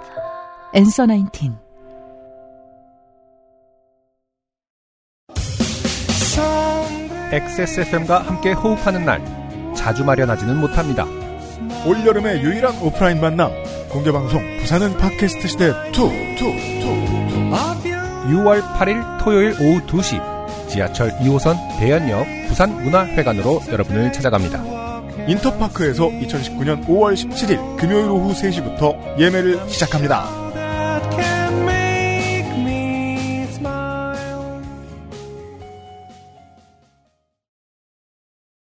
엔서 0.74 1.06
나인틴 1.06 1.58
XSFM과 7.32 8.20
함께 8.20 8.54
호흡하는 8.54 9.04
날 9.04 9.22
자주 9.76 10.06
마련하지는 10.06 10.62
못합니다. 10.62 11.06
올여름의 11.86 12.42
유일한 12.42 12.82
오프라인 12.82 13.20
만남 13.20 13.52
공개방송 13.90 14.60
부산은 14.60 14.98
팟캐스트 14.98 15.48
시대 15.50 15.68
2 15.68 15.72
2 15.72 16.82
2 16.82 16.86
6월 18.32 18.62
8일 18.76 19.24
토요일 19.24 19.52
오후 19.60 19.82
2시 19.86 20.35
지하철 20.76 21.10
2호선 21.20 21.56
대연역 21.80 22.28
부산문화회관으로 22.50 23.62
여러분을 23.72 24.12
찾아갑니다. 24.12 24.62
인터파크에서 25.28 26.10
2019년 26.10 26.86
5월 26.86 27.14
17일 27.14 27.78
금요일 27.78 28.10
오후 28.10 28.34
3시부터 28.34 29.18
예매를 29.18 29.70
시작합니다. 29.70 30.26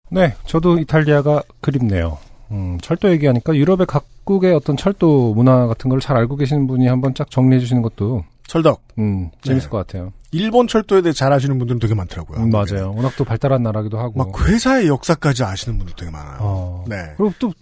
네, 0.09 0.33
저도 0.45 0.77
이탈리아가 0.79 1.41
그립네요. 1.61 2.17
음, 2.51 2.77
철도 2.81 3.09
얘기하니까 3.11 3.55
유럽의 3.55 3.88
각국의 3.88 4.53
어떤 4.53 4.75
철도 4.75 5.33
문화 5.33 5.67
같은 5.67 5.89
걸 5.89 6.01
잘 6.01 6.17
알고 6.17 6.35
계시는 6.35 6.67
분이 6.67 6.88
한번 6.88 7.13
쫙 7.13 7.29
정리해 7.31 7.59
주시는 7.61 7.81
것도 7.81 8.25
철덕 8.52 8.82
음, 8.99 9.30
재밌을 9.41 9.68
네. 9.68 9.72
것 9.72 9.78
같아요. 9.78 10.11
일본 10.34 10.68
철도에 10.68 11.02
대해 11.02 11.14
잘 11.14 11.32
아시는 11.32 11.57
분들은 11.57 11.80
되게 11.80 11.95
많더라고요. 11.95 12.40
음, 12.40 12.49
맞아요. 12.49 12.91
워낙 12.94 13.14
또 13.18 13.23
발달한 13.23 13.64
나라기도 13.64 13.98
하고. 13.98 14.18
막 14.18 14.45
회사의 14.45 14.90
역사까지 14.90 15.45
아시는 15.45 15.78
분들 15.78 15.95
되게 15.95 16.11
많아요. 16.11 16.38
어. 16.41 16.86
네. 16.86 16.98
그리고 17.15 17.34
또 17.40 17.53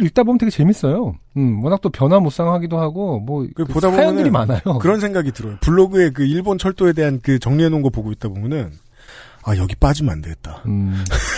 읽다 0.00 0.22
보면 0.22 0.38
되게 0.38 0.48
재밌어요. 0.50 1.16
음, 1.36 1.62
워낙 1.62 1.82
또 1.82 1.90
변화무쌍하기도 1.90 2.78
하고 2.78 3.20
뭐그그 3.20 3.66
보다 3.66 3.90
사연들이 3.90 4.30
많아요. 4.30 4.60
그런 4.80 5.00
생각이 5.00 5.32
들어요. 5.32 5.58
블로그에 5.60 6.10
그 6.10 6.24
일본 6.24 6.56
철도에 6.56 6.94
대한 6.94 7.20
그 7.22 7.38
정리해 7.38 7.68
놓은 7.68 7.82
거 7.82 7.90
보고 7.90 8.10
있다 8.10 8.30
보면은 8.30 8.72
아 9.44 9.54
여기 9.58 9.74
빠지면 9.74 10.12
안 10.12 10.22
되겠다. 10.22 10.62
음, 10.64 11.04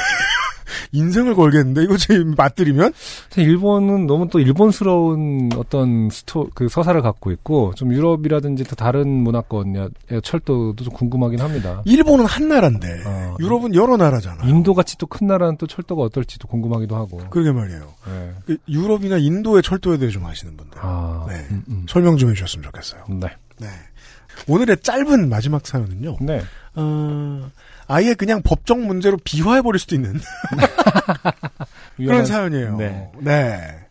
인생을 0.92 1.34
걸겠는데 1.34 1.82
이거 1.84 1.96
지금 1.96 2.34
맞들이면 2.36 2.92
일본은 3.36 4.06
너무 4.06 4.28
또 4.30 4.40
일본스러운 4.40 5.50
어떤 5.56 6.08
스토 6.10 6.48
그 6.54 6.68
서사를 6.68 7.00
갖고 7.02 7.30
있고 7.32 7.72
좀 7.76 7.92
유럽이라든지 7.92 8.64
또 8.64 8.74
다른 8.76 9.08
문화권의 9.08 9.90
철도도 10.22 10.82
좀 10.84 10.92
궁금하긴 10.94 11.40
합니다. 11.40 11.82
일본은 11.84 12.24
한 12.24 12.48
나라인데 12.48 13.02
어, 13.06 13.36
유럽은 13.38 13.74
여러 13.74 13.96
나라잖아. 13.96 14.44
인도 14.44 14.74
같이 14.74 14.96
또 14.96 15.10
큰 15.10 15.26
나라는 15.26 15.56
또 15.56 15.66
철도가 15.66 16.02
어떨지도 16.04 16.46
궁금하기도 16.46 16.94
하고. 16.94 17.18
그러게 17.30 17.50
말이에요. 17.50 17.80
네. 18.06 18.32
그 18.46 18.56
유럽이나 18.68 19.18
인도의 19.18 19.60
철도에 19.62 19.98
대해 19.98 20.08
좀 20.10 20.24
아시는 20.24 20.56
분들 20.56 20.78
아, 20.80 21.26
네. 21.28 21.34
음, 21.50 21.64
음. 21.68 21.86
설명 21.88 22.16
좀 22.16 22.30
해주셨으면 22.30 22.62
좋겠어요. 22.62 23.02
네. 23.08 23.26
네. 23.58 23.66
오늘의 24.46 24.78
짧은 24.82 25.28
마지막 25.28 25.66
사연은요. 25.66 26.16
네. 26.20 26.42
어, 26.74 27.50
아예 27.86 28.14
그냥 28.14 28.42
법적 28.42 28.78
문제로 28.80 29.16
비화해 29.22 29.62
버릴 29.62 29.78
수도 29.78 29.94
있는 29.94 30.20
그런 31.96 32.24
사연이에요. 32.24 32.76
네. 32.76 33.10
네. 33.20 33.86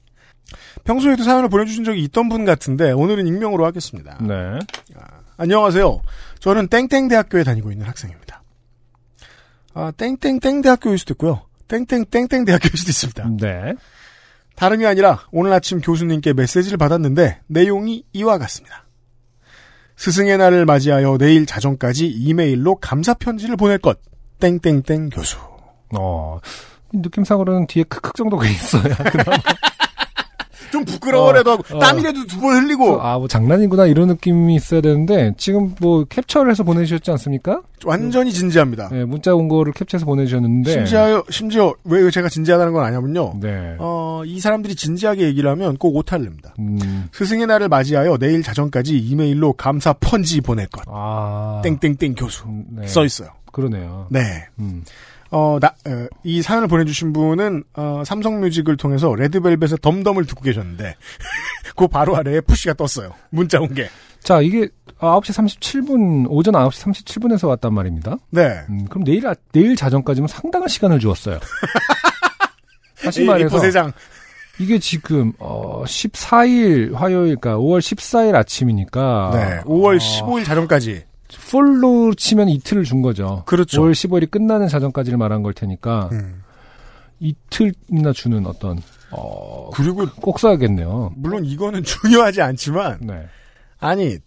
평소에도 0.84 1.24
사연을 1.24 1.50
보내주신 1.50 1.84
적이 1.84 2.04
있던 2.04 2.30
분 2.30 2.46
같은데 2.46 2.92
오늘은 2.92 3.28
익명으로 3.28 3.66
하겠습니다. 3.66 4.18
네. 4.22 4.60
안녕하세요. 5.38 6.02
저는 6.40 6.68
땡땡 6.68 7.08
대학교에 7.10 7.44
다니고 7.44 7.72
있는 7.72 7.86
학생입니다. 7.86 8.42
아, 9.74 9.92
땡땡땡 9.92 10.62
대학교일 10.62 10.98
수도 10.98 11.14
있고요. 11.14 11.44
땡땡땡땡 11.68 12.46
대학교일 12.46 12.76
수도 12.76 12.90
있습니다. 12.90 13.30
네. 13.40 13.76
다름이 14.56 14.86
아니라 14.86 15.22
오늘 15.32 15.54
아침 15.54 15.80
교수님께 15.80 16.34
메시지를 16.34 16.78
받았는데 16.78 17.42
내용이 17.48 18.04
이와 18.12 18.38
같습니다. 18.40 18.86
스승의 20.00 20.38
날을 20.38 20.66
맞이하여 20.66 21.18
내일 21.18 21.46
자정까지 21.46 22.08
이메일로 22.08 22.76
감사 22.76 23.14
편지를 23.14 23.58
보낼 23.58 23.78
것. 23.80 24.00
땡땡땡 24.40 25.10
교수. 25.10 25.38
어, 25.94 26.40
느낌상으로는 26.94 27.68
뒤에 27.68 27.84
크크 27.84 28.14
정도가 28.16 28.48
그나마. 29.12 29.38
좀 30.72 30.86
부끄러워라도 30.86 31.52
하고 31.52 31.64
어. 31.76 31.80
땀이라도 31.80 32.26
두 32.28 32.40
번 32.40 32.56
흘리고 32.64 33.02
아, 33.02 33.18
뭐 33.18 33.28
장난이구나 33.28 33.86
이런 33.88 34.08
느낌이 34.08 34.56
있어야 34.56 34.80
되는데 34.82 35.34
지금 35.38 35.76
뭐 35.82 36.04
캡처를 36.06 36.52
해서 36.52 36.64
보내주셨지 36.64 37.12
않습니까? 37.12 37.62
완전히 37.86 38.32
진지합니다. 38.32 38.90
네, 38.92 39.06
문자 39.06 39.34
온 39.36 39.48
거를 39.48 39.74
캡처해서 39.74 40.06
보내주셨는데. 40.06 40.72
심지어 40.72 41.24
심지어 41.30 41.74
왜 41.84 42.10
제가 42.12 42.30
진지하다는 42.30 42.74
건 42.74 42.84
아냐면요. 42.86 43.36
네. 43.42 43.76
어, 43.80 44.22
이 44.26 44.40
사람들이 44.40 44.76
진지하게 44.76 45.24
얘기를 45.24 45.50
하면 45.52 45.78
꼭 45.78 45.96
오타를 45.98 46.26
냅니다. 46.26 46.54
음, 46.60 47.10
스승의 47.14 47.48
날을 47.48 47.68
맞이하여 47.70 48.18
내일 48.18 48.44
자정까지 48.44 48.98
이메일로 48.98 49.54
감사 49.54 49.94
편지 49.94 50.42
보낼 50.42 50.68
것. 50.68 50.84
아. 50.88 51.62
땡땡땡 51.64 52.16
교수. 52.16 52.44
음, 52.48 52.66
네. 52.72 52.88
써 52.88 53.04
있어요. 53.06 53.30
그러네요. 53.52 54.08
네. 54.12 54.46
음. 54.60 54.84
어, 55.32 55.58
나, 55.62 55.68
어, 55.88 56.08
이 56.24 56.42
사연을 56.42 56.68
보내주신 56.68 57.14
분은, 57.14 57.64
어, 57.76 58.04
삼성뮤직을 58.06 58.78
통해서 58.78 59.14
레드벨벳의 59.14 59.78
덤덤을 59.82 60.26
듣고 60.26 60.42
계셨는데, 60.42 60.96
그 61.76 61.88
바로 61.88 62.16
아래에 62.16 62.42
푸시가 62.42 62.74
떴어요. 62.74 63.12
문자 63.30 63.60
온 63.60 63.74
게. 63.74 63.90
자, 64.24 64.42
이게 64.42 64.68
9시 65.00 65.60
37분, 65.60 66.26
오전 66.30 66.54
9시 66.56 66.92
37분에서 67.06 67.48
왔단 67.48 67.74
말입니다. 67.74 68.18
네. 68.32 68.60
음, 68.70 68.86
그럼 68.90 69.04
내일, 69.04 69.26
아- 69.28 69.36
내일 69.54 69.76
자정까지면 69.76 70.28
상당한 70.28 70.68
시간을 70.68 71.00
주었어요. 71.00 71.40
다시 73.04 73.24
말해서. 73.24 73.56
부세장. 73.56 73.92
이게 74.60 74.78
지금, 74.78 75.32
어, 75.40 75.84
14일 75.86 76.94
화요일, 76.94 77.38
그러니까 77.38 77.56
5월 77.58 77.80
14일 77.80 78.36
아침이니까. 78.36 79.32
네. 79.34 79.60
5월 79.62 79.96
어, 79.96 79.98
15일 79.98 80.44
자정까지. 80.46 81.04
풀로 81.38 82.14
치면 82.16 82.50
이틀을 82.50 82.84
준 82.84 83.02
거죠. 83.02 83.44
그렇죠. 83.46 83.82
5월 83.82 83.92
15일이 83.92 84.30
끝나는 84.32 84.68
자정까지를 84.68 85.18
말한 85.18 85.44
걸 85.44 85.54
테니까. 85.54 86.10
음. 86.12 86.44
이틀이나 87.20 88.14
주는 88.14 88.46
어떤, 88.48 88.82
어, 89.12 89.70
그리고, 89.74 90.06
꼭 90.22 90.40
써야겠네요. 90.40 91.12
물론 91.16 91.44
이거는 91.46 91.84
중요하지 91.84 92.42
않지만, 92.42 93.00
네. 93.02 93.26
아니, 93.80 94.18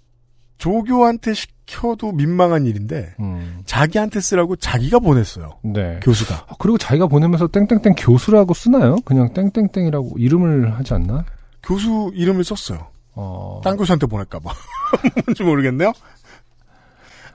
조교한테 0.58 1.32
시켜도 1.32 2.12
민망한 2.12 2.66
일인데, 2.66 3.14
음, 3.18 3.62
자기한테 3.64 4.20
쓰라고 4.20 4.56
자기가 4.56 4.98
보냈어요. 4.98 5.58
네. 5.62 6.00
교수가. 6.02 6.34
아, 6.34 6.54
그리고 6.58 6.76
자기가 6.76 7.06
보내면서 7.06 7.48
땡땡땡 7.48 7.94
교수라고 7.96 8.52
쓰나요? 8.54 8.96
그냥 9.04 9.32
땡땡땡이라고 9.32 10.18
이름을 10.18 10.76
하지 10.78 10.94
않나? 10.94 11.24
교수 11.62 12.10
이름을 12.14 12.44
썼어요. 12.44 12.88
어, 13.14 13.60
딴 13.64 13.76
교수한테 13.76 14.06
보낼까봐. 14.06 14.50
뭔지 15.26 15.42
모르겠네요. 15.42 15.92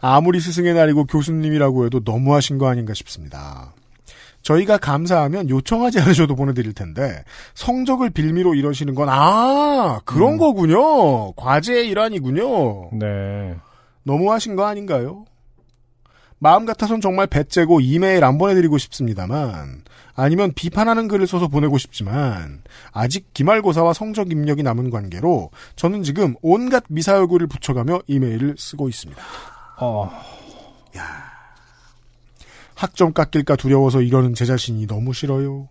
아무리 0.02 0.40
스승의 0.40 0.74
날이고 0.74 1.06
교수님이라고 1.06 1.86
해도 1.86 2.02
너무하신 2.04 2.58
거 2.58 2.68
아닌가 2.68 2.94
싶습니다. 2.94 3.74
저희가 4.44 4.78
감사하면 4.78 5.50
요청하지 5.50 6.00
않으셔도 6.00 6.36
보내드릴 6.36 6.74
텐데 6.74 7.24
성적을 7.54 8.12
빌미로 8.12 8.56
이러시는 8.56 8.96
건 8.96 9.10
아 9.10 10.00
그런 10.06 10.34
음. 10.34 10.38
거군요. 10.38 11.34
과제의 11.34 11.90
일환이군요. 11.90 12.92
네. 12.94 13.56
너무하신 14.04 14.56
거 14.56 14.66
아닌가요? 14.66 15.26
마음 16.40 16.66
같아선 16.66 17.02
정말 17.02 17.28
배째고 17.28 17.82
이메일 17.82 18.24
안 18.24 18.38
보내드리고 18.38 18.78
싶습니다만 18.78 19.82
아니면 20.16 20.54
비판하는 20.54 21.08
글을 21.08 21.28
써서 21.28 21.48
보내고 21.48 21.78
싶지만 21.78 22.62
아직 22.92 23.34
기말고사와 23.34 23.94
성적 23.94 24.32
입력이 24.32 24.64
남은 24.64 24.92
관계로 24.92 25.50
저는 25.76 26.04
지금 26.04 26.36
온갖 26.42 26.84
미사여구를 26.90 27.48
붙여가며 27.48 28.02
이메일을 28.08 28.56
쓰고 28.58 28.88
있습니다. 28.88 29.22
어, 29.80 30.10
학점 32.78 33.12
깎일까 33.14 33.56
두려워서 33.56 34.02
이러는 34.02 34.34
제 34.34 34.46
자신이 34.46 34.86
너무 34.88 35.14
싫어요. 35.14 35.68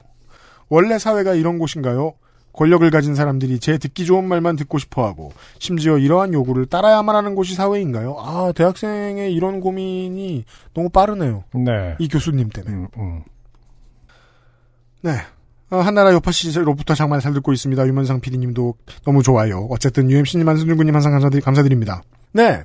원래 0.69 0.99
사회가 0.99 1.35
이런 1.35 1.59
곳인가요? 1.59 2.15
권력을 2.53 2.89
가진 2.91 3.15
사람들이 3.15 3.61
제 3.61 3.79
듣기 3.79 4.07
좋은 4.07 4.25
말만 4.25 4.57
듣고 4.57 4.79
싶어 4.79 5.07
하고 5.07 5.33
심지어 5.59 5.99
이러한 5.99 6.33
요구를 6.33 6.67
따라야만 6.67 7.15
하는 7.15 7.35
곳이 7.35 7.55
사회인가요? 7.55 8.17
아 8.19 8.53
대학생의 8.57 9.33
이런 9.35 9.61
고민이 9.61 10.45
너무 10.75 10.89
빠르네요. 10.89 11.45
네. 11.55 11.97
이 11.99 12.09
교수님 12.09 12.49
때문에. 12.49 12.75
음, 12.75 12.89
음. 12.97 13.23
네. 15.03 15.13
어, 15.71 15.77
한나라 15.79 16.13
여파 16.13 16.31
씨로부터 16.33 16.95
장만 16.95 17.21
잘 17.21 17.35
듣고 17.35 17.53
있습니다. 17.53 17.87
유면상 17.87 18.21
PD님도 18.21 18.75
너무 19.05 19.23
좋아요. 19.23 19.67
어쨌든 19.71 20.11
UMC님, 20.11 20.49
한승준군님 20.49 20.95
항상 20.95 21.19
감사드립니다. 21.43 22.03
네. 22.33 22.63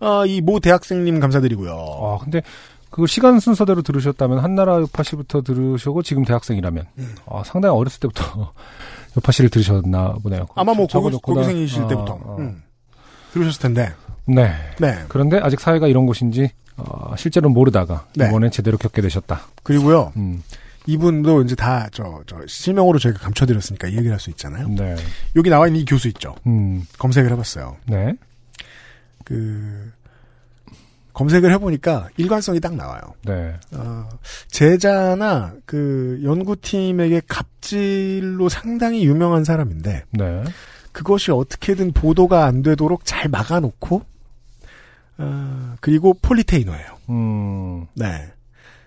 어, 0.00 0.24
이모 0.26 0.60
대학생님 0.60 1.20
감사드리고요. 1.20 1.72
아, 1.72 2.18
근데 2.22 2.42
그 2.90 3.06
시간 3.06 3.38
순서대로 3.40 3.82
들으셨다면 3.82 4.38
한나라 4.38 4.76
요파씨부터 4.80 5.42
들으시고 5.42 6.02
지금 6.02 6.24
대학생이라면 6.24 6.86
음. 6.98 7.14
아, 7.26 7.42
상당히 7.44 7.74
어렸을 7.76 8.00
때부터 8.00 8.52
요파씨를 9.16 9.50
들으셨나 9.50 10.14
보네요. 10.22 10.46
아마 10.54 10.72
뭐 10.74 10.86
고교, 10.86 11.18
고교생이실 11.20 11.82
어, 11.82 11.88
때부터 11.88 12.12
어. 12.14 12.36
음. 12.38 12.62
들으셨을 13.32 13.60
텐데. 13.60 13.92
네. 14.26 14.52
네. 14.78 14.98
그런데 15.08 15.38
아직 15.42 15.60
사회가 15.60 15.86
이런 15.86 16.06
곳인지 16.06 16.50
어, 16.76 17.14
실제로 17.16 17.48
모르다가 17.50 18.06
네. 18.14 18.26
이번엔 18.28 18.50
제대로 18.50 18.78
겪게 18.78 19.02
되셨다. 19.02 19.40
그리고요. 19.62 20.12
음, 20.16 20.42
이분도 20.86 21.42
이제 21.42 21.54
다 21.56 21.88
저 21.92 22.22
저 22.26 22.36
실명으로 22.46 22.98
저희가 22.98 23.18
감춰드렸으니까 23.20 23.88
이 23.88 23.92
얘기를 23.92 24.12
할 24.12 24.20
수 24.20 24.30
있잖아요. 24.30 24.68
네. 24.68 24.94
여기 25.36 25.50
나와 25.50 25.66
있는 25.66 25.80
이 25.80 25.84
교수 25.84 26.08
있죠. 26.08 26.34
음, 26.46 26.86
검색을 26.98 27.30
해봤어요. 27.32 27.76
네. 27.86 28.14
그 29.28 29.92
검색을 31.12 31.52
해보니까 31.52 32.08
일관성이 32.16 32.60
딱 32.60 32.74
나와요. 32.74 33.00
네. 33.26 33.54
어, 33.72 34.08
제자나 34.48 35.52
그 35.66 36.18
연구팀에게 36.24 37.20
갑질로 37.28 38.48
상당히 38.48 39.04
유명한 39.04 39.44
사람인데 39.44 40.04
네. 40.12 40.44
그것이 40.92 41.30
어떻게든 41.30 41.92
보도가 41.92 42.46
안 42.46 42.62
되도록 42.62 43.04
잘 43.04 43.28
막아놓고 43.28 44.02
어, 45.18 45.74
그리고 45.80 46.14
폴리테이너예요. 46.22 46.96
음, 47.10 47.86
네. 47.94 48.32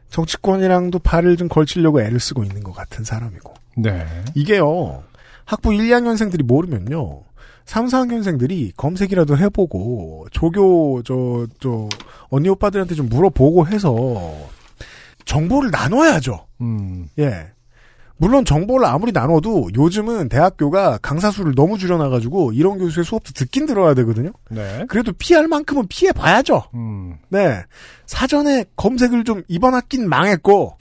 정치권이랑도 0.10 1.00
발을 1.00 1.38
좀 1.38 1.50
걸치려고 1.50 2.02
애를 2.02 2.20
쓰고 2.20 2.44
있는 2.44 2.64
것 2.64 2.74
같은 2.74 3.04
사람이고 3.04 3.54
네. 3.78 4.06
이게요 4.36 5.04
학부 5.46 5.74
1, 5.74 5.82
2학년생들이 5.90 6.44
모르면요 6.44 7.22
3, 7.66 7.86
4학년생들이 7.86 8.74
검색이라도 8.76 9.38
해보고 9.38 10.28
조교 10.32 11.04
저 11.04 11.48
저 11.60 11.88
언니 12.32 12.50
오빠들한테 12.50 12.96
좀 12.96 13.10
물어보고 13.10 13.68
해서 13.68 14.34
정보를 15.26 15.70
나눠야죠. 15.72 16.48
음, 16.62 17.08
예. 17.20 17.52
물론 18.18 18.46
정보를 18.46 18.86
아무리 18.86 19.12
나눠도 19.12 19.72
요즘은 19.76 20.30
대학교가 20.30 21.00
강사 21.02 21.32
수를 21.32 21.56
너무 21.56 21.78
줄여놔가지고 21.78 22.54
이런 22.54 22.78
교수의 22.78 23.04
수업도 23.04 23.34
듣긴 23.34 23.66
들어야 23.66 23.94
되거든요. 23.96 24.32
네. 24.50 24.86
그래도 24.88 25.12
피할 25.12 25.48
만큼은 25.48 25.88
피해 25.88 26.12
봐야죠. 26.12 26.64
음, 26.76 27.18
네. 27.30 27.64
사전에 28.06 28.66
검색을 28.76 29.24
좀 29.24 29.42
이번 29.48 29.74
학기는 29.74 30.08
망했고 30.08 30.78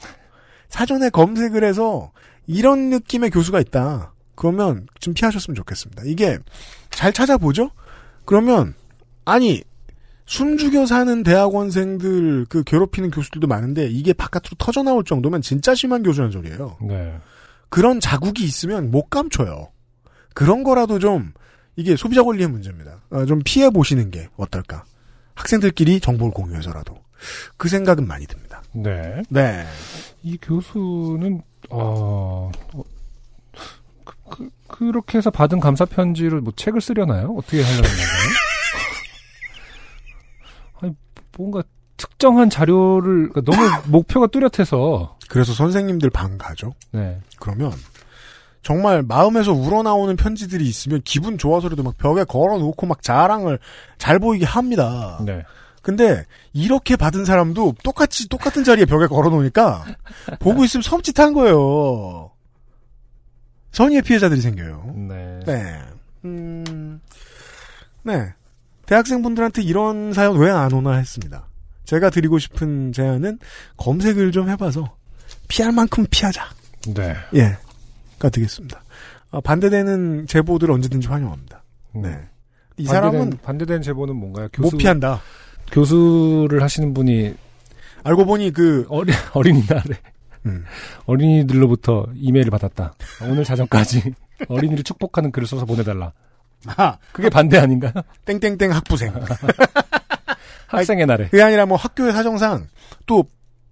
사전에 0.69 1.09
검색을 1.09 1.65
해서 1.65 2.13
이런 2.47 2.91
느낌의 2.91 3.31
교수가 3.31 3.59
있다. 3.61 4.13
그러면 4.41 4.87
좀 5.01 5.13
피하셨으면 5.13 5.55
좋겠습니다. 5.55 6.05
이게 6.07 6.39
잘 6.89 7.13
찾아보죠? 7.13 7.73
그러면 8.25 8.73
아니 9.27 9.63
숨죽여 10.25 10.87
사는 10.87 11.23
대학원생들 11.23 12.47
그 12.49 12.65
괴롭히는 12.65 13.11
교수들도 13.11 13.47
많은데 13.47 13.89
이게 13.91 14.15
바깥으로 14.15 14.57
터져 14.57 14.83
나올 14.83 15.05
정도면 15.05 15.43
진짜 15.43 15.75
심한 15.75 16.03
교수란 16.03 16.31
소리예요. 16.31 16.79
네. 16.81 17.19
그런 17.69 18.01
자국이 18.01 18.43
있으면 18.45 18.91
못 18.91 19.11
감춰요. 19.11 19.69
그런 20.33 20.63
거라도 20.63 20.99
좀 20.99 21.35
이게 21.77 21.95
소비자 21.95 22.23
권리의 22.23 22.49
문제입니다. 22.49 23.03
어, 23.11 23.27
좀 23.27 23.43
피해 23.45 23.69
보시는 23.69 24.11
게 24.11 24.31
어떨까? 24.39 24.85
학생들끼리 25.35 26.01
정보를 26.01 26.33
공유해서라도 26.33 26.97
그 27.59 27.69
생각은 27.69 28.07
많이 28.07 28.27
듭니다. 28.27 28.63
네. 28.73 29.23
네. 29.29 29.67
이 30.23 30.39
교수는 30.41 31.43
어, 31.69 32.51
어, 32.73 32.83
그, 34.31 34.49
그, 34.69 34.79
그렇게 34.79 35.19
해서 35.19 35.31
받은 35.31 35.61
감사 35.61 35.85
편지를 35.85 36.41
뭐 36.41 36.53
책을 36.55 36.81
쓰려나요? 36.81 37.35
어떻게 37.37 37.63
하려는 37.63 37.83
건가요? 37.83 38.07
아니 40.83 40.95
뭔가 41.37 41.63
특정한 41.97 42.49
자료를 42.49 43.31
그러니까 43.31 43.41
너무 43.43 43.69
목표가 43.91 44.27
뚜렷해서 44.27 45.17
그래서 45.29 45.53
선생님들 45.53 46.11
방 46.11 46.39
가죠. 46.39 46.75
네. 46.93 47.21
그러면 47.39 47.73
정말 48.63 49.03
마음에서 49.03 49.53
우러나오는 49.53 50.15
편지들이 50.17 50.67
있으면 50.67 51.01
기분 51.05 51.39
좋아서라도 51.39 51.83
막 51.83 51.97
벽에 51.99 52.25
걸어놓고 52.25 52.87
막 52.87 53.03
자랑을 53.03 53.59
잘 53.99 54.19
보이게 54.19 54.45
합니다. 54.45 55.21
네. 55.25 55.43
근데 55.83 56.25
이렇게 56.53 56.97
받은 56.97 57.25
사람도 57.25 57.77
똑같이 57.83 58.29
똑같은 58.29 58.65
자리에 58.65 58.85
벽에 58.85 59.07
걸어놓으니까 59.07 59.85
보고 60.39 60.65
있으면 60.65 60.83
섬찟한 60.83 61.35
거예요. 61.35 62.31
선의의 63.73 64.03
피해자들이 64.03 64.41
생겨요. 64.41 64.95
네. 65.09 65.41
네. 65.47 65.81
음, 66.25 67.01
네. 68.03 68.33
대학생분들한테 68.87 69.63
이런 69.63 70.13
사연 70.13 70.37
왜 70.39 70.51
안 70.51 70.73
오나 70.73 70.95
했습니다. 70.97 71.47
제가 71.85 72.11
드리고 72.11 72.39
싶은 72.39 72.93
제안은 72.93 73.39
검색을 73.77 74.33
좀 74.33 74.49
해봐서 74.49 74.97
피할 75.49 75.73
만큼 75.73 76.05
피하자. 76.11 76.45
네. 76.95 77.15
예. 77.35 77.57
가 78.19 78.29
되겠습니다. 78.29 78.83
어, 79.31 79.41
반대되는 79.41 80.27
제보들 80.27 80.71
언제든지 80.71 81.09
환영합니다. 81.09 81.63
네. 81.95 82.19
이 82.77 82.85
사람은 82.87 83.19
반대된, 83.19 83.39
반대된 83.43 83.83
제보는 83.83 84.17
뭔가요? 84.17 84.49
못 84.59 84.71
피한다. 84.77 85.21
교수를 85.73 86.63
하시는 86.63 86.93
분이 86.95 87.35
알고 88.03 88.25
보니 88.25 88.53
그 88.53 88.87
어린 88.89 89.15
어린이날에 89.35 89.95
음. 90.47 90.65
어린이들로부터 91.07 92.07
이메일을 92.15 92.51
받았다. 92.51 92.95
오늘 93.23 93.45
자정까지 93.45 94.15
어린이를 94.49 94.85
축복하는 94.85 95.33
글을 95.33 95.47
써서 95.47 95.65
보내달라. 95.65 96.13
아, 96.67 96.99
그게 97.13 97.29
반대 97.29 97.59
아닌가? 97.59 97.93
땡땡땡 98.25 98.73
학부생. 98.73 99.15
학생의 100.69 101.07
날에. 101.07 101.29
그게 101.29 101.43
아니라 101.43 101.67
뭐 101.67 101.77
학교의 101.77 102.13
사정상 102.13 102.69
또 103.07 103.25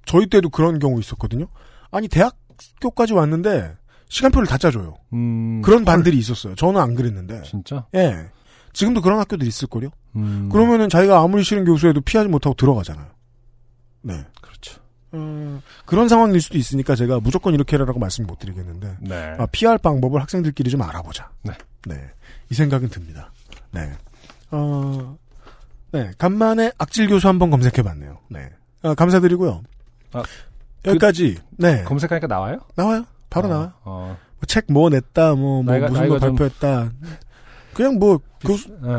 저희 0.04 0.26
때도 0.26 0.50
그런 0.50 0.78
경우 0.78 0.98
있었거든요. 0.98 1.46
아니 1.90 2.08
대학교까지 2.08 3.12
왔는데 3.12 3.76
시간표를 4.08 4.46
다 4.48 4.58
짜줘요. 4.58 4.96
음, 5.12 5.62
그런 5.62 5.84
반들이 5.84 6.16
있었어요. 6.18 6.54
저는 6.54 6.80
안 6.80 6.94
그랬는데. 6.94 7.42
진짜? 7.42 7.86
예. 7.94 8.30
지금도 8.72 9.00
그런 9.02 9.18
학교들 9.20 9.46
있을걸요? 9.46 9.90
음, 10.16 10.48
그러면은 10.50 10.88
자기가 10.88 11.20
아무리 11.20 11.42
싫은 11.42 11.64
교수에도 11.64 12.00
피하지 12.00 12.28
못하고 12.28 12.54
들어가잖아요. 12.54 13.06
네. 14.02 14.24
그렇죠. 14.40 14.80
음, 15.14 15.62
그런 15.86 16.08
상황일 16.08 16.40
수도 16.40 16.58
있으니까 16.58 16.94
제가 16.94 17.20
무조건 17.20 17.54
이렇게 17.54 17.76
해라라고 17.76 17.98
말씀 17.98 18.26
못 18.26 18.38
드리겠는데. 18.38 18.96
네. 19.00 19.34
아, 19.38 19.46
피할 19.50 19.78
방법을 19.78 20.20
학생들끼리 20.20 20.70
좀 20.70 20.82
알아보자. 20.82 21.30
네. 21.42 21.52
네. 21.86 22.10
이 22.50 22.54
생각은 22.54 22.88
듭니다. 22.88 23.32
네. 23.70 23.90
어, 24.50 25.16
네. 25.92 26.10
간만에 26.18 26.72
악질 26.78 27.08
교수 27.08 27.28
한번 27.28 27.50
검색해 27.50 27.82
봤네요. 27.82 28.18
네. 28.28 28.50
아, 28.82 28.94
감사드리고요. 28.94 29.62
아, 30.12 30.22
여기까지. 30.84 31.38
네. 31.58 31.82
검색하니까 31.84 32.26
나와요? 32.26 32.58
나와요. 32.76 33.04
바로 33.30 33.48
어, 33.48 33.50
나와요. 33.50 33.72
어, 33.84 34.16
책뭐 34.46 34.90
냈다, 34.90 35.34
뭐, 35.34 35.62
뭐 35.62 35.74
나이가- 35.74 35.88
무슨 35.90 36.08
거 36.08 36.18
좀- 36.18 36.36
발표했다. 36.36 36.92
그냥 37.74 37.98
뭐, 37.98 38.20
교수, 38.40 38.68
어, 38.82 38.98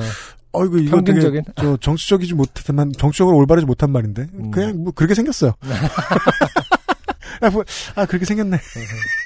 어이구, 0.51 0.79
이거 0.79 0.97
되게, 1.01 1.19
평균적인? 1.19 1.43
저, 1.55 1.77
정치적이지 1.77 2.33
못했지만, 2.33 2.91
정치적으로 2.97 3.37
올바르지 3.37 3.65
못한 3.65 3.91
말인데. 3.91 4.27
음. 4.33 4.51
그냥 4.51 4.83
뭐, 4.83 4.93
그렇게 4.93 5.13
생겼어요. 5.13 5.53
아, 7.41 7.49
뭐, 7.49 7.63
아, 7.95 8.05
그렇게 8.05 8.25
생겼네. 8.25 8.57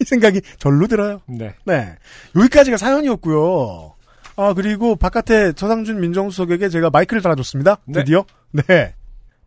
이 0.02 0.06
생각이 0.06 0.42
절로 0.58 0.88
들어요. 0.88 1.22
네. 1.28 1.56
네. 1.66 1.96
여기까지가 2.36 2.78
사연이었고요. 2.78 3.94
아, 4.36 4.54
그리고 4.54 4.96
바깥에 4.96 5.54
서상준 5.56 6.00
민정수석에게 6.02 6.70
제가 6.70 6.90
마이크를 6.90 7.22
달아줬습니다. 7.22 7.78
네. 7.86 8.00
드디어. 8.00 8.26
네. 8.52 8.94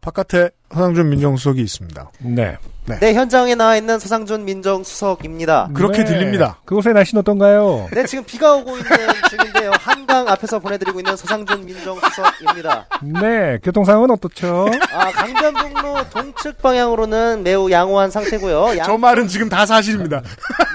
바깥에 0.00 0.50
서상준 0.72 1.08
민정수석이 1.10 1.60
있습니다. 1.60 2.10
네. 2.20 2.56
네, 3.00 3.14
현장에 3.14 3.56
나와 3.56 3.76
있는 3.76 3.98
서상준 3.98 4.44
민정수석입니다. 4.44 5.70
그렇게 5.74 6.04
들립니다. 6.04 6.58
그곳의 6.64 6.94
날씨는 6.94 7.20
어떤가요? 7.20 7.88
네, 7.92 8.04
지금 8.06 8.22
비가 8.24 8.54
오고 8.54 8.76
있는 8.76 8.90
중인데요. 9.28 9.72
한강 9.80 10.28
앞에서 10.28 10.60
보내드리고 10.60 11.00
있는 11.00 11.16
서상준 11.16 11.66
민정수석입니다. 11.66 12.86
네, 13.02 13.58
교통상황은 13.62 14.10
어떻죠? 14.12 14.66
아, 14.92 15.10
강변북로 15.10 16.10
동측 16.10 16.62
방향으로는 16.62 17.42
매우 17.42 17.70
양호한 17.70 18.10
상태고요. 18.10 18.76
양, 18.78 18.86
저 18.86 18.96
말은 18.96 19.26
지금 19.26 19.48
다 19.48 19.66
사실입니다. 19.66 20.22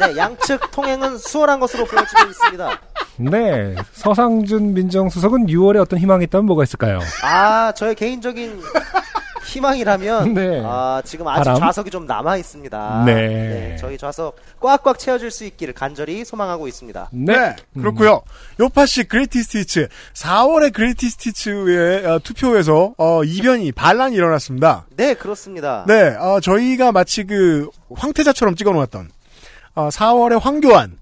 네, 0.01 0.18
양측 0.18 0.72
통행은 0.72 1.18
수월한 1.18 1.61
것으로 1.61 1.85
보여지고 1.85 2.30
있습니다. 2.30 2.80
네, 3.18 3.76
서상준 3.93 4.73
민정수석은 4.73 5.45
6월에 5.47 5.80
어떤 5.80 5.99
희망이 5.99 6.26
있다면 6.26 6.45
뭐가 6.45 6.63
있을까요? 6.63 6.99
아, 7.23 7.72
저의 7.73 7.95
개인적인 7.95 8.61
희망이라면 9.52 10.34
네. 10.34 10.61
아, 10.65 11.02
지금 11.03 11.28
아직 11.28 11.44
바람? 11.44 11.60
좌석이 11.60 11.90
좀 11.91 12.06
남아 12.06 12.38
있습니다. 12.38 13.03
네. 13.06 13.76
저희 13.80 13.98
좌석 13.98 14.38
꽉꽉 14.61 14.98
채워질 14.98 15.30
수 15.30 15.44
있기를 15.45 15.73
간절히 15.73 16.23
소망하고 16.23 16.68
있습니다. 16.68 17.10
네. 17.11 17.56
그렇고요. 17.73 18.22
요파씨 18.60 19.03
greatest 19.06 19.44
hits 19.44 19.88
4월에 20.14 20.72
greatest 20.73 21.10
hits의 21.10 22.06
어, 22.06 22.19
투표에서 22.23 22.94
어, 22.98 23.23
이변이 23.23 23.72
반란이 23.73 24.15
일어났습니다. 24.15 24.86
네, 24.95 25.14
그렇습니다. 25.15 25.84
네, 25.88 26.15
어, 26.18 26.40
저희가 26.40 26.91
마치 26.91 27.26
그 27.26 27.69
황태자처럼 27.94 28.56
찍어놓았던 28.56 29.10
어, 29.76 29.90
4월에 29.90 30.40
황교안 30.40 30.98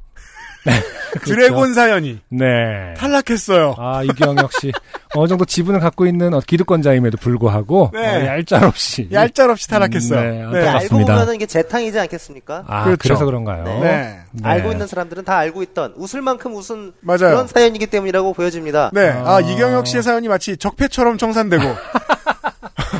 드래곤 1.23 1.73
사연이 1.73 2.19
네. 2.29 2.93
탈락했어요. 2.97 3.75
아, 3.77 4.03
이경혁 4.03 4.51
씨. 4.59 4.71
어느 5.15 5.27
정도 5.27 5.45
지분을 5.45 5.79
갖고 5.79 6.05
있는 6.05 6.33
어, 6.33 6.41
기득권자임에도 6.45 7.17
불구하고 7.17 7.89
네. 7.93 7.99
어, 7.99 8.25
얄짤없이 8.27 9.09
얄짤없이 9.11 9.67
탈락했어요. 9.67 10.21
네, 10.21 10.45
네. 10.45 10.59
네, 10.59 10.67
알고. 10.67 10.99
보면은 10.99 11.35
이게 11.35 11.45
재탕이지 11.45 11.97
않겠습니까? 11.99 12.65
아, 12.67 12.83
그렇죠. 12.83 12.99
그래서 13.01 13.25
그런가요? 13.25 13.63
네. 13.63 13.79
네. 13.79 14.19
네. 14.31 14.47
알고 14.49 14.71
있는 14.71 14.85
사람들은 14.85 15.23
다 15.23 15.37
알고 15.37 15.63
있던 15.63 15.93
웃을 15.95 16.21
만큼 16.21 16.53
웃은 16.55 16.93
맞아요. 17.01 17.19
그런 17.19 17.47
사연이기 17.47 17.87
때문이라고 17.87 18.33
보여집니다. 18.33 18.91
네, 18.93 19.09
아, 19.09 19.39
이경혁 19.39 19.87
씨의 19.87 20.03
사연이 20.03 20.27
마치 20.27 20.57
적폐처럼 20.57 21.17
청산되고 21.17 21.63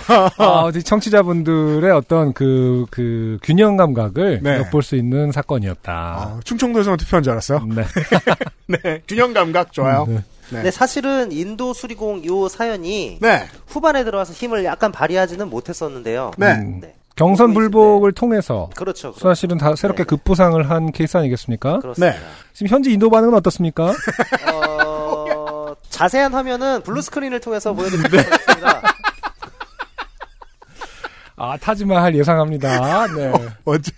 아, 0.38 0.61
어디 0.64 0.84
청취자분들의 0.84 1.91
어떤 1.91 2.34
그, 2.34 2.86
그, 2.90 3.38
균형 3.44 3.77
감각을 3.77 4.40
네. 4.41 4.57
엿볼 4.57 4.84
수 4.84 4.95
있는 4.95 5.31
사건이었다. 5.31 5.94
아, 5.94 6.40
충청도에서만 6.44 6.98
투표한 6.98 7.23
줄 7.23 7.31
알았어요. 7.31 7.65
네. 7.76 7.84
네, 8.68 9.02
균형 9.07 9.34
감각 9.34 9.72
좋아요. 9.72 10.06
네. 10.07 10.23
네. 10.52 10.64
네, 10.64 10.72
사실은 10.72 11.31
인도 11.31 11.73
수리공 11.73 12.26
요 12.26 12.48
사연이 12.48 13.19
네, 13.22 13.45
후반에 13.68 14.03
들어와서 14.03 14.34
힘을 14.34 14.65
약간 14.65 14.91
발휘하지는 14.91 15.49
못했었는데요. 15.49 16.31
네. 16.38 16.53
음, 16.53 16.80
네. 16.81 16.95
경선 17.15 17.53
불복을 17.53 18.14
통해서 18.14 18.69
그렇죠. 18.76 19.11
그렇죠. 19.11 19.27
사실은 19.27 19.57
다 19.57 19.76
새롭게 19.76 20.03
네. 20.03 20.07
급부상을 20.07 20.69
한 20.69 20.91
케이스 20.91 21.18
아니겠습니까? 21.18 21.80
그렇습니다. 21.80 22.18
네. 22.18 22.23
지금 22.53 22.69
현재 22.69 22.91
인도 22.91 23.10
반응은 23.10 23.34
어떻습니까? 23.34 23.91
어, 24.53 25.76
자세한 25.90 26.34
화면은 26.34 26.81
blue 26.81 27.01
screen을 27.01 27.41
통해서 27.41 27.72
네. 27.72 27.76
보여드리도록 27.76 28.26
하겠습니다. 28.26 28.81
아, 31.39 31.57
타지마할 31.57 32.15
예상합니다. 32.15 33.07
네. 33.15 33.31
어 33.65 33.77
제 33.77 33.91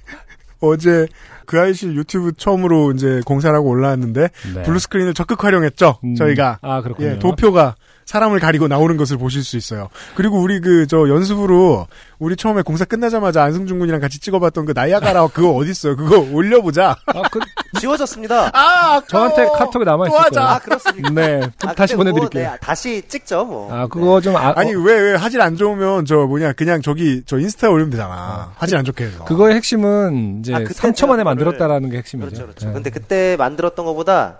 어제 0.63 1.07
그알싫 1.47 1.95
유튜브 1.95 2.31
처음으로 2.37 2.91
이제 2.91 3.21
공사를 3.25 3.53
하고 3.55 3.69
올라왔는데 3.69 4.29
네. 4.55 4.63
blue 4.63 4.77
screen을 4.79 5.13
적극 5.15 5.43
활용했죠. 5.43 5.97
음, 6.03 6.15
저희가 6.15 6.59
아, 6.61 6.81
그렇군요. 6.81 7.07
예, 7.09 7.19
도표가 7.19 7.75
사람을 8.05 8.39
가리고 8.39 8.67
나오는 8.67 8.97
것을 8.97 9.17
보실 9.17 9.43
수 9.43 9.57
있어요. 9.57 9.89
그리고 10.15 10.39
우리 10.39 10.59
그 10.59 10.81
저 10.91 11.07
연습으로 11.07 11.87
우리 12.19 12.35
처음에 12.35 12.61
공사 12.63 12.83
끝나자마자 12.85 13.43
안승준 13.43 13.79
군이랑 13.79 14.01
같이 14.01 14.19
찍어봤던 14.19 14.65
그 14.65 14.73
나이아가라 14.75 15.27
그거 15.27 15.51
어디 15.51 15.71
있어요? 15.71 15.95
그거 15.95 16.19
올려보자. 16.19 16.97
아, 17.05 17.21
그, 17.31 17.39
지워졌습니다. 17.79 18.51
아 18.53 19.01
저한테 19.07 19.47
카톡에 19.57 19.85
남아 19.85 20.07
있을 20.07 20.17
거예요. 20.17 20.47
아. 20.47 20.59
그렇습니까? 20.59 21.09
네. 21.11 21.41
아, 21.65 21.73
다시 21.73 21.95
뭐, 21.95 22.03
보내드릴게요. 22.03 22.51
네, 22.51 22.57
다시 22.59 23.01
찍죠, 23.07 23.45
뭐. 23.45 23.73
아, 23.73 23.87
그거 23.87 24.19
좀, 24.21 24.35
아, 24.35 24.53
아니 24.55 24.75
어, 24.75 24.79
왜왜 24.79 25.15
화질 25.15 25.39
안 25.41 25.55
좋으면 25.55 26.05
저 26.05 26.15
뭐냐 26.27 26.53
그냥 26.53 26.81
저기 26.81 27.23
저 27.25 27.39
인스타에 27.39 27.69
올리면 27.69 27.91
되잖아. 27.91 28.51
화질 28.57 28.77
안 28.77 28.83
좋게 28.83 29.05
해서. 29.05 29.23
그거의 29.25 29.55
핵심은 29.55 30.39
이제 30.41 30.53
아, 30.53 30.59
그때 30.59 30.73
3초 30.73 31.07
만에 31.07 31.23
만들었다라는 31.23 31.89
게 31.89 31.97
핵심이죠. 31.99 32.27
그렇죠, 32.27 32.43
그렇죠. 32.47 32.67
네. 32.67 32.73
근데 32.73 32.89
그때 32.89 33.35
만들었던 33.37 33.85
것보다 33.85 34.39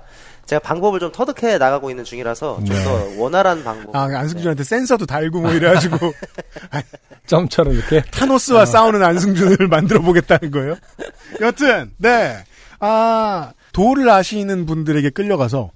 제가 0.52 0.60
방법을 0.60 1.00
좀 1.00 1.14
터득해 1.14 1.58
나가고 1.58 1.90
있는 1.90 2.04
중이라서 2.04 2.58
좀 2.66 2.76
네. 2.76 2.84
더 2.84 3.22
원활한 3.22 3.64
방법. 3.64 3.96
아 3.96 4.02
안승준한테 4.04 4.66
센서도 4.66 5.06
달고 5.06 5.40
뭐 5.40 5.50
이래가지고 5.54 5.98
점처럼 7.26 7.74
이렇게. 7.74 8.02
타노스와 8.12 8.66
싸우는 8.66 9.02
안승준을 9.02 9.70
만들어 9.70 10.02
보겠다는 10.02 10.52
거예요. 10.52 10.76
여튼 11.40 11.92
네. 11.96 12.44
아 12.82 13.54
도를 13.72 14.10
아시는 14.10 14.66
분들에게 14.66 15.12
끌려가서 15.12 15.72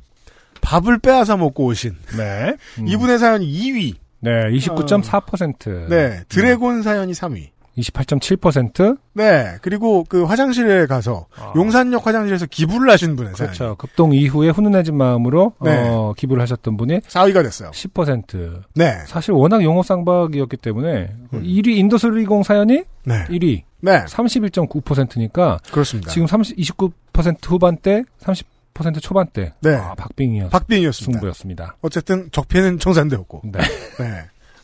밥을 0.59 0.99
빼앗아 0.99 1.37
먹고 1.37 1.67
오신 1.67 1.95
네. 2.17 2.57
음. 2.79 2.87
이분의 2.89 3.17
사연이 3.17 3.47
2위. 3.49 3.95
네, 4.19 4.31
29.4%. 4.51 5.87
네. 5.87 6.23
드래곤 6.27 6.83
사연이 6.83 7.13
3위. 7.13 7.54
28.7%. 7.77 8.97
네. 9.13 9.55
그리고 9.61 10.05
그 10.07 10.23
화장실에 10.23 10.85
가서 10.85 11.27
아. 11.37 11.53
용산역 11.55 12.05
화장실에서 12.05 12.45
기부를 12.45 12.89
하신 12.91 13.15
분의 13.15 13.35
사연. 13.35 13.51
그렇죠. 13.51 13.75
급동 13.75 14.13
이후에 14.13 14.49
훈훈해진 14.49 14.95
마음으로 14.95 15.53
네. 15.61 15.89
어, 15.89 16.13
기부를 16.17 16.41
하셨던 16.41 16.77
분이 16.77 16.99
4위가 17.01 17.43
됐어요. 17.43 17.71
10%. 17.71 18.61
네. 18.75 18.97
사실 19.07 19.31
워낙 19.33 19.63
영업 19.63 19.85
상박이었기 19.85 20.57
때문에 20.57 21.09
1위 21.33 21.67
인도수리공 21.77 22.43
사연이 22.43 22.83
네. 23.05 23.25
1위 23.25 23.61
네. 23.81 24.03
31.9%니까 24.05 25.59
그렇습니다. 25.71 26.11
지금 26.11 26.27
30, 26.27 26.57
29% 26.57 27.37
후반대, 27.45 28.03
30% 28.21 29.01
초반대. 29.01 29.53
네. 29.61 29.75
아, 29.75 29.93
박빙이었 29.95 30.49
박빙이었습니다. 30.49 31.19
승부였습니다. 31.19 31.75
어쨌든 31.81 32.29
적폐는 32.31 32.79
청산되었고. 32.79 33.41
네. 33.45 33.59
네. 33.99 34.21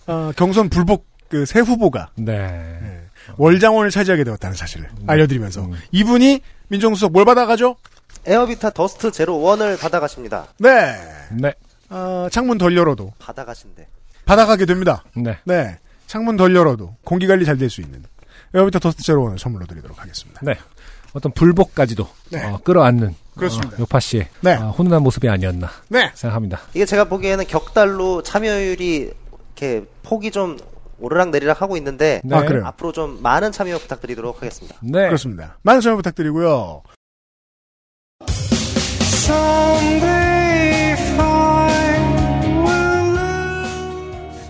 어, 0.08 0.32
경선 0.36 0.70
불복 0.70 1.12
그 1.30 1.46
새 1.46 1.62
후보가 1.62 2.10
네. 2.18 2.36
네. 2.36 3.01
월장원을 3.38 3.92
차지하게 3.92 4.24
되었다는 4.24 4.56
사실을 4.56 4.90
알려드리면서 5.08 5.62
음. 5.66 5.74
이분이 5.92 6.42
민정수석 6.70 7.12
뭘 7.12 7.26
받아가죠? 7.26 7.76
에어비타 8.26 8.72
더스트 8.72 9.12
제로 9.12 9.40
원을 9.40 9.78
받아가십니다. 9.78 10.48
네. 10.60 10.96
네. 11.32 11.54
어, 11.90 12.28
창문 12.32 12.58
덜 12.58 12.76
열어도 12.78 13.14
받아가신대. 13.20 13.88
받아가게 14.26 14.66
됩니다. 14.66 15.04
네. 15.16 15.38
네. 15.46 15.78
창문 16.08 16.38
덜 16.38 16.56
열어도 16.56 16.96
공기 17.04 17.26
관리 17.28 17.46
잘 17.46 17.58
될 17.58 17.70
수 17.70 17.82
있는 17.82 18.04
에어비타 18.54 18.80
더스트 18.80 19.02
제로 19.04 19.24
원을 19.24 19.40
선물로 19.40 19.66
드리도록 19.66 20.00
하겠습니다. 20.02 20.40
네. 20.44 20.56
어떤 21.14 21.32
불복까지도 21.34 22.08
네. 22.32 22.44
어, 22.46 22.60
끌어안는 22.64 23.16
그렇습니다. 23.36 23.76
어, 23.76 23.80
요파씨의 23.82 24.28
네. 24.42 24.56
어, 24.56 24.72
훈훈한 24.72 25.02
모습이 25.04 25.28
아니었나 25.28 25.70
네. 25.90 26.12
생각합니다. 26.14 26.60
이게 26.74 26.86
제가 26.86 27.06
보기에는 27.06 27.46
격달로 27.48 28.24
참여율이 28.24 29.12
이렇게 29.56 29.86
폭이 30.04 30.32
좀 30.32 30.58
오르락 31.02 31.30
내리락 31.32 31.62
하고 31.62 31.76
있는데 31.78 32.22
네. 32.24 32.36
아, 32.36 32.42
그래요? 32.42 32.66
앞으로 32.66 32.92
좀 32.92 33.22
많은 33.22 33.52
참여 33.52 33.78
부탁드리도록 33.80 34.38
하겠습니다. 34.38 34.78
네. 34.82 35.08
그렇습니다. 35.08 35.58
많은 35.64 35.82
참여 35.82 35.96
부탁드리고요. 35.98 36.84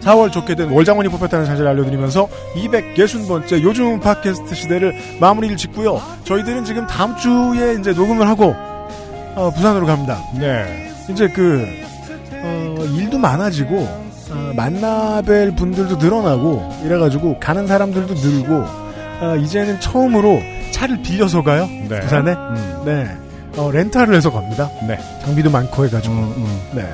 4월 0.02 0.32
좋게 0.32 0.56
된 0.56 0.72
월장원이 0.72 1.10
뽑혔다는 1.10 1.46
사실을 1.46 1.70
알려드리면서 1.70 2.28
260번째 2.56 3.62
요즘 3.62 4.00
팟캐스트 4.00 4.56
시대를 4.56 4.96
마무리를 5.20 5.56
짓고요. 5.58 6.02
저희들은 6.24 6.66
지금 6.66 6.88
다음 6.88 7.16
주에 7.18 7.76
이제 7.80 7.94
녹음을 7.94 8.28
하고 8.28 8.56
어, 9.36 9.52
부산으로 9.56 9.86
갑니다. 9.86 10.20
네. 10.38 10.92
이제 11.10 11.28
그 11.30 11.66
어, 12.44 12.76
일도 12.98 13.18
많아지고 13.20 14.11
어, 14.32 14.54
만나뵐 14.56 15.56
분들도 15.58 15.98
늘어나고 15.98 16.72
이래가지고 16.86 17.40
가는 17.40 17.68
사람들도 17.68 18.14
늘고 18.14 18.56
어, 19.22 19.36
이제는 19.38 19.80
처음으로 19.80 20.40
차를 20.72 21.02
빌려서 21.02 21.44
가요. 21.44 21.68
네. 21.90 22.00
부산에. 22.00 22.32
음. 22.32 22.82
네. 22.86 23.08
어, 23.58 23.70
렌탈을 23.72 24.16
해서 24.16 24.32
갑니다. 24.32 24.70
네. 24.88 24.98
장비도 25.24 25.50
많고 25.52 25.86
해가지고. 25.86 26.14
음, 26.14 26.34
음. 26.38 26.62
네. 26.74 26.86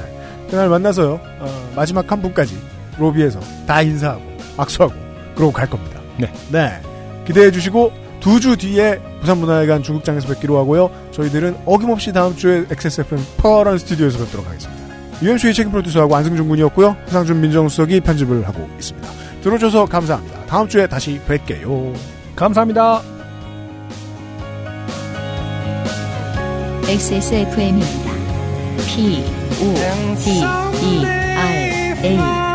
그날 0.50 0.68
만나서요. 0.70 1.20
어, 1.40 1.70
마지막 1.76 2.12
한 2.12 2.22
분까지 2.22 2.58
로비에서 2.98 3.40
다 3.68 3.82
인사하고 3.82 4.22
악수하고 4.58 4.94
그러고 5.36 5.52
갈 5.54 5.70
겁니다. 5.70 6.00
네. 6.18 6.32
네. 6.52 6.80
기대해 7.26 7.52
주시고 7.52 7.92
두 8.20 8.40
주 8.40 8.58
뒤에 8.58 9.00
부산문화회관 9.22 9.84
중국장에서 9.84 10.28
뵙기로 10.28 10.58
하고요. 10.58 10.90
저희들은 11.12 11.56
어김없이 11.66 12.12
다음 12.12 12.36
주에 12.36 12.66
XSFM 12.70 13.24
퍼런 13.38 13.78
스튜디오에서 13.78 14.18
뵙도록 14.20 14.48
하겠습니다. 14.48 14.87
유현수의 15.22 15.53
책임 15.53 15.72
프로듀서하고 15.72 16.15
안승준 16.15 16.48
군이었고요. 16.48 16.95
상준 17.07 17.41
민정수석이 17.41 18.02
편집을 18.02 18.48
하고 18.48 18.69
있습니다. 18.77 19.10
들어줘서 19.41 19.85
감사합니다. 19.85 20.45
다음 20.45 20.68
주에 20.68 20.88
다시 20.88 21.19
뵐게요. 21.27 21.94
감사합니다. 22.35 23.02
XSFM입니다. 26.88 27.88
P, 28.85 29.23
O, 29.61 29.73
D, 30.15 30.31
E, 30.31 31.06
R, 31.06 32.06
A. 32.06 32.47